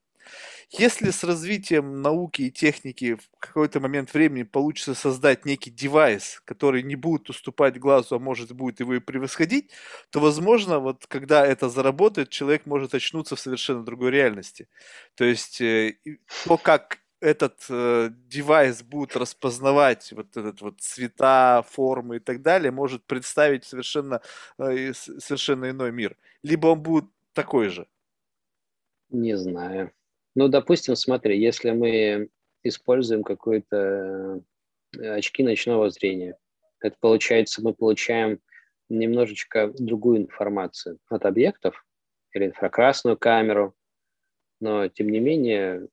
Если 0.70 1.12
с 1.12 1.24
развитием 1.24 2.02
науки 2.02 2.42
и 2.42 2.52
техники 2.52 3.16
в 3.16 3.40
какой-то 3.40 3.80
момент 3.80 4.14
времени 4.14 4.44
получится 4.44 4.96
создать 4.96 5.46
некий 5.46 5.72
девайс, 5.72 6.42
который 6.44 6.84
не 6.84 6.96
будет 6.96 7.30
уступать 7.30 7.80
глазу, 7.80 8.16
а 8.16 8.20
может 8.20 8.52
будет 8.52 8.82
его 8.82 8.96
и 8.96 9.00
превосходить, 9.00 9.72
то, 10.10 10.20
возможно, 10.20 10.80
вот 10.80 11.08
когда 11.08 11.46
это 11.46 11.70
заработает, 11.70 12.30
человек 12.30 12.66
может 12.66 12.94
очнуться 12.94 13.38
в 13.38 13.40
совершенно 13.40 13.86
другой 13.86 14.12
реальности. 14.12 14.68
То 15.16 15.24
есть 15.24 15.62
э, 15.62 16.00
то, 16.46 16.58
как 16.58 17.00
этот 17.20 17.66
э, 17.70 18.10
девайс 18.28 18.84
будет 18.84 19.16
распознавать 19.16 20.12
вот 20.12 20.38
этот 20.38 20.62
вот 20.62 20.82
цвета, 20.82 21.64
формы 21.68 22.18
и 22.18 22.20
так 22.20 22.42
далее, 22.42 22.72
может 22.72 23.04
представить 23.06 23.64
совершенно, 23.64 24.22
э, 24.60 24.94
совершенно 24.94 25.70
иной 25.70 25.92
мир. 25.92 26.18
Либо 26.44 26.68
он 26.68 26.82
будет 26.82 27.06
такой 27.34 27.70
же. 27.70 27.88
Не 29.10 29.38
знаю. 29.38 29.92
Ну, 30.36 30.48
допустим, 30.48 30.96
смотри, 30.96 31.40
если 31.40 31.72
мы 31.72 32.30
используем 32.64 33.24
какой-то 33.24 34.42
э, 34.98 35.10
очки 35.16 35.44
ночного 35.44 35.90
зрения, 35.90 36.38
это 36.80 36.96
получается, 37.00 37.64
мы 37.64 37.74
получаем 37.74 38.40
немножечко 38.90 39.74
другую 39.80 40.20
информацию 40.20 41.00
от 41.10 41.26
объектов 41.26 41.86
или 42.34 42.46
инфракрасную 42.46 43.18
камеру, 43.18 43.76
но 44.60 44.88
тем 44.88 45.10
не 45.10 45.20
менее 45.20 45.88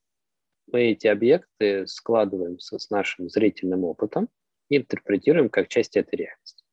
мы 0.75 0.91
эти 0.91 1.07
объекты 1.07 1.87
складываем 1.87 2.59
с 2.59 2.91
нашим 2.91 3.29
зрительным 3.29 3.85
опытом 3.85 4.29
и 4.69 4.79
интерпретируем 4.79 5.49
как 5.49 5.69
часть 5.69 5.97
этой 5.97 6.17
реальности. 6.17 6.65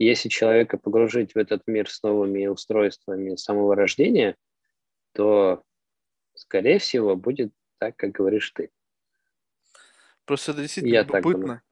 Если 0.00 0.28
человека 0.28 0.76
погружить 0.76 1.36
в 1.36 1.38
этот 1.38 1.62
мир 1.68 1.88
с 1.88 2.02
новыми 2.02 2.46
устройствами 2.46 3.36
самого 3.36 3.76
рождения, 3.76 4.36
то, 5.12 5.62
скорее 6.34 6.80
всего, 6.80 7.14
будет 7.14 7.52
так, 7.78 7.94
как 7.94 8.10
говоришь 8.10 8.50
ты. 8.50 8.70
Просто 10.24 10.50
это 10.50 10.62
действительно 10.62 10.94
Я 10.94 11.02
любопытно 11.02 11.62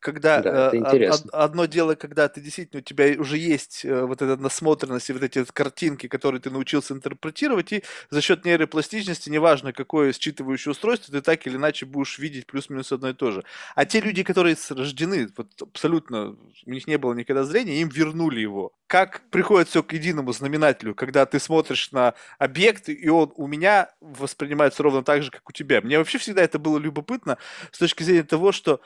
когда 0.00 0.40
да, 0.40 0.70
э, 0.72 1.10
одно 1.32 1.66
дело, 1.66 1.94
когда 1.94 2.28
ты 2.28 2.40
действительно 2.40 2.80
у 2.80 2.82
тебя 2.82 3.14
уже 3.18 3.38
есть 3.38 3.84
э, 3.84 4.04
вот 4.04 4.22
эта 4.22 4.36
насмотренность 4.36 5.10
и 5.10 5.12
вот 5.12 5.22
эти 5.22 5.44
картинки, 5.44 6.06
которые 6.08 6.40
ты 6.40 6.50
научился 6.50 6.94
интерпретировать, 6.94 7.72
и 7.72 7.82
за 8.10 8.20
счет 8.20 8.44
нейропластичности, 8.44 9.30
неважно 9.30 9.72
какое 9.72 10.12
считывающее 10.12 10.70
устройство, 10.70 11.12
ты 11.12 11.20
так 11.20 11.46
или 11.46 11.56
иначе 11.56 11.86
будешь 11.86 12.18
видеть 12.18 12.46
плюс-минус 12.46 12.92
одно 12.92 13.10
и 13.10 13.14
то 13.14 13.30
же. 13.30 13.44
А 13.74 13.84
те 13.84 14.00
люди, 14.00 14.22
которые 14.22 14.56
рождены, 14.70 15.28
вот 15.36 15.48
абсолютно, 15.60 16.36
у 16.66 16.70
них 16.70 16.86
не 16.86 16.98
было 16.98 17.14
никогда 17.14 17.44
зрения, 17.44 17.80
им 17.80 17.88
вернули 17.88 18.40
его. 18.40 18.72
Как 18.86 19.22
приходит 19.30 19.68
все 19.68 19.82
к 19.82 19.92
единому 19.92 20.32
знаменателю, 20.32 20.94
когда 20.94 21.26
ты 21.26 21.38
смотришь 21.38 21.92
на 21.92 22.14
объект, 22.38 22.88
и 22.88 23.08
он 23.08 23.32
у 23.36 23.46
меня 23.46 23.90
воспринимается 24.00 24.82
ровно 24.82 25.02
так 25.02 25.22
же, 25.22 25.30
как 25.30 25.48
у 25.48 25.52
тебя. 25.52 25.80
Мне 25.80 25.98
вообще 25.98 26.18
всегда 26.18 26.42
это 26.42 26.58
было 26.58 26.78
любопытно 26.78 27.38
с 27.72 27.78
точки 27.78 28.02
зрения 28.02 28.22
того, 28.22 28.52
что 28.52 28.80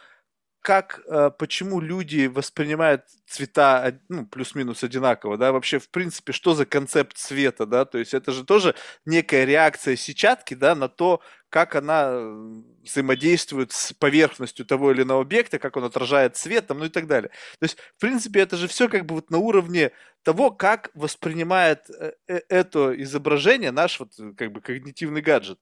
как, 0.69 1.01
э, 1.07 1.31
почему 1.39 1.81
люди 1.81 2.27
воспринимают 2.27 3.05
цвета 3.27 3.99
ну, 4.11 4.27
плюс-минус 4.27 4.85
одинаково, 4.85 5.39
да, 5.39 5.51
вообще, 5.51 5.78
в 5.78 5.89
принципе, 5.89 6.35
что 6.35 6.53
за 6.53 6.66
концепт 6.66 7.16
цвета, 7.16 7.65
да, 7.65 7.86
то 7.86 7.97
есть 7.97 8.12
это 8.12 8.32
же 8.32 8.45
тоже 8.45 8.74
некая 9.07 9.47
реакция 9.47 9.97
сетчатки, 9.97 10.53
да, 10.53 10.74
на 10.74 10.90
то, 10.90 11.23
как 11.49 11.74
она 11.74 12.09
э, 12.11 12.61
взаимодействует 12.85 13.73
с 13.73 13.95
поверхностью 13.95 14.66
того 14.66 14.93
или 14.93 15.05
иного 15.05 15.23
объекта, 15.23 15.59
как 15.59 15.78
он 15.78 15.85
отражает 15.85 16.36
цвет, 16.36 16.66
там, 16.66 16.81
ну 16.81 16.85
и 16.85 16.90
так 16.90 17.07
далее. 17.07 17.31
То 17.61 17.65
есть, 17.65 17.78
в 17.97 18.01
принципе, 18.03 18.40
это 18.40 18.59
же 18.59 18.69
все 18.69 18.90
как 18.90 19.07
бы 19.07 19.15
вот 19.15 19.31
на 19.31 19.39
уровне 19.39 19.93
того, 20.23 20.51
как 20.51 20.90
воспринимает 20.93 21.89
э, 21.89 22.12
это 22.27 22.93
изображение 23.03 23.70
наш 23.70 24.01
вот 24.01 24.11
как 24.36 24.53
бы 24.53 24.61
когнитивный 24.61 25.23
гаджет. 25.23 25.59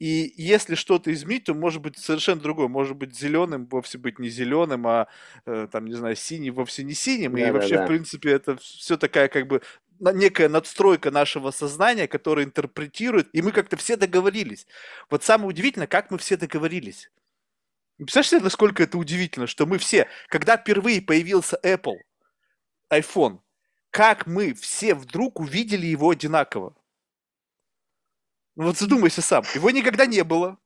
И 0.00 0.32
если 0.36 0.76
что-то 0.76 1.12
изменить, 1.12 1.44
то 1.44 1.54
может 1.54 1.82
быть 1.82 1.98
совершенно 1.98 2.40
другое. 2.40 2.68
Может 2.68 2.96
быть 2.96 3.16
зеленым 3.16 3.66
вовсе 3.66 3.98
быть 3.98 4.18
не 4.18 4.30
зеленым, 4.30 4.86
а 4.86 5.08
э, 5.44 5.68
там, 5.70 5.84
не 5.84 5.92
знаю, 5.92 6.16
синий 6.16 6.50
вовсе 6.50 6.84
не 6.84 6.94
синим. 6.94 7.34
Да, 7.34 7.40
и 7.40 7.44
да, 7.44 7.52
вообще, 7.52 7.76
да. 7.76 7.84
в 7.84 7.86
принципе, 7.86 8.30
это 8.30 8.56
все 8.56 8.96
такая 8.96 9.28
как 9.28 9.46
бы 9.46 9.60
некая 10.00 10.48
надстройка 10.48 11.10
нашего 11.10 11.50
сознания, 11.50 12.08
которая 12.08 12.46
интерпретирует, 12.46 13.28
и 13.34 13.42
мы 13.42 13.52
как-то 13.52 13.76
все 13.76 13.96
договорились. 13.96 14.66
Вот 15.10 15.22
самое 15.22 15.50
удивительное, 15.50 15.86
как 15.86 16.10
мы 16.10 16.16
все 16.16 16.38
договорились. 16.38 17.10
Представляешь 17.98 18.30
себе, 18.30 18.40
насколько 18.40 18.82
это 18.82 18.96
удивительно, 18.96 19.46
что 19.46 19.66
мы 19.66 19.76
все, 19.76 20.08
когда 20.28 20.56
впервые 20.56 21.02
появился 21.02 21.60
Apple, 21.62 21.98
iPhone, 22.90 23.40
как 23.90 24.26
мы 24.26 24.54
все 24.54 24.94
вдруг 24.94 25.38
увидели 25.38 25.86
его 25.86 26.08
одинаково. 26.08 26.74
Ну 28.60 28.66
вот 28.66 28.76
задумайся 28.76 29.22
сам. 29.22 29.42
Его 29.54 29.70
никогда 29.70 30.04
не 30.04 30.22
было. 30.22 30.58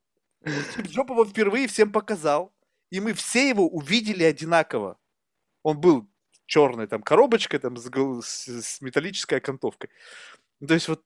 Стив 0.45 0.89
Джоб 0.89 1.11
его 1.11 1.25
впервые 1.25 1.69
всем 1.69 1.93
показал. 1.93 2.53
И 2.91 2.99
мы 2.99 3.12
все 3.12 3.49
его 3.49 3.69
увидели 3.69 4.25
одинаково. 4.25 4.99
Он 5.62 5.81
был 5.81 6.09
черной 6.47 6.89
там 6.89 7.05
коробочкой 7.05 7.61
там 7.61 7.77
с, 7.77 7.89
с, 8.25 8.81
металлической 8.81 9.37
окантовкой. 9.37 9.91
То 10.66 10.75
есть 10.75 10.89
вот 10.89 11.05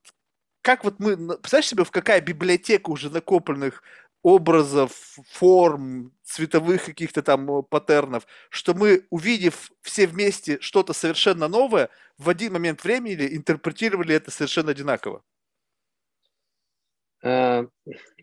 как 0.63 0.83
вот 0.83 0.99
мы, 0.99 1.19
представляешь 1.19 1.69
себе, 1.69 1.85
в 1.85 1.91
какая 1.91 2.23
библиотека 2.23 2.89
уже 2.89 3.11
накопленных 3.11 3.83
образов, 4.23 5.19
форм, 5.33 6.15
цветовых 6.25 6.87
каких-то 6.87 7.23
там 7.23 7.51
э, 7.51 7.63
паттернов, 7.65 8.27
что 8.49 8.73
мы, 8.73 9.07
увидев 9.11 9.71
все 9.83 10.07
вместе 10.07 10.59
что-то 10.63 10.95
совершенно 10.95 11.49
новое, 11.49 11.91
в 12.17 12.31
один 12.31 12.55
момент 12.55 12.83
времени 12.83 13.37
интерпретировали 13.37 14.15
это 14.15 14.31
совершенно 14.31 14.71
одинаково. 14.71 15.23
А, 17.23 17.67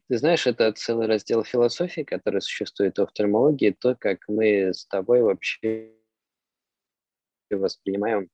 ты 0.08 0.18
знаешь, 0.18 0.48
это 0.48 0.72
целый 0.72 1.08
раздел 1.08 1.44
философии, 1.44 2.02
который 2.02 2.42
существует 2.42 2.98
в 2.98 3.02
офтальмологии, 3.02 3.76
то, 3.78 3.96
как 3.96 4.28
мы 4.28 4.74
с 4.74 4.86
тобой 4.86 5.22
вообще 5.22 5.92
воспринимаем 7.50 8.30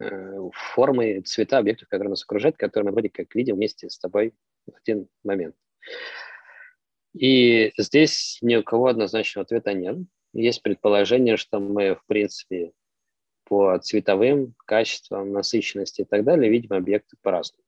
э, 0.00 0.38
формы, 0.52 1.20
цвета 1.22 1.58
объектов, 1.58 1.88
которые 1.88 2.10
нас 2.10 2.22
окружают, 2.22 2.56
которые 2.56 2.86
мы 2.86 2.92
вроде 2.92 3.10
как 3.10 3.34
видим 3.34 3.56
вместе 3.56 3.88
с 3.90 3.98
тобой 3.98 4.34
в 4.66 4.76
один 4.76 5.08
момент. 5.24 5.54
И 7.14 7.72
здесь 7.78 8.38
ни 8.42 8.56
у 8.56 8.62
кого 8.62 8.88
однозначного 8.88 9.44
ответа 9.44 9.72
нет. 9.72 9.98
Есть 10.32 10.62
предположение, 10.62 11.36
что 11.36 11.60
мы, 11.60 11.94
в 11.94 12.04
принципе, 12.06 12.72
по 13.44 13.78
цветовым 13.78 14.54
качествам, 14.66 15.32
насыщенности 15.32 16.02
и 16.02 16.04
так 16.04 16.24
далее 16.24 16.50
видим 16.50 16.72
объекты 16.72 17.16
по-разному. 17.22 17.64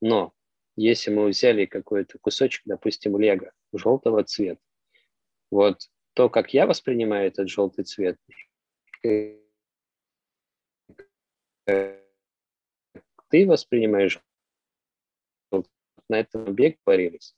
Но 0.00 0.34
если 0.76 1.10
мы 1.10 1.28
взяли 1.28 1.66
какой-то 1.66 2.18
кусочек, 2.18 2.62
допустим, 2.64 3.18
лего 3.18 3.52
желтого 3.72 4.24
цвета, 4.24 4.60
вот 5.50 5.88
то, 6.14 6.28
как 6.28 6.54
я 6.54 6.66
воспринимаю 6.66 7.28
этот 7.28 7.48
желтый 7.48 7.84
цвет, 7.84 8.18
ты 9.02 9.40
воспринимаешь 13.46 14.20
на 16.08 16.20
этом 16.20 16.46
объекте 16.46 16.80
говорились 16.84 17.34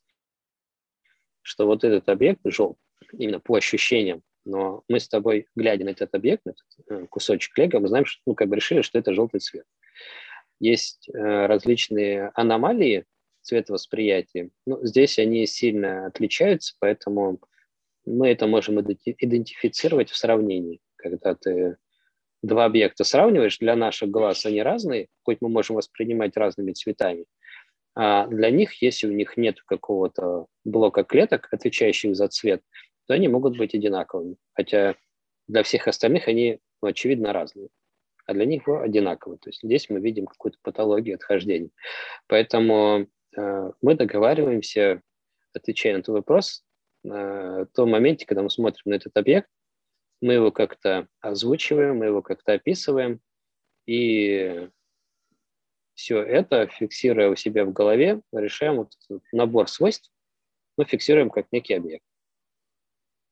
что 1.47 1.67
вот 1.67 1.85
этот 1.85 2.09
объект 2.09 2.41
желтый, 2.45 2.83
именно 3.13 3.39
по 3.39 3.55
ощущениям, 3.55 4.23
но 4.45 4.83
мы 4.89 4.99
с 4.99 5.09
тобой, 5.09 5.47
глядя 5.55 5.85
на 5.85 5.91
этот 5.91 6.13
объект, 6.13 6.45
на 6.45 6.51
этот 6.51 6.67
э, 6.89 7.07
кусочек 7.07 7.57
лего, 7.57 7.79
мы 7.79 7.87
знаем, 7.87 8.05
что, 8.05 8.21
ну, 8.27 8.35
как 8.35 8.49
бы 8.49 8.57
решили, 8.57 8.83
что 8.83 8.99
это 8.99 9.15
желтый 9.15 9.39
цвет. 9.39 9.65
Есть 10.59 11.09
э, 11.09 11.47
различные 11.47 12.33
аномалии 12.35 13.05
цветовосприятия. 13.47 14.51
Ну, 14.67 14.85
здесь 14.85 15.19
они 15.19 15.47
сильно 15.47 16.07
отличаются, 16.07 16.75
поэтому 16.81 17.41
мы 18.05 18.29
это 18.29 18.47
можем 18.47 18.81
идентифицировать 18.81 20.11
в 20.11 20.17
сравнении. 20.17 20.81
Когда 20.97 21.35
ты 21.35 21.77
два 22.43 22.65
объекта 22.65 23.05
сравниваешь, 23.05 23.59
для 23.59 23.77
наших 23.77 24.11
глаз 24.11 24.47
они 24.47 24.63
разные, 24.63 25.09
хоть 25.23 25.39
мы 25.41 25.49
можем 25.49 25.77
воспринимать 25.77 26.37
разными 26.37 26.73
цветами, 26.73 27.27
а 27.95 28.27
для 28.27 28.51
них, 28.51 28.83
если 28.83 29.07
у 29.09 29.13
них 29.13 29.37
нет 29.37 29.63
какого-то 29.63 30.47
блока 30.65 31.03
клеток, 31.03 31.49
отвечающих 31.51 32.15
за 32.15 32.29
цвет, 32.29 32.63
то 33.07 33.15
они 33.15 33.29
могут 33.29 33.57
быть 33.57 33.75
одинаковыми. 33.75 34.37
Хотя 34.53 34.97
для 35.49 35.63
всех 35.63 35.89
остальных 35.89 36.29
они, 36.29 36.59
ну, 36.83 36.89
очевидно, 36.89 37.33
разные. 37.33 37.69
А 38.27 38.35
для 38.35 38.45
них 38.45 38.69
одинаковые. 38.69 39.39
То 39.39 39.49
есть 39.49 39.61
здесь 39.63 39.89
мы 39.89 40.01
видим 40.01 40.27
какую-то 40.27 40.59
патологию 40.63 41.15
отхождения. 41.15 41.71
Поэтому 42.27 43.07
мы 43.37 43.95
договариваемся, 43.95 45.03
отвечая 45.53 45.95
на 45.95 45.99
этот 45.99 46.15
вопрос, 46.15 46.65
э, 47.05 47.09
в 47.09 47.69
том 47.75 47.91
моменте, 47.91 48.27
когда 48.27 48.43
мы 48.43 48.51
смотрим 48.51 48.83
на 48.87 48.95
этот 48.95 49.17
объект, 49.17 49.51
мы 50.21 50.35
его 50.35 50.51
как-то 50.51 51.09
озвучиваем, 51.21 51.99
мы 51.99 52.07
его 52.07 52.23
как-то 52.23 52.55
описываем, 52.55 53.21
и 53.87 54.69
все 55.95 56.23
это, 56.23 56.67
фиксируя 56.67 57.31
у 57.31 57.37
себя 57.37 57.65
в 57.65 57.73
голове, 57.73 58.21
решаем 58.33 58.77
вот 58.77 58.93
набор 59.33 59.69
свойств, 59.69 60.11
мы 60.77 60.85
фиксируем 60.85 61.31
как 61.31 61.47
некий 61.53 61.75
объект. 61.75 62.05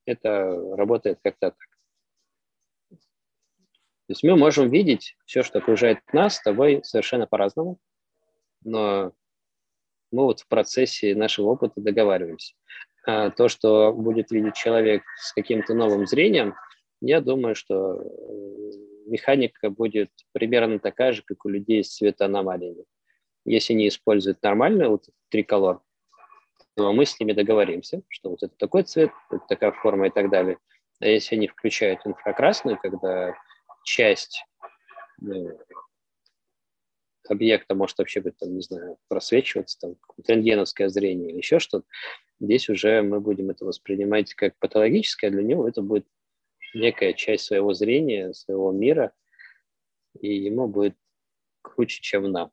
Это 0.07 0.77
работает 0.77 1.21
как-то 1.23 1.51
так. 1.51 1.59
То 4.07 4.11
есть 4.11 4.23
мы 4.23 4.37
можем 4.37 4.69
видеть 4.69 5.17
все, 5.25 5.43
что 5.43 5.59
окружает 5.59 6.01
нас 6.13 6.37
с 6.37 6.43
тобой 6.43 6.83
совершенно 6.85 7.27
по-разному, 7.27 7.79
но 8.63 9.15
мы 10.15 10.25
вот 10.25 10.41
в 10.41 10.49
процессе 10.49 11.15
нашего 11.15 11.49
опыта 11.49 11.81
договариваемся. 11.81 12.55
А 13.07 13.31
то, 13.31 13.49
что 13.49 13.93
будет 13.93 14.31
видеть 14.31 14.55
человек 14.55 15.03
с 15.19 15.33
каким-то 15.33 15.75
новым 15.75 16.07
зрением, 16.07 16.55
я 17.01 17.21
думаю, 17.21 17.55
что 17.55 18.03
механика 19.07 19.69
будет 19.69 20.11
примерно 20.33 20.79
такая 20.79 21.13
же, 21.13 21.23
как 21.23 21.45
у 21.45 21.49
людей 21.49 21.85
с 21.85 21.97
цветоаномалиями. 21.97 22.85
Если 23.45 23.75
они 23.75 23.89
используют 23.89 24.43
нормальный 24.43 24.89
вот 24.89 25.05
триколор, 25.29 25.83
то 26.77 26.93
мы 26.93 27.05
с 27.05 27.21
ними 27.21 27.33
договоримся, 27.33 28.03
что 28.09 28.31
вот 28.31 28.43
это 28.43 28.55
такой 28.57 28.85
цвет, 28.85 29.11
это 29.31 29.45
такая 29.49 29.73
форма 29.73 30.07
и 30.07 30.11
так 30.11 30.31
далее. 30.31 30.59
А 31.01 31.07
если 31.07 31.37
они 31.37 31.49
включают 31.49 32.01
инфракрасную, 32.07 32.79
когда 32.81 33.35
часть 33.85 34.43
ну, 35.21 35.59
объекта 37.29 37.75
может 37.75 37.99
вообще 37.99 38.21
быть, 38.21 38.37
там, 38.37 38.55
не 38.55 38.63
знаю, 38.63 38.99
просвечиваться, 39.09 39.79
там, 39.81 39.97
рентгеновское 40.27 40.89
зрение 40.89 41.31
или 41.31 41.39
еще 41.39 41.59
что-то, 41.59 41.87
здесь 42.41 42.69
уже 42.69 43.03
мы 43.03 43.21
будем 43.21 43.51
это 43.51 43.65
воспринимать 43.65 44.35
как 44.35 44.59
патологическое, 44.59 45.31
а 45.31 45.33
для 45.33 45.43
него 45.43 45.69
это 45.69 45.83
будет 45.83 46.07
некая 46.75 47.13
часть 47.13 47.45
своего 47.45 47.73
зрения, 47.75 48.33
своего 48.35 48.73
мира, 48.73 49.13
и 50.21 50.35
ему 50.35 50.69
будет 50.69 50.97
круче, 51.63 52.01
чем 52.03 52.31
нам. 52.31 52.53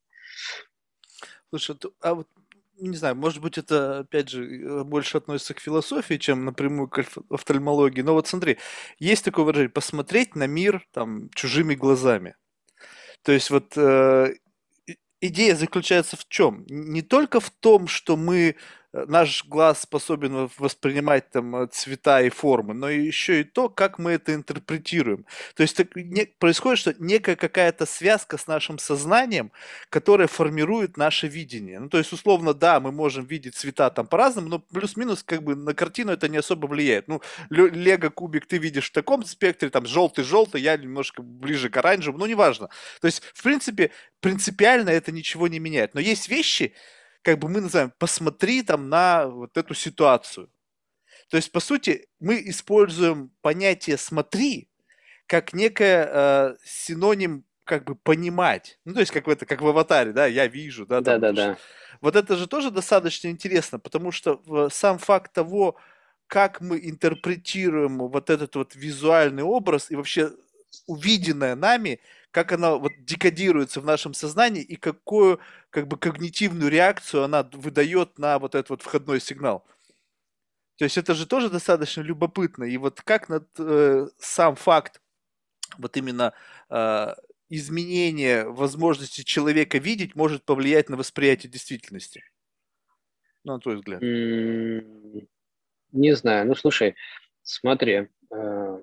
Слушай, 1.49 1.75
а 1.99 2.15
вот 2.15 2.27
не 2.81 2.97
знаю, 2.97 3.15
может 3.15 3.41
быть, 3.41 3.57
это, 3.57 3.99
опять 3.99 4.29
же, 4.29 4.43
э, 4.43 4.83
больше 4.83 5.17
относится 5.17 5.53
к 5.53 5.59
философии, 5.59 6.15
чем 6.15 6.45
напрямую 6.45 6.87
к 6.87 7.05
офтальмологии. 7.29 8.01
Но 8.01 8.13
вот 8.13 8.27
смотри, 8.27 8.57
есть 8.97 9.23
такое 9.23 9.45
выражение– 9.45 9.69
посмотреть 9.73 10.35
на 10.35 10.47
мир 10.47 10.87
там 10.91 11.29
чужими 11.35 11.75
глазами. 11.75 12.35
То 13.21 13.31
есть 13.31 13.51
вот 13.51 13.77
э, 13.77 14.33
идея 15.21 15.55
заключается 15.55 16.17
в 16.17 16.27
чем? 16.27 16.65
Не 16.67 17.01
только 17.01 17.39
в 17.39 17.49
том, 17.49 17.87
что 17.87 18.17
мы 18.17 18.55
наш 18.93 19.45
глаз 19.45 19.81
способен 19.81 20.49
воспринимать 20.57 21.29
там 21.29 21.55
э, 21.55 21.67
цвета 21.67 22.21
и 22.21 22.29
формы, 22.29 22.73
но 22.73 22.89
еще 22.89 23.41
и 23.41 23.43
то, 23.43 23.69
как 23.69 23.99
мы 23.99 24.11
это 24.11 24.33
интерпретируем. 24.33 25.25
То 25.55 25.63
есть 25.63 25.77
так, 25.77 25.95
не, 25.95 26.25
происходит 26.25 26.79
что 26.79 26.95
некая 26.99 27.35
какая-то 27.35 27.85
связка 27.85 28.37
с 28.37 28.47
нашим 28.47 28.79
сознанием, 28.79 29.51
которая 29.89 30.27
формирует 30.27 30.97
наше 30.97 31.27
видение. 31.27 31.79
Ну, 31.79 31.89
то 31.89 31.97
есть, 31.97 32.11
условно, 32.11 32.53
да, 32.53 32.79
мы 32.79 32.91
можем 32.91 33.25
видеть 33.25 33.55
цвета 33.55 33.89
там 33.89 34.07
по-разному, 34.07 34.49
но 34.49 34.59
плюс-минус 34.59 35.23
как 35.23 35.43
бы 35.43 35.55
на 35.55 35.73
картину 35.73 36.11
это 36.11 36.27
не 36.27 36.37
особо 36.37 36.67
влияет. 36.67 37.07
Ну, 37.07 37.21
лего-кубик 37.49 38.45
ты 38.45 38.57
видишь 38.57 38.89
в 38.89 38.93
таком 38.93 39.23
спектре, 39.23 39.69
там 39.69 39.85
желтый-желтый, 39.85 40.61
я 40.61 40.75
немножко 40.75 41.21
ближе 41.21 41.69
к 41.69 41.77
оранжевому, 41.77 42.19
ну, 42.19 42.25
неважно. 42.25 42.69
То 42.99 43.07
есть, 43.07 43.23
в 43.33 43.41
принципе, 43.41 43.91
принципиально 44.19 44.89
это 44.89 45.11
ничего 45.11 45.47
не 45.47 45.59
меняет. 45.59 45.93
Но 45.93 46.01
есть 46.01 46.27
вещи, 46.27 46.73
как 47.21 47.39
бы 47.39 47.49
мы 47.49 47.61
называем, 47.61 47.93
посмотри 47.97 48.63
там 48.63 48.89
на 48.89 49.27
вот 49.27 49.57
эту 49.57 49.73
ситуацию. 49.73 50.49
То 51.29 51.37
есть, 51.37 51.51
по 51.51 51.59
сути, 51.59 52.07
мы 52.19 52.41
используем 52.45 53.31
понятие 53.41 53.97
«смотри» 53.97 54.69
как 55.27 55.53
некое 55.53 56.09
э, 56.11 56.55
синоним 56.63 57.45
как 57.63 57.85
бы 57.85 57.95
понимать. 57.95 58.79
Ну, 58.83 58.93
то 58.93 58.99
есть, 58.99 59.11
как 59.13 59.27
в, 59.27 59.29
это, 59.29 59.45
как 59.45 59.61
в 59.61 59.67
аватаре, 59.67 60.11
да, 60.11 60.25
я 60.25 60.47
вижу, 60.47 60.85
да. 60.85 60.99
Да, 60.99 61.17
да, 61.17 61.31
да. 61.31 61.57
Вот 62.01 62.17
это 62.17 62.35
же 62.35 62.47
тоже 62.47 62.69
достаточно 62.69 63.29
интересно, 63.29 63.79
потому 63.79 64.11
что 64.11 64.41
сам 64.69 64.97
факт 64.97 65.31
того, 65.31 65.77
как 66.27 66.59
мы 66.59 66.79
интерпретируем 66.83 67.99
вот 67.99 68.29
этот 68.29 68.55
вот 68.55 68.75
визуальный 68.75 69.43
образ 69.43 69.89
и 69.89 69.95
вообще 69.95 70.31
увиденное 70.87 71.55
нами– 71.55 72.01
как 72.31 72.53
она 72.53 72.75
вот 72.75 72.93
декодируется 72.99 73.81
в 73.81 73.85
нашем 73.85 74.13
сознании 74.13 74.63
и 74.63 74.77
какую 74.77 75.39
как 75.69 75.87
бы 75.87 75.97
когнитивную 75.97 76.71
реакцию 76.71 77.23
она 77.23 77.43
выдает 77.43 78.17
на 78.17 78.39
вот 78.39 78.55
этот 78.55 78.69
вот 78.69 78.81
входной 78.81 79.19
сигнал. 79.19 79.65
То 80.77 80.85
есть 80.85 80.97
это 80.97 81.13
же 81.13 81.27
тоже 81.27 81.49
достаточно 81.49 82.01
любопытно. 82.01 82.63
И 82.63 82.77
вот 82.77 83.01
как 83.01 83.29
над, 83.29 83.47
э, 83.59 84.07
сам 84.17 84.55
факт 84.55 85.01
вот 85.77 85.97
именно 85.97 86.33
э, 86.69 87.13
изменения 87.49 88.45
возможности 88.45 89.23
человека 89.23 89.77
видеть 89.77 90.15
может 90.15 90.43
повлиять 90.43 90.89
на 90.89 90.97
восприятие 90.97 91.51
действительности? 91.51 92.23
Ну, 93.43 93.53
на 93.53 93.59
твой 93.59 93.75
взгляд. 93.75 94.01
Не 94.01 95.27
знаю. 96.15 96.47
Ну, 96.47 96.55
слушай, 96.55 96.95
смотри, 97.43 98.07
э, 98.31 98.79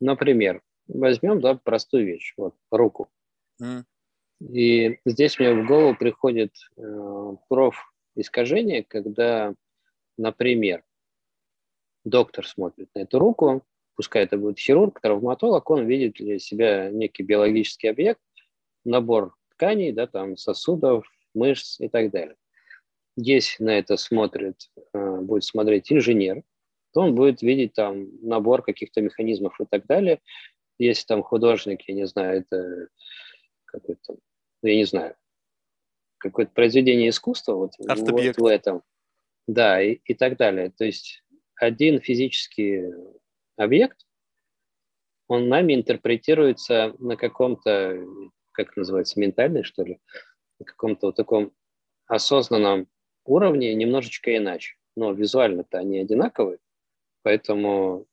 например, 0.00 0.62
возьмем, 0.94 1.40
да, 1.40 1.54
простую 1.54 2.06
вещь, 2.06 2.34
вот, 2.36 2.54
руку. 2.70 3.08
Mm. 3.60 3.84
И 4.48 4.98
здесь 5.04 5.38
мне 5.38 5.52
в 5.52 5.66
голову 5.66 5.94
приходит 5.94 6.52
э, 6.76 7.36
проф 7.48 7.92
искажение, 8.16 8.82
когда, 8.82 9.54
например, 10.16 10.82
доктор 12.04 12.46
смотрит 12.46 12.88
на 12.94 13.00
эту 13.00 13.18
руку, 13.18 13.62
пускай 13.96 14.24
это 14.24 14.38
будет 14.38 14.58
хирург, 14.58 15.00
травматолог, 15.00 15.68
он 15.68 15.86
видит 15.86 16.14
для 16.14 16.38
себя 16.38 16.90
некий 16.90 17.22
биологический 17.22 17.88
объект, 17.88 18.20
набор 18.84 19.34
тканей, 19.50 19.92
да, 19.92 20.06
там 20.06 20.36
сосудов, 20.36 21.06
мышц 21.34 21.78
и 21.80 21.88
так 21.88 22.10
далее. 22.10 22.36
Если 23.16 23.62
на 23.62 23.78
это 23.78 23.96
смотрит, 23.98 24.70
э, 24.94 25.16
будет 25.20 25.44
смотреть 25.44 25.92
инженер, 25.92 26.42
то 26.92 27.02
он 27.02 27.14
будет 27.14 27.42
видеть 27.42 27.74
там 27.74 28.08
набор 28.26 28.62
каких-то 28.62 29.00
механизмов 29.00 29.60
и 29.60 29.64
так 29.64 29.86
далее, 29.86 30.20
если 30.84 31.06
там 31.06 31.22
художник, 31.22 31.82
я 31.88 31.94
не 31.94 32.06
знаю, 32.06 32.40
это 32.40 32.88
какой-то, 33.66 34.16
ну, 34.62 34.68
я 34.68 34.76
не 34.76 34.84
знаю, 34.84 35.14
какое-то 36.18 36.52
произведение 36.52 37.10
искусства 37.10 37.54
вот, 37.54 37.72
вот 37.78 38.36
в 38.38 38.46
этом. 38.46 38.82
Да, 39.46 39.82
и, 39.82 39.94
и 40.04 40.14
так 40.14 40.36
далее. 40.36 40.70
То 40.70 40.84
есть 40.84 41.24
один 41.56 42.00
физический 42.00 42.92
объект, 43.56 44.06
он 45.28 45.48
нами 45.48 45.74
интерпретируется 45.74 46.94
на 46.98 47.16
каком-то, 47.16 48.04
как 48.52 48.76
называется, 48.76 49.20
ментальной, 49.20 49.62
что 49.62 49.84
ли, 49.84 50.00
на 50.58 50.64
каком-то 50.64 51.06
вот 51.08 51.16
таком 51.16 51.52
осознанном 52.06 52.88
уровне 53.24 53.74
немножечко 53.74 54.36
иначе. 54.36 54.76
Но 54.96 55.12
визуально-то 55.12 55.78
они 55.78 55.98
одинаковые, 55.98 56.58
поэтому 57.22 58.06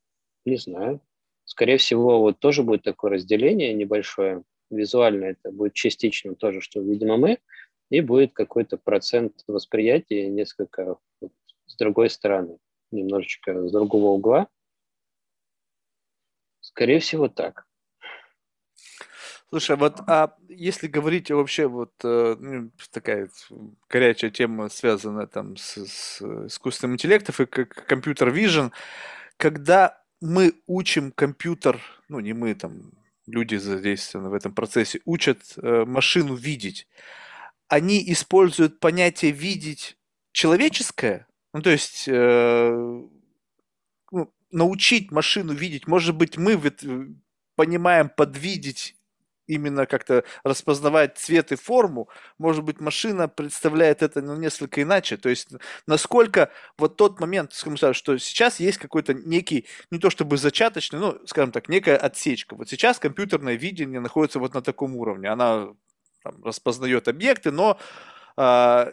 не 0.44 0.56
знаю. 0.56 1.00
Скорее 1.48 1.78
всего, 1.78 2.20
вот 2.20 2.38
тоже 2.40 2.62
будет 2.62 2.82
такое 2.82 3.12
разделение 3.12 3.72
небольшое. 3.72 4.42
Визуально 4.70 5.24
это 5.24 5.50
будет 5.50 5.72
частично 5.72 6.34
тоже, 6.34 6.60
что, 6.60 6.82
видимо, 6.82 7.16
мы, 7.16 7.38
и 7.88 8.02
будет 8.02 8.34
какой-то 8.34 8.76
процент 8.76 9.44
восприятия 9.46 10.28
несколько 10.28 10.98
вот, 11.22 11.32
с 11.64 11.74
другой 11.76 12.10
стороны, 12.10 12.58
немножечко 12.90 13.66
с 13.66 13.72
другого 13.72 14.08
угла. 14.08 14.48
Скорее 16.60 17.00
всего, 17.00 17.28
так. 17.28 17.66
Слушай, 19.48 19.76
вот 19.78 20.00
а 20.06 20.36
если 20.50 20.86
говорить 20.86 21.30
вообще 21.30 21.66
вот 21.66 21.94
э, 22.04 22.36
ну, 22.38 22.70
такая 22.92 23.30
горячая 23.88 24.30
тема, 24.30 24.68
связанная 24.68 25.26
там 25.26 25.56
с, 25.56 25.78
с 25.78 26.20
искусственным 26.20 26.96
интеллектом 26.96 27.34
и 27.38 27.46
компьютер 27.46 28.28
vision, 28.28 28.70
когда 29.38 29.97
мы 30.20 30.54
учим 30.66 31.12
компьютер, 31.12 31.80
ну 32.08 32.20
не 32.20 32.32
мы 32.32 32.54
там, 32.54 32.92
люди 33.26 33.56
задействованы 33.56 34.30
в 34.30 34.34
этом 34.34 34.54
процессе, 34.54 35.00
учат 35.04 35.38
э, 35.56 35.84
машину 35.84 36.34
видеть, 36.34 36.86
они 37.68 38.02
используют 38.12 38.80
понятие 38.80 39.32
видеть 39.32 39.96
человеческое, 40.32 41.26
ну 41.52 41.62
то 41.62 41.70
есть 41.70 42.04
э, 42.08 43.02
ну, 44.10 44.32
научить 44.50 45.10
машину 45.10 45.52
видеть, 45.52 45.86
может 45.86 46.16
быть 46.16 46.36
мы 46.36 46.52
э, 46.54 47.08
понимаем 47.54 48.08
подвидеть 48.08 48.97
именно 49.48 49.86
как-то 49.86 50.22
распознавать 50.44 51.18
цвет 51.18 51.50
и 51.50 51.56
форму, 51.56 52.08
может 52.38 52.62
быть, 52.62 52.80
машина 52.80 53.28
представляет 53.28 54.02
это 54.02 54.22
ну, 54.22 54.36
несколько 54.36 54.82
иначе. 54.82 55.16
То 55.16 55.28
есть, 55.28 55.48
насколько 55.86 56.50
вот 56.76 56.96
тот 56.96 57.18
момент, 57.18 57.52
скажем 57.52 57.76
так, 57.76 57.94
что 57.96 58.16
сейчас 58.18 58.60
есть 58.60 58.78
какой-то 58.78 59.14
некий, 59.14 59.66
не 59.90 59.98
то 59.98 60.10
чтобы 60.10 60.36
зачаточный, 60.36 61.00
ну, 61.00 61.18
скажем 61.26 61.50
так, 61.50 61.68
некая 61.68 61.96
отсечка. 61.96 62.54
Вот 62.54 62.68
сейчас 62.68 62.98
компьютерное 62.98 63.54
видение 63.54 64.00
находится 64.00 64.38
вот 64.38 64.54
на 64.54 64.62
таком 64.62 64.94
уровне. 64.94 65.28
Она 65.28 65.68
там, 66.22 66.44
распознает 66.44 67.08
объекты, 67.08 67.50
но 67.50 67.78
э, 68.36 68.92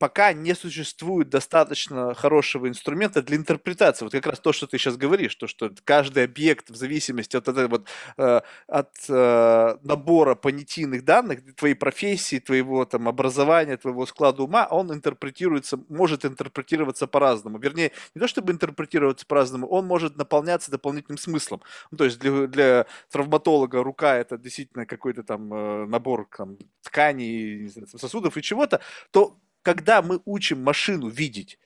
пока 0.00 0.32
не 0.32 0.54
существует 0.54 1.28
достаточно 1.28 2.14
хорошего 2.14 2.68
инструмента 2.68 3.22
для 3.22 3.36
интерпретации. 3.36 4.06
Вот 4.06 4.12
как 4.12 4.26
раз 4.26 4.40
то, 4.40 4.50
что 4.50 4.66
ты 4.66 4.78
сейчас 4.78 4.96
говоришь, 4.96 5.34
то, 5.34 5.46
что 5.46 5.70
каждый 5.84 6.24
объект 6.24 6.70
в 6.70 6.74
зависимости 6.74 7.36
от, 7.36 7.46
от, 7.46 7.70
вот, 7.70 7.86
э, 8.16 8.40
от 8.66 8.90
э, 9.10 9.76
набора 9.82 10.34
понятийных 10.36 11.04
данных, 11.04 11.54
твоей 11.54 11.74
профессии, 11.74 12.38
твоего 12.38 12.86
там, 12.86 13.08
образования, 13.08 13.76
твоего 13.76 14.06
склада 14.06 14.42
ума, 14.42 14.66
он 14.70 14.90
интерпретируется, 14.90 15.78
может 15.90 16.24
интерпретироваться 16.24 17.06
по-разному. 17.06 17.58
Вернее, 17.58 17.92
не 18.14 18.20
то 18.20 18.26
чтобы 18.26 18.52
интерпретироваться 18.52 19.26
по-разному, 19.26 19.66
он 19.66 19.86
может 19.86 20.16
наполняться 20.16 20.70
дополнительным 20.70 21.18
смыслом. 21.18 21.60
Ну, 21.90 21.98
то 21.98 22.04
есть 22.04 22.18
для, 22.18 22.46
для 22.46 22.86
травматолога 23.10 23.82
рука 23.82 24.16
это 24.16 24.38
действительно 24.38 24.86
какой-то 24.86 25.24
там 25.24 25.52
э, 25.52 25.86
набор 25.86 26.26
там, 26.34 26.56
тканей, 26.80 27.70
сосудов 27.98 28.38
и 28.38 28.42
чего-то, 28.42 28.80
то 29.10 29.36
когда 29.62 30.02
мы 30.02 30.20
учим 30.24 30.62
машину 30.62 31.08
видеть, 31.08 31.58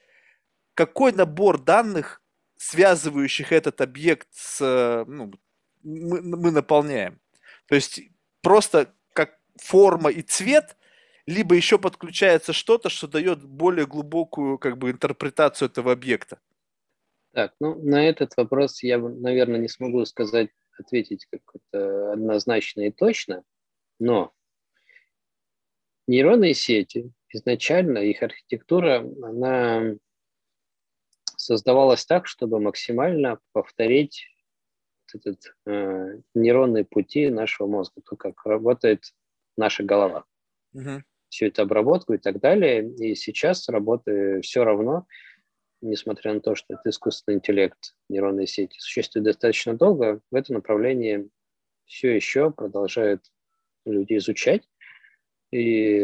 какой 0.74 1.12
набор 1.12 1.60
данных, 1.60 2.22
связывающих 2.56 3.52
этот 3.52 3.80
объект 3.80 4.28
с, 4.32 5.04
ну, 5.06 5.32
мы, 5.82 6.22
мы 6.22 6.50
наполняем. 6.50 7.20
То 7.66 7.74
есть 7.74 8.00
просто 8.42 8.94
как 9.12 9.38
форма 9.56 10.10
и 10.10 10.22
цвет, 10.22 10.76
либо 11.26 11.54
еще 11.54 11.78
подключается 11.78 12.52
что-то, 12.52 12.88
что 12.88 13.06
дает 13.06 13.44
более 13.44 13.86
глубокую 13.86 14.58
как 14.58 14.78
бы 14.78 14.90
интерпретацию 14.90 15.68
этого 15.68 15.92
объекта. 15.92 16.40
Так, 17.32 17.54
ну 17.60 17.74
на 17.82 18.06
этот 18.08 18.36
вопрос 18.36 18.82
я, 18.82 18.98
наверное, 18.98 19.58
не 19.58 19.68
смогу 19.68 20.04
сказать, 20.04 20.50
ответить 20.78 21.26
как-то 21.26 22.12
однозначно 22.12 22.82
и 22.82 22.90
точно, 22.90 23.42
но 23.98 24.32
нейронные 26.06 26.54
сети 26.54 27.10
изначально 27.34 27.98
их 27.98 28.22
архитектура, 28.22 29.00
она 29.22 29.96
создавалась 31.36 32.06
так, 32.06 32.26
чтобы 32.26 32.60
максимально 32.60 33.38
повторить 33.52 34.26
этот, 35.12 35.54
э, 35.66 36.18
нейронные 36.34 36.84
пути 36.84 37.28
нашего 37.30 37.66
мозга, 37.66 38.00
то, 38.02 38.16
как 38.16 38.44
работает 38.44 39.04
наша 39.56 39.84
голова. 39.84 40.24
Угу. 40.72 41.02
Всю 41.28 41.46
эту 41.46 41.62
обработку 41.62 42.14
и 42.14 42.18
так 42.18 42.40
далее. 42.40 42.88
И 42.96 43.14
сейчас 43.14 43.68
работы 43.68 44.40
все 44.40 44.64
равно, 44.64 45.06
несмотря 45.80 46.34
на 46.34 46.40
то, 46.40 46.54
что 46.54 46.74
это 46.74 46.90
искусственный 46.90 47.36
интеллект, 47.36 47.94
нейронные 48.08 48.46
сети 48.46 48.78
существует 48.80 49.26
достаточно 49.26 49.76
долго, 49.76 50.20
в 50.30 50.34
это 50.34 50.52
направление 50.52 51.28
все 51.84 52.14
еще 52.14 52.50
продолжают 52.50 53.22
люди 53.84 54.16
изучать. 54.16 54.68
И 55.52 56.00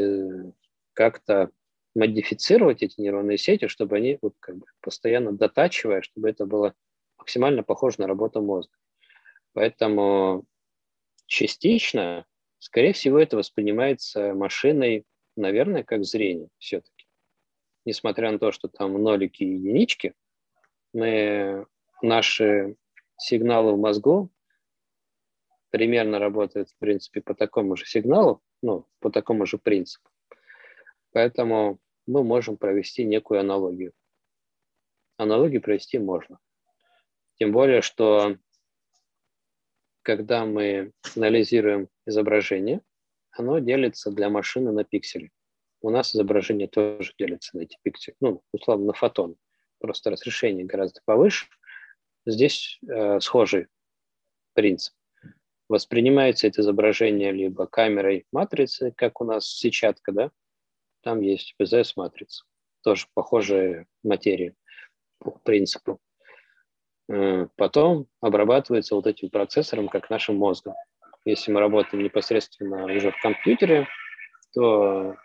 как-то 1.00 1.50
модифицировать 1.94 2.82
эти 2.82 3.00
нейронные 3.00 3.38
сети, 3.38 3.68
чтобы 3.68 3.96
они 3.96 4.18
вот 4.20 4.34
как 4.38 4.58
бы 4.58 4.66
постоянно 4.82 5.32
дотачивая, 5.32 6.02
чтобы 6.02 6.28
это 6.28 6.44
было 6.44 6.74
максимально 7.16 7.62
похоже 7.62 7.96
на 8.00 8.06
работу 8.06 8.42
мозга. 8.42 8.76
Поэтому 9.54 10.44
частично, 11.24 12.26
скорее 12.58 12.92
всего, 12.92 13.18
это 13.18 13.38
воспринимается 13.38 14.34
машиной, 14.34 15.06
наверное, 15.36 15.84
как 15.84 16.04
зрение 16.04 16.50
все-таки. 16.58 17.06
Несмотря 17.86 18.30
на 18.30 18.38
то, 18.38 18.52
что 18.52 18.68
там 18.68 19.02
нолики 19.02 19.42
и 19.42 19.54
единички, 19.54 20.12
мы, 20.92 21.64
наши 22.02 22.76
сигналы 23.16 23.72
в 23.72 23.78
мозгу 23.78 24.30
примерно 25.70 26.18
работают, 26.18 26.68
в 26.68 26.76
принципе, 26.76 27.22
по 27.22 27.34
такому 27.34 27.74
же 27.76 27.86
сигналу, 27.86 28.42
ну, 28.60 28.86
по 28.98 29.10
такому 29.10 29.46
же 29.46 29.56
принципу. 29.56 30.09
Поэтому 31.12 31.80
мы 32.06 32.22
можем 32.24 32.56
провести 32.56 33.04
некую 33.04 33.40
аналогию. 33.40 33.92
Аналогию 35.16 35.60
провести 35.60 35.98
можно. 35.98 36.38
Тем 37.34 37.52
более, 37.52 37.82
что 37.82 38.36
когда 40.02 40.44
мы 40.44 40.92
анализируем 41.16 41.88
изображение, 42.06 42.80
оно 43.30 43.58
делится 43.58 44.10
для 44.10 44.28
машины 44.28 44.72
на 44.72 44.84
пиксели. 44.84 45.30
У 45.82 45.90
нас 45.90 46.14
изображение 46.14 46.68
тоже 46.68 47.12
делится 47.18 47.56
на 47.56 47.62
эти 47.62 47.78
пиксели, 47.82 48.16
ну, 48.20 48.42
условно, 48.52 48.86
на 48.86 48.92
фотон. 48.92 49.36
Просто 49.78 50.10
разрешение 50.10 50.66
гораздо 50.66 51.00
повыше. 51.04 51.46
Здесь 52.26 52.78
э, 52.86 53.20
схожий 53.20 53.68
принцип. 54.52 54.94
Воспринимается 55.68 56.48
это 56.48 56.60
изображение 56.60 57.32
либо 57.32 57.66
камерой 57.66 58.26
матрицы, 58.32 58.92
как 58.94 59.20
у 59.20 59.24
нас 59.24 59.46
сетчатка, 59.46 60.12
да, 60.12 60.30
там 61.02 61.20
есть 61.20 61.54
ПЗС-матрица, 61.58 62.44
тоже 62.82 63.06
похожая 63.14 63.86
материя 64.02 64.54
по 65.18 65.32
принципу. 65.44 66.00
Э, 67.10 67.46
потом 67.56 68.06
обрабатывается 68.20 68.94
вот 68.94 69.06
этим 69.06 69.30
процессором, 69.30 69.88
как 69.88 70.10
нашим 70.10 70.36
мозгом. 70.36 70.74
Если 71.24 71.52
мы 71.52 71.60
работаем 71.60 72.02
непосредственно 72.02 72.84
уже 72.84 73.10
в 73.10 73.20
компьютере, 73.20 73.88
то 74.54 75.16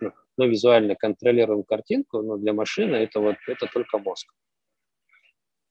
ну, 0.00 0.12
мы 0.36 0.48
визуально 0.48 0.94
контролируем 0.94 1.64
картинку, 1.64 2.22
но 2.22 2.36
для 2.36 2.52
машины 2.52 2.96
это 2.96 3.20
вот 3.20 3.36
это 3.46 3.66
только 3.66 3.98
мозг. 3.98 4.32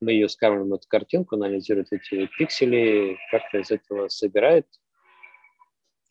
Мы 0.02 0.12
ее 0.12 0.28
скармливаем, 0.28 0.74
эту 0.74 0.88
картинку, 0.88 1.36
анализирует 1.36 1.88
эти 1.92 2.28
пиксели, 2.38 3.18
как-то 3.32 3.60
из 3.60 3.72
этого 3.72 4.10
собирает 4.10 4.68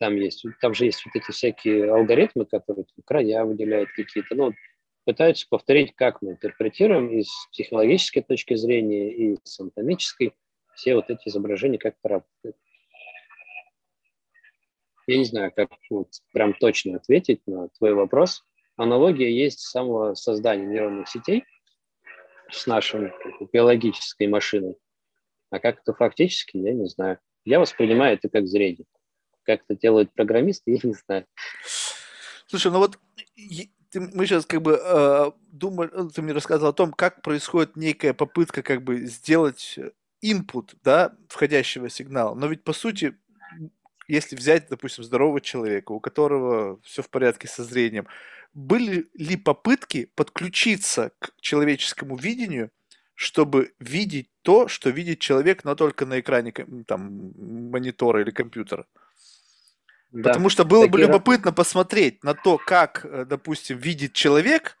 там 0.03 0.17
есть, 0.17 0.43
там 0.59 0.73
же 0.73 0.83
есть 0.83 1.05
вот 1.05 1.15
эти 1.15 1.31
всякие 1.31 1.89
алгоритмы, 1.89 2.45
которые 2.45 2.83
там, 2.83 3.03
края 3.05 3.45
выделяют 3.45 3.89
какие-то, 3.95 4.35
ну, 4.35 4.51
пытаются 5.05 5.47
повторить, 5.49 5.95
как 5.95 6.21
мы 6.21 6.31
интерпретируем 6.31 7.07
из 7.07 7.29
психологической 7.53 8.21
точки 8.21 8.55
зрения 8.55 9.13
и 9.13 9.37
с 9.41 9.61
анатомической 9.61 10.33
все 10.75 10.95
вот 10.95 11.09
эти 11.09 11.29
изображения 11.29 11.77
как-то 11.77 12.09
работают. 12.09 12.57
Я 15.07 15.17
не 15.19 15.23
знаю, 15.23 15.53
как 15.55 15.69
вот 15.89 16.09
прям 16.33 16.53
точно 16.53 16.97
ответить 16.97 17.39
на 17.47 17.69
твой 17.69 17.93
вопрос. 17.93 18.43
Аналогия 18.75 19.31
есть 19.31 19.61
с 19.61 19.71
самого 19.71 20.15
создания 20.15 20.65
нейронных 20.65 21.07
сетей 21.07 21.45
с 22.51 22.67
нашей 22.67 23.13
биологической 23.53 24.27
машиной. 24.27 24.75
А 25.49 25.59
как 25.59 25.79
это 25.79 25.93
фактически, 25.93 26.57
я 26.57 26.73
не 26.73 26.89
знаю. 26.89 27.19
Я 27.45 27.61
воспринимаю 27.61 28.15
это 28.15 28.27
как 28.27 28.47
зрение. 28.47 28.85
Как 29.43 29.61
это 29.67 29.79
делают 29.79 30.13
программисты, 30.13 30.71
я 30.71 30.79
не 30.83 30.93
знаю. 30.93 31.25
Слушай, 32.47 32.71
ну 32.71 32.79
вот 32.79 32.99
ты, 33.93 33.99
мы 33.99 34.25
сейчас 34.25 34.45
как 34.45 34.61
бы 34.61 34.79
э, 34.83 35.31
думали, 35.51 35.89
ну, 35.93 36.09
ты 36.09 36.21
мне 36.21 36.33
рассказывал 36.33 36.71
о 36.71 36.73
том, 36.73 36.91
как 36.91 37.21
происходит 37.21 37.75
некая 37.75 38.13
попытка 38.13 38.63
как 38.63 38.83
бы 38.83 39.05
сделать 39.05 39.77
input, 40.23 40.75
да, 40.83 41.15
входящего 41.27 41.89
сигнала. 41.89 42.33
Но 42.33 42.47
ведь 42.47 42.63
по 42.63 42.73
сути, 42.73 43.15
если 44.07 44.35
взять, 44.35 44.67
допустим, 44.69 45.03
здорового 45.03 45.41
человека, 45.41 45.91
у 45.91 45.99
которого 45.99 46.79
все 46.83 47.03
в 47.03 47.09
порядке 47.09 47.47
со 47.47 47.63
зрением, 47.63 48.07
были 48.53 49.09
ли 49.13 49.35
попытки 49.35 50.05
подключиться 50.15 51.11
к 51.19 51.33
человеческому 51.39 52.15
видению, 52.15 52.71
чтобы 53.15 53.73
видеть 53.79 54.29
то, 54.41 54.67
что 54.67 54.89
видит 54.89 55.19
человек, 55.19 55.63
но 55.63 55.75
только 55.75 56.05
на 56.05 56.19
экране 56.19 56.51
там, 56.87 57.31
монитора 57.37 58.21
или 58.21 58.31
компьютера? 58.31 58.85
Да. 60.13 60.29
Потому 60.29 60.49
что 60.49 60.63
было 60.63 60.85
Такие 60.85 60.91
бы 60.91 60.99
любопытно 60.99 61.49
раз... 61.49 61.55
посмотреть 61.55 62.23
на 62.23 62.35
то, 62.35 62.59
как, 62.59 63.03
э, 63.03 63.25
допустим, 63.25 63.79
видит 63.79 64.13
человек 64.13 64.77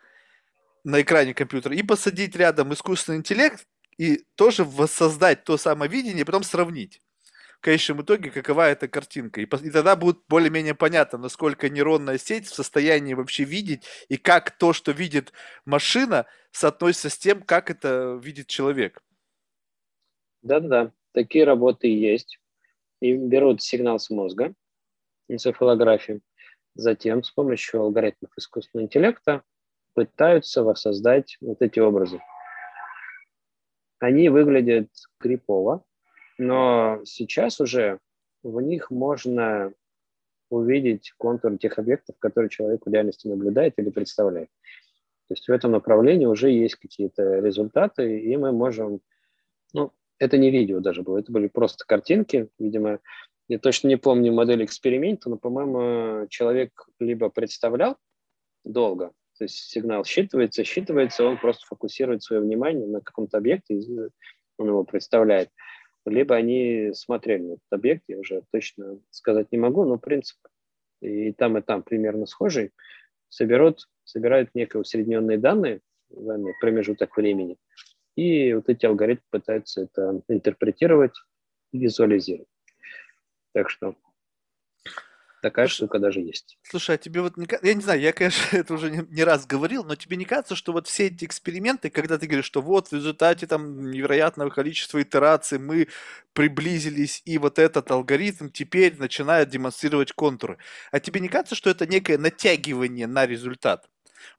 на 0.83 1.01
экране 1.01 1.33
компьютера, 1.33 1.75
и 1.75 1.81
посадить 1.81 2.35
рядом 2.35 2.71
искусственный 2.71 3.17
интеллект, 3.17 3.65
и 3.97 4.25
тоже 4.35 4.63
воссоздать 4.63 5.43
то 5.43 5.57
самое 5.57 5.89
видение, 5.89 6.21
и 6.21 6.23
потом 6.23 6.43
сравнить 6.43 7.01
в 7.57 7.61
конечном 7.61 8.03
итоге, 8.03 8.29
какова 8.29 8.69
эта 8.69 8.87
картинка. 8.87 9.41
И, 9.41 9.45
и 9.45 9.69
тогда 9.71 9.95
будет 9.95 10.19
более-менее 10.27 10.75
понятно, 10.75 11.17
насколько 11.17 11.67
нейронная 11.67 12.19
сеть 12.19 12.45
в 12.45 12.53
состоянии 12.53 13.15
вообще 13.15 13.43
видеть, 13.43 13.85
и 14.09 14.17
как 14.17 14.51
то, 14.51 14.71
что 14.71 14.91
видит 14.91 15.33
машина, 15.65 16.27
соотносится 16.51 17.09
с 17.09 17.17
тем, 17.17 17.41
как 17.41 17.71
это 17.71 18.19
видит 18.21 18.47
человек. 18.47 19.01
Да-да, 20.43 20.91
такие 21.11 21.45
работы 21.45 21.87
есть. 21.87 22.39
И 22.99 23.13
берут 23.13 23.63
сигнал 23.63 23.97
с 23.97 24.11
мозга, 24.11 24.53
энцефалографии. 25.27 26.21
Затем 26.75 27.23
с 27.23 27.31
помощью 27.31 27.81
алгоритмов 27.81 28.31
искусственного 28.37 28.85
интеллекта 28.85 29.43
пытаются 29.93 30.63
воссоздать 30.63 31.37
вот 31.41 31.61
эти 31.61 31.79
образы. 31.79 32.19
Они 33.99 34.29
выглядят 34.29 34.89
крипово, 35.19 35.83
но 36.37 37.01
сейчас 37.05 37.61
уже 37.61 37.99
в 38.41 38.59
них 38.59 38.91
можно 38.91 39.73
увидеть 40.49 41.13
контур 41.17 41.57
тех 41.57 41.79
объектов, 41.79 42.15
которые 42.19 42.49
человек 42.49 42.85
в 42.85 42.91
реальности 42.91 43.27
наблюдает 43.27 43.73
или 43.77 43.89
представляет. 43.89 44.49
То 45.27 45.35
есть 45.35 45.47
в 45.47 45.51
этом 45.51 45.71
направлении 45.71 46.25
уже 46.25 46.51
есть 46.51 46.75
какие-то 46.75 47.39
результаты, 47.39 48.19
и 48.19 48.35
мы 48.35 48.51
можем, 48.51 48.99
ну, 49.73 49.91
это 50.19 50.37
не 50.37 50.51
видео 50.51 50.79
даже 50.79 51.01
было, 51.01 51.19
это 51.19 51.31
были 51.31 51.47
просто 51.47 51.85
картинки, 51.87 52.49
видимо, 52.59 52.99
я 53.47 53.59
точно 53.59 53.89
не 53.89 53.97
помню 53.97 54.33
модель 54.33 54.63
эксперимента, 54.63 55.29
но, 55.29 55.37
по-моему, 55.37 56.27
человек 56.29 56.71
либо 56.99 57.29
представлял 57.29 57.97
долго, 58.63 59.11
то 59.37 59.43
есть 59.43 59.57
сигнал 59.69 60.03
считывается, 60.03 60.63
считывается, 60.63 61.23
он 61.25 61.37
просто 61.37 61.65
фокусирует 61.65 62.23
свое 62.23 62.41
внимание 62.41 62.87
на 62.87 63.01
каком-то 63.01 63.37
объекте, 63.37 63.81
он 64.57 64.67
его 64.67 64.83
представляет, 64.83 65.49
либо 66.05 66.35
они 66.35 66.91
смотрели 66.93 67.41
на 67.41 67.53
этот 67.53 67.71
объект, 67.71 68.03
я 68.07 68.19
уже 68.19 68.43
точно 68.51 68.99
сказать 69.09 69.47
не 69.51 69.57
могу, 69.57 69.83
но 69.85 69.97
принцип 69.97 70.37
и 71.01 71.33
там, 71.33 71.57
и 71.57 71.61
там 71.61 71.83
примерно 71.83 72.25
схожий, 72.25 72.71
соберут, 73.27 73.89
собирают 74.05 74.51
некие 74.53 74.79
усредненные 74.79 75.37
данные, 75.37 75.81
данный 76.09 76.53
промежуток 76.61 77.17
времени, 77.17 77.57
и 78.15 78.53
вот 78.53 78.69
эти 78.69 78.85
алгоритмы 78.85 79.25
пытаются 79.29 79.81
это 79.81 80.21
интерпретировать 80.29 81.15
и 81.73 81.79
визуализировать. 81.79 82.47
Так 83.53 83.69
что 83.69 83.95
такая 85.41 85.67
Слушай, 85.67 85.75
штука 85.75 85.99
даже 85.99 86.19
есть. 86.21 86.57
Слушай, 86.63 86.95
а 86.95 86.97
тебе 86.97 87.21
вот, 87.21 87.35
не, 87.35 87.45
я 87.61 87.73
не 87.73 87.81
знаю, 87.81 87.99
я, 87.99 88.13
конечно, 88.13 88.57
это 88.57 88.73
уже 88.73 88.89
не, 88.89 89.05
не 89.09 89.23
раз 89.23 89.45
говорил, 89.45 89.83
но 89.83 89.95
тебе 89.95 90.15
не 90.15 90.25
кажется, 90.25 90.55
что 90.55 90.71
вот 90.71 90.87
все 90.87 91.07
эти 91.07 91.25
эксперименты, 91.25 91.89
когда 91.89 92.17
ты 92.17 92.27
говоришь, 92.27 92.45
что 92.45 92.61
вот 92.61 92.87
в 92.87 92.93
результате 92.93 93.45
там 93.45 93.91
невероятного 93.91 94.49
количества 94.49 95.01
итераций 95.01 95.59
мы 95.59 95.89
приблизились, 96.31 97.21
и 97.25 97.37
вот 97.37 97.59
этот 97.59 97.91
алгоритм 97.91 98.49
теперь 98.49 98.97
начинает 98.97 99.49
демонстрировать 99.49 100.13
контуры, 100.13 100.57
а 100.91 100.99
тебе 101.01 101.19
не 101.19 101.27
кажется, 101.27 101.55
что 101.55 101.69
это 101.69 101.85
некое 101.85 102.17
натягивание 102.17 103.07
на 103.07 103.25
результат? 103.25 103.89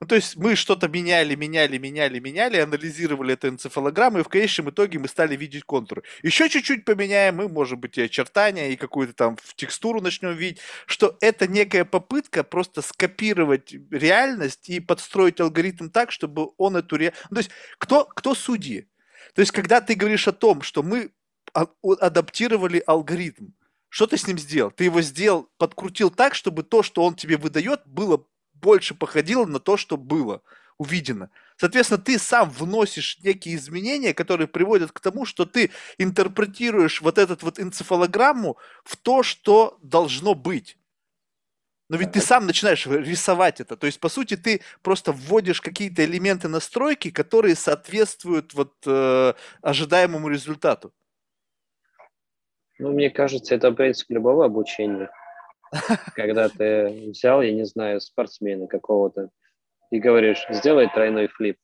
Ну, 0.01 0.06
то 0.06 0.15
есть 0.15 0.36
мы 0.36 0.56
что-то 0.56 0.89
меняли, 0.89 1.35
меняли, 1.35 1.78
меняли, 1.78 2.19
меняли, 2.19 2.59
анализировали 2.59 3.35
эту 3.35 3.48
энцефалограмму, 3.48 4.20
и 4.20 4.23
в 4.23 4.28
конечном 4.28 4.70
итоге 4.70 4.98
мы 4.98 5.09
стали 5.09 5.36
видеть 5.36 5.65
контуры. 5.65 6.02
Еще 6.23 6.48
чуть-чуть 6.48 6.85
поменяем, 6.85 7.36
мы, 7.36 7.48
может 7.48 7.78
быть, 7.78 7.98
и 7.98 8.02
очертания, 8.02 8.70
и 8.70 8.77
какую-то 8.77 9.15
там 9.15 9.36
текстуру 9.56 10.01
начнем 10.01 10.35
видеть, 10.35 10.61
что 10.86 11.16
это 11.20 11.47
некая 11.47 11.85
попытка 11.85 12.44
просто 12.44 12.82
скопировать 12.82 13.74
реальность 13.90 14.69
и 14.69 14.81
подстроить 14.81 15.40
алгоритм 15.40 15.89
так, 15.89 16.11
чтобы 16.12 16.51
он 16.56 16.77
эту 16.77 16.97
реальность... 16.97 17.27
Ну, 17.31 17.36
то 17.36 17.40
есть 17.40 17.51
кто, 17.78 18.05
кто 18.05 18.35
судьи? 18.35 18.89
То 19.35 19.40
есть 19.40 19.52
когда 19.52 19.81
ты 19.81 19.94
говоришь 19.94 20.28
о 20.28 20.32
том, 20.32 20.62
что 20.62 20.82
мы 20.82 21.11
адаптировали 21.52 22.82
алгоритм, 22.86 23.48
что 23.89 24.09
ты 24.09 24.16
с 24.16 24.27
ним 24.27 24.39
сделал? 24.39 24.73
Ты 24.73 24.85
его 24.85 25.02
сделал, 25.02 25.48
подкрутил 25.56 26.11
так, 26.11 26.35
чтобы 26.35 26.65
то, 26.65 26.82
что 26.82 27.05
он 27.05 27.15
тебе 27.15 27.36
выдает, 27.36 27.82
было 27.86 28.27
больше 28.64 28.94
походило 28.94 29.44
на 29.44 29.60
то, 29.60 29.76
что 29.76 29.98
было 29.98 30.40
увидено. 30.78 31.28
Соответственно, 31.56 32.00
ты 32.00 32.18
сам 32.18 32.48
вносишь 32.48 33.18
некие 33.22 33.56
изменения, 33.56 34.14
которые 34.14 34.48
приводят 34.48 34.90
к 34.90 35.00
тому, 35.00 35.26
что 35.26 35.44
ты 35.44 35.70
интерпретируешь 35.98 37.02
вот 37.02 37.18
эту 37.18 37.36
вот 37.42 37.60
энцефалограмму 37.60 38.56
в 38.82 38.96
то, 38.96 39.22
что 39.22 39.78
должно 39.82 40.34
быть. 40.34 40.78
Но 41.90 41.98
ведь 41.98 42.12
ты 42.12 42.20
сам 42.20 42.46
начинаешь 42.46 42.86
рисовать 42.86 43.60
это. 43.60 43.76
То 43.76 43.86
есть, 43.86 44.00
по 44.00 44.08
сути, 44.08 44.36
ты 44.36 44.62
просто 44.80 45.12
вводишь 45.12 45.60
какие-то 45.60 46.02
элементы 46.02 46.48
настройки, 46.48 47.10
которые 47.10 47.54
соответствуют 47.56 48.54
вот 48.54 48.72
э, 48.86 49.34
ожидаемому 49.60 50.30
результату. 50.30 50.92
Ну, 52.78 52.92
мне 52.92 53.10
кажется, 53.10 53.54
это 53.54 53.70
принцип 53.70 54.10
любого 54.10 54.46
обучения 54.46 55.10
когда 56.14 56.48
ты 56.48 57.10
взял, 57.10 57.42
я 57.42 57.52
не 57.52 57.64
знаю, 57.64 58.01
спортсмена 58.01 58.66
какого-то 58.66 59.30
и 59.90 59.98
говоришь, 59.98 60.44
сделай 60.51 60.88
тройной 60.88 61.28
флип. 61.28 61.59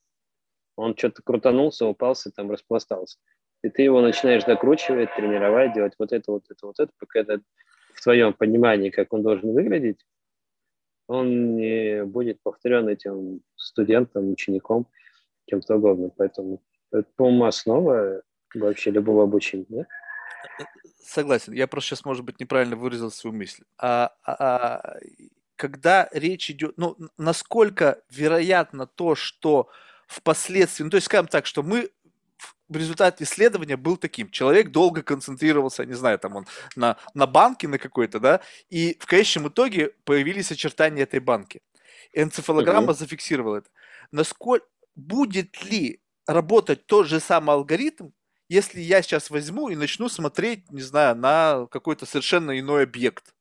Он 0.75 0.95
что-то 0.95 1.21
крутанулся, 1.21 1.85
упался, 1.85 2.31
там 2.31 2.49
распластался. 2.49 3.17
И 3.63 3.69
ты 3.69 3.83
его 3.83 4.01
начинаешь 4.01 4.43
докручивать, 4.43 5.13
тренировать, 5.15 5.73
делать 5.73 5.93
вот 5.99 6.11
это, 6.11 6.31
вот 6.31 6.43
это, 6.49 6.65
вот 6.65 6.79
это, 6.79 6.91
пока 6.97 7.19
это 7.19 7.41
в 7.93 8.01
твоем 8.01 8.33
понимании, 8.33 8.89
как 8.89 9.13
он 9.13 9.21
должен 9.21 9.53
выглядеть, 9.53 9.99
он 11.07 11.55
не 11.55 12.05
будет 12.05 12.41
повторен 12.41 12.87
этим 12.87 13.41
студентом, 13.55 14.31
учеником, 14.31 14.87
кем-то 15.45 15.75
угодно. 15.75 16.09
Поэтому 16.15 16.63
это, 16.91 17.07
по-моему, 17.15 17.45
основа 17.45 18.21
вообще 18.55 18.91
любого 18.91 19.23
обучения. 19.23 19.65
Да? 19.69 19.85
Согласен. 21.03 21.53
Я 21.53 21.67
просто 21.67 21.89
сейчас, 21.89 22.05
может 22.05 22.23
быть, 22.23 22.39
неправильно 22.39 22.75
выразил 22.75 23.11
свою 23.11 23.35
мысль. 23.35 23.63
А, 23.77 24.13
а, 24.23 24.33
а 24.33 24.99
когда 25.55 26.09
речь 26.11 26.49
идет, 26.49 26.77
ну, 26.77 26.97
насколько 27.17 28.01
вероятно 28.09 28.87
то, 28.87 29.15
что 29.15 29.69
впоследствии, 30.07 30.83
ну, 30.83 30.89
то 30.89 30.97
есть, 30.97 31.05
скажем 31.05 31.27
так, 31.27 31.45
что 31.45 31.63
мы 31.63 31.89
в 32.71 32.77
результате 32.77 33.25
исследования 33.25 33.75
был 33.75 33.97
таким. 33.97 34.29
Человек 34.29 34.71
долго 34.71 35.03
концентрировался, 35.03 35.85
не 35.85 35.93
знаю, 35.93 36.17
там 36.19 36.37
он 36.37 36.47
на, 36.75 36.97
на 37.13 37.27
банке 37.27 37.67
на 37.67 37.77
какой-то, 37.77 38.19
да, 38.19 38.39
и 38.69 38.97
в 38.99 39.05
конечном 39.05 39.49
итоге 39.49 39.89
появились 40.05 40.51
очертания 40.51 41.03
этой 41.03 41.19
банки. 41.19 41.61
Энцефалограмма 42.13 42.93
uh-huh. 42.93 42.97
зафиксировала 42.97 43.57
это. 43.57 43.69
Насколько 44.11 44.65
будет 44.95 45.63
ли 45.65 46.01
работать 46.25 46.85
тот 46.85 47.07
же 47.07 47.19
самый 47.19 47.51
алгоритм, 47.55 48.09
если 48.51 48.81
я 48.81 49.01
сейчас 49.01 49.29
возьму 49.29 49.69
и 49.69 49.77
начну 49.77 50.09
смотреть, 50.09 50.69
не 50.71 50.81
знаю, 50.81 51.15
на 51.15 51.67
какой-то 51.71 52.05
совершенно 52.05 52.59
иной 52.59 52.83
объект. 52.83 53.33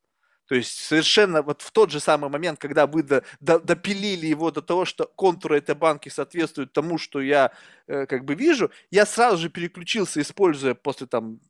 То 0.46 0.54
есть 0.54 0.78
совершенно 0.78 1.42
вот 1.42 1.62
в 1.62 1.72
тот 1.72 1.90
же 1.90 1.98
самый 1.98 2.30
момент, 2.30 2.60
когда 2.60 2.86
вы 2.86 3.02
до, 3.02 3.24
до, 3.40 3.58
допилили 3.58 4.28
его 4.28 4.52
до 4.52 4.62
того, 4.62 4.84
что 4.84 5.06
контуры 5.16 5.58
этой 5.58 5.74
банки 5.74 6.08
соответствуют 6.08 6.72
тому, 6.72 6.96
что 6.96 7.20
я 7.20 7.50
э, 7.88 8.06
как 8.06 8.24
бы 8.24 8.36
вижу, 8.36 8.70
я 8.92 9.04
сразу 9.04 9.38
же 9.38 9.50
переключился, 9.50 10.20
используя 10.20 10.74
после 10.74 11.08
там 11.08 11.40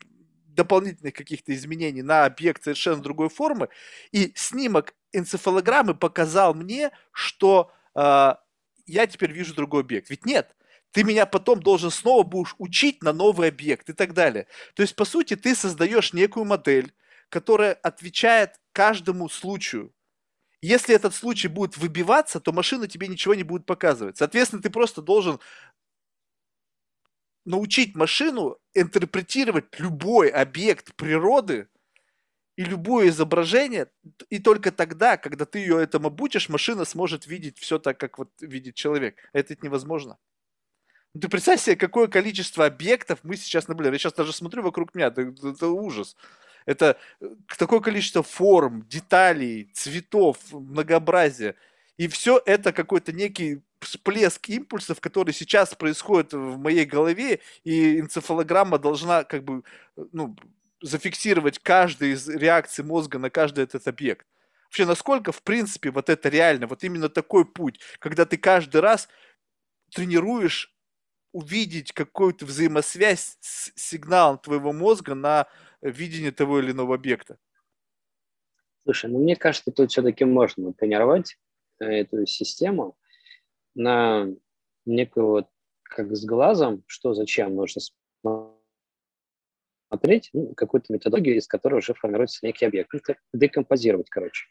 дополнительных 0.46 1.12
каких-то 1.12 1.52
изменений 1.52 2.02
на 2.02 2.24
объект 2.24 2.64
совершенно 2.64 3.02
другой 3.02 3.28
формы, 3.28 3.68
и 4.10 4.32
снимок 4.36 4.94
энцефалограммы 5.12 5.94
показал 5.94 6.54
мне, 6.54 6.92
что 7.12 7.70
э, 7.94 8.34
я 8.86 9.06
теперь 9.06 9.32
вижу 9.32 9.54
другой 9.54 9.82
объект. 9.82 10.08
Ведь 10.08 10.24
нет, 10.24 10.56
ты 10.92 11.04
меня 11.04 11.26
потом 11.26 11.62
должен 11.62 11.90
снова 11.90 12.22
будешь 12.24 12.54
учить 12.58 13.02
на 13.02 13.12
новый 13.12 13.48
объект 13.48 13.88
и 13.90 13.92
так 13.92 14.12
далее. 14.14 14.46
То 14.74 14.82
есть, 14.82 14.96
по 14.96 15.04
сути, 15.04 15.36
ты 15.36 15.54
создаешь 15.54 16.12
некую 16.12 16.44
модель, 16.46 16.92
которая 17.28 17.74
отвечает 17.74 18.60
каждому 18.72 19.28
случаю. 19.28 19.92
Если 20.62 20.94
этот 20.94 21.14
случай 21.14 21.48
будет 21.48 21.76
выбиваться, 21.78 22.40
то 22.40 22.52
машина 22.52 22.88
тебе 22.88 23.08
ничего 23.08 23.34
не 23.34 23.44
будет 23.44 23.66
показывать. 23.66 24.18
Соответственно, 24.18 24.62
ты 24.62 24.70
просто 24.70 25.02
должен 25.02 25.40
научить 27.44 27.96
машину 27.96 28.58
интерпретировать 28.74 29.78
любой 29.78 30.28
объект 30.28 30.94
природы 30.94 31.68
И 32.56 32.64
любое 32.64 33.08
изображение, 33.08 33.90
и 34.28 34.38
только 34.38 34.70
тогда, 34.72 35.16
когда 35.16 35.46
ты 35.46 35.60
ее 35.60 35.82
этому 35.82 36.08
обучишь, 36.08 36.48
машина 36.50 36.84
сможет 36.84 37.26
видеть 37.26 37.58
все 37.58 37.78
так, 37.78 37.98
как 37.98 38.18
вот 38.18 38.30
видит 38.40 38.74
человек. 38.74 39.16
Это 39.32 39.56
невозможно. 39.62 40.18
Ты 41.18 41.28
представь 41.28 41.60
себе, 41.60 41.76
какое 41.76 42.06
количество 42.06 42.66
объектов 42.66 43.20
мы 43.24 43.36
сейчас 43.36 43.66
наблюдаем. 43.66 43.94
Я 43.94 43.98
сейчас 43.98 44.12
даже 44.12 44.32
смотрю 44.32 44.62
вокруг 44.62 44.94
меня, 44.94 45.08
это, 45.08 45.22
это 45.22 45.68
ужас. 45.68 46.16
Это 46.66 46.96
э, 47.20 47.26
такое 47.58 47.80
количество 47.80 48.22
форм, 48.22 48.86
деталей, 48.88 49.70
цветов, 49.74 50.38
многообразия. 50.52 51.56
И 51.96 52.06
все 52.06 52.40
это 52.46 52.72
какой-то 52.72 53.12
некий 53.12 53.62
всплеск 53.80 54.48
импульсов, 54.48 55.00
который 55.00 55.34
сейчас 55.34 55.74
происходит 55.74 56.32
в 56.32 56.58
моей 56.58 56.84
голове, 56.84 57.40
и 57.64 57.98
энцефалограмма 57.98 58.78
должна 58.78 59.24
как 59.24 59.42
бы 59.42 59.64
ну, 60.12 60.36
зафиксировать 60.80 61.58
каждый 61.58 62.12
из 62.12 62.28
реакций 62.28 62.84
мозга 62.84 63.18
на 63.18 63.30
каждый 63.30 63.64
этот 63.64 63.88
объект. 63.88 64.26
Вообще, 64.66 64.86
насколько, 64.86 65.32
в 65.32 65.42
принципе, 65.42 65.90
вот 65.90 66.08
это 66.08 66.28
реально, 66.28 66.68
вот 66.68 66.84
именно 66.84 67.08
такой 67.08 67.44
путь, 67.44 67.80
когда 67.98 68.24
ты 68.24 68.36
каждый 68.36 68.80
раз 68.80 69.08
тренируешь 69.92 70.72
увидеть 71.32 71.92
какую-то 71.92 72.44
взаимосвязь 72.44 73.36
с 73.40 73.72
сигналом 73.74 74.38
твоего 74.38 74.72
мозга 74.72 75.14
на 75.14 75.46
видение 75.80 76.32
того 76.32 76.60
или 76.60 76.72
иного 76.72 76.94
объекта? 76.94 77.38
Слушай, 78.82 79.10
ну 79.10 79.18
мне 79.18 79.36
кажется, 79.36 79.70
тут 79.70 79.90
все-таки 79.90 80.24
можно 80.24 80.72
тренировать 80.72 81.38
э, 81.78 81.84
эту 81.84 82.26
систему 82.26 82.96
на 83.74 84.28
некую 84.86 85.26
вот, 85.26 85.48
как 85.82 86.14
с 86.14 86.24
глазом, 86.24 86.82
что 86.86 87.14
зачем 87.14 87.54
нужно 87.54 87.82
смотреть, 89.90 90.30
ну, 90.32 90.54
какую-то 90.54 90.92
методологию, 90.92 91.36
из 91.36 91.46
которой 91.46 91.76
уже 91.76 91.94
формируется 91.94 92.44
некий 92.44 92.64
объект. 92.64 92.90
Ну, 92.92 93.00
декомпозировать, 93.32 94.08
короче. 94.08 94.46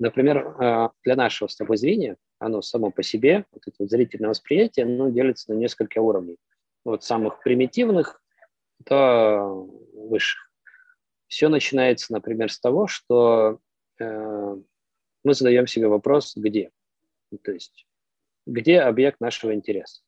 Например, 0.00 0.38
э, 0.38 0.88
для 1.04 1.14
нашего 1.14 1.46
с 1.46 1.56
тобой 1.56 1.76
зрения, 1.76 2.16
оно 2.38 2.62
само 2.62 2.90
по 2.90 3.02
себе, 3.02 3.44
вот 3.52 3.62
это 3.66 3.76
вот 3.78 3.90
зрительное 3.90 4.30
восприятие, 4.30 4.86
оно 4.86 5.10
делится 5.10 5.52
на 5.52 5.58
несколько 5.58 5.98
уровней. 5.98 6.38
От 6.84 7.04
самых 7.04 7.42
примитивных 7.42 8.22
до 8.78 9.44
высших. 9.92 10.50
Все 11.28 11.48
начинается, 11.48 12.14
например, 12.14 12.50
с 12.50 12.58
того, 12.58 12.86
что 12.86 13.60
э, 14.00 14.56
мы 15.22 15.34
задаем 15.34 15.66
себе 15.66 15.86
вопрос 15.86 16.34
«где?». 16.34 16.70
То 17.42 17.52
есть 17.52 17.86
где 18.46 18.80
объект 18.80 19.20
нашего 19.20 19.54
интереса. 19.54 20.00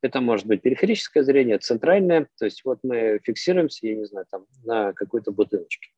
Это 0.00 0.20
может 0.20 0.46
быть 0.46 0.62
периферическое 0.62 1.24
зрение, 1.24 1.58
центральное, 1.58 2.28
то 2.38 2.44
есть 2.44 2.64
вот 2.64 2.78
мы 2.84 3.18
фиксируемся, 3.24 3.88
я 3.88 3.96
не 3.96 4.04
знаю, 4.04 4.26
там 4.30 4.46
на 4.62 4.92
какой-то 4.92 5.32
бутылочке. 5.32 5.90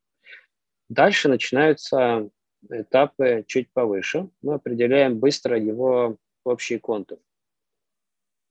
Дальше 0.89 1.29
начинаются 1.29 2.29
этапы 2.69 3.43
чуть 3.47 3.69
повыше. 3.71 4.29
Мы 4.41 4.55
определяем 4.55 5.19
быстро 5.19 5.59
его 5.59 6.17
общий 6.43 6.79
контур, 6.79 7.19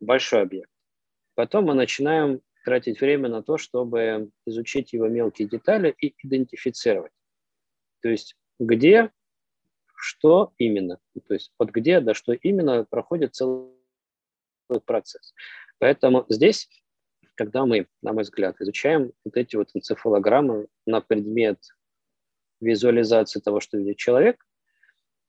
большой 0.01 0.43
объект. 0.43 0.71
Потом 1.35 1.67
мы 1.67 1.75
начинаем 1.75 2.41
тратить 2.65 3.01
время 3.01 3.29
на 3.29 3.43
то, 3.43 3.59
чтобы 3.59 4.31
изучить 4.47 4.93
его 4.93 5.09
мелкие 5.09 5.49
детали 5.49 5.95
и 6.01 6.15
идентифицировать. 6.19 7.13
То 8.01 8.09
есть 8.09 8.37
где, 8.59 9.13
что 9.95 10.53
именно, 10.59 10.99
то 11.27 11.35
есть 11.35 11.53
от 11.59 11.71
где 11.71 12.01
до 12.01 12.15
что 12.15 12.33
именно 12.33 12.85
проходит 12.85 13.35
целый 13.35 13.71
процесс. 14.85 15.35
Поэтому 15.79 16.25
здесь, 16.29 16.69
когда 17.35 17.67
мы, 17.67 17.87
на 18.03 18.13
мой 18.13 18.25
взгляд, 18.25 18.61
изучаем 18.61 19.13
вот 19.25 19.37
эти 19.37 19.57
вот 19.57 19.71
энцефалограммы 19.75 20.69
на 20.87 21.01
предмет 21.01 21.59
визуализации 22.61 23.41
того, 23.41 23.61
что 23.61 23.79
видит 23.79 23.97
человек, 23.97 24.45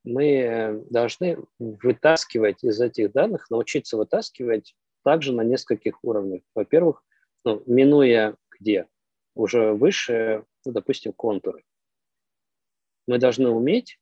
мы 0.03 0.83
должны 0.89 1.37
вытаскивать 1.59 2.63
из 2.63 2.79
этих 2.79 3.11
данных, 3.11 3.49
научиться 3.49 3.97
вытаскивать 3.97 4.75
также 5.03 5.33
на 5.33 5.41
нескольких 5.41 6.03
уровнях. 6.03 6.41
Во-первых, 6.55 7.03
ну, 7.43 7.61
минуя 7.65 8.35
где? 8.51 8.87
Уже 9.35 9.73
выше, 9.73 10.45
ну, 10.65 10.71
допустим, 10.71 11.13
контуры. 11.13 11.63
Мы 13.05 13.19
должны 13.19 13.49
уметь 13.49 13.99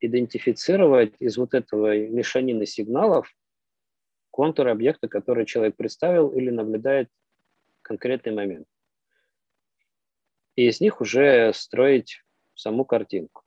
идентифицировать 0.00 1.14
из 1.20 1.36
вот 1.36 1.54
этого 1.54 1.96
мешанины 1.96 2.66
сигналов 2.66 3.34
контур 4.30 4.68
объекта, 4.68 5.08
который 5.08 5.46
человек 5.46 5.76
представил 5.76 6.30
или 6.30 6.50
наблюдает 6.50 7.08
конкретный 7.82 8.32
момент. 8.32 8.66
И 10.56 10.66
из 10.66 10.80
них 10.80 11.00
уже 11.00 11.52
строить 11.54 12.22
саму 12.62 12.84
картинку. 12.84 13.42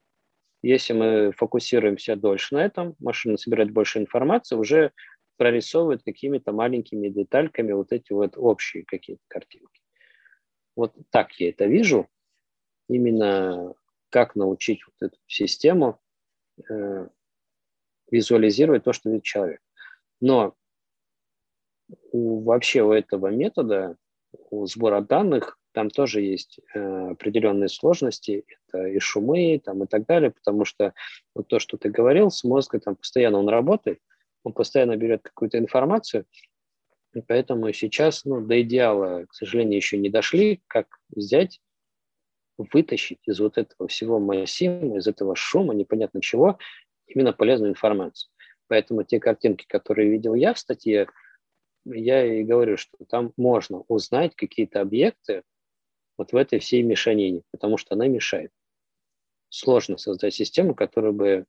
Если 0.61 0.93
мы 0.93 1.31
фокусируемся 1.31 2.15
дольше 2.15 2.55
на 2.55 2.65
этом, 2.65 2.95
машина 2.99 3.37
собирает 3.37 3.71
больше 3.71 3.99
информации, 3.99 4.55
уже 4.55 4.91
прорисовывает 5.37 6.03
какими-то 6.03 6.51
маленькими 6.51 7.09
детальками 7.09 7.73
вот 7.73 7.91
эти 7.91 8.13
вот 8.13 8.33
общие 8.35 8.83
какие-то 8.85 9.23
картинки. 9.27 9.81
Вот 10.75 10.93
так 11.09 11.33
я 11.39 11.49
это 11.49 11.65
вижу. 11.65 12.07
Именно 12.87 13.73
как 14.09 14.35
научить 14.35 14.81
вот 14.85 15.07
эту 15.07 15.17
систему 15.27 15.99
э, 16.69 17.07
визуализировать 18.09 18.83
то, 18.83 18.93
что 18.93 19.09
видит 19.09 19.23
человек. 19.23 19.61
Но 20.21 20.55
у, 22.11 22.41
вообще 22.41 22.81
у 22.81 22.91
этого 22.91 23.27
метода, 23.27 23.97
у 24.49 24.65
сбора 24.65 25.01
данных, 25.01 25.59
там 25.75 25.89
тоже 25.89 26.21
есть 26.21 26.61
э, 26.73 27.09
определенные 27.11 27.67
сложности, 27.67 28.45
это 28.69 28.87
и 28.87 28.97
шумы 28.99 29.61
там, 29.63 29.83
и 29.83 29.87
так 29.87 30.05
далее, 30.05 30.31
потому 30.31 30.63
что 30.63 30.93
вот 31.35 31.49
то, 31.49 31.59
что 31.59 31.75
ты 31.75 31.89
говорил, 31.89 32.31
с 32.31 32.45
мозга 32.45 32.79
там 32.79 32.95
постоянно 32.95 33.39
он 33.39 33.49
работает, 33.49 33.99
он 34.45 34.53
постоянно 34.53 34.95
берет 34.95 35.21
какую-то 35.21 35.57
информацию, 35.57 36.25
и 37.13 37.19
поэтому 37.19 37.73
сейчас 37.73 38.23
ну, 38.23 38.39
до 38.39 38.61
идеала, 38.61 39.25
к 39.25 39.33
сожалению, 39.33 39.75
еще 39.75 39.97
не 39.97 40.09
дошли, 40.09 40.61
как 40.67 40.87
взять, 41.09 41.59
вытащить 42.57 43.19
из 43.27 43.41
вот 43.41 43.57
этого 43.57 43.89
всего 43.89 44.17
массива, 44.21 44.95
из 44.97 45.07
этого 45.07 45.35
шума, 45.35 45.73
непонятно 45.73 46.21
чего, 46.21 46.57
именно 47.05 47.33
полезную 47.33 47.71
информацию. 47.71 48.31
Поэтому 48.67 49.03
те 49.03 49.19
картинки, 49.19 49.65
которые 49.67 50.09
видел 50.09 50.35
я 50.35 50.53
в 50.53 50.59
статье, 50.59 51.07
я 51.83 52.25
и 52.25 52.43
говорю, 52.43 52.77
что 52.77 52.97
там 53.09 53.33
можно 53.35 53.83
узнать 53.89 54.37
какие-то 54.37 54.79
объекты, 54.79 55.43
вот 56.17 56.31
в 56.31 56.35
этой 56.35 56.59
всей 56.59 56.81
мешанине, 56.81 57.41
потому 57.51 57.77
что 57.77 57.95
она 57.95 58.07
мешает. 58.07 58.51
Сложно 59.49 59.97
создать 59.97 60.33
систему, 60.33 60.75
которая 60.75 61.11
бы 61.11 61.45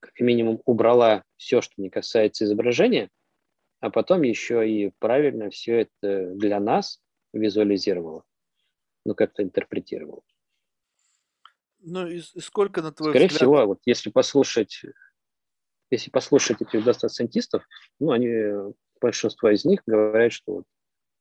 как 0.00 0.18
минимум 0.20 0.60
убрала 0.64 1.24
все, 1.36 1.60
что 1.60 1.74
не 1.76 1.90
касается 1.90 2.44
изображения, 2.44 3.10
а 3.80 3.90
потом 3.90 4.22
еще 4.22 4.68
и 4.68 4.92
правильно 4.98 5.50
все 5.50 5.80
это 5.80 6.34
для 6.34 6.60
нас 6.60 7.00
визуализировала, 7.32 8.24
ну 9.04 9.14
как-то 9.14 9.42
интерпретировала. 9.42 10.22
Ну 11.80 12.06
и 12.06 12.20
сколько 12.20 12.82
на 12.82 12.92
твой 12.92 13.10
Скорее 13.10 13.26
взгляд... 13.26 13.40
всего, 13.40 13.66
вот 13.66 13.80
если 13.86 14.10
послушать, 14.10 14.82
если 15.90 16.10
послушать 16.10 16.60
этих 16.60 16.84
дата-сайентистов, 16.84 17.64
ну 18.00 18.10
они, 18.10 18.74
большинство 19.00 19.50
из 19.50 19.64
них 19.64 19.82
говорят, 19.86 20.32
что 20.32 20.56
вот 20.56 20.64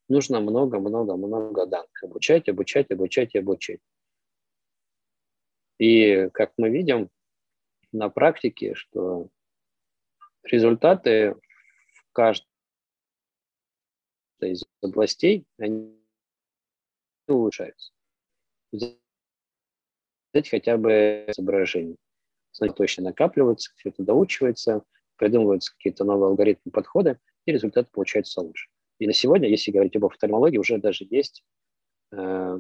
нужно 0.10 0.40
много-много-много 0.40 1.66
данных. 1.66 2.04
Обучать, 2.04 2.50
обучать, 2.50 2.92
обучать 2.92 3.36
и 3.36 3.40
обучать. 3.40 3.80
И 5.78 6.30
как 6.34 6.54
мы 6.58 6.70
видим 6.70 7.10
на 7.92 8.10
практике, 8.10 8.74
что 8.74 9.30
результаты 10.44 11.36
в 11.94 12.12
каждой 12.12 12.46
из 14.40 14.64
областей 14.82 15.46
они 15.58 15.96
улучшаются. 17.28 17.92
Взять 18.72 19.00
хотя 20.50 20.78
бы 20.78 21.26
изображение. 21.28 21.96
Знания 22.54 22.74
точно 22.74 23.04
накапливаются, 23.06 23.72
все 23.76 23.90
это 23.90 24.04
доучивается, 24.04 24.84
придумываются 25.16 25.74
какие-то 25.74 26.04
новые 26.06 26.30
алгоритмы, 26.30 26.72
подходы, 26.72 27.20
и 27.46 27.52
результат 27.52 27.92
получается 27.92 28.42
лучше. 28.42 28.70
И 29.00 29.08
на 29.08 29.14
сегодня, 29.14 29.48
если 29.50 29.72
говорить 29.72 29.96
об 29.96 30.06
офтальмологии, 30.06 30.58
уже 30.58 30.78
даже 30.78 31.06
есть 31.10 31.44
э, 32.12 32.60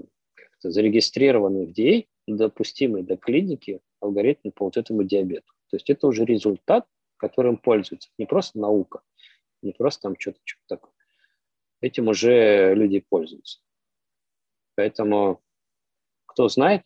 зарегистрированный 0.61 1.65
в 1.65 1.71
DA, 1.71 2.07
допустимый 2.27 3.03
до 3.03 3.17
клиники 3.17 3.81
алгоритм 3.99 4.51
по 4.51 4.65
вот 4.65 4.77
этому 4.77 5.03
диабету. 5.03 5.51
То 5.69 5.77
есть 5.77 5.89
это 5.89 6.07
уже 6.07 6.25
результат, 6.25 6.85
которым 7.17 7.57
пользуются. 7.57 8.09
Не 8.17 8.25
просто 8.25 8.59
наука, 8.59 9.01
не 9.61 9.71
просто 9.71 10.03
там 10.03 10.15
что-то, 10.19 10.39
что-то 10.43 10.75
такое. 10.75 10.93
Этим 11.81 12.07
уже 12.07 12.73
люди 12.75 12.99
пользуются. 12.99 13.59
Поэтому, 14.75 15.41
кто 16.25 16.47
знает, 16.49 16.83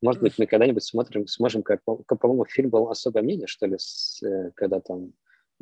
может 0.00 0.20
быть, 0.20 0.36
мы 0.38 0.46
когда-нибудь 0.46 0.82
смотрим, 0.82 1.26
сможем, 1.26 1.62
как, 1.62 1.82
по-моему, 1.84 2.44
фильм 2.44 2.70
был 2.70 2.88
«Особое 2.88 3.22
мнение», 3.22 3.46
что 3.46 3.66
ли, 3.66 3.76
с, 3.78 4.20
э, 4.22 4.50
когда 4.56 4.80
там 4.80 5.12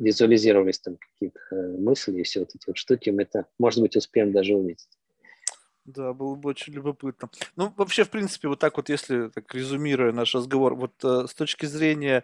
визуализировались 0.01 0.79
там 0.79 0.97
какие-то 0.97 1.39
э, 1.51 1.77
мысли 1.77 2.19
и 2.19 2.23
все 2.23 2.41
вот 2.41 2.49
эти 2.55 2.63
вот 2.67 2.77
штуки, 2.77 3.09
мы 3.11 3.23
это, 3.23 3.45
может 3.59 3.81
быть, 3.81 3.95
успеем 3.95 4.31
даже 4.31 4.55
увидеть. 4.55 4.89
Да, 5.85 6.13
было 6.13 6.35
бы 6.35 6.49
очень 6.49 6.73
любопытно. 6.73 7.29
Ну, 7.55 7.73
вообще, 7.75 8.03
в 8.03 8.09
принципе, 8.09 8.47
вот 8.47 8.59
так 8.59 8.77
вот, 8.77 8.89
если 8.89 9.29
так 9.29 9.53
резюмируя 9.53 10.11
наш 10.11 10.35
разговор, 10.35 10.75
вот 10.75 10.93
э, 11.03 11.25
с 11.27 11.33
точки 11.33 11.65
зрения 11.65 12.23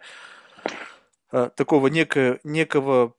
э, 1.32 1.50
такого 1.54 1.88
некого, 1.88 2.38
некого 2.44 3.14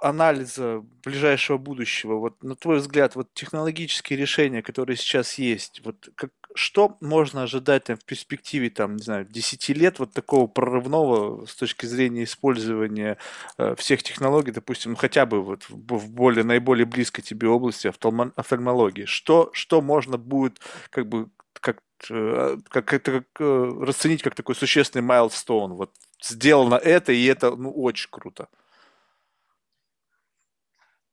анализа 0.00 0.84
ближайшего 1.04 1.58
будущего, 1.58 2.16
вот 2.16 2.42
на 2.42 2.54
твой 2.54 2.78
взгляд, 2.78 3.14
вот 3.16 3.32
технологические 3.34 4.18
решения, 4.18 4.62
которые 4.62 4.96
сейчас 4.96 5.34
есть, 5.34 5.80
вот 5.84 6.08
как, 6.14 6.30
что 6.56 6.96
можно 7.00 7.42
ожидать 7.42 7.84
там, 7.84 7.96
в 7.96 8.04
перспективе, 8.04 8.70
там, 8.70 8.96
не 8.96 9.02
знаю, 9.02 9.24
10 9.26 9.68
лет 9.70 9.98
вот 9.98 10.12
такого 10.12 10.46
прорывного 10.46 11.46
с 11.46 11.54
точки 11.54 11.86
зрения 11.86 12.24
использования 12.24 13.18
э, 13.58 13.74
всех 13.76 14.02
технологий, 14.02 14.50
допустим, 14.50 14.92
ну, 14.92 14.96
хотя 14.96 15.26
бы 15.26 15.42
вот 15.42 15.68
в, 15.68 16.10
более, 16.10 16.44
наиболее 16.44 16.86
близкой 16.86 17.22
тебе 17.22 17.48
области 17.48 17.86
офтальмологии? 17.86 19.04
Что, 19.04 19.50
что 19.52 19.80
можно 19.80 20.18
будет 20.18 20.60
как 20.90 21.06
бы 21.06 21.28
как, 21.52 21.82
э, 22.10 22.56
как, 22.68 22.84
как, 22.86 23.02
как 23.02 23.24
э, 23.40 23.72
расценить 23.80 24.22
как 24.22 24.34
такой 24.34 24.54
существенный 24.54 25.02
майлстоун? 25.02 25.74
Вот 25.74 25.92
сделано 26.22 26.74
это, 26.74 27.12
и 27.12 27.24
это 27.26 27.54
ну, 27.54 27.70
очень 27.70 28.08
круто. 28.10 28.48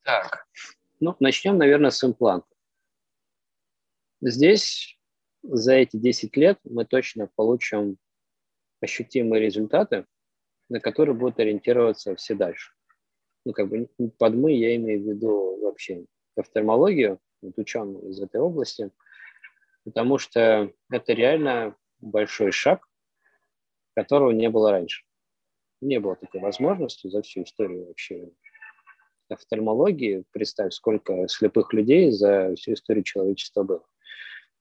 Так, 0.03 0.47
ну, 0.99 1.15
начнем, 1.19 1.57
наверное, 1.57 1.91
с 1.91 2.03
импланта. 2.03 2.47
Здесь 4.21 4.97
за 5.43 5.73
эти 5.73 5.97
10 5.97 6.35
лет 6.37 6.59
мы 6.63 6.85
точно 6.85 7.29
получим 7.35 7.97
ощутимые 8.81 9.41
результаты, 9.41 10.05
на 10.69 10.79
которые 10.79 11.15
будут 11.15 11.39
ориентироваться 11.39 12.15
все 12.15 12.33
дальше. 12.33 12.73
Ну, 13.45 13.53
как 13.53 13.69
бы 13.69 13.89
под 14.17 14.35
мы 14.35 14.53
я 14.53 14.75
имею 14.75 15.01
в 15.01 15.07
виду 15.07 15.59
вообще 15.61 16.05
офтальмологию, 16.35 17.19
вот 17.41 17.57
ученые 17.57 18.09
из 18.09 18.21
этой 18.21 18.39
области, 18.39 18.91
потому 19.83 20.17
что 20.17 20.71
это 20.89 21.13
реально 21.13 21.75
большой 21.99 22.51
шаг, 22.51 22.87
которого 23.95 24.31
не 24.31 24.49
было 24.49 24.71
раньше. 24.71 25.03
Не 25.81 25.99
было 25.99 26.15
такой 26.15 26.39
возможности 26.39 27.07
за 27.07 27.21
всю 27.21 27.43
историю 27.43 27.87
вообще 27.87 28.31
офтальмологии. 29.29 30.23
Представь, 30.31 30.73
сколько 30.73 31.27
слепых 31.27 31.73
людей 31.73 32.11
за 32.11 32.55
всю 32.55 32.73
историю 32.73 33.03
человечества 33.03 33.63
было. 33.63 33.85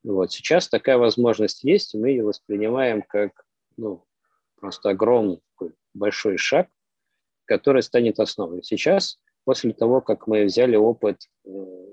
Вот. 0.04 0.32
Сейчас 0.32 0.68
такая 0.68 0.98
возможность 0.98 1.62
есть, 1.64 1.94
и 1.94 1.98
мы 1.98 2.10
ее 2.10 2.24
воспринимаем 2.24 3.02
как 3.02 3.44
ну, 3.76 4.04
просто 4.56 4.90
огромный 4.90 5.40
большой 5.94 6.38
шаг, 6.38 6.68
который 7.44 7.82
станет 7.82 8.18
основой. 8.18 8.62
Сейчас, 8.62 9.20
после 9.44 9.72
того, 9.72 10.00
как 10.00 10.26
мы 10.26 10.44
взяли 10.44 10.76
опыт 10.76 11.28
э, 11.44 11.48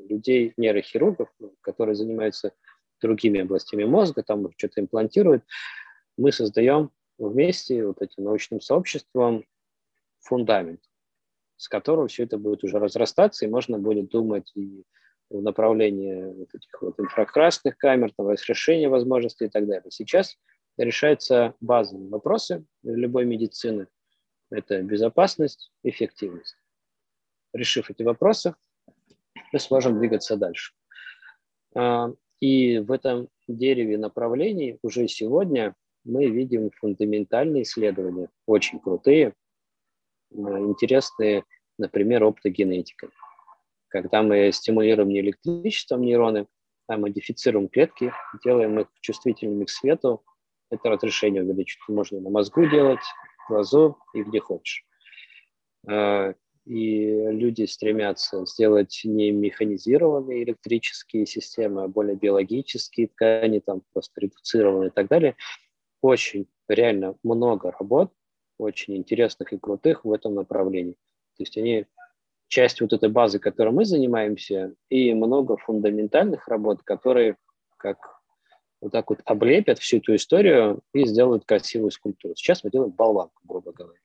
людей, 0.09 0.53
нейрохирургов, 0.57 1.29
ну, 1.39 1.55
которые 1.61 1.95
занимаются 1.95 2.53
другими 3.01 3.41
областями 3.41 3.85
мозга, 3.85 4.23
там 4.23 4.47
что-то 4.57 4.81
имплантируют, 4.81 5.43
мы 6.17 6.31
создаем 6.31 6.91
вместе 7.17 7.85
вот 7.85 8.01
этим 8.01 8.23
научным 8.23 8.61
сообществом 8.61 9.45
фундамент, 10.19 10.81
с 11.57 11.67
которого 11.67 12.07
все 12.07 12.23
это 12.23 12.37
будет 12.37 12.63
уже 12.63 12.79
разрастаться, 12.79 13.45
и 13.45 13.49
можно 13.49 13.77
будет 13.77 14.09
думать 14.09 14.51
и 14.55 14.83
в 15.29 15.41
направлении 15.41 16.23
вот 16.23 16.53
этих 16.53 16.81
вот 16.81 16.99
инфракрасных 16.99 17.77
камер, 17.77 18.11
там, 18.15 18.27
разрешения 18.27 18.89
возможностей 18.89 19.45
и 19.45 19.49
так 19.49 19.67
далее. 19.67 19.89
Сейчас 19.89 20.37
решаются 20.77 21.53
базовые 21.59 22.09
вопросы 22.09 22.65
любой 22.83 23.25
медицины. 23.25 23.87
Это 24.49 24.81
безопасность, 24.81 25.71
эффективность. 25.83 26.55
Решив 27.53 27.89
эти 27.89 28.03
вопросы, 28.03 28.55
мы 29.51 29.59
сможем 29.59 29.99
двигаться 29.99 30.37
дальше. 30.37 30.73
А, 31.75 32.11
и 32.39 32.79
в 32.79 32.91
этом 32.91 33.29
дереве 33.47 33.97
направлений 33.97 34.79
уже 34.81 35.07
сегодня 35.07 35.75
мы 36.03 36.27
видим 36.27 36.71
фундаментальные 36.71 37.63
исследования, 37.63 38.29
очень 38.47 38.79
крутые, 38.79 39.33
а, 40.31 40.35
интересные, 40.59 41.43
например, 41.77 42.23
оптогенетика 42.23 43.09
когда 43.89 44.23
мы 44.23 44.51
стимулируем 44.51 45.09
не 45.09 45.19
электричеством 45.19 46.01
нейроны, 46.01 46.47
а 46.87 46.97
модифицируем 46.97 47.67
клетки, 47.67 48.13
делаем 48.43 48.79
их 48.79 48.87
чувствительными 49.01 49.65
к 49.65 49.69
свету, 49.69 50.23
это 50.71 50.89
разрешение 50.89 51.43
увеличить. 51.43 51.79
Можно 51.87 52.19
на 52.19 52.29
мозгу 52.29 52.65
делать, 52.67 53.01
в 53.45 53.49
глазу 53.49 53.97
и 54.13 54.23
где 54.23 54.39
хочешь. 54.39 54.85
А, 55.87 56.33
и 56.65 57.05
люди 57.31 57.65
стремятся 57.65 58.45
сделать 58.45 59.01
не 59.03 59.31
механизированные 59.31 60.43
электрические 60.43 61.25
системы, 61.25 61.83
а 61.83 61.87
более 61.87 62.15
биологические 62.15 63.07
ткани, 63.07 63.59
там 63.59 63.81
просто 63.93 64.21
редуцированные 64.21 64.89
и 64.89 64.93
так 64.93 65.07
далее. 65.07 65.35
Очень 66.01 66.47
реально 66.67 67.15
много 67.23 67.71
работ, 67.71 68.11
очень 68.57 68.95
интересных 68.97 69.51
и 69.53 69.57
крутых 69.57 70.05
в 70.05 70.11
этом 70.11 70.35
направлении. 70.35 70.93
То 71.37 71.43
есть 71.43 71.57
они 71.57 71.85
часть 72.49 72.81
вот 72.81 72.91
этой 72.91 73.09
базы, 73.09 73.39
которой 73.39 73.69
мы 73.69 73.85
занимаемся, 73.85 74.73
и 74.89 75.13
много 75.13 75.55
фундаментальных 75.55 76.47
работ, 76.47 76.81
которые 76.83 77.37
как 77.77 78.19
вот 78.81 78.91
так 78.91 79.09
вот 79.09 79.21
облепят 79.25 79.79
всю 79.79 79.97
эту 79.97 80.15
историю 80.15 80.81
и 80.93 81.05
сделают 81.05 81.45
красивую 81.45 81.91
скульптуру. 81.91 82.35
Сейчас 82.35 82.63
мы 82.63 82.71
делаем 82.71 82.91
болванку, 82.91 83.41
грубо 83.43 83.71
говоря. 83.71 83.99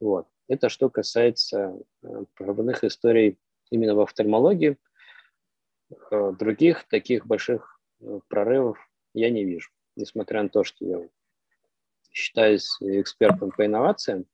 Вот. 0.00 0.26
Это 0.48 0.68
что 0.68 0.90
касается 0.90 1.78
э, 2.02 2.24
прорывных 2.34 2.84
историй 2.84 3.38
именно 3.70 3.94
в 3.94 4.00
офтальмологии. 4.00 4.76
Э, 6.10 6.32
других 6.38 6.84
таких 6.88 7.26
больших 7.26 7.80
э, 8.00 8.20
прорывов 8.28 8.78
я 9.14 9.30
не 9.30 9.44
вижу. 9.44 9.70
Несмотря 9.94 10.42
на 10.42 10.48
то, 10.48 10.64
что 10.64 10.84
я 10.84 11.08
считаюсь 12.10 12.76
экспертом 12.80 13.50
по 13.50 13.66
инновациям, 13.66 14.26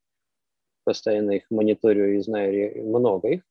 постоянно 0.85 1.33
их 1.33 1.51
мониторю 1.51 2.17
и 2.17 2.21
знаю 2.21 2.85
много 2.85 3.29
их, 3.29 3.43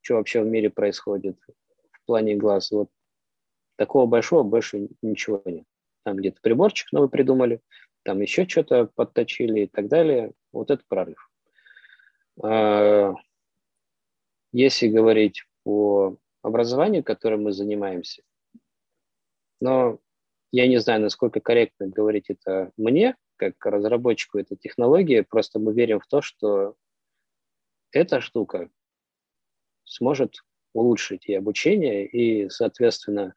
что 0.00 0.14
вообще 0.14 0.42
в 0.42 0.46
мире 0.46 0.70
происходит 0.70 1.38
в 1.90 2.06
плане 2.06 2.36
глаз. 2.36 2.70
Вот 2.70 2.88
такого 3.76 4.06
большого 4.06 4.42
больше 4.42 4.88
ничего 5.02 5.42
нет. 5.44 5.64
Там 6.04 6.16
где-то 6.16 6.40
приборчик 6.40 6.90
новый 6.92 7.08
придумали, 7.08 7.60
там 8.02 8.20
еще 8.20 8.48
что-то 8.48 8.86
подточили 8.94 9.60
и 9.60 9.66
так 9.66 9.88
далее. 9.88 10.32
Вот 10.52 10.70
это 10.70 10.82
прорыв. 10.88 11.30
А, 12.42 13.12
если 14.52 14.88
говорить 14.88 15.44
по 15.64 16.16
образованию, 16.42 17.04
которым 17.04 17.44
мы 17.44 17.52
занимаемся, 17.52 18.22
но 19.60 19.98
я 20.52 20.66
не 20.66 20.78
знаю, 20.78 21.02
насколько 21.02 21.40
корректно 21.40 21.88
говорить 21.88 22.30
это 22.30 22.72
мне, 22.76 23.16
как 23.38 23.64
разработчику 23.64 24.38
этой 24.38 24.56
технологии, 24.56 25.22
просто 25.22 25.58
мы 25.58 25.72
верим 25.72 26.00
в 26.00 26.06
то, 26.06 26.20
что 26.20 26.76
эта 27.92 28.20
штука 28.20 28.68
сможет 29.84 30.44
улучшить 30.74 31.26
и 31.26 31.34
обучение, 31.34 32.06
и, 32.06 32.50
соответственно, 32.50 33.34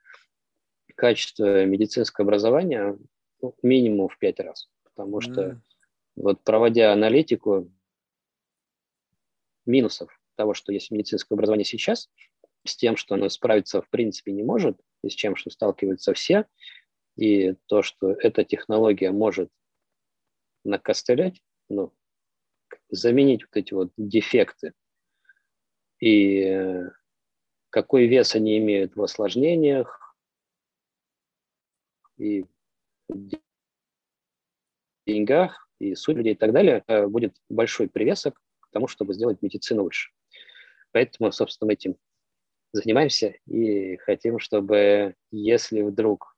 качество 0.95 1.65
медицинского 1.65 2.25
образования 2.25 2.97
ну, 3.41 3.55
минимум 3.63 4.09
в 4.09 4.17
пять 4.17 4.39
раз. 4.39 4.69
Потому 4.83 5.19
mm. 5.19 5.21
что 5.21 5.61
вот 6.15 6.43
проводя 6.43 6.91
аналитику 6.91 7.71
минусов 9.65 10.19
того, 10.35 10.53
что 10.53 10.73
есть 10.73 10.91
медицинское 10.91 11.35
образование 11.35 11.65
сейчас, 11.65 12.09
с 12.65 12.75
тем, 12.75 12.97
что 12.97 13.15
оно 13.15 13.29
справиться 13.29 13.81
в 13.81 13.89
принципе 13.89 14.31
не 14.31 14.43
может, 14.43 14.79
и 15.03 15.09
с 15.09 15.13
чем, 15.13 15.35
что 15.35 15.49
сталкиваются 15.49 16.13
все, 16.13 16.45
и 17.15 17.55
то, 17.67 17.81
что 17.81 18.11
эта 18.11 18.43
технология 18.43 19.11
может 19.11 19.49
накостылять, 20.63 21.41
ну, 21.69 21.93
заменить 22.89 23.43
вот 23.43 23.57
эти 23.57 23.73
вот 23.73 23.91
дефекты 23.97 24.73
и 25.99 26.41
э, 26.41 26.89
какой 27.69 28.07
вес 28.07 28.35
они 28.35 28.57
имеют 28.57 28.95
в 28.95 29.03
осложнениях 29.03 30.15
и 32.17 32.45
деньгах, 35.05 35.67
и 35.79 35.95
судьбе 35.95 36.31
и 36.31 36.35
так 36.35 36.51
далее, 36.51 36.83
э, 36.87 37.07
будет 37.07 37.35
большой 37.49 37.87
привесок 37.89 38.41
к 38.59 38.69
тому, 38.71 38.87
чтобы 38.87 39.13
сделать 39.13 39.41
медицину 39.41 39.83
лучше. 39.83 40.11
Поэтому, 40.91 41.31
собственно, 41.31 41.71
этим 41.71 41.97
занимаемся 42.73 43.35
и 43.45 43.97
хотим, 43.97 44.39
чтобы 44.39 45.15
если 45.31 45.81
вдруг 45.81 46.35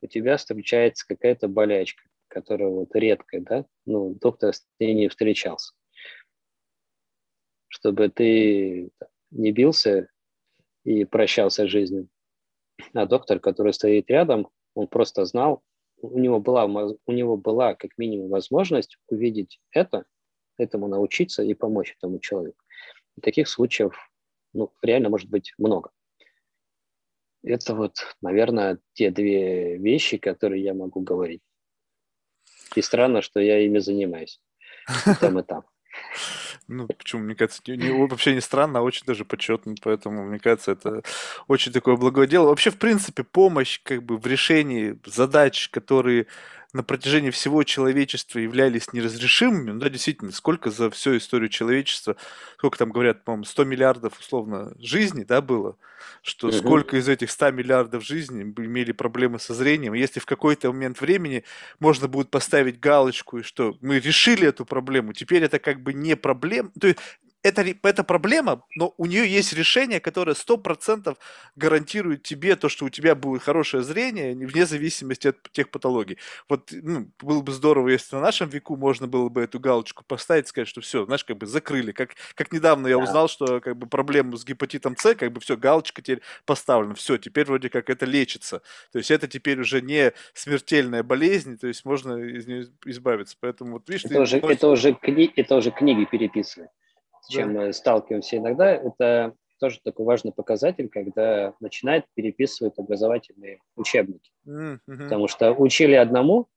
у 0.00 0.06
тебя 0.06 0.36
встречается 0.36 1.06
какая-то 1.06 1.48
болячка, 1.48 2.04
которая 2.34 2.68
вот 2.68 2.94
редкая, 2.94 3.40
да, 3.40 3.64
ну, 3.86 4.16
доктор 4.20 4.52
с 4.52 4.66
ней 4.80 4.92
не 4.94 5.08
встречался. 5.08 5.72
Чтобы 7.68 8.08
ты 8.08 8.90
не 9.30 9.52
бился 9.52 10.08
и 10.84 11.04
прощался 11.04 11.66
с 11.66 11.70
жизнью. 11.70 12.08
А 12.92 13.06
доктор, 13.06 13.38
который 13.38 13.72
стоит 13.72 14.10
рядом, 14.10 14.48
он 14.74 14.88
просто 14.88 15.24
знал, 15.24 15.62
у 16.02 16.18
него 16.18 16.40
была, 16.40 16.64
у 16.66 17.12
него 17.12 17.36
была 17.36 17.74
как 17.74 17.96
минимум 17.96 18.28
возможность 18.30 18.98
увидеть 19.08 19.60
это, 19.70 20.04
этому 20.58 20.88
научиться 20.88 21.44
и 21.44 21.54
помочь 21.54 21.94
этому 21.96 22.18
человеку. 22.18 22.64
И 23.16 23.20
таких 23.20 23.48
случаев 23.48 23.94
ну, 24.52 24.72
реально 24.82 25.08
может 25.08 25.30
быть 25.30 25.54
много. 25.56 25.92
Это 27.44 27.74
вот, 27.74 27.94
наверное, 28.22 28.78
те 28.94 29.10
две 29.10 29.76
вещи, 29.76 30.16
которые 30.16 30.64
я 30.64 30.74
могу 30.74 31.00
говорить. 31.00 31.42
И 32.74 32.82
странно, 32.82 33.22
что 33.22 33.40
я 33.40 33.58
ими 33.64 33.78
занимаюсь. 33.78 34.40
И 35.06 35.14
там, 35.20 35.38
и 35.38 35.42
там. 35.42 35.64
Ну, 36.66 36.88
почему, 36.88 37.22
мне 37.22 37.34
кажется, 37.34 37.62
не, 37.66 37.76
не, 37.76 37.90
вообще 37.90 38.34
не 38.34 38.40
странно, 38.40 38.78
а 38.78 38.82
очень 38.82 39.04
даже 39.06 39.24
почетно, 39.24 39.74
поэтому, 39.82 40.24
мне 40.24 40.38
кажется, 40.38 40.72
это 40.72 41.02
очень 41.46 41.72
такое 41.72 41.96
благое 41.96 42.26
дело. 42.26 42.48
Вообще, 42.48 42.70
в 42.70 42.78
принципе, 42.78 43.22
помощь 43.22 43.80
как 43.82 44.02
бы 44.02 44.16
в 44.16 44.26
решении 44.26 44.98
задач, 45.04 45.68
которые 45.68 46.26
на 46.74 46.82
протяжении 46.82 47.30
всего 47.30 47.62
человечества 47.62 48.40
являлись 48.40 48.92
неразрешимыми, 48.92 49.70
ну 49.70 49.78
да, 49.78 49.88
действительно, 49.88 50.32
сколько 50.32 50.70
за 50.70 50.90
всю 50.90 51.16
историю 51.16 51.48
человечества, 51.48 52.16
сколько 52.58 52.76
там 52.76 52.90
говорят, 52.90 53.22
по-моему, 53.22 53.44
100 53.44 53.64
миллиардов, 53.64 54.18
условно, 54.18 54.74
жизней, 54.80 55.24
да, 55.24 55.40
было, 55.40 55.76
что 56.22 56.48
угу. 56.48 56.56
сколько 56.56 56.96
из 56.96 57.08
этих 57.08 57.30
100 57.30 57.52
миллиардов 57.52 58.04
жизней 58.04 58.42
имели 58.42 58.90
проблемы 58.90 59.38
со 59.38 59.54
зрением, 59.54 59.94
если 59.94 60.18
в 60.18 60.26
какой-то 60.26 60.72
момент 60.72 61.00
времени 61.00 61.44
можно 61.78 62.08
будет 62.08 62.30
поставить 62.30 62.80
галочку, 62.80 63.38
и 63.38 63.42
что 63.42 63.78
мы 63.80 64.00
решили 64.00 64.48
эту 64.48 64.66
проблему, 64.66 65.12
теперь 65.12 65.44
это 65.44 65.60
как 65.60 65.80
бы 65.80 65.94
не 65.94 66.16
проблема, 66.16 66.72
то 66.78 66.88
есть 66.88 66.98
это, 67.44 67.62
это 67.82 68.04
проблема, 68.04 68.62
но 68.74 68.94
у 68.96 69.04
нее 69.04 69.28
есть 69.28 69.52
решение, 69.52 70.00
которое 70.00 70.34
сто 70.34 70.56
процентов 70.56 71.18
гарантирует 71.56 72.22
тебе 72.22 72.56
то, 72.56 72.70
что 72.70 72.86
у 72.86 72.88
тебя 72.88 73.14
будет 73.14 73.42
хорошее 73.42 73.82
зрение, 73.82 74.34
вне 74.34 74.64
зависимости 74.64 75.28
от 75.28 75.36
тех 75.52 75.70
патологий. 75.70 76.16
Вот 76.48 76.70
ну, 76.72 77.10
было 77.20 77.42
бы 77.42 77.52
здорово, 77.52 77.90
если 77.90 78.16
на 78.16 78.22
нашем 78.22 78.48
веку 78.48 78.76
можно 78.76 79.06
было 79.06 79.28
бы 79.28 79.42
эту 79.42 79.60
галочку 79.60 80.04
поставить, 80.04 80.48
сказать, 80.48 80.68
что 80.68 80.80
все, 80.80 81.04
знаешь, 81.04 81.22
как 81.22 81.36
бы 81.36 81.44
закрыли. 81.44 81.92
Как, 81.92 82.14
как 82.34 82.50
недавно 82.50 82.86
я 82.86 82.96
узнал, 82.96 83.28
что 83.28 83.60
как 83.60 83.76
бы 83.76 83.86
проблему 83.86 84.38
с 84.38 84.44
гепатитом 84.46 84.96
С, 84.96 85.14
как 85.14 85.30
бы 85.30 85.40
все, 85.40 85.58
галочка 85.58 86.00
теперь 86.00 86.22
поставлена. 86.46 86.94
Все, 86.94 87.18
теперь 87.18 87.44
вроде 87.44 87.68
как 87.68 87.90
это 87.90 88.06
лечится. 88.06 88.62
То 88.90 88.98
есть 88.98 89.10
это 89.10 89.28
теперь 89.28 89.60
уже 89.60 89.82
не 89.82 90.14
смертельная 90.32 91.02
болезнь, 91.02 91.58
то 91.58 91.66
есть 91.66 91.84
можно 91.84 92.16
из 92.16 92.46
нее 92.46 92.68
избавиться. 92.86 93.36
Поэтому 93.38 93.72
вот 93.72 93.88
видишь, 93.90 94.06
это, 94.06 94.14
ты 94.14 94.20
уже, 94.22 94.38
это, 94.38 94.68
уже 94.68 94.94
кни... 94.94 95.30
это 95.36 95.56
уже 95.56 95.70
книги 95.70 96.06
переписывают 96.10 96.70
с 97.24 97.32
чем 97.32 97.54
да. 97.54 97.60
мы 97.60 97.72
сталкиваемся 97.72 98.36
иногда, 98.36 98.70
это 98.70 99.34
тоже 99.60 99.80
такой 99.82 100.04
важный 100.04 100.32
показатель, 100.32 100.88
когда 100.88 101.54
начинает 101.60 102.04
переписывать 102.14 102.78
образовательные 102.78 103.60
учебники. 103.76 104.30
Mm-hmm. 104.46 104.78
Потому 104.86 105.28
что 105.28 105.52
учили 105.52 105.94
одному, 105.94 106.48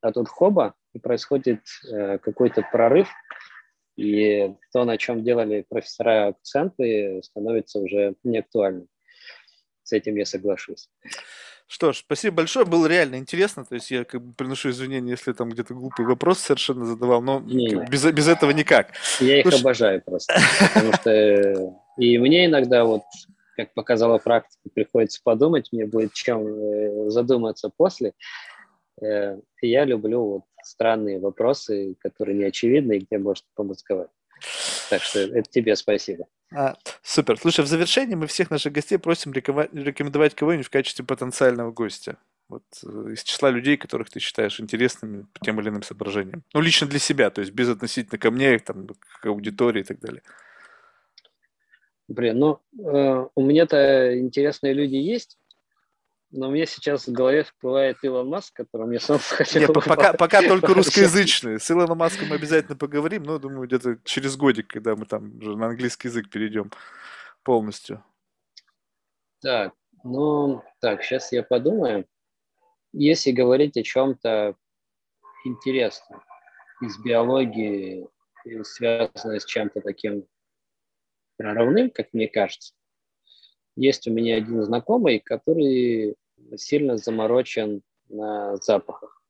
а 0.00 0.12
тут 0.12 0.28
хоба, 0.28 0.74
и 0.92 0.98
происходит 0.98 1.60
э, 1.90 2.18
какой-то 2.18 2.66
прорыв, 2.72 3.08
и 3.96 4.54
то, 4.72 4.84
на 4.84 4.98
чем 4.98 5.22
делали 5.22 5.64
профессора 5.68 6.28
акценты, 6.28 7.20
становится 7.22 7.78
уже 7.78 8.14
неактуальным. 8.24 8.88
С 9.84 9.92
этим 9.92 10.16
я 10.16 10.26
соглашусь. 10.26 10.90
Что 11.68 11.92
ж, 11.92 11.96
спасибо 11.98 12.36
большое, 12.36 12.64
было 12.64 12.86
реально 12.86 13.16
интересно. 13.16 13.64
То 13.64 13.74
есть 13.74 13.90
я 13.90 14.04
как 14.04 14.22
бы 14.22 14.32
приношу 14.34 14.70
извинения, 14.70 15.10
если 15.10 15.32
там 15.32 15.50
где-то 15.50 15.74
глупый 15.74 16.06
вопрос 16.06 16.38
совершенно 16.38 16.86
задавал, 16.86 17.20
но 17.22 17.40
не, 17.40 17.66
не. 17.66 17.86
Без, 17.86 18.04
без 18.04 18.28
этого 18.28 18.52
никак. 18.52 18.92
Я 19.18 19.40
их 19.40 19.46
Слушай... 19.46 19.60
обожаю 19.60 20.02
просто, 20.02 20.34
потому 20.74 20.92
что 20.92 21.10
э, 21.10 21.72
и 21.98 22.18
мне 22.18 22.46
иногда 22.46 22.84
вот, 22.84 23.02
как 23.56 23.74
показала 23.74 24.18
практика, 24.18 24.68
приходится 24.72 25.20
подумать, 25.24 25.70
мне 25.72 25.86
будет 25.86 26.12
чем 26.12 26.46
э, 26.46 27.10
задуматься 27.10 27.70
после. 27.76 28.12
Э, 29.02 29.36
я 29.60 29.84
люблю 29.84 30.24
вот 30.24 30.42
странные 30.62 31.18
вопросы, 31.18 31.96
которые 31.98 32.36
не 32.36 32.44
очевидны 32.44 32.98
и 32.98 33.00
где 33.00 33.18
можно 33.18 33.46
помозговать. 33.56 34.10
Так 34.88 35.02
что 35.02 35.18
это 35.18 35.50
тебе 35.50 35.74
спасибо. 35.74 36.26
А, 36.58 36.74
супер. 37.02 37.38
Слушай, 37.38 37.66
в 37.66 37.68
завершении 37.68 38.14
мы 38.14 38.26
всех 38.26 38.50
наших 38.50 38.72
гостей 38.72 38.96
просим 38.96 39.30
рекомендовать 39.30 40.34
кого-нибудь 40.34 40.66
в 40.66 40.70
качестве 40.70 41.04
потенциального 41.04 41.70
гостя. 41.70 42.16
Вот 42.48 42.62
э, 42.82 43.12
из 43.12 43.24
числа 43.24 43.50
людей, 43.50 43.76
которых 43.76 44.08
ты 44.08 44.20
считаешь 44.20 44.58
интересными 44.58 45.26
по 45.34 45.44
тем 45.44 45.60
или 45.60 45.68
иным 45.68 45.82
соображениям. 45.82 46.42
Ну, 46.54 46.60
лично 46.62 46.86
для 46.86 46.98
себя, 46.98 47.28
то 47.28 47.42
есть 47.42 47.52
без 47.52 47.68
относительно 47.68 48.18
ко 48.18 48.30
мне, 48.30 48.58
там, 48.58 48.86
к 48.86 49.26
аудитории 49.26 49.80
и 49.80 49.84
так 49.84 50.00
далее. 50.00 50.22
Блин, 52.08 52.38
ну, 52.38 52.60
э, 52.78 53.26
у 53.34 53.42
меня-то 53.42 54.18
интересные 54.18 54.72
люди 54.72 54.96
есть, 54.96 55.36
но 56.36 56.50
мне 56.50 56.66
сейчас 56.66 57.06
в 57.06 57.12
голове 57.12 57.44
всплывает 57.44 57.96
Илон 58.02 58.28
Маск, 58.28 58.54
который 58.54 58.86
мне 58.86 59.00
сам 59.00 59.18
хотел... 59.22 59.62
Нет, 59.62 59.72
пока, 59.72 60.12
пока 60.12 60.42
только 60.42 60.68
русскоязычные. 60.74 61.58
С 61.58 61.70
Илоном 61.70 61.98
Маском 61.98 62.32
обязательно 62.32 62.76
поговорим, 62.76 63.22
но, 63.22 63.38
думаю, 63.38 63.66
где-то 63.66 63.98
через 64.04 64.36
годик, 64.36 64.68
когда 64.68 64.94
мы 64.94 65.06
там 65.06 65.38
уже 65.38 65.56
на 65.56 65.66
английский 65.66 66.08
язык 66.08 66.28
перейдем 66.28 66.70
полностью. 67.42 68.04
Так, 69.40 69.72
ну, 70.04 70.62
так, 70.80 71.02
сейчас 71.02 71.32
я 71.32 71.42
подумаю. 71.42 72.06
Если 72.92 73.32
говорить 73.32 73.76
о 73.76 73.82
чем-то 73.82 74.54
интересном 75.44 76.22
из 76.80 76.98
биологии, 76.98 78.08
связанное 78.62 79.40
с 79.40 79.44
чем-то 79.44 79.80
таким 79.80 80.26
прорывным, 81.36 81.90
как 81.90 82.12
мне 82.12 82.28
кажется, 82.28 82.74
есть 83.76 84.08
у 84.08 84.12
меня 84.12 84.36
один 84.36 84.62
знакомый, 84.62 85.20
который 85.20 86.16
сильно 86.56 86.96
заморочен 86.96 87.82
на 88.08 88.56
запахах. 88.56 89.22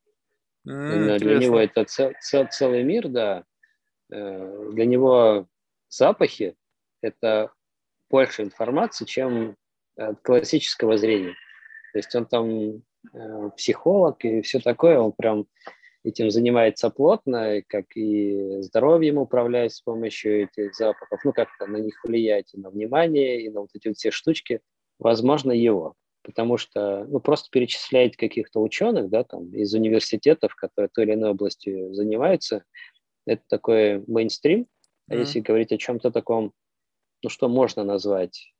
Mm, 0.67 1.17
для 1.19 1.37
него 1.37 1.59
это 1.59 1.85
цел, 1.85 2.11
цел, 2.21 2.47
целый 2.51 2.83
мир, 2.83 3.07
да. 3.07 3.45
Э, 4.11 4.69
для 4.71 4.85
него 4.85 5.47
запахи– 5.89 6.55
это 7.01 7.51
больше 8.09 8.43
информации, 8.43 9.05
чем 9.05 9.55
от 9.95 10.21
классического 10.21 10.97
зрения. 10.97 11.35
То 11.93 11.99
есть 11.99 12.13
он 12.15 12.25
там 12.25 12.83
э, 13.13 13.49
психолог 13.55 14.23
и 14.25 14.41
все 14.41 14.59
такое, 14.59 14.99
он 14.99 15.13
прям 15.13 15.47
этим 16.03 16.29
занимается 16.31 16.89
плотно, 16.89 17.61
как 17.67 17.85
и 17.95 18.61
здоровьем 18.61 19.17
управляет 19.17 19.73
с 19.73 19.81
помощью 19.81 20.43
этих 20.43 20.75
запахов, 20.75 21.19
ну 21.23 21.33
как-то 21.33 21.65
на 21.65 21.77
них 21.77 22.01
влиять 22.03 22.53
и 22.53 22.59
на 22.59 22.69
внимание, 22.69 23.41
и 23.41 23.49
на 23.49 23.61
вот 23.61 23.69
эти 23.73 23.87
вот 23.87 23.97
все 23.97 24.11
штучки, 24.11 24.61
возможно, 24.99 25.51
его. 25.51 25.95
Потому 26.27 26.57
что, 26.57 27.05
ну, 27.05 27.21
просто 27.21 27.47
перечислять 27.49 28.17
каких-то 28.17 28.61
ученых, 28.61 29.09
да, 29.09 29.23
там, 29.23 29.49
из 29.53 29.73
университетов, 29.73 30.55
которые 30.55 30.89
той 30.93 31.05
или 31.05 31.13
иной 31.13 31.29
областью 31.31 31.93
занимаются, 31.93 32.65
это 33.25 33.41
такой 33.47 34.03
мейнстрим. 34.07 34.67
А 35.09 35.13
mm-hmm. 35.13 35.19
если 35.19 35.39
говорить 35.39 35.71
о 35.71 35.77
чем-то 35.77 36.11
таком, 36.11 36.51
ну, 37.23 37.29
что 37.29 37.47
можно 37.47 37.85
назвать 37.85 38.53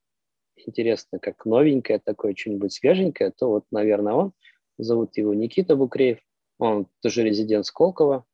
интересно, 0.65 1.19
как 1.19 1.45
новенькое, 1.45 1.99
такое 1.99 2.33
что-нибудь 2.35 2.71
свеженькое, 2.71 3.33
то 3.37 3.49
вот, 3.49 3.65
наверное, 3.69 4.13
он. 4.13 4.31
Зовут 4.77 5.17
его 5.17 5.33
Никита 5.33 5.75
Букреев. 5.75 6.19
Он 6.59 6.87
тоже 7.01 7.23
резидент 7.23 7.65
Сколково. 7.65 8.25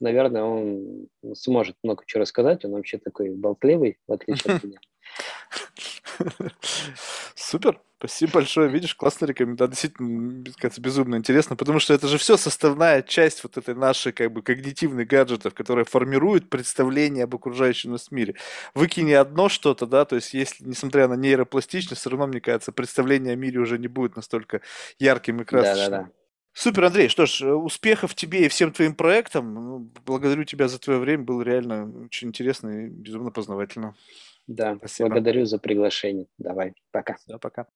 Наверное, 0.00 0.42
он 0.42 1.08
сможет 1.34 1.76
много 1.84 2.02
чего 2.04 2.22
рассказать. 2.22 2.64
Он 2.64 2.72
вообще 2.72 2.98
такой 2.98 3.30
болтливый, 3.30 3.98
в 4.08 4.12
отличие 4.12 4.56
от 4.56 4.64
меня. 4.64 4.80
Супер, 7.36 7.80
спасибо 7.98 8.32
большое. 8.34 8.68
Видишь, 8.68 8.94
классная 8.94 9.28
рекомендация. 9.28 9.70
Действительно, 9.70 10.44
кажется, 10.58 10.80
безумно 10.80 11.16
интересно, 11.16 11.56
потому 11.56 11.78
что 11.78 11.94
это 11.94 12.08
же 12.08 12.18
все 12.18 12.36
составная 12.36 13.02
часть 13.02 13.42
вот 13.44 13.56
этой 13.56 13.74
нашей 13.74 14.12
как 14.12 14.32
бы 14.32 14.42
когнитивных 14.42 15.06
гаджетов, 15.06 15.54
которые 15.54 15.84
формируют 15.84 16.50
представление 16.50 17.24
об 17.24 17.34
окружающем 17.34 17.92
нас 17.92 18.10
мире. 18.10 18.34
Выкини 18.74 19.12
одно 19.12 19.48
что-то, 19.48 19.86
да, 19.86 20.04
то 20.04 20.16
есть 20.16 20.34
если, 20.34 20.64
несмотря 20.64 21.08
на 21.08 21.14
нейропластичность, 21.14 22.00
все 22.00 22.10
равно, 22.10 22.26
мне 22.26 22.40
кажется, 22.40 22.72
представление 22.72 23.32
о 23.32 23.36
мире 23.36 23.60
уже 23.60 23.78
не 23.78 23.88
будет 23.88 24.16
настолько 24.16 24.60
ярким 24.98 25.40
и 25.40 25.44
красочным. 25.44 25.90
Да, 25.90 25.98
да, 25.98 26.04
да. 26.04 26.10
Супер, 26.58 26.84
Андрей. 26.84 27.08
Что 27.08 27.26
ж, 27.26 27.42
успехов 27.42 28.14
тебе 28.14 28.46
и 28.46 28.48
всем 28.48 28.72
твоим 28.72 28.94
проектам. 28.94 29.52
Ну, 29.52 29.90
благодарю 30.06 30.44
тебя 30.44 30.68
за 30.68 30.78
твое 30.78 30.98
время. 30.98 31.22
Было 31.22 31.42
реально 31.42 32.06
очень 32.06 32.28
интересно 32.28 32.86
и 32.86 32.88
безумно 32.88 33.30
познавательно. 33.30 33.94
Да, 34.46 34.74
Спасибо. 34.76 35.10
благодарю 35.10 35.44
за 35.44 35.58
приглашение. 35.58 36.28
Давай, 36.38 36.72
пока. 36.92 37.16
Да, 37.26 37.36
пока. 37.36 37.66